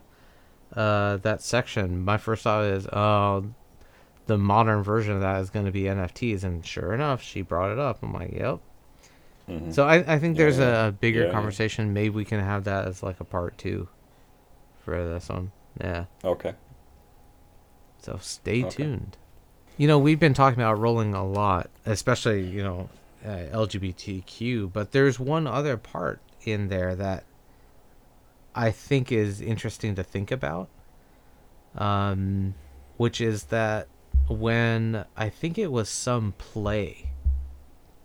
uh, 0.76 1.18
that 1.18 1.42
section, 1.42 2.04
my 2.04 2.18
first 2.18 2.44
thought 2.44 2.66
is, 2.66 2.88
oh, 2.88 3.46
the 4.28 4.38
modern 4.38 4.84
version 4.84 5.14
of 5.16 5.22
that 5.22 5.42
is 5.42 5.50
going 5.50 5.66
to 5.66 5.72
be 5.72 5.84
NFTs, 5.84 6.44
and 6.44 6.66
sure 6.66 6.94
enough, 6.94 7.22
she 7.22 7.42
brought 7.42 7.72
it 7.72 7.80
up. 7.80 8.02
I'm 8.02 8.14
like, 8.14 8.32
yep. 8.34 8.60
Mm-hmm. 9.50 9.72
So 9.72 9.86
I, 9.86 10.14
I 10.16 10.20
think 10.20 10.38
there's 10.38 10.60
yeah, 10.60 10.88
a 10.88 10.92
bigger 10.92 11.26
yeah, 11.26 11.32
conversation. 11.32 11.88
Yeah. 11.88 11.94
Maybe 11.94 12.10
we 12.10 12.26
can 12.26 12.40
have 12.40 12.64
that 12.66 12.88
as 12.88 13.04
like 13.04 13.20
a 13.20 13.26
part 13.26 13.58
two 13.58 13.90
for 14.84 15.08
this 15.08 15.30
one. 15.30 15.52
Yeah. 15.80 16.06
Okay. 16.24 16.54
So 18.02 18.18
stay 18.22 18.64
okay. 18.64 18.70
tuned. 18.70 19.18
You 19.78 19.88
know, 19.88 20.00
we've 20.00 20.20
been 20.20 20.34
talking 20.34 20.60
about 20.60 20.80
Rowling 20.80 21.14
a 21.14 21.26
lot, 21.26 21.70
especially 21.86 22.48
you 22.48 22.64
know 22.64 22.90
uh, 23.26 23.48
LGBTQ, 23.52 24.72
but 24.72 24.92
there's 24.92 25.20
one 25.20 25.48
other 25.48 25.78
part 25.78 26.22
in 26.44 26.70
there 26.70 26.96
that 26.96 27.24
I 28.56 28.72
think 28.72 29.12
is 29.12 29.42
interesting 29.42 29.96
to 29.96 30.04
think 30.04 30.32
about, 30.32 30.70
um, 31.76 32.56
which 32.98 33.22
is 33.22 33.46
that 33.46 33.88
when 34.28 35.06
I 35.16 35.30
think 35.30 35.58
it 35.58 35.72
was 35.72 35.90
some 35.90 36.34
play 36.38 37.12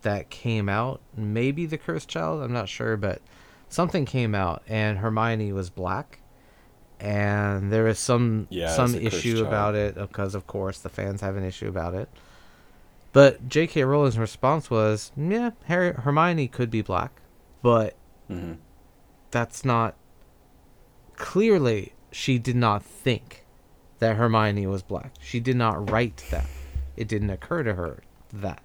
that 0.03 0.31
came 0.31 0.69
out, 0.69 1.01
maybe 1.17 1.67
The 1.67 1.79
Cursed 1.79 2.09
Child, 2.09 2.43
I'm 2.43 2.53
not 2.53 2.69
sure, 2.69 2.97
but 2.97 3.21
something 3.69 4.05
came 4.05 4.35
out 4.35 4.63
and 4.69 4.99
Hermione 4.99 5.53
was 5.53 5.71
black. 5.71 6.21
And 6.99 7.71
there 7.71 7.87
is 7.89 7.99
some 7.99 8.47
Yeah, 8.49 8.75
some 8.75 8.95
it's 8.95 8.95
a 8.95 9.11
cursed 9.11 9.27
issue 9.27 9.45
about 9.45 9.75
it 9.75 9.97
because 9.97 10.35
of 10.35 10.47
course 10.47 10.79
the 10.79 10.89
fans 10.89 11.21
have 11.21 11.37
an 11.37 11.45
issue 11.45 11.69
about 11.69 11.93
it. 11.95 12.09
But 13.17 13.49
J.K. 13.49 13.83
Rowling's 13.85 14.19
response 14.19 14.69
was, 14.71 15.11
"Yeah, 15.17 15.53
Harry, 15.65 15.95
Hermione 15.95 16.49
could 16.49 16.71
be 16.71 16.83
black, 16.83 17.23
but 17.63 17.97
hmm 18.29 18.57
that's 19.31 19.65
not 19.65 19.95
clearly 21.17 21.95
she 22.13 22.39
did 22.39 22.57
not 22.57 22.83
think 22.83 23.47
that 24.01 24.17
Hermione 24.17 24.67
was 24.67 24.83
black. 24.83 25.13
She 25.19 25.41
did 25.41 25.57
not 25.57 25.91
write 25.91 26.25
that. 26.31 26.45
It 26.95 27.09
didn't 27.09 27.31
occur 27.31 27.63
to 27.63 27.73
her 27.73 28.03
that. 28.35 28.63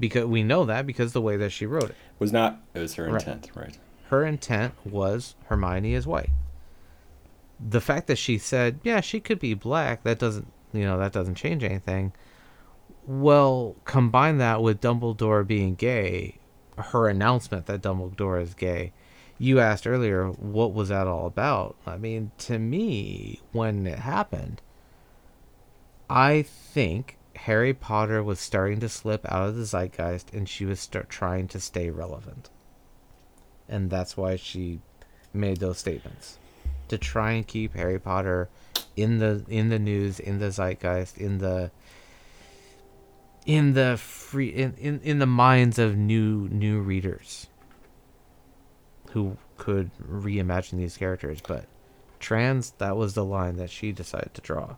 Because 0.00 0.24
we 0.24 0.42
know 0.42 0.64
that 0.64 0.84
because 0.84 1.12
the 1.12 1.22
way 1.22 1.36
that 1.36 1.50
she 1.52 1.64
wrote 1.64 1.90
it. 1.90 1.96
Was 2.18 2.32
not. 2.32 2.60
It 2.74 2.80
was 2.80 2.96
her 2.96 3.04
Right. 3.04 3.22
intent, 3.22 3.52
right? 3.54 3.78
Her 4.08 4.24
intent 4.24 4.74
was 4.84 5.36
Hermione 5.46 5.94
is 5.94 6.04
white. 6.04 6.30
The 7.60 7.80
fact 7.80 8.08
that 8.08 8.18
she 8.18 8.38
said, 8.38 8.80
"Yeah, 8.82 9.00
she 9.00 9.20
could 9.20 9.38
be 9.38 9.54
black," 9.54 10.02
that 10.02 10.18
doesn't, 10.18 10.52
you 10.72 10.82
know, 10.82 10.98
that 10.98 11.12
doesn't 11.12 11.36
change 11.36 11.62
anything. 11.62 12.12
Well, 13.06 13.76
combine 13.84 14.38
that 14.38 14.62
with 14.62 14.80
Dumbledore 14.80 15.46
being 15.46 15.74
gay, 15.74 16.38
her 16.76 17.08
announcement 17.08 17.66
that 17.66 17.82
Dumbledore 17.82 18.40
is 18.40 18.54
gay. 18.54 18.92
You 19.38 19.58
asked 19.58 19.86
earlier, 19.86 20.28
what 20.28 20.72
was 20.72 20.90
that 20.90 21.08
all 21.08 21.26
about? 21.26 21.74
I 21.84 21.96
mean, 21.96 22.30
to 22.38 22.58
me, 22.58 23.40
when 23.50 23.86
it 23.86 23.98
happened, 23.98 24.62
I 26.08 26.42
think 26.42 27.18
Harry 27.34 27.74
Potter 27.74 28.22
was 28.22 28.38
starting 28.38 28.78
to 28.80 28.88
slip 28.88 29.30
out 29.30 29.48
of 29.48 29.56
the 29.56 29.64
zeitgeist 29.64 30.32
and 30.32 30.48
she 30.48 30.64
was 30.64 30.86
trying 31.08 31.48
to 31.48 31.60
stay 31.60 31.90
relevant. 31.90 32.50
And 33.68 33.90
that's 33.90 34.16
why 34.16 34.36
she 34.36 34.80
made 35.32 35.58
those 35.58 35.78
statements 35.78 36.38
to 36.88 36.98
try 36.98 37.32
and 37.32 37.46
keep 37.46 37.74
Harry 37.74 37.98
Potter 37.98 38.48
in 38.96 39.18
the 39.18 39.44
in 39.48 39.70
the 39.70 39.78
news, 39.78 40.20
in 40.20 40.38
the 40.38 40.50
zeitgeist, 40.50 41.16
in 41.16 41.38
the 41.38 41.70
in 43.46 43.74
the 43.74 43.96
free 43.96 44.48
in, 44.48 44.74
in, 44.74 45.00
in 45.00 45.18
the 45.18 45.26
minds 45.26 45.78
of 45.78 45.96
new 45.96 46.48
new 46.48 46.80
readers 46.80 47.48
who 49.10 49.36
could 49.56 49.90
reimagine 49.98 50.78
these 50.78 50.96
characters 50.96 51.40
but 51.46 51.66
trans 52.22 52.70
that 52.78 52.96
was 52.96 53.14
the 53.14 53.24
line 53.24 53.56
that 53.56 53.68
she 53.68 53.92
decided 53.92 54.32
to 54.32 54.40
draw. 54.40 54.76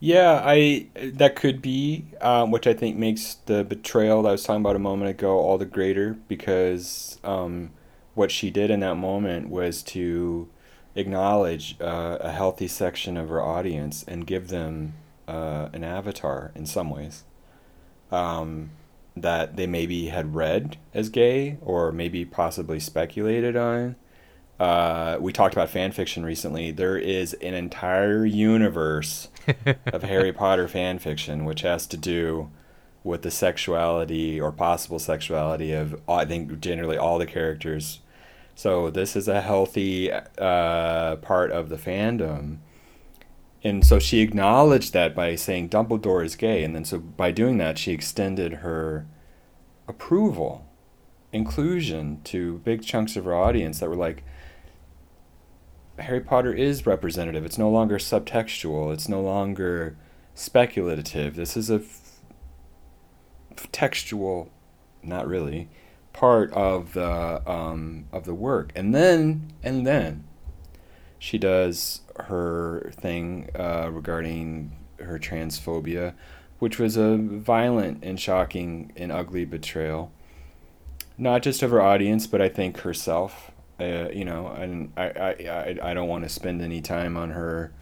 Yeah, 0.00 0.42
I 0.44 0.88
that 1.14 1.34
could 1.36 1.62
be, 1.62 2.04
um, 2.20 2.50
which 2.50 2.66
I 2.66 2.74
think 2.74 2.98
makes 2.98 3.36
the 3.46 3.64
betrayal 3.64 4.22
that 4.22 4.28
I 4.28 4.32
was 4.32 4.42
talking 4.42 4.60
about 4.60 4.76
a 4.76 4.80
moment 4.80 5.10
ago 5.10 5.38
all 5.38 5.56
the 5.56 5.64
greater 5.64 6.18
because 6.28 7.18
um, 7.24 7.70
what 8.14 8.30
she 8.30 8.50
did 8.50 8.70
in 8.70 8.80
that 8.80 8.96
moment 8.96 9.48
was 9.48 9.82
to 9.84 10.50
acknowledge 10.94 11.76
uh, 11.80 12.18
a 12.20 12.32
healthy 12.32 12.68
section 12.68 13.16
of 13.16 13.30
her 13.30 13.40
audience 13.40 14.04
and 14.06 14.26
give 14.26 14.48
them 14.48 14.94
uh, 15.26 15.68
an 15.72 15.84
avatar 15.84 16.52
in 16.54 16.66
some 16.66 16.90
ways 16.90 17.24
um, 18.14 18.70
that 19.16 19.56
they 19.56 19.66
maybe 19.66 20.06
had 20.06 20.34
read 20.34 20.76
as 20.92 21.08
gay 21.08 21.58
or 21.60 21.92
maybe 21.92 22.24
possibly 22.24 22.78
speculated 22.78 23.56
on. 23.56 23.96
Uh, 24.58 25.18
we 25.20 25.32
talked 25.32 25.54
about 25.54 25.68
fan 25.68 25.90
fiction 25.90 26.24
recently. 26.24 26.70
There 26.70 26.96
is 26.96 27.34
an 27.34 27.54
entire 27.54 28.24
universe 28.24 29.28
of 29.86 30.02
Harry 30.04 30.32
Potter 30.32 30.68
fan 30.68 31.00
fiction, 31.00 31.44
which 31.44 31.62
has 31.62 31.86
to 31.88 31.96
do 31.96 32.50
with 33.02 33.22
the 33.22 33.30
sexuality 33.30 34.40
or 34.40 34.52
possible 34.52 34.98
sexuality 34.98 35.72
of 35.72 36.00
I 36.08 36.24
think 36.24 36.60
generally 36.60 36.96
all 36.96 37.18
the 37.18 37.26
characters. 37.26 38.00
So 38.54 38.90
this 38.90 39.16
is 39.16 39.26
a 39.26 39.40
healthy 39.40 40.12
uh, 40.12 41.16
part 41.16 41.50
of 41.50 41.68
the 41.68 41.76
fandom. 41.76 42.58
And 43.64 43.84
so 43.84 43.98
she 43.98 44.20
acknowledged 44.20 44.92
that 44.92 45.14
by 45.14 45.34
saying 45.36 45.70
Dumbledore 45.70 46.22
is 46.22 46.36
gay, 46.36 46.62
and 46.62 46.74
then 46.74 46.84
so 46.84 46.98
by 46.98 47.30
doing 47.30 47.56
that 47.58 47.78
she 47.78 47.92
extended 47.92 48.54
her 48.54 49.06
approval, 49.88 50.66
inclusion 51.32 52.20
to 52.24 52.58
big 52.58 52.84
chunks 52.84 53.16
of 53.16 53.24
her 53.24 53.34
audience 53.34 53.80
that 53.80 53.88
were 53.88 53.96
like, 53.96 54.22
Harry 55.98 56.20
Potter 56.20 56.52
is 56.52 56.86
representative. 56.86 57.44
It's 57.44 57.58
no 57.58 57.70
longer 57.70 57.98
subtextual. 57.98 58.92
It's 58.92 59.08
no 59.08 59.22
longer 59.22 59.96
speculative. 60.34 61.36
This 61.36 61.56
is 61.56 61.70
a 61.70 61.76
f- 61.76 62.20
textual, 63.72 64.50
not 65.02 65.26
really, 65.26 65.68
part 66.12 66.52
of 66.52 66.92
the 66.92 67.48
um, 67.50 68.06
of 68.12 68.24
the 68.24 68.34
work. 68.34 68.72
And 68.74 68.94
then 68.94 69.52
and 69.62 69.86
then 69.86 70.24
she 71.18 71.38
does 71.38 72.00
her 72.16 72.92
thing 72.96 73.50
uh, 73.58 73.90
regarding 73.92 74.76
her 74.98 75.18
transphobia, 75.18 76.14
which 76.58 76.78
was 76.78 76.96
a 76.96 77.16
violent 77.16 78.02
and 78.02 78.18
shocking 78.18 78.92
and 78.96 79.10
ugly 79.12 79.44
betrayal, 79.44 80.12
not 81.18 81.42
just 81.42 81.62
of 81.62 81.70
her 81.70 81.82
audience, 81.82 82.26
but 82.26 82.40
I 82.40 82.48
think 82.48 82.78
herself. 82.78 83.50
Uh, 83.80 84.08
you 84.12 84.24
know, 84.24 84.46
and 84.48 84.92
I, 84.96 85.04
I, 85.04 85.78
I, 85.82 85.94
don't 85.94 86.06
want 86.06 86.22
to 86.22 86.28
spend 86.28 86.62
any 86.62 86.80
time 86.80 87.16
on 87.16 87.30
her 87.30 87.72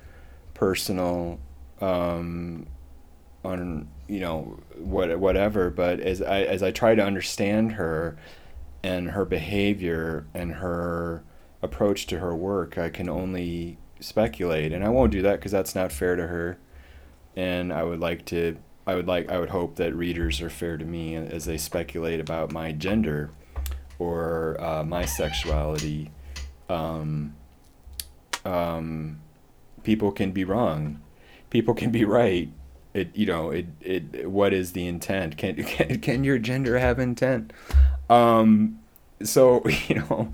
personal, 0.54 1.38
um, 1.82 2.66
on 3.44 3.88
you 4.08 4.20
know 4.20 4.58
what 4.74 5.18
whatever. 5.18 5.68
But 5.68 6.00
as 6.00 6.22
I 6.22 6.44
as 6.44 6.62
I 6.62 6.70
try 6.70 6.94
to 6.94 7.04
understand 7.04 7.72
her, 7.72 8.16
and 8.82 9.10
her 9.10 9.24
behavior 9.24 10.26
and 10.34 10.54
her 10.54 11.22
approach 11.62 12.06
to 12.06 12.18
her 12.18 12.34
work, 12.34 12.76
I 12.76 12.88
can 12.88 13.08
only 13.08 13.78
speculate, 14.02 14.72
and 14.72 14.84
I 14.84 14.88
won't 14.88 15.12
do 15.12 15.22
that 15.22 15.36
because 15.36 15.52
that's 15.52 15.74
not 15.74 15.92
fair 15.92 16.16
to 16.16 16.26
her. 16.26 16.58
And 17.36 17.72
I 17.72 17.82
would 17.82 18.00
like 18.00 18.24
to, 18.26 18.56
I 18.86 18.94
would 18.94 19.06
like, 19.06 19.30
I 19.30 19.38
would 19.38 19.50
hope 19.50 19.76
that 19.76 19.94
readers 19.94 20.40
are 20.40 20.50
fair 20.50 20.76
to 20.76 20.84
me 20.84 21.16
as 21.16 21.44
they 21.44 21.56
speculate 21.56 22.20
about 22.20 22.52
my 22.52 22.72
gender 22.72 23.30
or 23.98 24.60
uh, 24.60 24.84
my 24.84 25.06
sexuality. 25.06 26.10
Um, 26.68 27.34
um, 28.44 29.20
people 29.82 30.12
can 30.12 30.32
be 30.32 30.44
wrong. 30.44 31.00
People 31.50 31.74
can 31.74 31.90
be 31.90 32.04
right. 32.04 32.50
It 32.94 33.16
you 33.16 33.24
know 33.24 33.50
it 33.50 33.66
it 33.80 34.30
what 34.30 34.52
is 34.52 34.72
the 34.72 34.86
intent? 34.86 35.38
Can 35.38 35.56
can, 35.64 36.00
can 36.00 36.24
your 36.24 36.38
gender 36.38 36.78
have 36.78 36.98
intent? 36.98 37.52
Um, 38.10 38.80
so 39.22 39.62
you 39.88 39.96
know, 39.96 40.32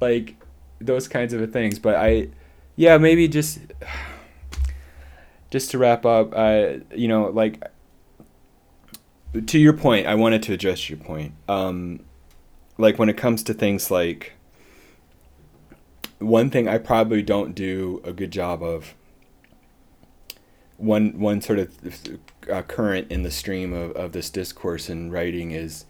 like 0.00 0.36
those 0.80 1.08
kinds 1.08 1.32
of 1.32 1.52
things. 1.52 1.78
But 1.78 1.96
I, 1.96 2.28
yeah, 2.76 2.98
maybe 2.98 3.28
just 3.28 3.60
just 5.50 5.70
to 5.72 5.78
wrap 5.78 6.06
up. 6.06 6.32
Uh, 6.34 6.78
you 6.94 7.08
know, 7.08 7.28
like 7.28 7.62
to 9.46 9.58
your 9.58 9.72
point, 9.72 10.06
I 10.06 10.14
wanted 10.14 10.42
to 10.44 10.52
address 10.52 10.88
your 10.88 10.98
point. 10.98 11.34
Um, 11.48 12.00
like 12.78 12.98
when 12.98 13.08
it 13.08 13.16
comes 13.16 13.42
to 13.44 13.54
things 13.54 13.90
like 13.90 14.32
one 16.18 16.50
thing 16.50 16.68
I 16.68 16.78
probably 16.78 17.22
don't 17.22 17.54
do 17.54 18.00
a 18.04 18.12
good 18.12 18.30
job 18.30 18.62
of 18.62 18.94
one 20.76 21.18
one 21.18 21.40
sort 21.40 21.58
of 21.58 21.74
uh, 22.50 22.62
current 22.62 23.10
in 23.10 23.22
the 23.22 23.30
stream 23.30 23.72
of, 23.72 23.92
of 23.92 24.12
this 24.12 24.30
discourse 24.30 24.88
and 24.88 25.12
writing 25.12 25.50
is 25.50 25.84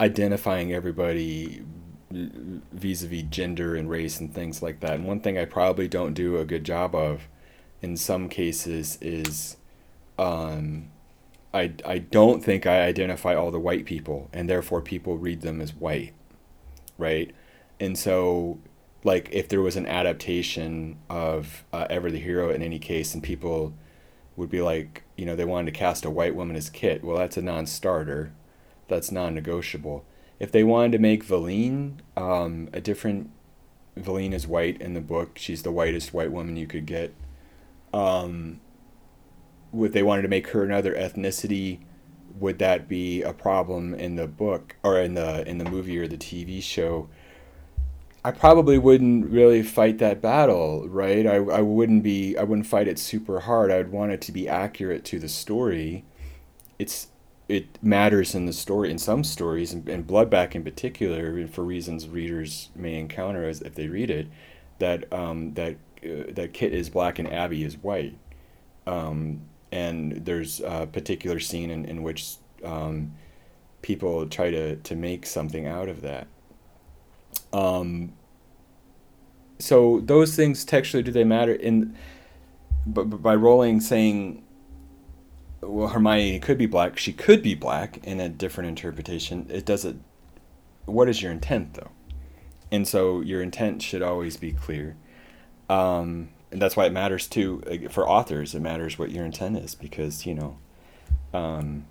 identifying 0.00 0.72
everybody 0.72 1.64
vis-a-vis 2.72 3.24
gender 3.30 3.74
and 3.74 3.90
race 3.90 4.20
and 4.20 4.32
things 4.32 4.62
like 4.62 4.80
that. 4.80 4.94
And 4.94 5.06
one 5.06 5.20
thing 5.20 5.38
i 5.38 5.44
probably 5.44 5.88
don't 5.88 6.14
do 6.14 6.38
a 6.38 6.44
good 6.44 6.64
job 6.64 6.94
of 6.94 7.28
in 7.82 7.96
some 7.96 8.28
cases 8.28 8.98
is 9.00 9.56
um, 10.18 10.90
I, 11.52 11.72
I 11.84 11.98
don't 11.98 12.42
think 12.42 12.66
i 12.66 12.82
identify 12.82 13.34
all 13.34 13.50
the 13.50 13.60
white 13.60 13.84
people 13.84 14.28
and 14.32 14.48
therefore 14.48 14.80
people 14.80 15.18
read 15.18 15.40
them 15.42 15.60
as 15.60 15.74
white 15.74 16.14
right? 16.98 17.34
And 17.80 17.98
so 17.98 18.58
like 19.02 19.28
if 19.32 19.48
there 19.48 19.60
was 19.60 19.76
an 19.76 19.86
adaptation 19.86 20.98
of 21.10 21.64
uh, 21.72 21.86
ever 21.90 22.10
the 22.10 22.18
hero 22.18 22.50
in 22.50 22.62
any 22.62 22.78
case 22.78 23.14
and 23.14 23.22
people 23.22 23.74
would 24.36 24.50
be 24.50 24.62
like 24.62 25.02
you 25.16 25.26
know 25.26 25.36
they 25.36 25.44
wanted 25.44 25.72
to 25.72 25.78
cast 25.78 26.04
a 26.04 26.10
white 26.10 26.34
woman 26.34 26.56
as 26.56 26.70
kit 26.70 27.04
well 27.04 27.18
that's 27.18 27.36
a 27.36 27.42
non-starter. 27.42 28.32
That's 28.88 29.10
non-negotiable 29.10 30.04
if 30.40 30.50
they 30.52 30.64
wanted 30.64 30.92
to 30.92 30.98
make 30.98 31.24
Valine 31.24 32.00
um, 32.16 32.68
a 32.72 32.80
different 32.80 33.30
Valine 33.96 34.32
is 34.32 34.46
white 34.46 34.80
in 34.80 34.94
the 34.94 35.00
book 35.00 35.38
she's 35.38 35.62
the 35.62 35.72
whitest 35.72 36.12
white 36.12 36.32
woman 36.32 36.56
you 36.56 36.66
could 36.66 36.86
get 36.86 37.14
um, 37.92 38.60
would 39.72 39.92
they 39.92 40.02
wanted 40.02 40.22
to 40.22 40.28
make 40.28 40.48
her 40.48 40.64
another 40.64 40.94
ethnicity 40.94 41.80
would 42.38 42.58
that 42.58 42.88
be 42.88 43.22
a 43.22 43.32
problem 43.32 43.94
in 43.94 44.16
the 44.16 44.26
book 44.26 44.76
or 44.82 44.98
in 44.98 45.14
the 45.14 45.46
in 45.48 45.58
the 45.58 45.64
movie 45.64 45.98
or 45.98 46.08
the 46.08 46.16
TV 46.16 46.62
show 46.62 47.08
I 48.26 48.30
probably 48.30 48.78
wouldn't 48.78 49.26
really 49.26 49.62
fight 49.62 49.98
that 49.98 50.22
battle, 50.22 50.88
right? 50.88 51.26
I, 51.26 51.34
I 51.34 51.60
wouldn't 51.60 52.02
be 52.02 52.38
I 52.38 52.42
wouldn't 52.42 52.66
fight 52.66 52.88
it 52.88 52.98
super 52.98 53.40
hard. 53.40 53.70
I'd 53.70 53.92
want 53.92 54.12
it 54.12 54.22
to 54.22 54.32
be 54.32 54.48
accurate 54.48 55.04
to 55.06 55.18
the 55.18 55.28
story. 55.28 56.06
It's 56.78 57.08
it 57.48 57.82
matters 57.82 58.34
in 58.34 58.46
the 58.46 58.52
story 58.52 58.90
in 58.90 58.98
some 58.98 59.22
stories 59.22 59.72
and, 59.72 59.88
and 59.88 60.06
Bloodback 60.06 60.54
in 60.54 60.64
particular, 60.64 61.36
and 61.36 61.52
for 61.52 61.62
reasons 61.62 62.08
readers 62.08 62.70
may 62.74 62.94
encounter 62.98 63.46
as 63.46 63.60
if 63.60 63.74
they 63.74 63.88
read 63.88 64.10
it, 64.10 64.28
that 64.78 65.12
um, 65.12 65.54
that 65.54 65.76
uh, 66.02 66.32
that 66.32 66.54
Kit 66.54 66.72
is 66.72 66.88
black 66.88 67.18
and 67.18 67.30
Abby 67.32 67.62
is 67.64 67.76
white. 67.76 68.16
Um, 68.86 69.42
and 69.72 70.24
there's 70.24 70.60
a 70.60 70.86
particular 70.86 71.40
scene 71.40 71.70
in, 71.70 71.84
in 71.84 72.02
which 72.02 72.36
um, 72.64 73.12
people 73.82 74.26
try 74.28 74.50
to, 74.50 74.76
to 74.76 74.94
make 74.94 75.26
something 75.26 75.66
out 75.66 75.88
of 75.88 76.00
that. 76.02 76.28
Um, 77.52 78.12
so 79.58 80.00
those 80.00 80.36
things 80.36 80.64
textually 80.64 81.02
do 81.02 81.10
they 81.10 81.24
matter 81.24 81.54
in 81.54 81.96
but, 82.86 83.10
but 83.10 83.22
by 83.22 83.34
Rowling 83.34 83.80
saying 83.80 84.43
well 85.66 85.88
Hermione 85.88 86.38
could 86.40 86.58
be 86.58 86.66
black. 86.66 86.98
She 86.98 87.12
could 87.12 87.42
be 87.42 87.54
black 87.54 87.98
in 88.04 88.20
a 88.20 88.28
different 88.28 88.68
interpretation. 88.68 89.46
It 89.50 89.64
doesn't 89.64 90.02
what 90.86 91.08
is 91.08 91.22
your 91.22 91.32
intent 91.32 91.74
though? 91.74 91.90
And 92.70 92.86
so 92.86 93.20
your 93.20 93.42
intent 93.42 93.82
should 93.82 94.02
always 94.02 94.36
be 94.36 94.52
clear. 94.52 94.96
Um, 95.68 96.30
and 96.50 96.60
that's 96.60 96.76
why 96.76 96.86
it 96.86 96.92
matters 96.92 97.26
too. 97.26 97.62
For 97.90 98.08
authors 98.08 98.54
it 98.54 98.60
matters 98.60 98.98
what 98.98 99.10
your 99.10 99.24
intent 99.24 99.58
is 99.58 99.74
because 99.74 100.26
you 100.26 100.34
know 100.34 100.58
um, 101.32 101.86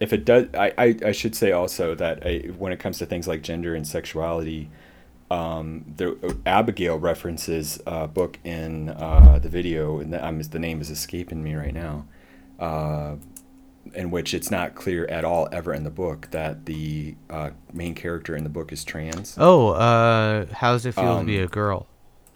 if 0.00 0.12
it 0.12 0.24
does 0.24 0.46
I, 0.54 0.72
I, 0.78 0.96
I 1.06 1.12
should 1.12 1.34
say 1.34 1.52
also 1.52 1.94
that 1.94 2.26
I, 2.26 2.38
when 2.58 2.72
it 2.72 2.78
comes 2.78 2.98
to 2.98 3.06
things 3.06 3.28
like 3.28 3.42
gender 3.42 3.74
and 3.74 3.86
sexuality 3.86 4.70
um, 5.32 5.94
the 5.96 6.36
Abigail 6.44 6.98
references 6.98 7.80
a 7.86 8.06
book 8.06 8.38
in 8.44 8.90
uh, 8.90 9.38
the 9.40 9.48
video, 9.48 9.98
and 9.98 10.12
the, 10.12 10.48
the, 10.50 10.58
name 10.58 10.82
is 10.82 10.90
escaping 10.90 11.42
me 11.42 11.54
right 11.54 11.72
now, 11.72 12.06
uh, 12.58 13.16
in 13.94 14.10
which 14.10 14.34
it's 14.34 14.50
not 14.50 14.74
clear 14.74 15.06
at 15.06 15.24
all 15.24 15.48
ever 15.52 15.74
in 15.74 15.84
the 15.84 15.90
book 15.90 16.28
that 16.30 16.66
the 16.66 17.16
uh, 17.30 17.50
main 17.72 17.94
character 17.94 18.36
in 18.36 18.44
the 18.44 18.50
book 18.50 18.72
is 18.72 18.84
trans. 18.84 19.36
Oh, 19.38 19.70
uh, 19.70 20.46
how 20.52 20.72
does 20.72 20.86
it 20.86 20.94
feel 20.94 21.04
um, 21.04 21.20
to 21.20 21.26
be 21.26 21.38
um, 21.38 21.44
a 21.44 21.48
girl? 21.48 21.86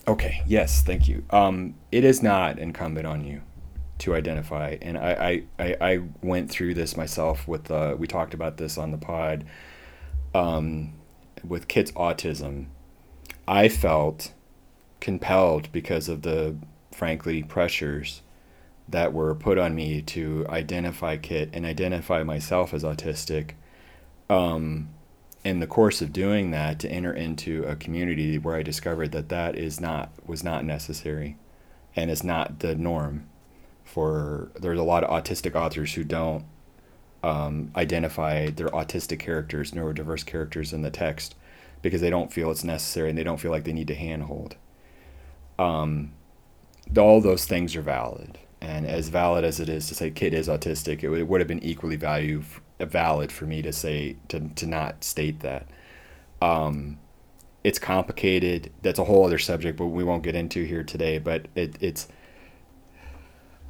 Okay, 0.08 0.42
yes, 0.46 0.82
thank 0.82 1.08
you. 1.08 1.24
Um, 1.30 1.74
it 1.90 2.04
is 2.04 2.22
not 2.22 2.58
incumbent 2.58 3.06
on 3.06 3.24
you 3.24 3.42
to 3.98 4.14
identify, 4.14 4.76
and 4.82 4.98
I, 4.98 5.44
I, 5.58 5.64
I, 5.64 5.76
I 5.80 6.00
went 6.22 6.50
through 6.50 6.74
this 6.74 6.96
myself 6.96 7.48
with, 7.48 7.70
uh, 7.70 7.96
we 7.98 8.06
talked 8.06 8.34
about 8.34 8.58
this 8.58 8.76
on 8.76 8.90
the 8.90 8.98
pod, 8.98 9.46
um, 10.34 10.92
with 11.42 11.66
Kit's 11.66 11.92
autism 11.92 12.66
I 13.48 13.68
felt 13.68 14.32
compelled 15.00 15.70
because 15.72 16.08
of 16.08 16.22
the 16.22 16.56
frankly 16.90 17.42
pressures 17.42 18.22
that 18.88 19.12
were 19.12 19.34
put 19.34 19.58
on 19.58 19.74
me 19.74 20.00
to 20.00 20.46
identify 20.48 21.16
Kit 21.16 21.50
and 21.52 21.66
identify 21.66 22.22
myself 22.22 22.72
as 22.72 22.84
autistic. 22.84 23.52
Um, 24.30 24.90
in 25.44 25.60
the 25.60 25.66
course 25.66 26.02
of 26.02 26.12
doing 26.12 26.50
that, 26.50 26.80
to 26.80 26.90
enter 26.90 27.12
into 27.12 27.62
a 27.64 27.76
community 27.76 28.36
where 28.38 28.56
I 28.56 28.62
discovered 28.62 29.12
that 29.12 29.28
that 29.28 29.56
is 29.56 29.80
not 29.80 30.10
was 30.26 30.42
not 30.42 30.64
necessary, 30.64 31.36
and 31.94 32.10
is 32.10 32.24
not 32.24 32.60
the 32.60 32.74
norm. 32.74 33.28
For 33.84 34.50
there's 34.60 34.78
a 34.78 34.84
lot 34.84 35.04
of 35.04 35.10
autistic 35.10 35.54
authors 35.54 35.94
who 35.94 36.02
don't 36.02 36.44
um, 37.22 37.70
identify 37.76 38.50
their 38.50 38.68
autistic 38.68 39.18
characters, 39.20 39.72
neurodiverse 39.72 40.26
characters 40.26 40.72
in 40.72 40.82
the 40.82 40.90
text 40.90 41.34
because 41.82 42.00
they 42.00 42.10
don't 42.10 42.32
feel 42.32 42.50
it's 42.50 42.64
necessary 42.64 43.08
and 43.08 43.18
they 43.18 43.24
don't 43.24 43.38
feel 43.38 43.50
like 43.50 43.64
they 43.64 43.72
need 43.72 43.88
to 43.88 43.94
handhold. 43.94 44.56
Um, 45.58 46.12
all 46.96 47.20
those 47.20 47.46
things 47.46 47.76
are 47.76 47.82
valid, 47.82 48.38
and 48.66 48.84
as 48.84 49.08
valid 49.08 49.44
as 49.44 49.60
it 49.60 49.68
is 49.68 49.86
to 49.86 49.94
say 49.94 50.10
Kit 50.10 50.34
is 50.34 50.48
autistic, 50.48 51.04
it 51.04 51.08
would, 51.08 51.20
it 51.20 51.28
would 51.28 51.40
have 51.40 51.46
been 51.46 51.62
equally 51.62 51.94
value 51.94 52.42
valid 52.80 53.30
for 53.30 53.46
me 53.46 53.62
to 53.62 53.72
say 53.72 54.16
to 54.28 54.40
to 54.40 54.66
not 54.66 55.04
state 55.04 55.40
that. 55.40 55.68
Um, 56.42 56.98
it's 57.62 57.78
complicated. 57.78 58.72
That's 58.82 58.98
a 58.98 59.04
whole 59.04 59.24
other 59.24 59.38
subject, 59.38 59.78
but 59.78 59.86
we 59.86 60.02
won't 60.02 60.24
get 60.24 60.34
into 60.34 60.64
here 60.64 60.82
today. 60.82 61.18
But 61.18 61.46
it, 61.54 61.76
it's 61.80 62.08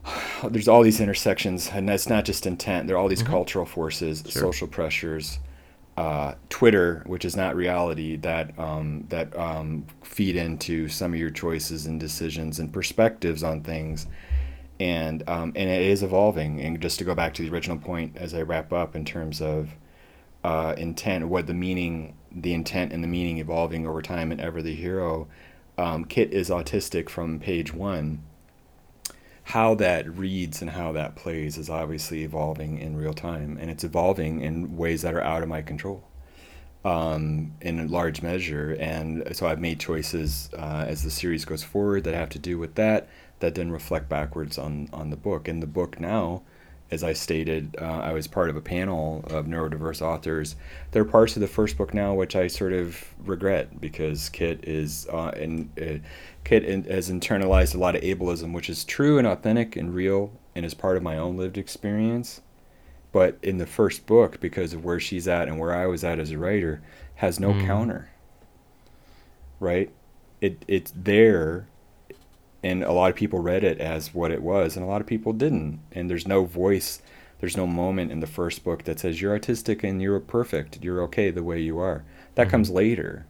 there's 0.48 0.68
all 0.68 0.82
these 0.82 1.01
intersections, 1.01 1.70
and 1.73 1.86
that's 1.86 2.09
not 2.09 2.24
just 2.24 2.47
intent. 2.47 2.86
There 2.86 2.97
are 2.97 2.98
all 2.98 3.09
these 3.09 3.23
mm-hmm. 3.23 3.32
cultural 3.32 3.66
forces, 3.66 4.23
sure. 4.27 4.40
social 4.40 4.66
pressures, 4.66 5.40
uh, 5.98 6.35
Twitter, 6.48 7.02
which 7.06 7.27
is 7.27 7.36
not 7.36 7.55
reality, 7.55 8.16
that 8.16 8.59
um, 8.59 9.05
that 9.10 9.36
um, 9.39 9.86
feed 10.02 10.36
into 10.36 10.89
some 10.89 11.12
of 11.12 11.20
your 11.20 11.31
choices 11.31 11.85
and 11.85 12.01
decisions 12.01 12.59
and 12.59 12.73
perspectives 12.73 13.43
on 13.43 13.62
things, 13.62 14.06
and 14.78 15.23
um, 15.28 15.53
and 15.57 15.70
it 15.70 15.82
is 15.82 16.03
evolving. 16.03 16.61
And 16.61 16.81
just 16.81 16.98
to 16.98 17.05
go 17.05 17.15
back 17.15 17.35
to 17.35 17.43
the 17.43 17.51
original 17.51 17.78
point, 17.78 18.16
as 18.16 18.35
I 18.35 18.43
wrap 18.43 18.73
up 18.73 18.94
in 18.97 19.05
terms 19.05 19.40
of 19.40 19.70
uh, 20.44 20.74
intent, 20.77 21.28
what 21.28 21.47
the 21.47 21.55
meaning, 21.55 22.16
the 22.31 22.55
intent 22.55 22.93
and 22.93 23.03
the 23.03 23.09
meaning 23.09 23.39
evolving 23.39 23.86
over 23.86 24.03
time, 24.03 24.32
and 24.32 24.40
ever 24.40 24.62
the 24.62 24.74
hero. 24.74 25.28
Um, 25.78 26.07
Kit 26.07 26.32
is 26.32 26.48
autistic 26.48 27.11
from 27.11 27.39
page 27.39 27.74
one 27.74 28.23
how 29.47 29.77
that 29.77 30.09
reads 30.19 30.61
and 30.61 30.73
how 30.73 30.90
that 30.90 31.15
plays 31.15 31.57
is 31.57 31.70
obviously 31.70 32.24
evolving 32.24 32.78
in 32.78 32.97
real 32.97 33.15
time, 33.15 33.57
and 33.61 33.70
it's 33.70 33.85
evolving 33.85 34.40
in 34.40 34.77
ways 34.77 35.03
that 35.03 35.15
are 35.15 35.23
out 35.23 35.40
of 35.40 35.48
my 35.48 35.62
control. 35.62 36.03
Um, 36.85 37.53
in 37.61 37.81
a 37.81 37.86
large 37.86 38.23
measure. 38.23 38.77
And 38.78 39.36
so 39.36 39.48
I've 39.48 39.59
made 39.59 39.81
choices 39.81 40.51
uh, 40.57 40.85
as 40.86 41.03
the 41.03 41.11
series 41.11 41.44
goes 41.44 41.65
forward 41.65 42.05
that 42.05 42.15
have 42.15 42.28
to 42.28 42.39
do 42.39 42.59
with 42.59 42.77
that, 42.77 43.09
that 43.41 43.55
then 43.55 43.71
reflect 43.71 44.09
backwards 44.09 44.59
on, 44.59 44.89
on 44.93 45.11
the 45.11 45.17
book. 45.17 45.49
And 45.49 45.63
the 45.63 45.67
book 45.67 46.01
now 46.01 46.43
as 46.91 47.03
I 47.03 47.15
stated, 47.15 47.77
uh, 47.81 47.85
I 47.85 48.13
was 48.13 48.29
part 48.29 48.49
of 48.49 48.57
a 48.57 48.61
panel 48.61 49.25
of 49.27 49.47
neurodiverse 49.47 50.01
authors. 50.01 50.55
There 50.93 51.03
are 51.03 51.07
parts 51.07 51.35
of 51.35 51.41
the 51.41 51.49
first 51.49 51.77
book 51.77 51.93
now 51.93 52.15
which 52.15 52.37
I 52.37 52.47
sort 52.47 52.73
of 52.73 53.05
regret 53.19 53.81
because 53.81 54.29
Kit 54.29 54.61
is 54.63 55.09
uh, 55.13 55.33
and 55.37 55.71
uh, 55.81 56.07
Kit 56.45 56.65
in, 56.65 56.85
has 56.85 57.11
internalized 57.11 57.75
a 57.75 57.79
lot 57.79 57.97
of 57.97 58.03
ableism, 58.03 58.53
which 58.53 58.71
is 58.71 58.85
true 58.85 59.19
and 59.19 59.27
authentic 59.27 59.75
and 59.75 59.93
real, 59.93 60.31
and 60.55 60.65
is 60.65 60.75
part 60.75 60.97
of 60.97 61.03
my 61.03 61.19
own 61.19 61.37
lived 61.37 61.59
experience. 61.59 62.41
But 63.11 63.39
in 63.43 63.59
the 63.59 63.67
first 63.67 64.07
book, 64.07 64.39
because 64.41 64.73
of 64.73 64.85
where 64.85 65.01
she's 65.01 65.27
at 65.27 65.49
and 65.49 65.59
where 65.59 65.75
I 65.75 65.87
was 65.87 66.05
at 66.05 66.21
as 66.21 66.31
a 66.31 66.39
writer, 66.39 66.83
has 67.17 67.41
no 67.41 67.53
mm. 67.53 67.67
counter. 67.67 68.11
Right? 69.59 69.91
It 70.41 70.65
it's 70.69 70.93
there 70.95 71.67
and 72.67 72.83
a 72.83 72.93
lot 72.93 73.11
of 73.11 73.17
people 73.17 73.39
read 73.39 73.63
it 73.63 73.79
as 73.79 74.13
what 74.13 74.31
it 74.31 74.43
was 74.43 74.77
and 74.77 74.85
a 74.85 74.89
lot 74.89 75.01
of 75.01 75.07
people 75.07 75.33
didn't. 75.33 75.81
And 75.93 76.11
there's 76.11 76.27
no 76.27 76.45
voice 76.45 77.01
there's 77.39 77.57
no 77.57 77.67
moment 77.67 78.11
in 78.11 78.21
the 78.21 78.27
first 78.27 78.65
book 78.65 78.85
that 78.85 78.99
says 78.99 79.21
you're 79.21 79.39
autistic 79.39 79.85
and 79.85 80.01
you're 80.01 80.19
perfect. 80.21 80.83
You're 80.83 81.03
okay 81.03 81.31
the 81.31 81.43
way 81.43 81.61
you 81.61 81.79
are. 81.79 82.05
That 82.35 82.45
mm-hmm. 82.45 82.51
comes 82.51 82.71
later. 82.71 83.27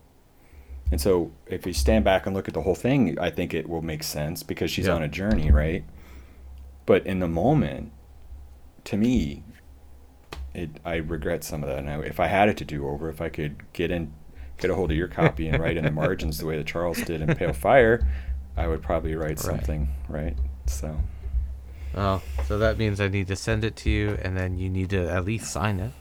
And 0.92 1.00
so 1.00 1.32
if 1.46 1.66
you 1.66 1.72
stand 1.72 2.04
back 2.04 2.26
and 2.26 2.34
look 2.34 2.46
at 2.46 2.54
the 2.54 2.62
whole 2.62 2.76
thing 2.76 3.18
i 3.18 3.28
think 3.28 3.52
it 3.52 3.68
will 3.68 3.82
make 3.82 4.04
sense 4.04 4.44
because 4.44 4.70
she's 4.70 4.86
yeah. 4.86 4.94
on 4.94 5.02
a 5.02 5.08
journey 5.08 5.50
right? 5.50 5.84
But 6.86 7.04
in 7.04 7.18
the 7.18 7.28
moment 7.28 7.92
to 8.84 8.96
me 8.96 9.42
it 10.54 10.70
i 10.84 10.96
regret 10.96 11.42
some 11.42 11.62
of 11.62 11.68
that. 11.68 11.84
Now 11.84 12.00
if 12.00 12.20
i 12.20 12.28
had 12.28 12.48
it 12.48 12.56
to 12.58 12.64
do 12.64 12.86
over 12.88 13.10
if 13.10 13.20
i 13.20 13.28
could 13.28 13.70
get 13.72 13.90
in 13.90 14.12
get 14.58 14.70
a 14.70 14.74
hold 14.76 14.92
of 14.92 14.96
your 14.96 15.08
copy 15.08 15.48
and 15.48 15.60
write 15.60 15.76
in 15.76 15.84
the 15.84 15.90
margins 15.90 16.38
the 16.38 16.46
way 16.46 16.56
that 16.56 16.66
charles 16.66 17.02
did 17.02 17.20
in 17.20 17.34
pale 17.34 17.52
fire 17.66 18.06
I 18.56 18.66
would 18.66 18.82
probably 18.82 19.14
write 19.14 19.28
right. 19.30 19.38
something, 19.38 19.88
right? 20.08 20.36
So. 20.66 20.96
Oh, 21.94 22.22
so 22.46 22.58
that 22.58 22.78
means 22.78 23.00
I 23.00 23.08
need 23.08 23.28
to 23.28 23.36
send 23.36 23.64
it 23.64 23.76
to 23.76 23.90
you, 23.90 24.18
and 24.22 24.36
then 24.36 24.58
you 24.58 24.68
need 24.68 24.90
to 24.90 25.08
at 25.10 25.24
least 25.24 25.50
sign 25.52 25.80
it. 25.80 25.92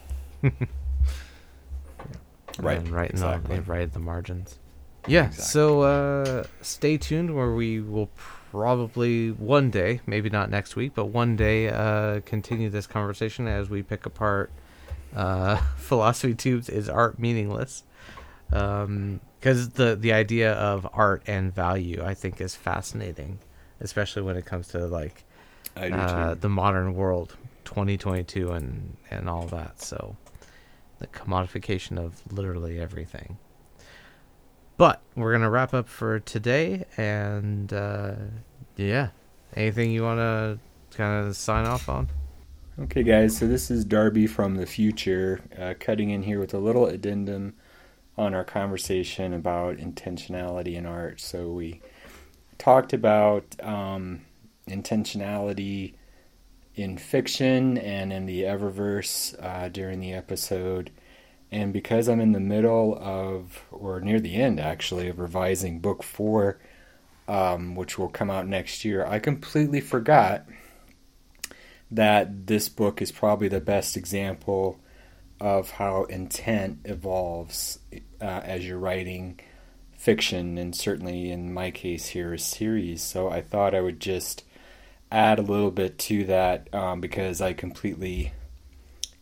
right. 2.60 2.80
And 2.80 2.90
write 2.90 3.12
exactly. 3.12 3.58
the 3.58 3.62
write 3.64 3.94
the 3.94 4.00
margins. 4.00 4.60
Yeah. 5.08 5.28
Exactly. 5.28 5.46
So 5.46 5.82
uh, 5.82 6.44
stay 6.62 6.98
tuned, 6.98 7.36
where 7.36 7.54
we 7.54 7.80
will 7.80 8.10
probably 8.52 9.32
one 9.32 9.70
day, 9.70 10.02
maybe 10.06 10.30
not 10.30 10.50
next 10.50 10.76
week, 10.76 10.94
but 10.96 11.06
one 11.06 11.36
day, 11.36 11.70
uh, 11.70 12.22
continue 12.22 12.70
this 12.70 12.88
conversation 12.88 13.48
as 13.48 13.70
we 13.70 13.84
pick 13.84 14.06
apart 14.06 14.52
uh, 15.16 15.56
philosophy 15.78 16.34
tubes. 16.34 16.70
Is 16.70 16.90
art 16.90 17.20
meaningless? 17.20 17.84
Um, 18.52 19.22
because 19.46 19.70
the 19.70 19.96
the 19.96 20.12
idea 20.12 20.54
of 20.54 20.88
art 20.92 21.22
and 21.28 21.54
value 21.54 22.02
I 22.04 22.16
think 22.16 22.42
is 22.42 22.56
fascinating, 22.56 23.38
especially 23.80 24.24
when 24.24 24.38
it 24.38 24.46
comes 24.46 24.70
to 24.70 24.88
like 24.88 25.24
uh, 25.78 26.34
the 26.34 26.50
modern 26.50 26.96
world, 26.96 27.36
2022 27.64 28.52
and 28.52 28.98
and 29.12 29.30
all 29.30 29.46
that. 29.48 29.80
So 29.80 30.18
the 30.98 31.06
commodification 31.06 32.00
of 32.00 32.24
literally 32.34 32.80
everything. 32.80 33.38
But 34.78 35.04
we're 35.16 35.32
gonna 35.32 35.52
wrap 35.52 35.76
up 35.76 35.88
for 35.88 36.20
today, 36.20 36.86
and 36.98 37.72
uh, 37.72 38.16
yeah, 38.78 39.10
anything 39.56 39.92
you 39.92 40.02
want 40.02 40.18
to 40.22 40.58
kind 40.98 41.24
of 41.24 41.36
sign 41.36 41.68
off 41.68 41.88
on? 41.88 42.10
Okay, 42.80 43.04
guys. 43.04 43.38
So 43.38 43.46
this 43.46 43.70
is 43.70 43.86
Darby 43.86 44.26
from 44.26 44.56
the 44.56 44.66
future, 44.66 45.42
uh, 45.56 45.76
cutting 45.80 46.10
in 46.10 46.24
here 46.24 46.40
with 46.40 46.56
a 46.56 46.60
little 46.60 46.88
addendum 46.88 47.54
on 48.18 48.34
our 48.34 48.44
conversation 48.44 49.34
about 49.34 49.78
intentionality 49.78 50.76
in 50.76 50.86
art. 50.86 51.20
So 51.20 51.50
we 51.50 51.82
talked 52.58 52.94
about 52.94 53.44
um, 53.62 54.22
intentionality 54.68 55.94
in 56.76 56.98
fiction 56.98 57.78
and 57.78 58.12
in 58.12 58.26
the 58.26 58.44
Eververse 58.44 59.36
uh, 59.44 59.70
during 59.70 60.00
the 60.00 60.14
episode. 60.14 60.92
And 61.52 61.72
because 61.72 62.10
I'm 62.10 62.20
in 62.20 62.32
the 62.32 62.40
middle 62.40 62.98
of, 63.00 63.64
or 63.72 64.02
near 64.02 64.20
the 64.20 64.36
end 64.36 64.60
actually, 64.60 65.08
of 65.08 65.20
revising 65.20 65.80
book 65.80 66.04
four, 66.04 66.60
um, 67.28 67.76
which 67.76 67.98
will 67.98 68.10
come 68.10 68.30
out 68.30 68.48
next 68.48 68.84
year, 68.84 69.06
I 69.06 69.20
completely 69.20 69.82
forgot 69.82 70.46
that 71.92 72.48
this 72.48 72.68
book 72.68 73.02
is 73.02 73.12
probably 73.12 73.48
the 73.48 73.62
best 73.62 73.96
example 73.96 74.80
of 75.40 75.72
how 75.72 76.04
intent 76.06 76.80
evolves 76.86 77.80
uh, 78.22 78.42
as 78.44 78.68
you're 78.68 78.78
writing 78.78 79.40
fiction, 79.98 80.58
and 80.58 80.76
certainly 80.76 81.32
in 81.32 81.54
my 81.54 81.72
case 81.72 82.08
here, 82.08 82.34
a 82.34 82.40
series. 82.40 83.02
So 83.02 83.30
I 83.30 83.42
thought 83.42 83.76
I 83.76 83.82
would 83.82 84.00
just 84.00 84.44
add 85.12 85.40
a 85.40 85.44
little 85.44 85.72
bit 85.72 85.98
to 85.98 86.26
that 86.26 86.74
um, 86.74 87.02
because 87.02 87.42
I 87.42 87.54
completely, 87.54 88.34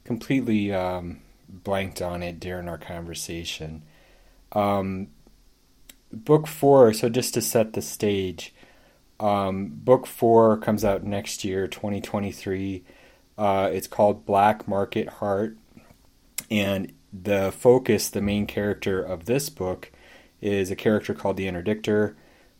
completely 0.03 0.73
um, 0.73 1.21
blanked 1.47 2.01
on 2.01 2.23
it 2.23 2.39
during 2.39 2.67
our 2.67 2.77
conversation. 2.77 3.83
Um, 4.51 5.07
book 6.11 6.47
four, 6.47 6.93
so 6.93 7.09
just 7.09 7.33
to 7.35 7.41
set 7.41 7.73
the 7.73 7.81
stage, 7.81 8.53
um, 9.19 9.71
book 9.73 10.05
four 10.05 10.57
comes 10.57 10.83
out 10.83 11.03
next 11.03 11.43
year, 11.43 11.67
2023. 11.67 12.83
Uh, 13.37 13.69
it's 13.71 13.87
called 13.87 14.25
Black 14.25 14.67
Market 14.67 15.07
Heart. 15.07 15.57
And 16.51 16.91
the 17.13 17.51
focus, 17.51 18.09
the 18.09 18.21
main 18.21 18.47
character 18.47 19.01
of 19.01 19.25
this 19.25 19.49
book, 19.49 19.91
is 20.41 20.71
a 20.71 20.75
character 20.75 21.13
called 21.13 21.37
the 21.37 21.47
Interdictor. 21.47 22.15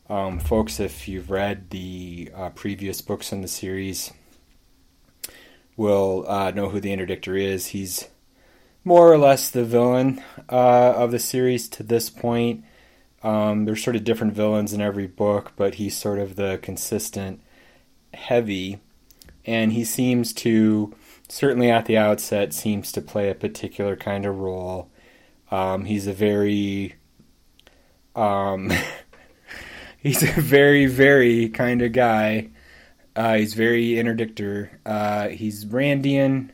Um, 0.08 0.38
folks, 0.38 0.78
if 0.80 1.08
you've 1.08 1.30
read 1.30 1.70
the 1.70 2.30
uh, 2.34 2.50
previous 2.50 3.00
books 3.00 3.32
in 3.32 3.40
the 3.40 3.48
series, 3.48 4.12
will 5.76 6.24
uh, 6.28 6.50
know 6.52 6.68
who 6.68 6.80
the 6.80 6.94
Interdictor 6.94 7.40
is. 7.40 7.68
He's 7.68 8.08
more 8.84 9.10
or 9.12 9.18
less 9.18 9.50
the 9.50 9.64
villain 9.64 10.22
uh, 10.50 10.92
of 10.92 11.10
the 11.10 11.18
series 11.18 11.68
to 11.70 11.82
this 11.82 12.10
point. 12.10 12.64
Um, 13.22 13.64
there's 13.64 13.82
sort 13.82 13.96
of 13.96 14.04
different 14.04 14.34
villains 14.34 14.72
in 14.74 14.82
every 14.82 15.06
book, 15.06 15.52
but 15.56 15.76
he's 15.76 15.96
sort 15.96 16.18
of 16.18 16.36
the 16.36 16.58
consistent 16.62 17.40
heavy, 18.12 18.80
and 19.46 19.72
he 19.72 19.84
seems 19.84 20.32
to, 20.34 20.94
certainly 21.34 21.68
at 21.68 21.86
the 21.86 21.98
outset, 21.98 22.54
seems 22.54 22.92
to 22.92 23.02
play 23.02 23.28
a 23.28 23.34
particular 23.34 23.96
kind 23.96 24.24
of 24.24 24.38
role. 24.38 24.88
Um, 25.50 25.84
he's 25.84 26.06
a 26.06 26.12
very, 26.12 26.94
um, 28.14 28.72
he's 29.98 30.22
a 30.22 30.40
very, 30.40 30.86
very 30.86 31.48
kind 31.48 31.82
of 31.82 31.90
guy. 31.90 32.50
Uh, 33.16 33.34
he's 33.34 33.54
very 33.54 33.94
interdictor. 33.94 34.70
Uh, 34.86 35.28
he's 35.28 35.64
Randian. 35.64 36.50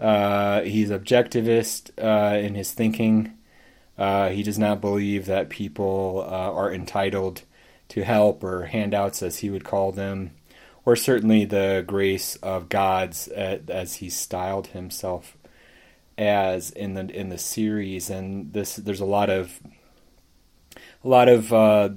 Uh, 0.00 0.62
he's 0.62 0.90
objectivist 0.90 1.92
uh, 2.02 2.36
in 2.38 2.56
his 2.56 2.72
thinking. 2.72 3.38
Uh, 3.96 4.30
he 4.30 4.42
does 4.42 4.58
not 4.58 4.80
believe 4.80 5.26
that 5.26 5.48
people 5.48 6.26
uh, 6.26 6.52
are 6.52 6.74
entitled 6.74 7.42
to 7.90 8.02
help 8.02 8.42
or 8.42 8.64
handouts, 8.64 9.22
as 9.22 9.38
he 9.38 9.50
would 9.50 9.62
call 9.62 9.92
them, 9.92 10.32
or 10.84 10.96
certainly 10.96 11.44
the 11.44 11.84
grace 11.86 12.36
of 12.36 12.68
God's, 12.68 13.28
as 13.28 13.96
he 13.96 14.10
styled 14.10 14.68
himself 14.68 15.36
as 16.18 16.70
in 16.70 16.94
the 16.94 17.08
in 17.08 17.30
the 17.30 17.38
series. 17.38 18.10
And 18.10 18.52
this, 18.52 18.76
there's 18.76 19.00
a 19.00 19.06
lot 19.06 19.30
of 19.30 19.60
a 21.04 21.08
lot 21.08 21.28
of 21.28 21.52
uh, 21.52 21.90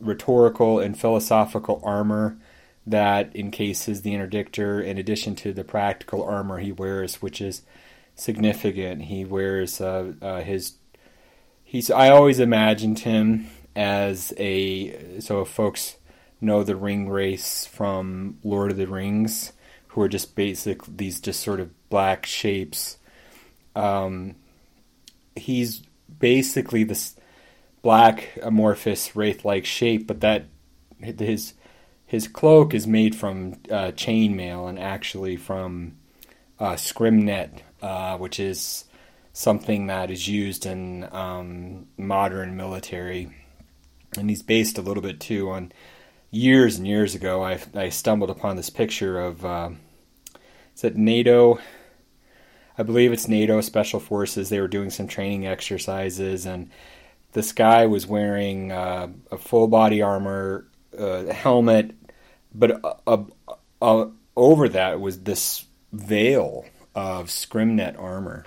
rhetorical 0.00 0.78
and 0.80 0.98
philosophical 0.98 1.80
armor 1.84 2.38
that 2.86 3.34
encases 3.36 4.02
the 4.02 4.14
interdictor, 4.14 4.82
in 4.82 4.96
addition 4.96 5.34
to 5.36 5.52
the 5.52 5.64
practical 5.64 6.24
armor 6.24 6.58
he 6.58 6.72
wears, 6.72 7.20
which 7.20 7.40
is 7.40 7.62
significant. 8.14 9.02
He 9.02 9.24
wears 9.24 9.80
uh, 9.80 10.12
uh, 10.22 10.40
his 10.40 10.74
he's 11.64 11.90
I 11.90 12.10
always 12.10 12.40
imagined 12.40 13.00
him 13.00 13.48
as 13.76 14.32
a 14.38 15.20
so 15.20 15.44
folks 15.44 15.96
know 16.40 16.62
the 16.62 16.74
Ringwraiths 16.74 17.68
from 17.68 18.38
Lord 18.42 18.70
of 18.70 18.76
the 18.76 18.86
Rings, 18.86 19.52
who 19.88 20.00
are 20.02 20.08
just 20.08 20.34
basic 20.34 20.84
these 20.84 21.20
just 21.20 21.40
sort 21.40 21.60
of 21.60 21.70
black 21.88 22.26
shapes. 22.26 22.98
Um, 23.74 24.36
he's 25.34 25.82
basically 26.18 26.84
this 26.84 27.16
black 27.82 28.38
amorphous 28.42 29.14
wraith-like 29.14 29.64
shape, 29.64 30.06
but 30.06 30.20
that 30.20 30.46
his 31.00 31.54
his 32.06 32.26
cloak 32.26 32.72
is 32.72 32.86
made 32.86 33.14
from 33.14 33.52
uh, 33.70 33.92
chainmail 33.92 34.68
and 34.68 34.78
actually 34.78 35.36
from 35.36 35.96
uh, 36.58 36.72
scrimnet, 36.72 37.60
uh, 37.82 38.16
which 38.16 38.40
is 38.40 38.84
something 39.32 39.86
that 39.86 40.10
is 40.10 40.26
used 40.26 40.64
in 40.64 41.06
um, 41.12 41.86
modern 41.96 42.56
military. 42.56 43.30
And 44.16 44.30
he's 44.30 44.42
based 44.42 44.78
a 44.78 44.82
little 44.82 45.02
bit 45.02 45.20
too 45.20 45.50
on 45.50 45.70
years 46.30 46.76
and 46.76 46.86
years 46.86 47.14
ago. 47.14 47.42
I, 47.42 47.60
I 47.74 47.88
stumbled 47.88 48.30
upon 48.30 48.56
this 48.56 48.70
picture 48.70 49.20
of 49.20 49.44
uh, 49.44 49.70
is 50.74 50.84
it 50.84 50.96
NATO? 50.96 51.58
I 52.76 52.82
believe 52.84 53.12
it's 53.12 53.26
NATO 53.26 53.60
Special 53.60 53.98
Forces. 53.98 54.48
They 54.48 54.60
were 54.60 54.68
doing 54.68 54.90
some 54.90 55.08
training 55.08 55.46
exercises, 55.46 56.46
and 56.46 56.70
this 57.32 57.52
guy 57.52 57.86
was 57.86 58.06
wearing 58.06 58.70
uh, 58.70 59.08
a 59.32 59.38
full 59.38 59.66
body 59.66 60.00
armor, 60.00 60.66
uh, 60.96 61.24
helmet, 61.26 61.94
but 62.54 62.80
over 64.36 64.68
that 64.68 65.00
was 65.00 65.20
this 65.20 65.64
veil 65.92 66.64
of 66.94 67.26
scrimnet 67.26 67.98
armor 68.00 68.44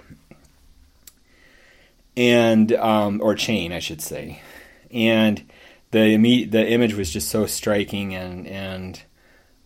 and 2.15 2.71
um, 2.73 3.21
or 3.21 3.35
chain, 3.35 3.71
I 3.71 3.79
should 3.79 4.01
say, 4.01 4.41
and 4.89 5.43
the 5.91 6.45
the 6.45 6.69
image 6.69 6.93
was 6.93 7.11
just 7.11 7.29
so 7.29 7.45
striking 7.45 8.15
and 8.15 8.47
and 8.47 9.01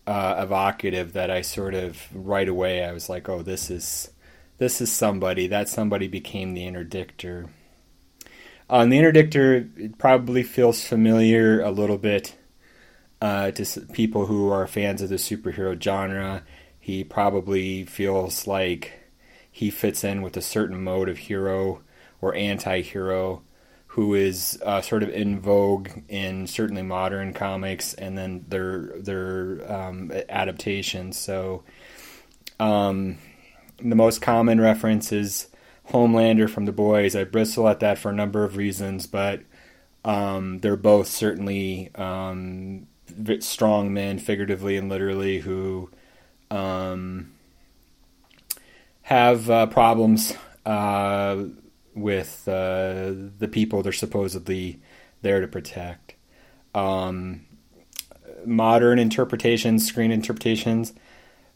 uh, 0.06 0.36
evocative 0.38 1.14
that 1.14 1.30
I 1.30 1.42
sort 1.42 1.74
of 1.74 2.00
right 2.14 2.48
away 2.48 2.84
I 2.84 2.92
was 2.92 3.08
like, 3.08 3.28
oh, 3.28 3.42
this 3.42 3.70
is 3.70 4.10
this 4.58 4.80
is 4.80 4.90
somebody. 4.90 5.46
That 5.46 5.68
somebody 5.68 6.08
became 6.08 6.54
the 6.54 6.66
interdictor. 6.66 7.48
Um, 8.68 8.90
the 8.90 8.98
interdictor 8.98 9.78
it 9.78 9.98
probably 9.98 10.42
feels 10.42 10.84
familiar 10.84 11.60
a 11.60 11.70
little 11.70 11.98
bit 11.98 12.36
uh, 13.20 13.52
to 13.52 13.80
people 13.92 14.26
who 14.26 14.50
are 14.50 14.66
fans 14.66 15.02
of 15.02 15.08
the 15.08 15.16
superhero 15.16 15.80
genre. 15.80 16.42
He 16.78 17.04
probably 17.04 17.84
feels 17.84 18.46
like 18.46 18.92
he 19.50 19.70
fits 19.70 20.04
in 20.04 20.22
with 20.22 20.36
a 20.36 20.42
certain 20.42 20.82
mode 20.82 21.08
of 21.08 21.18
hero 21.18 21.82
or 22.20 22.34
anti-hero 22.34 23.42
who 23.96 24.12
is 24.12 24.60
uh, 24.62 24.82
sort 24.82 25.02
of 25.02 25.08
in 25.08 25.40
vogue 25.40 25.88
in 26.10 26.46
certainly 26.46 26.82
modern 26.82 27.32
comics 27.32 27.94
and 27.94 28.16
then 28.16 28.44
their 28.46 28.92
their 28.98 29.72
um, 29.72 30.12
adaptations. 30.28 31.16
So 31.16 31.64
um, 32.60 33.16
the 33.78 33.94
most 33.94 34.20
common 34.20 34.60
reference 34.60 35.12
is 35.12 35.48
Homelander 35.88 36.50
from 36.50 36.66
The 36.66 36.72
Boys. 36.72 37.16
I 37.16 37.24
bristle 37.24 37.66
at 37.68 37.80
that 37.80 37.96
for 37.96 38.10
a 38.10 38.14
number 38.14 38.44
of 38.44 38.58
reasons, 38.58 39.06
but 39.06 39.40
um, 40.04 40.58
they're 40.58 40.76
both 40.76 41.06
certainly 41.06 41.90
um, 41.94 42.88
strong 43.40 43.94
men, 43.94 44.18
figuratively 44.18 44.76
and 44.76 44.90
literally, 44.90 45.38
who 45.38 45.88
um, 46.50 47.32
have 49.00 49.48
uh, 49.48 49.66
problems. 49.68 50.34
Uh, 50.66 51.44
with 51.96 52.46
uh, 52.46 53.12
the 53.38 53.48
people 53.50 53.82
they're 53.82 53.92
supposedly 53.92 54.80
there 55.22 55.40
to 55.40 55.48
protect. 55.48 56.14
Um, 56.74 57.46
modern 58.44 58.98
interpretations, 58.98 59.86
screen 59.86 60.12
interpretations 60.12 60.92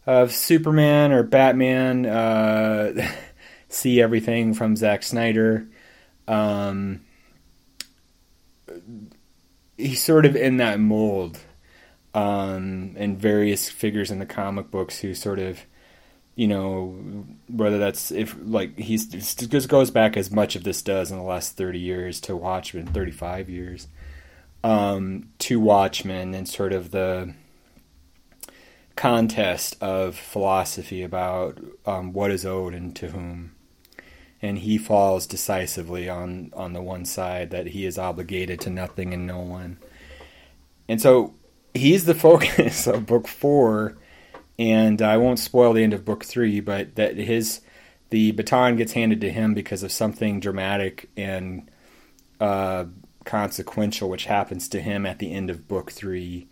of 0.05 0.31
Superman 0.31 1.11
or 1.11 1.23
Batman, 1.23 2.05
uh, 2.05 3.11
see 3.69 4.01
everything 4.01 4.53
from 4.53 4.75
Zack 4.75 5.03
Snyder. 5.03 5.67
Um, 6.27 7.01
he's 9.77 10.03
sort 10.03 10.25
of 10.25 10.35
in 10.35 10.57
that 10.57 10.79
mold, 10.79 11.39
um, 12.13 12.95
and 12.97 13.17
various 13.17 13.69
figures 13.69 14.11
in 14.11 14.19
the 14.19 14.25
comic 14.25 14.71
books 14.71 14.99
who 14.99 15.13
sort 15.13 15.39
of 15.39 15.65
you 16.35 16.47
know, 16.47 17.25
whether 17.47 17.77
that's 17.77 18.11
if 18.11 18.35
like 18.41 18.77
he's 18.77 19.05
just 19.05 19.67
goes 19.69 19.91
back 19.91 20.15
as 20.17 20.31
much 20.31 20.55
of 20.55 20.63
this 20.63 20.81
does 20.81 21.11
in 21.11 21.17
the 21.17 21.23
last 21.23 21.57
thirty 21.57 21.79
years 21.79 22.19
to 22.21 22.35
Watchmen, 22.35 22.87
thirty 22.87 23.11
five 23.11 23.49
years, 23.49 23.87
um, 24.63 25.29
to 25.39 25.59
Watchmen, 25.59 26.33
and 26.33 26.47
sort 26.47 26.73
of 26.73 26.91
the 26.91 27.33
contest 28.95 29.81
of 29.81 30.15
philosophy 30.15 31.01
about 31.01 31.57
um, 31.85 32.13
what 32.13 32.31
is 32.31 32.45
owed 32.45 32.73
and 32.73 32.95
to 32.95 33.07
whom. 33.09 33.55
and 34.41 34.59
he 34.59 34.77
falls 34.77 35.27
decisively 35.27 36.09
on 36.09 36.51
on 36.55 36.73
the 36.73 36.81
one 36.81 37.05
side 37.05 37.51
that 37.51 37.67
he 37.67 37.85
is 37.85 37.97
obligated 37.97 38.59
to 38.61 38.69
nothing 38.69 39.13
and 39.13 39.27
no 39.27 39.39
one. 39.39 39.77
And 40.87 41.01
so 41.01 41.33
he's 41.73 42.05
the 42.05 42.15
focus 42.27 42.87
of 42.87 43.05
book 43.05 43.27
4 43.27 43.97
and 44.61 45.01
I 45.01 45.17
won't 45.17 45.39
spoil 45.39 45.73
the 45.73 45.83
end 45.83 45.93
of 45.93 46.05
book 46.05 46.23
3 46.23 46.59
but 46.59 46.95
that 46.95 47.17
his 47.17 47.61
the 48.11 48.31
baton 48.31 48.75
gets 48.75 48.93
handed 48.93 49.21
to 49.21 49.31
him 49.31 49.53
because 49.53 49.83
of 49.83 49.91
something 49.91 50.39
dramatic 50.39 51.09
and 51.17 51.69
uh, 52.39 52.85
consequential 53.25 54.09
which 54.09 54.25
happens 54.25 54.69
to 54.69 54.81
him 54.81 55.05
at 55.05 55.19
the 55.19 55.33
end 55.33 55.49
of 55.49 55.67
book 55.67 55.91
3 55.91 56.47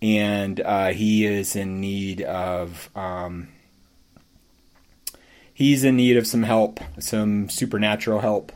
and 0.00 0.60
uh, 0.60 0.88
he 0.88 1.26
is 1.26 1.54
in 1.54 1.80
need 1.80 2.22
of 2.22 2.90
um, 2.94 3.48
he's 5.54 5.84
in 5.84 5.96
need 5.96 6.16
of 6.16 6.26
some 6.26 6.42
help, 6.42 6.80
some 6.98 7.48
supernatural 7.48 8.20
help, 8.20 8.52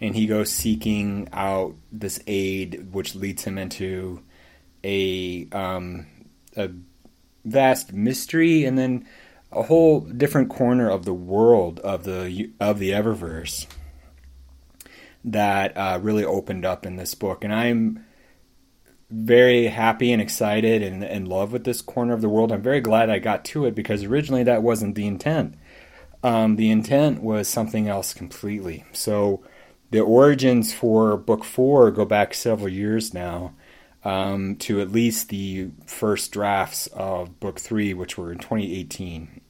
and 0.00 0.14
he 0.14 0.26
goes 0.26 0.50
seeking 0.50 1.28
out 1.32 1.74
this 1.90 2.20
aid, 2.26 2.92
which 2.92 3.14
leads 3.14 3.44
him 3.44 3.56
into 3.56 4.20
a 4.84 5.48
um, 5.52 6.06
a 6.56 6.68
vast 7.44 7.92
mystery, 7.92 8.64
and 8.64 8.78
then 8.78 9.06
a 9.50 9.62
whole 9.64 10.00
different 10.00 10.48
corner 10.48 10.88
of 10.88 11.04
the 11.04 11.14
world 11.14 11.80
of 11.80 12.04
the 12.04 12.50
of 12.58 12.78
the 12.78 12.90
Eververse 12.90 13.66
that 15.24 15.76
uh, 15.76 15.98
really 16.02 16.24
opened 16.24 16.64
up 16.64 16.84
in 16.84 16.96
this 16.96 17.14
book, 17.14 17.44
and 17.44 17.54
I'm 17.54 18.04
very 19.12 19.66
happy 19.66 20.10
and 20.10 20.22
excited 20.22 20.82
and 20.82 21.04
in 21.04 21.26
love 21.26 21.52
with 21.52 21.64
this 21.64 21.82
corner 21.82 22.14
of 22.14 22.22
the 22.22 22.30
world. 22.30 22.50
I'm 22.50 22.62
very 22.62 22.80
glad 22.80 23.10
I 23.10 23.18
got 23.18 23.44
to 23.46 23.66
it 23.66 23.74
because 23.74 24.04
originally 24.04 24.42
that 24.44 24.62
wasn't 24.62 24.94
the 24.94 25.06
intent. 25.06 25.54
Um, 26.22 26.56
the 26.56 26.70
intent 26.70 27.22
was 27.22 27.46
something 27.46 27.88
else 27.88 28.14
completely. 28.14 28.84
So 28.92 29.44
the 29.90 30.00
origins 30.00 30.72
for 30.72 31.18
book 31.18 31.44
four 31.44 31.90
go 31.90 32.06
back 32.06 32.32
several 32.32 32.70
years 32.70 33.12
now 33.12 33.52
um, 34.04 34.56
to 34.56 34.80
at 34.80 34.90
least 34.90 35.28
the 35.28 35.70
first 35.86 36.32
drafts 36.32 36.86
of 36.88 37.38
book 37.40 37.60
three, 37.60 37.94
which 37.94 38.18
were 38.18 38.32
in 38.32 38.38
2018. 38.38 39.40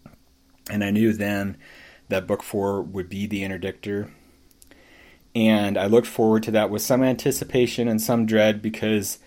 And 0.70 0.84
I 0.84 0.90
knew 0.90 1.12
then 1.12 1.56
that 2.08 2.26
book 2.26 2.42
four 2.42 2.82
would 2.82 3.08
be 3.08 3.26
the 3.26 3.42
interdictor. 3.42 4.10
And 5.34 5.78
I 5.78 5.86
looked 5.86 6.06
forward 6.06 6.42
to 6.44 6.50
that 6.50 6.70
with 6.70 6.82
some 6.82 7.02
anticipation 7.02 7.88
and 7.88 8.00
some 8.00 8.26
dread 8.26 8.60
because 8.60 9.18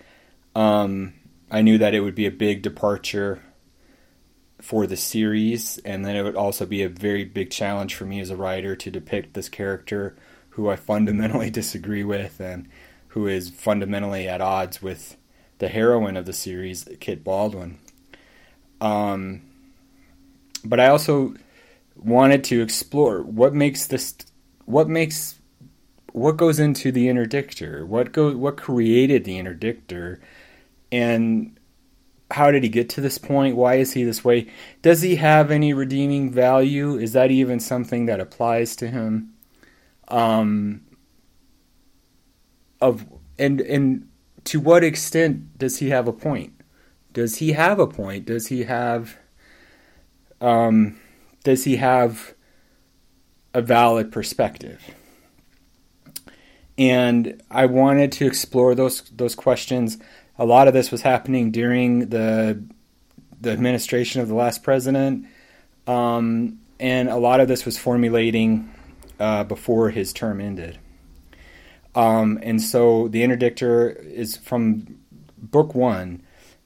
um, 0.53 1.13
I 1.49 1.61
knew 1.61 1.77
that 1.79 1.95
it 1.95 2.01
would 2.01 2.15
be 2.15 2.27
a 2.27 2.31
big 2.31 2.61
departure 2.61 3.41
for 4.61 4.87
the 4.87 4.97
series, 4.97 5.77
and 5.79 6.05
then 6.05 6.15
it 6.15 6.23
would 6.23 6.35
also 6.35 6.65
be 6.65 6.81
a 6.81 6.89
very 6.89 7.25
big 7.25 7.51
challenge 7.51 7.93
for 7.93 8.05
me 8.05 8.19
as 8.19 8.29
a 8.29 8.35
writer 8.35 8.75
to 8.75 8.89
depict 8.89 9.33
this 9.33 9.49
character 9.49 10.15
who 10.51 10.69
I 10.69 10.75
fundamentally 10.75 11.49
disagree 11.51 12.03
with 12.03 12.39
and 12.39 12.67
who 13.15 13.27
is 13.27 13.49
fundamentally 13.49 14.27
at 14.27 14.41
odds 14.41 14.81
with 14.81 15.15
the 15.59 15.69
heroine 15.69 16.17
of 16.17 16.25
the 16.25 16.33
series, 16.33 16.85
Kit 16.99 17.23
Baldwin. 17.23 17.79
Um, 18.81 19.41
but 20.65 20.81
I 20.81 20.89
also 20.89 21.33
wanted 21.95 22.43
to 22.43 22.61
explore 22.61 23.21
what 23.21 23.53
makes 23.53 23.87
this, 23.87 24.15
what 24.65 24.89
makes, 24.89 25.39
what 26.11 26.35
goes 26.35 26.59
into 26.59 26.91
the 26.91 27.07
interdictor, 27.07 27.87
what 27.87 28.11
go, 28.11 28.35
what 28.35 28.57
created 28.57 29.23
the 29.23 29.39
interdictor, 29.39 30.19
and 30.91 31.57
how 32.31 32.51
did 32.51 32.63
he 32.63 32.69
get 32.69 32.89
to 32.89 33.01
this 33.01 33.17
point? 33.17 33.55
Why 33.55 33.75
is 33.75 33.93
he 33.93 34.03
this 34.03 34.25
way? 34.25 34.51
Does 34.81 35.01
he 35.01 35.15
have 35.15 35.51
any 35.51 35.73
redeeming 35.73 36.33
value? 36.33 36.97
Is 36.97 37.13
that 37.13 37.31
even 37.31 37.61
something 37.61 38.07
that 38.07 38.19
applies 38.19 38.75
to 38.75 38.89
him? 38.89 39.31
Um, 40.09 40.81
of 42.81 43.05
and 43.37 43.61
and 43.61 44.09
to 44.45 44.59
what 44.59 44.83
extent 44.83 45.57
does 45.57 45.79
he 45.79 45.89
have 45.89 46.07
a 46.07 46.13
point? 46.13 46.53
Does 47.13 47.37
he 47.37 47.53
have 47.53 47.79
a 47.79 47.87
point? 47.87 48.25
Does 48.25 48.47
he 48.47 48.63
have 48.63 49.17
um, 50.41 50.99
does 51.43 51.63
he 51.63 51.77
have 51.77 52.33
a 53.53 53.61
valid 53.61 54.11
perspective? 54.11 54.81
And 56.77 57.41
I 57.49 57.67
wanted 57.67 58.11
to 58.13 58.25
explore 58.25 58.75
those 58.75 59.01
those 59.11 59.35
questions 59.35 59.97
a 60.37 60.45
lot 60.45 60.67
of 60.67 60.73
this 60.73 60.91
was 60.91 61.01
happening 61.01 61.51
during 61.51 62.09
the 62.09 62.63
the 63.39 63.51
administration 63.51 64.21
of 64.21 64.27
the 64.27 64.33
last 64.33 64.63
president, 64.63 65.27
um, 65.87 66.59
and 66.79 67.09
a 67.09 67.17
lot 67.17 67.39
of 67.39 67.47
this 67.47 67.65
was 67.65 67.77
formulating 67.77 68.71
uh, 69.19 69.43
before 69.43 69.89
his 69.89 70.13
term 70.13 70.41
ended. 70.41 70.79
Um, 71.95 72.39
and 72.43 72.61
so 72.61 73.07
the 73.07 73.23
interdictor 73.23 73.95
is 74.05 74.35
from 74.35 74.99
book 75.37 75.73
one 75.73 76.21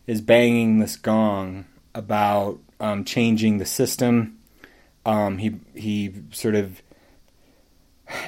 is 0.07 0.21
banging 0.21 0.79
this 0.79 0.95
gong 0.95 1.65
about 1.93 2.59
um, 2.79 3.05
changing 3.05 3.59
the 3.59 3.65
system. 3.65 4.39
Um, 5.05 5.37
he 5.37 5.59
he 5.75 6.13
sort 6.31 6.55
of 6.55 6.81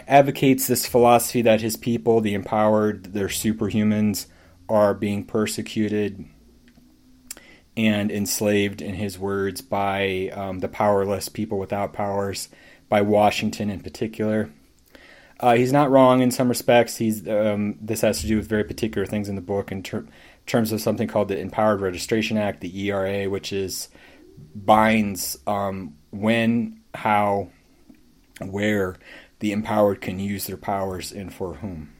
advocates 0.08 0.68
this 0.68 0.86
philosophy 0.86 1.42
that 1.42 1.62
his 1.62 1.76
people, 1.76 2.22
the 2.22 2.36
empowered, 2.36 3.14
they're 3.14 3.28
superhumans, 3.28 4.28
are 4.70 4.94
being 4.94 5.26
persecuted 5.26 6.26
and 7.76 8.12
enslaved, 8.12 8.82
in 8.82 8.96
his 8.96 9.18
words, 9.18 9.62
by 9.62 10.30
um, 10.34 10.60
the 10.60 10.68
powerless, 10.68 11.30
people 11.30 11.58
without 11.58 11.94
powers, 11.94 12.50
by 12.90 13.02
Washington 13.02 13.70
in 13.70 13.80
particular. 13.80 14.52
Uh, 15.42 15.56
he's 15.56 15.74
not 15.74 15.90
wrong 15.90 16.22
in 16.22 16.32
some 16.32 16.48
respects. 16.48 16.98
He's 16.98 17.28
um, 17.28 17.78
this 17.82 18.02
has 18.02 18.22
to 18.22 18.28
do 18.28 18.38
with 18.38 18.48
very 18.48 18.64
particular 18.64 19.06
things 19.06 19.28
in 19.28 19.36
the 19.36 19.42
book 19.42 19.72
in 19.72 19.84
ter- 19.84 20.08
terms 20.46 20.72
of 20.72 20.82
something 20.82 21.08
called 21.08 21.28
the 21.28 21.40
Empowered 21.40 21.82
Registration 21.82 22.38
Act, 22.38 22.62
the 22.62 22.80
ERA, 22.88 23.30
which 23.30 23.52
is 23.52 23.90
binds 24.56 25.38
um, 25.48 25.98
when, 26.12 26.80
how, 26.94 27.50
where 28.40 28.96
the 29.40 29.52
empowered 29.52 30.00
can 30.00 30.20
use 30.20 30.46
their 30.46 30.58
powers 30.58 31.12
and 31.12 31.34
for 31.34 31.56
whom 31.56 31.92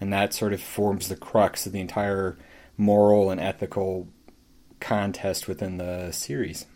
and 0.00 0.12
that 0.12 0.34
sort 0.34 0.52
of 0.52 0.60
forms 0.60 1.08
the 1.08 1.16
crux 1.16 1.66
of 1.66 1.72
the 1.72 1.80
entire 1.80 2.36
moral 2.76 3.30
and 3.30 3.40
ethical 3.40 4.08
contest 4.80 5.48
within 5.48 5.78
the 5.78 6.10
series. 6.12 6.66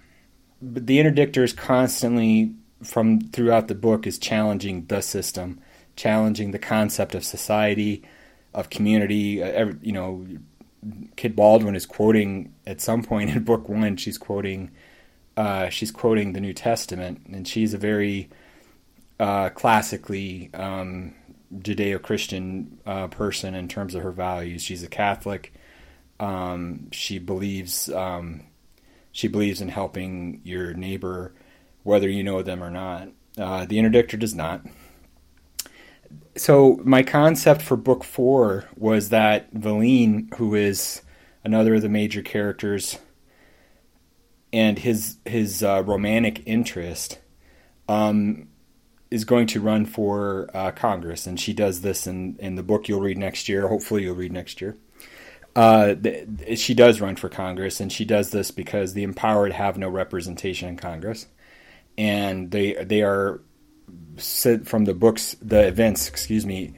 But 0.63 0.87
the 0.87 0.99
interdictor 0.99 1.43
is 1.43 1.53
constantly 1.53 2.55
from 2.83 3.21
throughout 3.21 3.69
the 3.69 3.75
book 3.75 4.07
is 4.07 4.19
challenging 4.19 4.87
the 4.87 5.03
system, 5.03 5.61
challenging 5.99 6.53
the 6.53 6.59
concept 6.59 7.15
of 7.15 7.25
society, 7.25 8.03
of 8.55 8.71
community. 8.71 9.43
Uh, 9.43 9.73
you 9.83 9.93
know, 9.93 10.27
Kit 11.17 11.37
Baldwin 11.37 11.75
is 11.75 11.85
quoting 11.85 12.55
at 12.67 12.81
some 12.81 13.03
point 13.03 13.31
in 13.31 13.43
book 13.45 13.69
one. 13.69 13.97
She's 13.97 14.17
quoting, 14.17 14.71
uh, 15.37 15.69
she's 15.69 15.91
quoting 15.91 16.33
the 16.33 16.41
New 16.41 16.55
Testament, 16.55 17.23
and 17.31 17.47
she's 17.47 17.75
a 17.75 17.79
very 17.79 18.31
uh, 19.19 19.51
classically 19.51 20.51
um, 20.55 21.15
Judeo-Christian 21.55 22.79
uh, 22.87 23.09
person 23.09 23.55
in 23.55 23.69
terms 23.69 23.95
of 23.95 24.03
her 24.03 24.13
values. 24.13 24.63
She's 24.63 24.85
a 24.85 24.89
Catholic. 24.89 25.53
Um, 26.21 26.91
she 26.93 27.19
believes 27.19 27.89
um, 27.91 28.43
she 29.11 29.27
believes 29.27 29.61
in 29.61 29.69
helping 29.69 30.41
your 30.45 30.75
neighbor, 30.75 31.35
whether 31.83 32.09
you 32.09 32.23
know 32.23 32.43
them 32.43 32.63
or 32.63 32.71
not. 32.71 33.09
Uh, 33.37 33.65
the 33.65 33.79
interdictor 33.79 34.19
does 34.19 34.35
not. 34.35 34.65
So 36.39 36.81
my 36.85 37.03
concept 37.03 37.63
for 37.63 37.77
book 37.77 38.05
four 38.05 38.69
was 38.77 39.09
that 39.09 39.53
Valine, 39.53 40.31
who 40.37 40.55
is 40.55 41.03
another 41.43 41.75
of 41.75 41.83
the 41.83 41.89
major 41.89 42.23
characters, 42.23 42.97
and 44.53 44.79
his 44.79 45.17
his 45.25 45.65
uh, 45.65 45.83
romantic 45.85 46.43
interest, 46.47 47.19
um, 47.89 48.49
is 49.11 49.25
going 49.25 49.49
to 49.49 49.61
run 49.61 49.85
for 49.85 50.49
uh, 50.55 50.71
Congress, 50.71 51.27
and 51.27 51.41
she 51.41 51.53
does 51.53 51.81
this 51.81 52.07
in, 52.07 52.37
in 52.39 52.55
the 52.55 52.63
book 52.63 52.89
you'll 52.89 53.01
read 53.01 53.19
next 53.19 53.49
year. 53.49 53.67
Hopefully, 53.67 54.05
you'll 54.05 54.15
read 54.15 54.33
next 54.33 54.61
year. 54.61 54.77
Uh, 55.57 55.97
she 56.55 56.73
does 56.73 57.01
run 57.01 57.17
for 57.17 57.29
Congress, 57.29 57.81
and 57.81 57.91
she 57.91 58.05
does 58.05 58.31
this 58.31 58.53
because 58.53 58.93
the 58.93 59.03
empowered 59.03 59.53
have 59.53 59.77
no 59.77 59.89
representation 59.89 60.69
in 60.69 60.77
Congress, 60.77 61.27
and 61.97 62.53
they 62.53 62.75
they 62.85 63.03
are 63.03 63.41
from 64.65 64.85
the 64.85 64.95
books, 64.95 65.37
the 65.41 65.67
events, 65.67 66.09
excuse 66.09 66.45
me, 66.45 66.75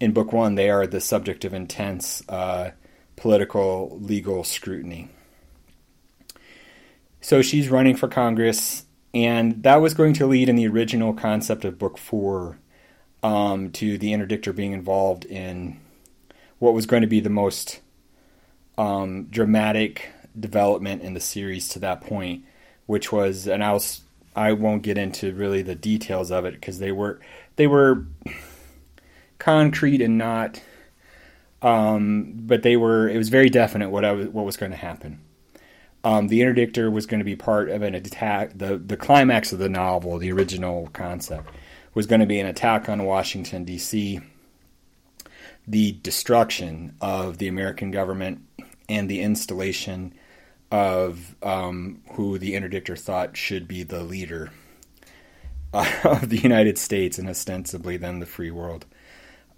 in 0.00 0.12
book 0.12 0.32
one, 0.32 0.54
they 0.54 0.70
are 0.70 0.86
the 0.86 1.00
subject 1.00 1.44
of 1.44 1.52
intense 1.52 2.22
uh, 2.28 2.70
political 3.16 3.98
legal 4.00 4.44
scrutiny. 4.44 5.08
So 7.20 7.42
she's 7.42 7.68
running 7.68 7.96
for 7.96 8.08
Congress 8.08 8.84
and 9.14 9.62
that 9.62 9.76
was 9.76 9.94
going 9.94 10.14
to 10.14 10.26
lead 10.26 10.48
in 10.48 10.56
the 10.56 10.68
original 10.68 11.14
concept 11.14 11.64
of 11.64 11.78
book 11.78 11.98
four 11.98 12.58
um, 13.22 13.70
to 13.72 13.98
the 13.98 14.12
interdictor 14.12 14.54
being 14.54 14.72
involved 14.72 15.24
in 15.24 15.80
what 16.58 16.74
was 16.74 16.86
going 16.86 17.02
to 17.02 17.08
be 17.08 17.20
the 17.20 17.30
most 17.30 17.80
um, 18.76 19.24
dramatic 19.24 20.10
development 20.38 21.02
in 21.02 21.14
the 21.14 21.20
series 21.20 21.68
to 21.70 21.78
that 21.78 22.00
point, 22.00 22.44
which 22.86 23.10
was, 23.10 23.48
and 23.48 23.64
I'll 23.64 23.82
I 24.38 24.52
won't 24.52 24.82
get 24.82 24.96
into 24.96 25.34
really 25.34 25.62
the 25.62 25.74
details 25.74 26.30
of 26.30 26.44
it 26.44 26.54
because 26.54 26.78
they 26.78 26.92
were 26.92 27.18
they 27.56 27.66
were 27.66 28.06
concrete 29.38 30.00
and 30.00 30.16
not 30.16 30.62
um, 31.60 32.34
but 32.36 32.62
they 32.62 32.76
were 32.76 33.08
it 33.08 33.16
was 33.16 33.30
very 33.30 33.50
definite 33.50 33.90
what 33.90 34.04
I 34.04 34.12
was, 34.12 34.28
what 34.28 34.44
was 34.44 34.56
going 34.56 34.70
to 34.70 34.78
happen. 34.78 35.20
Um, 36.04 36.28
the 36.28 36.40
interdictor 36.40 36.90
was 36.92 37.04
going 37.04 37.18
to 37.18 37.24
be 37.24 37.34
part 37.34 37.68
of 37.68 37.82
an 37.82 37.96
attack. 37.96 38.56
The 38.56 38.78
the 38.78 38.96
climax 38.96 39.52
of 39.52 39.58
the 39.58 39.68
novel, 39.68 40.18
the 40.18 40.30
original 40.30 40.88
concept, 40.92 41.50
was 41.94 42.06
going 42.06 42.20
to 42.20 42.26
be 42.26 42.38
an 42.38 42.46
attack 42.46 42.88
on 42.88 43.04
Washington 43.04 43.64
D.C. 43.64 44.20
The 45.66 45.92
destruction 46.00 46.94
of 47.00 47.38
the 47.38 47.48
American 47.48 47.90
government 47.90 48.42
and 48.88 49.10
the 49.10 49.20
installation 49.20 50.14
of 50.70 51.34
um, 51.42 52.02
who 52.12 52.38
the 52.38 52.54
interdictor 52.54 52.98
thought 52.98 53.36
should 53.36 53.66
be 53.66 53.82
the 53.82 54.02
leader 54.02 54.50
of 55.72 56.28
the 56.28 56.38
United 56.38 56.78
States 56.78 57.18
and 57.18 57.28
ostensibly 57.28 57.96
then 57.96 58.20
the 58.20 58.26
free 58.26 58.50
world. 58.50 58.86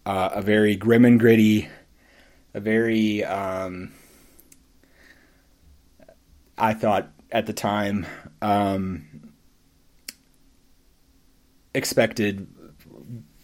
Uh, 0.06 0.30
a 0.32 0.42
very 0.42 0.76
grim 0.76 1.04
and 1.04 1.20
gritty, 1.20 1.68
a 2.54 2.60
very, 2.60 3.24
um, 3.24 3.92
I 6.56 6.74
thought 6.74 7.10
at 7.30 7.46
the 7.46 7.52
time, 7.52 8.06
um, 8.40 9.32
expected 11.74 12.46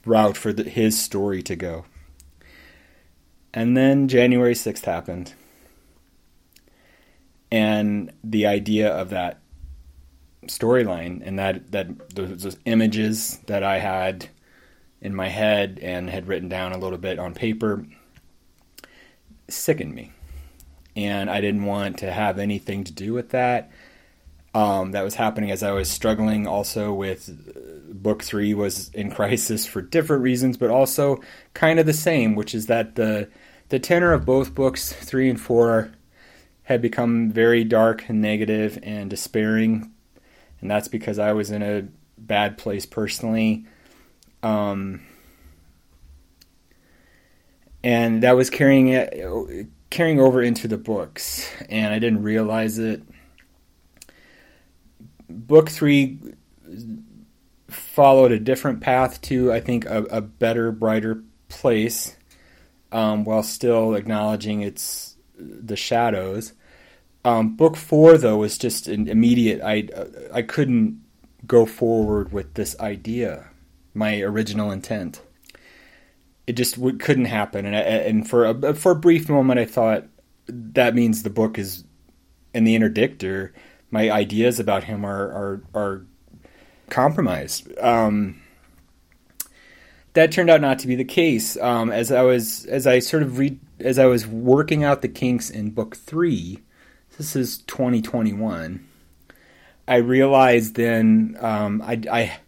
route 0.04 0.36
for 0.36 0.52
the, 0.52 0.64
his 0.64 1.00
story 1.00 1.42
to 1.42 1.56
go. 1.56 1.84
And 3.52 3.76
then 3.76 4.08
January 4.08 4.54
6th 4.54 4.84
happened 4.84 5.34
and 7.50 8.12
the 8.24 8.46
idea 8.46 8.88
of 8.88 9.10
that 9.10 9.40
storyline 10.46 11.22
and 11.24 11.38
that 11.38 11.72
that 11.72 12.14
those, 12.14 12.56
images 12.64 13.38
that 13.46 13.62
I 13.62 13.78
had 13.78 14.28
in 15.00 15.14
my 15.14 15.28
head 15.28 15.78
and 15.82 16.08
had 16.08 16.28
written 16.28 16.48
down 16.48 16.72
a 16.72 16.78
little 16.78 16.98
bit 16.98 17.18
on 17.18 17.34
paper 17.34 17.84
sickened 19.48 19.94
me, 19.94 20.12
and 20.94 21.30
I 21.30 21.40
didn't 21.40 21.64
want 21.64 21.98
to 21.98 22.10
have 22.10 22.38
anything 22.38 22.84
to 22.84 22.92
do 22.92 23.12
with 23.12 23.30
that. 23.30 23.70
Um, 24.54 24.92
that 24.92 25.04
was 25.04 25.14
happening 25.14 25.50
as 25.50 25.62
I 25.62 25.72
was 25.72 25.90
struggling 25.90 26.46
also 26.46 26.90
with 26.90 27.28
uh, 27.28 27.92
book 27.92 28.24
three 28.24 28.54
was 28.54 28.88
in 28.94 29.10
crisis 29.14 29.66
for 29.66 29.82
different 29.82 30.22
reasons, 30.22 30.56
but 30.56 30.70
also 30.70 31.20
kind 31.52 31.78
of 31.78 31.86
the 31.86 31.92
same, 31.92 32.34
which 32.34 32.54
is 32.54 32.66
that 32.66 32.94
the 32.96 33.28
the 33.68 33.78
tenor 33.78 34.12
of 34.12 34.24
both 34.24 34.54
books 34.54 34.92
three 34.92 35.28
and 35.28 35.40
four 35.40 35.90
had 36.66 36.82
become 36.82 37.30
very 37.30 37.62
dark 37.62 38.08
and 38.08 38.20
negative 38.20 38.76
and 38.82 39.08
despairing, 39.08 39.92
and 40.60 40.68
that's 40.68 40.88
because 40.88 41.16
I 41.16 41.32
was 41.32 41.52
in 41.52 41.62
a 41.62 41.86
bad 42.18 42.58
place 42.58 42.84
personally. 42.84 43.66
Um, 44.42 45.02
and 47.84 48.24
that 48.24 48.34
was 48.34 48.50
carrying 48.50 48.88
it 48.88 49.68
carrying 49.90 50.18
over 50.18 50.42
into 50.42 50.66
the 50.66 50.76
books, 50.76 51.48
and 51.68 51.94
I 51.94 52.00
didn't 52.00 52.24
realize 52.24 52.80
it. 52.80 53.00
Book 55.28 55.70
three 55.70 56.18
followed 57.68 58.32
a 58.32 58.40
different 58.40 58.80
path 58.80 59.20
to, 59.22 59.52
I 59.52 59.60
think, 59.60 59.84
a, 59.86 60.02
a 60.04 60.20
better, 60.20 60.72
brighter 60.72 61.22
place, 61.48 62.16
um, 62.90 63.22
while 63.22 63.44
still 63.44 63.94
acknowledging 63.94 64.62
its 64.62 65.16
the 65.38 65.76
shadows. 65.76 66.54
Um, 67.26 67.56
book 67.56 67.76
four, 67.76 68.16
though, 68.18 68.36
was 68.36 68.56
just 68.56 68.86
an 68.86 69.08
immediate. 69.08 69.60
I 69.60 69.88
I 70.32 70.42
couldn't 70.42 71.02
go 71.44 71.66
forward 71.66 72.32
with 72.32 72.54
this 72.54 72.78
idea, 72.78 73.48
my 73.94 74.20
original 74.20 74.70
intent. 74.70 75.20
It 76.46 76.52
just 76.52 76.76
w- 76.76 76.96
couldn't 76.96 77.24
happen, 77.24 77.66
and 77.66 77.74
I, 77.74 77.80
and 77.80 78.30
for 78.30 78.44
a 78.44 78.74
for 78.74 78.92
a 78.92 78.96
brief 78.96 79.28
moment, 79.28 79.58
I 79.58 79.64
thought 79.64 80.04
that 80.46 80.94
means 80.94 81.24
the 81.24 81.30
book 81.30 81.58
is 81.58 81.82
in 82.54 82.62
the 82.62 82.78
interdictor. 82.78 83.50
My 83.90 84.08
ideas 84.08 84.60
about 84.60 84.84
him 84.84 85.04
are 85.04 85.26
are 85.32 85.62
are 85.74 86.06
compromised. 86.90 87.76
Um, 87.80 88.40
that 90.12 90.30
turned 90.30 90.48
out 90.48 90.60
not 90.60 90.78
to 90.78 90.86
be 90.86 90.94
the 90.94 91.04
case. 91.04 91.56
Um, 91.56 91.90
as 91.90 92.12
I 92.12 92.22
was 92.22 92.66
as 92.66 92.86
I 92.86 93.00
sort 93.00 93.24
of 93.24 93.38
read 93.38 93.58
as 93.80 93.98
I 93.98 94.06
was 94.06 94.28
working 94.28 94.84
out 94.84 95.02
the 95.02 95.08
kinks 95.08 95.50
in 95.50 95.70
book 95.70 95.96
three, 95.96 96.60
this 97.16 97.36
is 97.36 97.58
2021. 97.58 98.86
I 99.88 99.96
realized 99.96 100.74
then 100.74 101.36
um, 101.40 101.80
I, 101.82 102.02
I, 102.10 102.38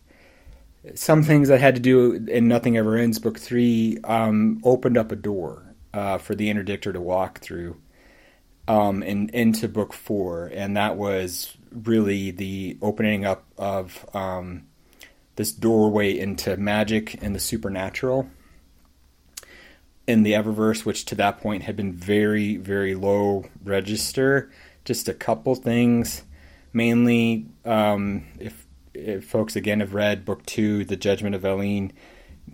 some 0.94 1.22
things 1.22 1.50
I 1.50 1.56
had 1.56 1.76
to 1.76 1.80
do 1.80 2.12
in 2.14 2.48
Nothing 2.48 2.76
Ever 2.76 2.96
Ends, 2.96 3.18
book 3.18 3.38
three, 3.38 3.98
um, 4.04 4.60
opened 4.64 4.98
up 4.98 5.12
a 5.12 5.16
door 5.16 5.74
uh, 5.94 6.18
for 6.18 6.34
the 6.34 6.52
interdictor 6.52 6.92
to 6.92 7.00
walk 7.00 7.38
through 7.40 7.76
um, 8.66 9.02
in, 9.02 9.30
into 9.30 9.68
book 9.68 9.92
four, 9.92 10.50
and 10.52 10.76
that 10.76 10.96
was 10.96 11.56
really 11.72 12.30
the 12.30 12.76
opening 12.82 13.24
up 13.24 13.44
of 13.56 14.06
um, 14.14 14.66
this 15.36 15.52
doorway 15.52 16.18
into 16.18 16.56
magic 16.56 17.22
and 17.22 17.34
the 17.34 17.40
supernatural 17.40 18.28
in 20.08 20.22
the 20.22 20.32
Eververse, 20.32 20.86
which 20.86 21.04
to 21.04 21.14
that 21.16 21.38
point 21.38 21.62
had 21.64 21.76
been 21.76 21.92
very, 21.92 22.56
very 22.56 22.94
low 22.94 23.44
register. 23.62 24.50
Just 24.86 25.06
a 25.06 25.12
couple 25.12 25.54
things, 25.54 26.22
mainly 26.72 27.46
um, 27.66 28.24
if, 28.40 28.66
if 28.94 29.26
folks 29.26 29.54
again 29.54 29.80
have 29.80 29.92
read 29.92 30.24
book 30.24 30.46
two, 30.46 30.86
The 30.86 30.96
Judgment 30.96 31.34
of 31.34 31.42
Valine, 31.42 31.92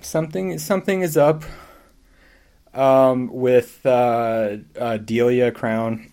something 0.02 0.58
something 0.58 1.02
is 1.02 1.16
up 1.16 1.44
um, 2.74 3.32
with 3.32 3.86
uh, 3.86 4.56
uh, 4.78 4.96
Delia 4.96 5.52
Crown, 5.52 6.12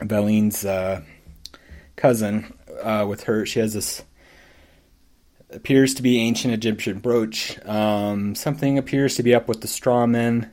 Valine's 0.00 0.64
uh, 0.64 1.02
cousin. 1.94 2.52
Uh, 2.82 3.06
with 3.08 3.24
her, 3.24 3.46
she 3.46 3.60
has 3.60 3.74
this 3.74 4.02
appears 5.50 5.94
to 5.94 6.02
be 6.02 6.18
ancient 6.18 6.52
Egyptian 6.52 6.98
brooch. 6.98 7.58
Um, 7.66 8.34
something 8.34 8.78
appears 8.78 9.14
to 9.16 9.22
be 9.22 9.34
up 9.34 9.46
with 9.46 9.60
the 9.60 9.68
straw 9.68 10.06
men 10.06 10.50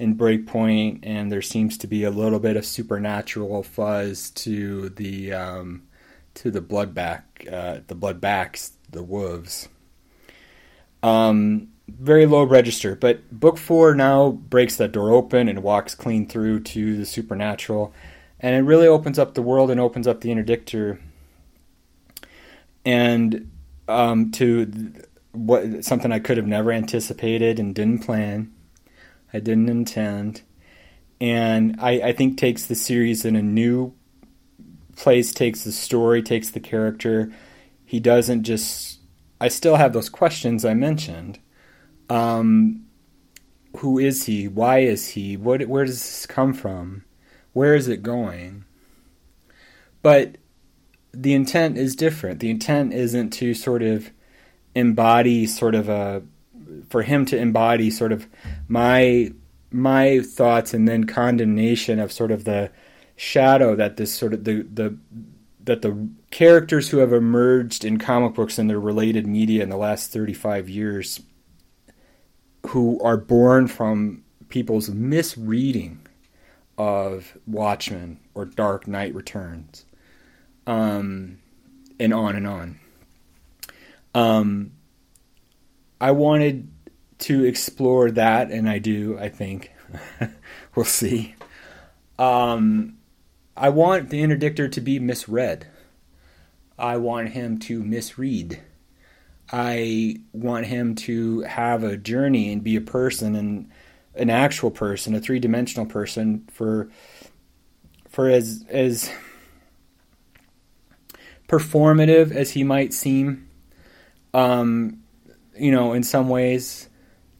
in 0.00 0.16
Breakpoint, 0.16 1.00
and 1.02 1.30
there 1.30 1.42
seems 1.42 1.76
to 1.78 1.86
be 1.86 2.04
a 2.04 2.10
little 2.10 2.40
bit 2.40 2.56
of 2.56 2.64
supernatural 2.64 3.62
fuzz 3.62 4.30
to 4.30 4.88
the 4.88 5.32
um, 5.32 5.82
to 6.34 6.50
the 6.50 6.60
bloodback, 6.60 7.22
uh, 7.52 7.80
the 7.86 7.94
bloodbacks, 7.94 8.72
the 8.90 9.02
wolves. 9.02 9.68
Um, 11.02 11.68
very 11.88 12.26
low 12.26 12.44
register, 12.44 12.94
but 12.94 13.30
book 13.30 13.58
four 13.58 13.94
now 13.94 14.30
breaks 14.30 14.76
that 14.76 14.92
door 14.92 15.10
open 15.12 15.48
and 15.48 15.62
walks 15.62 15.94
clean 15.94 16.26
through 16.26 16.60
to 16.60 16.96
the 16.96 17.06
supernatural, 17.06 17.92
and 18.38 18.54
it 18.54 18.60
really 18.60 18.86
opens 18.86 19.18
up 19.18 19.34
the 19.34 19.42
world 19.42 19.70
and 19.70 19.80
opens 19.80 20.06
up 20.06 20.20
the 20.20 20.30
interdictor, 20.30 20.98
and 22.84 23.50
um, 23.88 24.30
to 24.32 24.92
what 25.32 25.84
something 25.84 26.10
I 26.10 26.18
could 26.20 26.36
have 26.36 26.46
never 26.46 26.72
anticipated 26.72 27.58
and 27.58 27.74
didn't 27.74 28.00
plan 28.00 28.52
I 29.32 29.40
didn't 29.40 29.68
intend. 29.68 30.42
And 31.20 31.76
I, 31.78 31.90
I 32.00 32.12
think 32.12 32.38
takes 32.38 32.64
the 32.64 32.74
series 32.74 33.24
in 33.24 33.36
a 33.36 33.42
new 33.42 33.94
place, 34.96 35.32
takes 35.32 35.64
the 35.64 35.72
story, 35.72 36.22
takes 36.22 36.50
the 36.50 36.60
character. 36.60 37.32
He 37.84 38.00
doesn't 38.00 38.44
just. 38.44 39.00
I 39.40 39.48
still 39.48 39.76
have 39.76 39.92
those 39.92 40.08
questions 40.08 40.64
I 40.64 40.74
mentioned. 40.74 41.38
Um, 42.08 42.86
who 43.78 43.98
is 43.98 44.24
he? 44.24 44.48
Why 44.48 44.80
is 44.80 45.08
he? 45.08 45.36
What? 45.36 45.66
Where 45.66 45.84
does 45.84 46.00
this 46.00 46.26
come 46.26 46.54
from? 46.54 47.04
Where 47.52 47.74
is 47.74 47.88
it 47.88 48.02
going? 48.02 48.64
But 50.02 50.36
the 51.12 51.34
intent 51.34 51.76
is 51.76 51.96
different. 51.96 52.40
The 52.40 52.50
intent 52.50 52.92
isn't 52.94 53.30
to 53.30 53.54
sort 53.54 53.82
of 53.82 54.10
embody 54.74 55.46
sort 55.46 55.74
of 55.74 55.88
a 55.88 56.22
for 56.88 57.02
him 57.02 57.24
to 57.26 57.36
embody 57.36 57.90
sort 57.90 58.12
of 58.12 58.26
my 58.68 59.32
my 59.70 60.20
thoughts 60.20 60.74
and 60.74 60.88
then 60.88 61.04
condemnation 61.04 61.98
of 61.98 62.10
sort 62.10 62.30
of 62.30 62.44
the 62.44 62.70
shadow 63.16 63.76
that 63.76 63.96
this 63.96 64.12
sort 64.12 64.34
of 64.34 64.44
the 64.44 64.62
the 64.62 64.96
that 65.62 65.82
the 65.82 66.08
characters 66.30 66.88
who 66.88 66.98
have 66.98 67.12
emerged 67.12 67.84
in 67.84 67.98
comic 67.98 68.34
books 68.34 68.58
and 68.58 68.68
their 68.68 68.80
related 68.80 69.26
media 69.26 69.62
in 69.62 69.68
the 69.68 69.76
last 69.76 70.12
35 70.12 70.68
years 70.68 71.20
who 72.68 73.00
are 73.02 73.16
born 73.16 73.66
from 73.66 74.24
people's 74.48 74.88
misreading 74.90 76.06
of 76.78 77.36
Watchmen 77.46 78.18
or 78.34 78.46
Dark 78.46 78.88
Knight 78.88 79.14
Returns 79.14 79.84
um, 80.66 81.38
and 81.98 82.14
on 82.14 82.36
and 82.36 82.46
on. 82.46 82.80
Um, 84.14 84.72
I 86.00 86.12
wanted 86.12 86.68
to 87.20 87.44
explore 87.44 88.10
that, 88.12 88.50
and 88.50 88.68
I 88.68 88.78
do. 88.78 89.18
I 89.18 89.28
think 89.28 89.70
we'll 90.74 90.84
see. 90.84 91.34
Um, 92.18 92.98
I 93.56 93.68
want 93.68 94.10
the 94.10 94.22
interdictor 94.22 94.70
to 94.72 94.80
be 94.80 94.98
misread. 94.98 95.66
I 96.78 96.96
want 96.96 97.30
him 97.30 97.58
to 97.60 97.82
misread. 97.82 98.60
I 99.52 100.16
want 100.32 100.66
him 100.66 100.94
to 100.94 101.40
have 101.40 101.82
a 101.84 101.96
journey 101.96 102.52
and 102.52 102.62
be 102.62 102.76
a 102.76 102.80
person 102.80 103.34
and 103.34 103.70
an 104.14 104.30
actual 104.30 104.70
person, 104.70 105.14
a 105.14 105.20
three-dimensional 105.20 105.86
person 105.86 106.48
for 106.52 106.90
for 108.08 108.28
as 108.28 108.64
as 108.68 109.10
performative 111.48 112.30
as 112.32 112.52
he 112.52 112.64
might 112.64 112.94
seem. 112.94 113.48
Um, 114.32 115.02
you 115.60 115.70
know, 115.70 115.92
in 115.92 116.02
some 116.02 116.28
ways, 116.28 116.88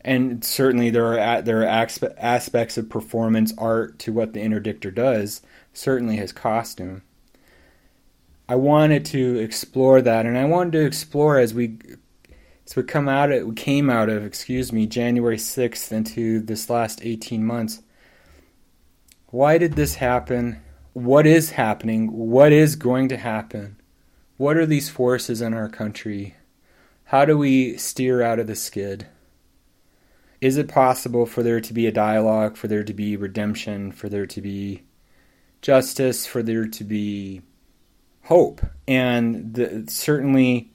and 0.03 0.45
certainly 0.45 0.91
there 0.91 1.19
are 1.19 1.43
there 1.43 1.63
are 1.63 1.89
aspects 2.19 2.79
of 2.79 2.89
performance 2.89 3.53
art 3.59 3.99
to 4.01 4.13
what 4.13 4.33
the 4.33 4.41
interdictor 4.41 4.95
does. 4.95 5.43
Certainly 5.73 6.17
his 6.17 6.33
costume. 6.33 7.03
I 8.49 8.57
wanted 8.57 9.05
to 9.07 9.39
explore 9.39 10.03
that, 10.03 10.27
and 10.27 10.37
I 10.37 10.45
wanted 10.45 10.73
to 10.73 10.85
explore 10.85 11.39
as 11.39 11.55
we 11.55 11.79
as 12.67 12.77
we 12.77 12.83
come 12.83 13.09
out 13.09 13.31
we 13.47 13.55
came 13.55 13.89
out 13.89 14.09
of 14.09 14.25
excuse 14.25 14.73
me 14.73 14.87
January 14.87 15.39
sixth 15.39 15.93
into 15.93 16.41
this 16.41 16.69
last 16.69 17.01
eighteen 17.05 17.45
months. 17.45 17.83
Why 19.29 19.59
did 19.59 19.75
this 19.75 19.95
happen? 19.95 20.61
What 20.93 21.27
is 21.27 21.53
happening? 21.53 22.11
What 22.13 22.53
is 22.53 22.75
going 22.75 23.09
to 23.11 23.17
happen? 23.17 23.77
What 24.37 24.57
are 24.57 24.67
these 24.67 24.89
forces 24.89 25.41
in 25.41 25.55
our 25.55 25.69
country? 25.69 26.35
How 27.11 27.25
do 27.25 27.37
we 27.37 27.77
steer 27.77 28.23
out 28.23 28.39
of 28.39 28.47
the 28.47 28.55
skid? 28.55 29.09
Is 30.41 30.57
it 30.57 30.69
possible 30.69 31.27
for 31.27 31.43
there 31.43 31.61
to 31.61 31.75
be 31.75 31.89
a 31.89 31.93
dialogue, 31.93 32.57
for 32.57 32.69
there 32.69 32.85
to 32.85 32.95
be 32.95 33.17
redemption, 33.17 33.91
for 33.91 34.09
there 34.09 34.27
to 34.27 34.41
be 34.41 34.85
justice, 35.61 36.25
for 36.25 36.41
there 36.41 36.69
to 36.69 36.85
be 36.85 37.43
hope? 38.27 38.61
And 38.87 39.55
the, 39.55 39.87
certainly, 39.89 40.71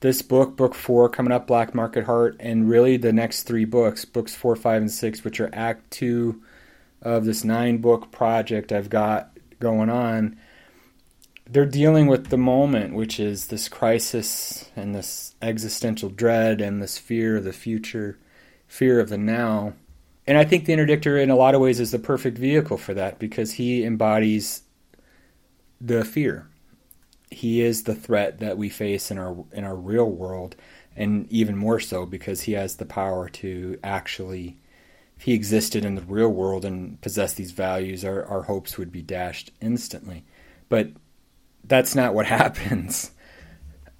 this 0.00 0.22
book, 0.22 0.56
book 0.56 0.74
four, 0.74 1.08
coming 1.08 1.30
up, 1.30 1.46
Black 1.46 1.72
Market 1.72 2.02
Heart, 2.02 2.38
and 2.40 2.68
really 2.68 2.96
the 2.96 3.12
next 3.12 3.44
three 3.44 3.64
books, 3.64 4.04
books 4.04 4.34
four, 4.34 4.56
five, 4.56 4.82
and 4.82 4.90
six, 4.90 5.22
which 5.22 5.38
are 5.38 5.50
act 5.52 5.88
two 5.92 6.42
of 7.00 7.24
this 7.24 7.44
nine 7.44 7.78
book 7.78 8.10
project 8.10 8.72
I've 8.72 8.90
got 8.90 9.38
going 9.60 9.88
on 9.88 10.36
they're 11.48 11.64
dealing 11.64 12.06
with 12.08 12.28
the 12.28 12.36
moment, 12.36 12.94
which 12.94 13.20
is 13.20 13.46
this 13.46 13.68
crisis 13.68 14.68
and 14.74 14.94
this 14.94 15.34
existential 15.40 16.08
dread 16.08 16.60
and 16.60 16.82
this 16.82 16.98
fear 16.98 17.36
of 17.36 17.44
the 17.44 17.52
future, 17.52 18.18
fear 18.66 18.98
of 18.98 19.08
the 19.08 19.18
now. 19.18 19.74
And 20.26 20.36
I 20.36 20.44
think 20.44 20.64
the 20.64 20.72
interdictor, 20.72 21.22
in 21.22 21.30
a 21.30 21.36
lot 21.36 21.54
of 21.54 21.60
ways, 21.60 21.78
is 21.78 21.92
the 21.92 22.00
perfect 22.00 22.36
vehicle 22.36 22.78
for 22.78 22.94
that 22.94 23.20
because 23.20 23.52
he 23.52 23.84
embodies 23.84 24.62
the 25.80 26.04
fear. 26.04 26.48
He 27.30 27.60
is 27.60 27.84
the 27.84 27.94
threat 27.94 28.40
that 28.40 28.58
we 28.58 28.68
face 28.68 29.10
in 29.10 29.18
our 29.18 29.36
in 29.52 29.62
our 29.62 29.76
real 29.76 30.10
world, 30.10 30.56
and 30.96 31.30
even 31.30 31.56
more 31.56 31.78
so 31.78 32.06
because 32.06 32.42
he 32.42 32.52
has 32.52 32.76
the 32.76 32.86
power 32.86 33.28
to 33.28 33.78
actually. 33.84 34.58
If 35.16 35.22
he 35.22 35.32
existed 35.32 35.82
in 35.82 35.94
the 35.94 36.02
real 36.02 36.28
world 36.28 36.66
and 36.66 37.00
possessed 37.00 37.38
these 37.38 37.52
values, 37.52 38.04
our, 38.04 38.22
our 38.26 38.42
hopes 38.42 38.76
would 38.76 38.92
be 38.92 39.00
dashed 39.00 39.50
instantly. 39.62 40.26
But 40.68 40.90
that's 41.66 41.94
not 41.94 42.14
what 42.14 42.26
happens 42.40 43.10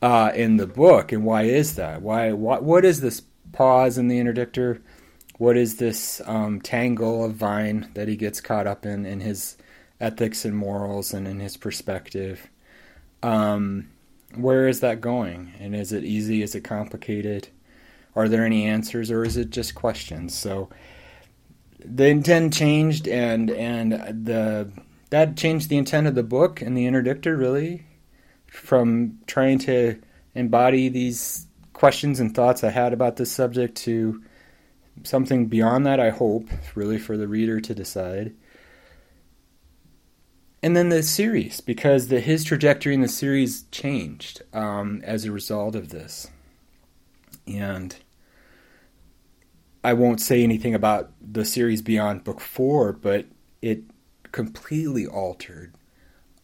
uh, 0.03 0.33
in 0.35 0.57
the 0.57 0.67
book. 0.67 1.13
And 1.13 1.25
why 1.25 1.43
is 1.43 1.77
that? 1.77 2.03
Why? 2.03 2.33
What? 2.33 2.63
What 2.63 2.85
is 2.85 3.01
this 3.01 3.23
pause 3.53 3.99
in 3.99 4.09
the 4.09 4.19
interdictor? 4.19 4.81
What 5.39 5.57
is 5.57 5.77
this 5.77 6.23
um, 6.25 6.61
tangle 6.61 7.25
of 7.25 7.35
vine 7.35 7.91
that 7.95 8.09
he 8.09 8.17
gets 8.17 8.41
caught 8.41 8.67
up 8.67 8.87
in 8.87 9.05
in 9.05 9.21
his 9.21 9.57
ethics 10.01 10.45
and 10.45 10.57
morals 10.57 11.13
and 11.13 11.29
in 11.29 11.41
his 11.41 11.57
perspective? 11.57 12.49
Um, 13.23 13.91
where 14.35 14.69
is 14.69 14.81
that 14.81 15.01
going? 15.01 15.53
And 15.59 15.75
is 15.75 15.93
it 15.93 16.05
easy? 16.05 16.43
Is 16.43 16.55
it 16.55 16.63
complicated? 16.63 17.49
Are 18.15 18.29
there 18.29 18.45
any 18.45 18.65
answers, 18.65 19.11
or 19.11 19.25
is 19.25 19.37
it 19.37 19.51
just 19.51 19.75
questions? 19.75 20.37
So 20.37 20.71
the 21.85 22.07
intent 22.07 22.55
changed, 22.55 23.07
and 23.07 23.51
and 23.51 23.93
the 23.93 24.71
that 25.11 25.37
changed 25.37 25.69
the 25.69 25.77
intent 25.77 26.07
of 26.07 26.15
the 26.15 26.23
book 26.23 26.61
and 26.61 26.77
the 26.77 26.87
interdictor 26.87 27.39
really 27.39 27.87
from 28.47 29.19
trying 29.27 29.59
to 29.59 30.01
embody 30.35 30.89
these 30.89 31.47
questions 31.73 32.21
and 32.21 32.35
thoughts 32.35 32.65
I 32.65 32.71
had 32.71 32.93
about 32.93 33.17
this 33.17 33.31
subject 33.31 33.77
to 33.79 34.23
something 35.03 35.47
beyond 35.47 35.87
that, 35.87 36.01
I 36.01 36.11
hope, 36.11 36.49
really 36.75 36.99
for 36.99 37.17
the 37.17 37.29
reader 37.29 37.61
to 37.61 37.75
decide. 37.75 38.35
And 40.63 40.75
then 40.75 40.89
the 40.89 41.03
series, 41.03 41.61
because 41.61 42.09
the, 42.09 42.19
his 42.19 42.43
trajectory 42.43 42.95
in 42.95 43.03
the 43.03 43.09
series 43.09 43.65
changed 43.71 44.43
um, 44.53 45.01
as 45.05 45.25
a 45.25 45.33
result 45.33 45.77
of 45.77 45.91
this. 45.91 46.29
And 47.47 47.95
I 49.85 49.93
won't 49.93 50.21
say 50.21 50.43
anything 50.43 50.75
about 50.75 51.13
the 51.21 51.45
series 51.45 51.83
beyond 51.83 52.25
book 52.25 52.41
four, 52.41 52.93
but 52.93 53.27
it 53.63 53.85
completely 54.37 55.07
altered 55.07 55.73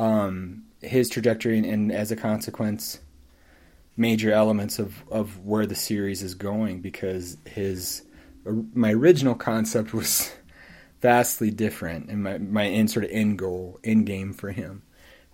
um, 0.01 0.65
his 0.81 1.11
trajectory 1.11 1.59
and, 1.59 1.67
and, 1.67 1.93
as 1.93 2.11
a 2.11 2.17
consequence, 2.17 3.01
major 3.99 4.33
elements 4.33 4.79
of, 4.79 5.05
of 5.11 5.45
where 5.45 5.67
the 5.67 5.75
series 5.75 6.23
is 6.23 6.35
going 6.35 6.81
because 6.81 7.37
his 7.45 8.03
my 8.73 8.93
original 8.93 9.35
concept 9.35 9.93
was 10.01 10.33
vastly 11.03 11.51
different 11.51 12.09
and 12.09 12.23
my, 12.23 12.39
my 12.39 12.67
end 12.67 12.91
sort 12.91 13.05
of 13.05 13.11
end 13.11 13.39
goal, 13.39 13.79
end 13.85 14.07
game 14.07 14.33
for 14.33 14.53
him 14.53 14.83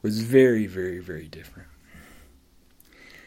was 0.03 0.21
very, 0.21 0.67
very, 0.67 0.99
very 0.99 1.29
different. 1.29 1.69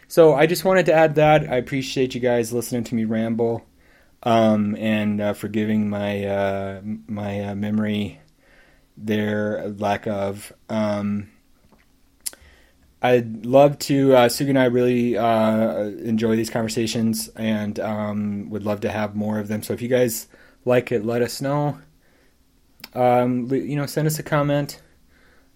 So 0.09 0.33
I 0.33 0.45
just 0.45 0.65
wanted 0.65 0.87
to 0.87 0.93
add 0.93 1.15
that. 1.15 1.49
I 1.49 1.55
appreciate 1.55 2.13
you 2.13 2.19
guys 2.19 2.51
listening 2.51 2.83
to 2.83 2.95
me 2.95 3.05
ramble 3.05 3.65
um, 4.23 4.75
and 4.75 5.21
uh, 5.21 5.31
forgiving 5.33 5.89
my 5.89 6.25
uh, 6.25 6.81
my 6.83 7.45
uh, 7.45 7.55
memory 7.55 8.20
their 8.97 9.69
lack 9.69 10.07
of. 10.07 10.53
Um, 10.69 11.29
I'd 13.01 13.45
love 13.45 13.79
to. 13.79 14.15
Uh, 14.15 14.29
Sugu 14.29 14.49
and 14.49 14.59
I 14.59 14.65
really 14.65 15.17
uh, 15.17 15.79
enjoy 15.79 16.35
these 16.35 16.49
conversations 16.49 17.29
and 17.29 17.79
um, 17.79 18.49
would 18.49 18.63
love 18.63 18.81
to 18.81 18.91
have 18.91 19.15
more 19.15 19.39
of 19.39 19.47
them. 19.47 19.63
So 19.63 19.73
if 19.73 19.81
you 19.81 19.87
guys 19.87 20.27
like 20.65 20.91
it, 20.91 21.03
let 21.03 21.21
us 21.21 21.41
know. 21.41 21.79
Um, 22.93 23.47
you 23.51 23.75
know, 23.75 23.85
send 23.85 24.07
us 24.07 24.19
a 24.19 24.23
comment, 24.23 24.81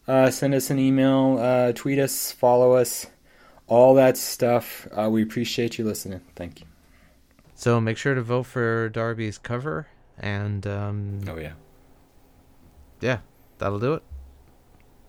uh, 0.08 0.32
send 0.32 0.54
us 0.54 0.70
an 0.70 0.80
email, 0.80 1.38
uh, 1.40 1.74
tweet 1.74 2.00
us, 2.00 2.32
follow 2.32 2.74
us, 2.74 3.08
all 3.68 3.94
that 3.96 4.18
stuff. 4.18 4.88
Uh, 4.92 5.10
we 5.10 5.22
appreciate 5.22 5.78
you 5.78 5.86
listening. 5.86 6.22
Thank 6.36 6.62
you. 6.62 6.68
So 7.56 7.80
make 7.80 7.98
sure 7.98 8.16
to 8.16 8.22
vote 8.22 8.44
for 8.44 8.90
Darby's 8.90 9.38
cover 9.38 9.88
and. 10.18 10.66
Um, 10.66 11.22
oh 11.28 11.38
yeah. 11.38 11.54
Yeah, 13.02 13.20
that'll 13.58 13.80
do 13.80 13.94
it. 13.94 14.04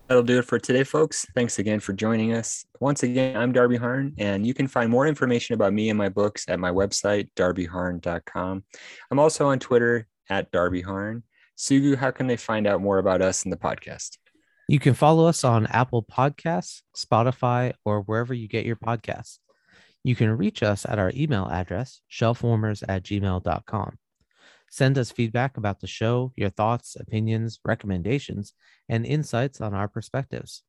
That'll 0.07 0.23
do 0.23 0.39
it 0.39 0.45
for 0.45 0.57
today, 0.57 0.85
folks. 0.85 1.25
Thanks 1.35 1.59
again 1.59 1.81
for 1.81 1.91
joining 1.91 2.33
us. 2.33 2.65
Once 2.79 3.03
again, 3.03 3.35
I'm 3.35 3.51
Darby 3.51 3.75
Harn, 3.75 4.13
and 4.17 4.47
you 4.47 4.53
can 4.53 4.67
find 4.67 4.89
more 4.89 5.05
information 5.05 5.53
about 5.53 5.73
me 5.73 5.89
and 5.89 5.97
my 5.97 6.07
books 6.07 6.45
at 6.47 6.59
my 6.59 6.71
website, 6.71 7.29
darbyharn.com. 7.35 8.63
I'm 9.11 9.19
also 9.19 9.47
on 9.47 9.59
Twitter 9.59 10.07
at 10.29 10.49
Darby 10.51 10.81
Harn. 10.81 11.23
Sugu, 11.57 11.97
how 11.97 12.11
can 12.11 12.27
they 12.27 12.37
find 12.37 12.67
out 12.67 12.81
more 12.81 12.99
about 12.99 13.21
us 13.21 13.43
and 13.43 13.51
the 13.51 13.57
podcast? 13.57 14.17
You 14.69 14.79
can 14.79 14.93
follow 14.93 15.27
us 15.27 15.43
on 15.43 15.65
Apple 15.67 16.03
Podcasts, 16.03 16.83
Spotify, 16.95 17.73
or 17.83 18.01
wherever 18.01 18.33
you 18.33 18.47
get 18.47 18.65
your 18.65 18.75
podcasts. 18.77 19.39
You 20.03 20.15
can 20.15 20.37
reach 20.37 20.63
us 20.63 20.85
at 20.87 20.99
our 20.99 21.11
email 21.15 21.49
address, 21.51 21.99
shelfwarmers 22.09 22.81
at 22.87 23.03
gmail.com. 23.03 23.97
Send 24.77 24.99
us 24.99 25.09
feedback 25.09 25.57
about 25.57 25.79
the 25.79 25.87
show, 25.87 26.31
your 26.35 26.51
thoughts, 26.51 26.95
opinions, 26.99 27.59
recommendations, 27.65 28.53
and 28.87 29.07
insights 29.07 29.59
on 29.59 29.73
our 29.73 29.87
perspectives. 29.87 30.61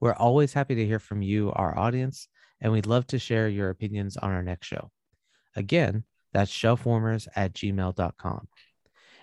We're 0.00 0.14
always 0.14 0.54
happy 0.54 0.74
to 0.74 0.86
hear 0.86 0.98
from 0.98 1.20
you, 1.20 1.52
our 1.52 1.78
audience, 1.78 2.28
and 2.62 2.72
we'd 2.72 2.86
love 2.86 3.06
to 3.08 3.18
share 3.18 3.50
your 3.50 3.68
opinions 3.68 4.16
on 4.16 4.30
our 4.30 4.42
next 4.42 4.68
show. 4.68 4.90
Again, 5.54 6.04
that's 6.32 6.50
shelfwarmers 6.50 7.28
at 7.36 7.52
gmail.com. 7.52 8.48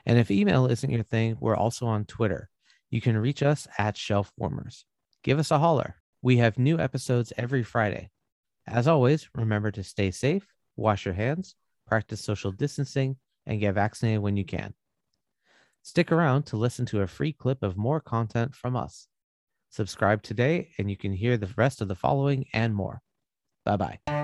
And 0.06 0.20
if 0.20 0.30
email 0.30 0.68
isn't 0.68 0.92
your 0.92 1.02
thing, 1.02 1.36
we're 1.40 1.58
also 1.58 1.88
on 1.88 2.06
Twitter. 2.06 2.52
You 2.92 3.02
can 3.02 3.18
reach 3.18 3.42
us 3.42 3.68
at 3.80 3.96
shelfwarmers. 3.96 4.84
Give 5.24 5.40
us 5.40 5.50
a 5.50 5.58
holler. 5.58 5.96
We 6.22 6.38
have 6.38 6.60
new 6.60 6.78
episodes 6.78 7.34
every 7.36 7.64
Friday. 7.64 8.12
As 8.68 8.88
always, 8.88 9.28
remember 9.34 9.72
to 9.72 9.84
stay 9.84 10.12
safe, 10.12 10.46
wash 10.76 11.04
your 11.04 11.16
hands, 11.16 11.56
practice 11.88 12.24
social 12.24 12.52
distancing, 12.52 13.18
and 13.50 13.60
get 13.60 13.74
vaccinated 13.74 14.22
when 14.22 14.38
you 14.38 14.46
can. 14.46 14.74
Stick 15.82 16.12
around 16.12 16.44
to 16.44 16.58
listen 16.58 16.86
to 16.86 17.02
a 17.02 17.08
free 17.08 17.34
clip 17.34 17.64
of 17.64 17.76
more 17.76 18.00
content 18.00 18.56
from 18.56 18.76
us. 18.78 19.08
Subscribe 19.70 20.22
today, 20.22 20.70
and 20.78 20.90
you 20.90 20.96
can 20.96 21.12
hear 21.12 21.36
the 21.36 21.50
rest 21.58 21.82
of 21.82 21.88
the 21.88 21.96
following 21.96 22.46
and 22.54 22.74
more. 22.74 23.02
Bye 23.66 23.78
bye. 23.78 24.19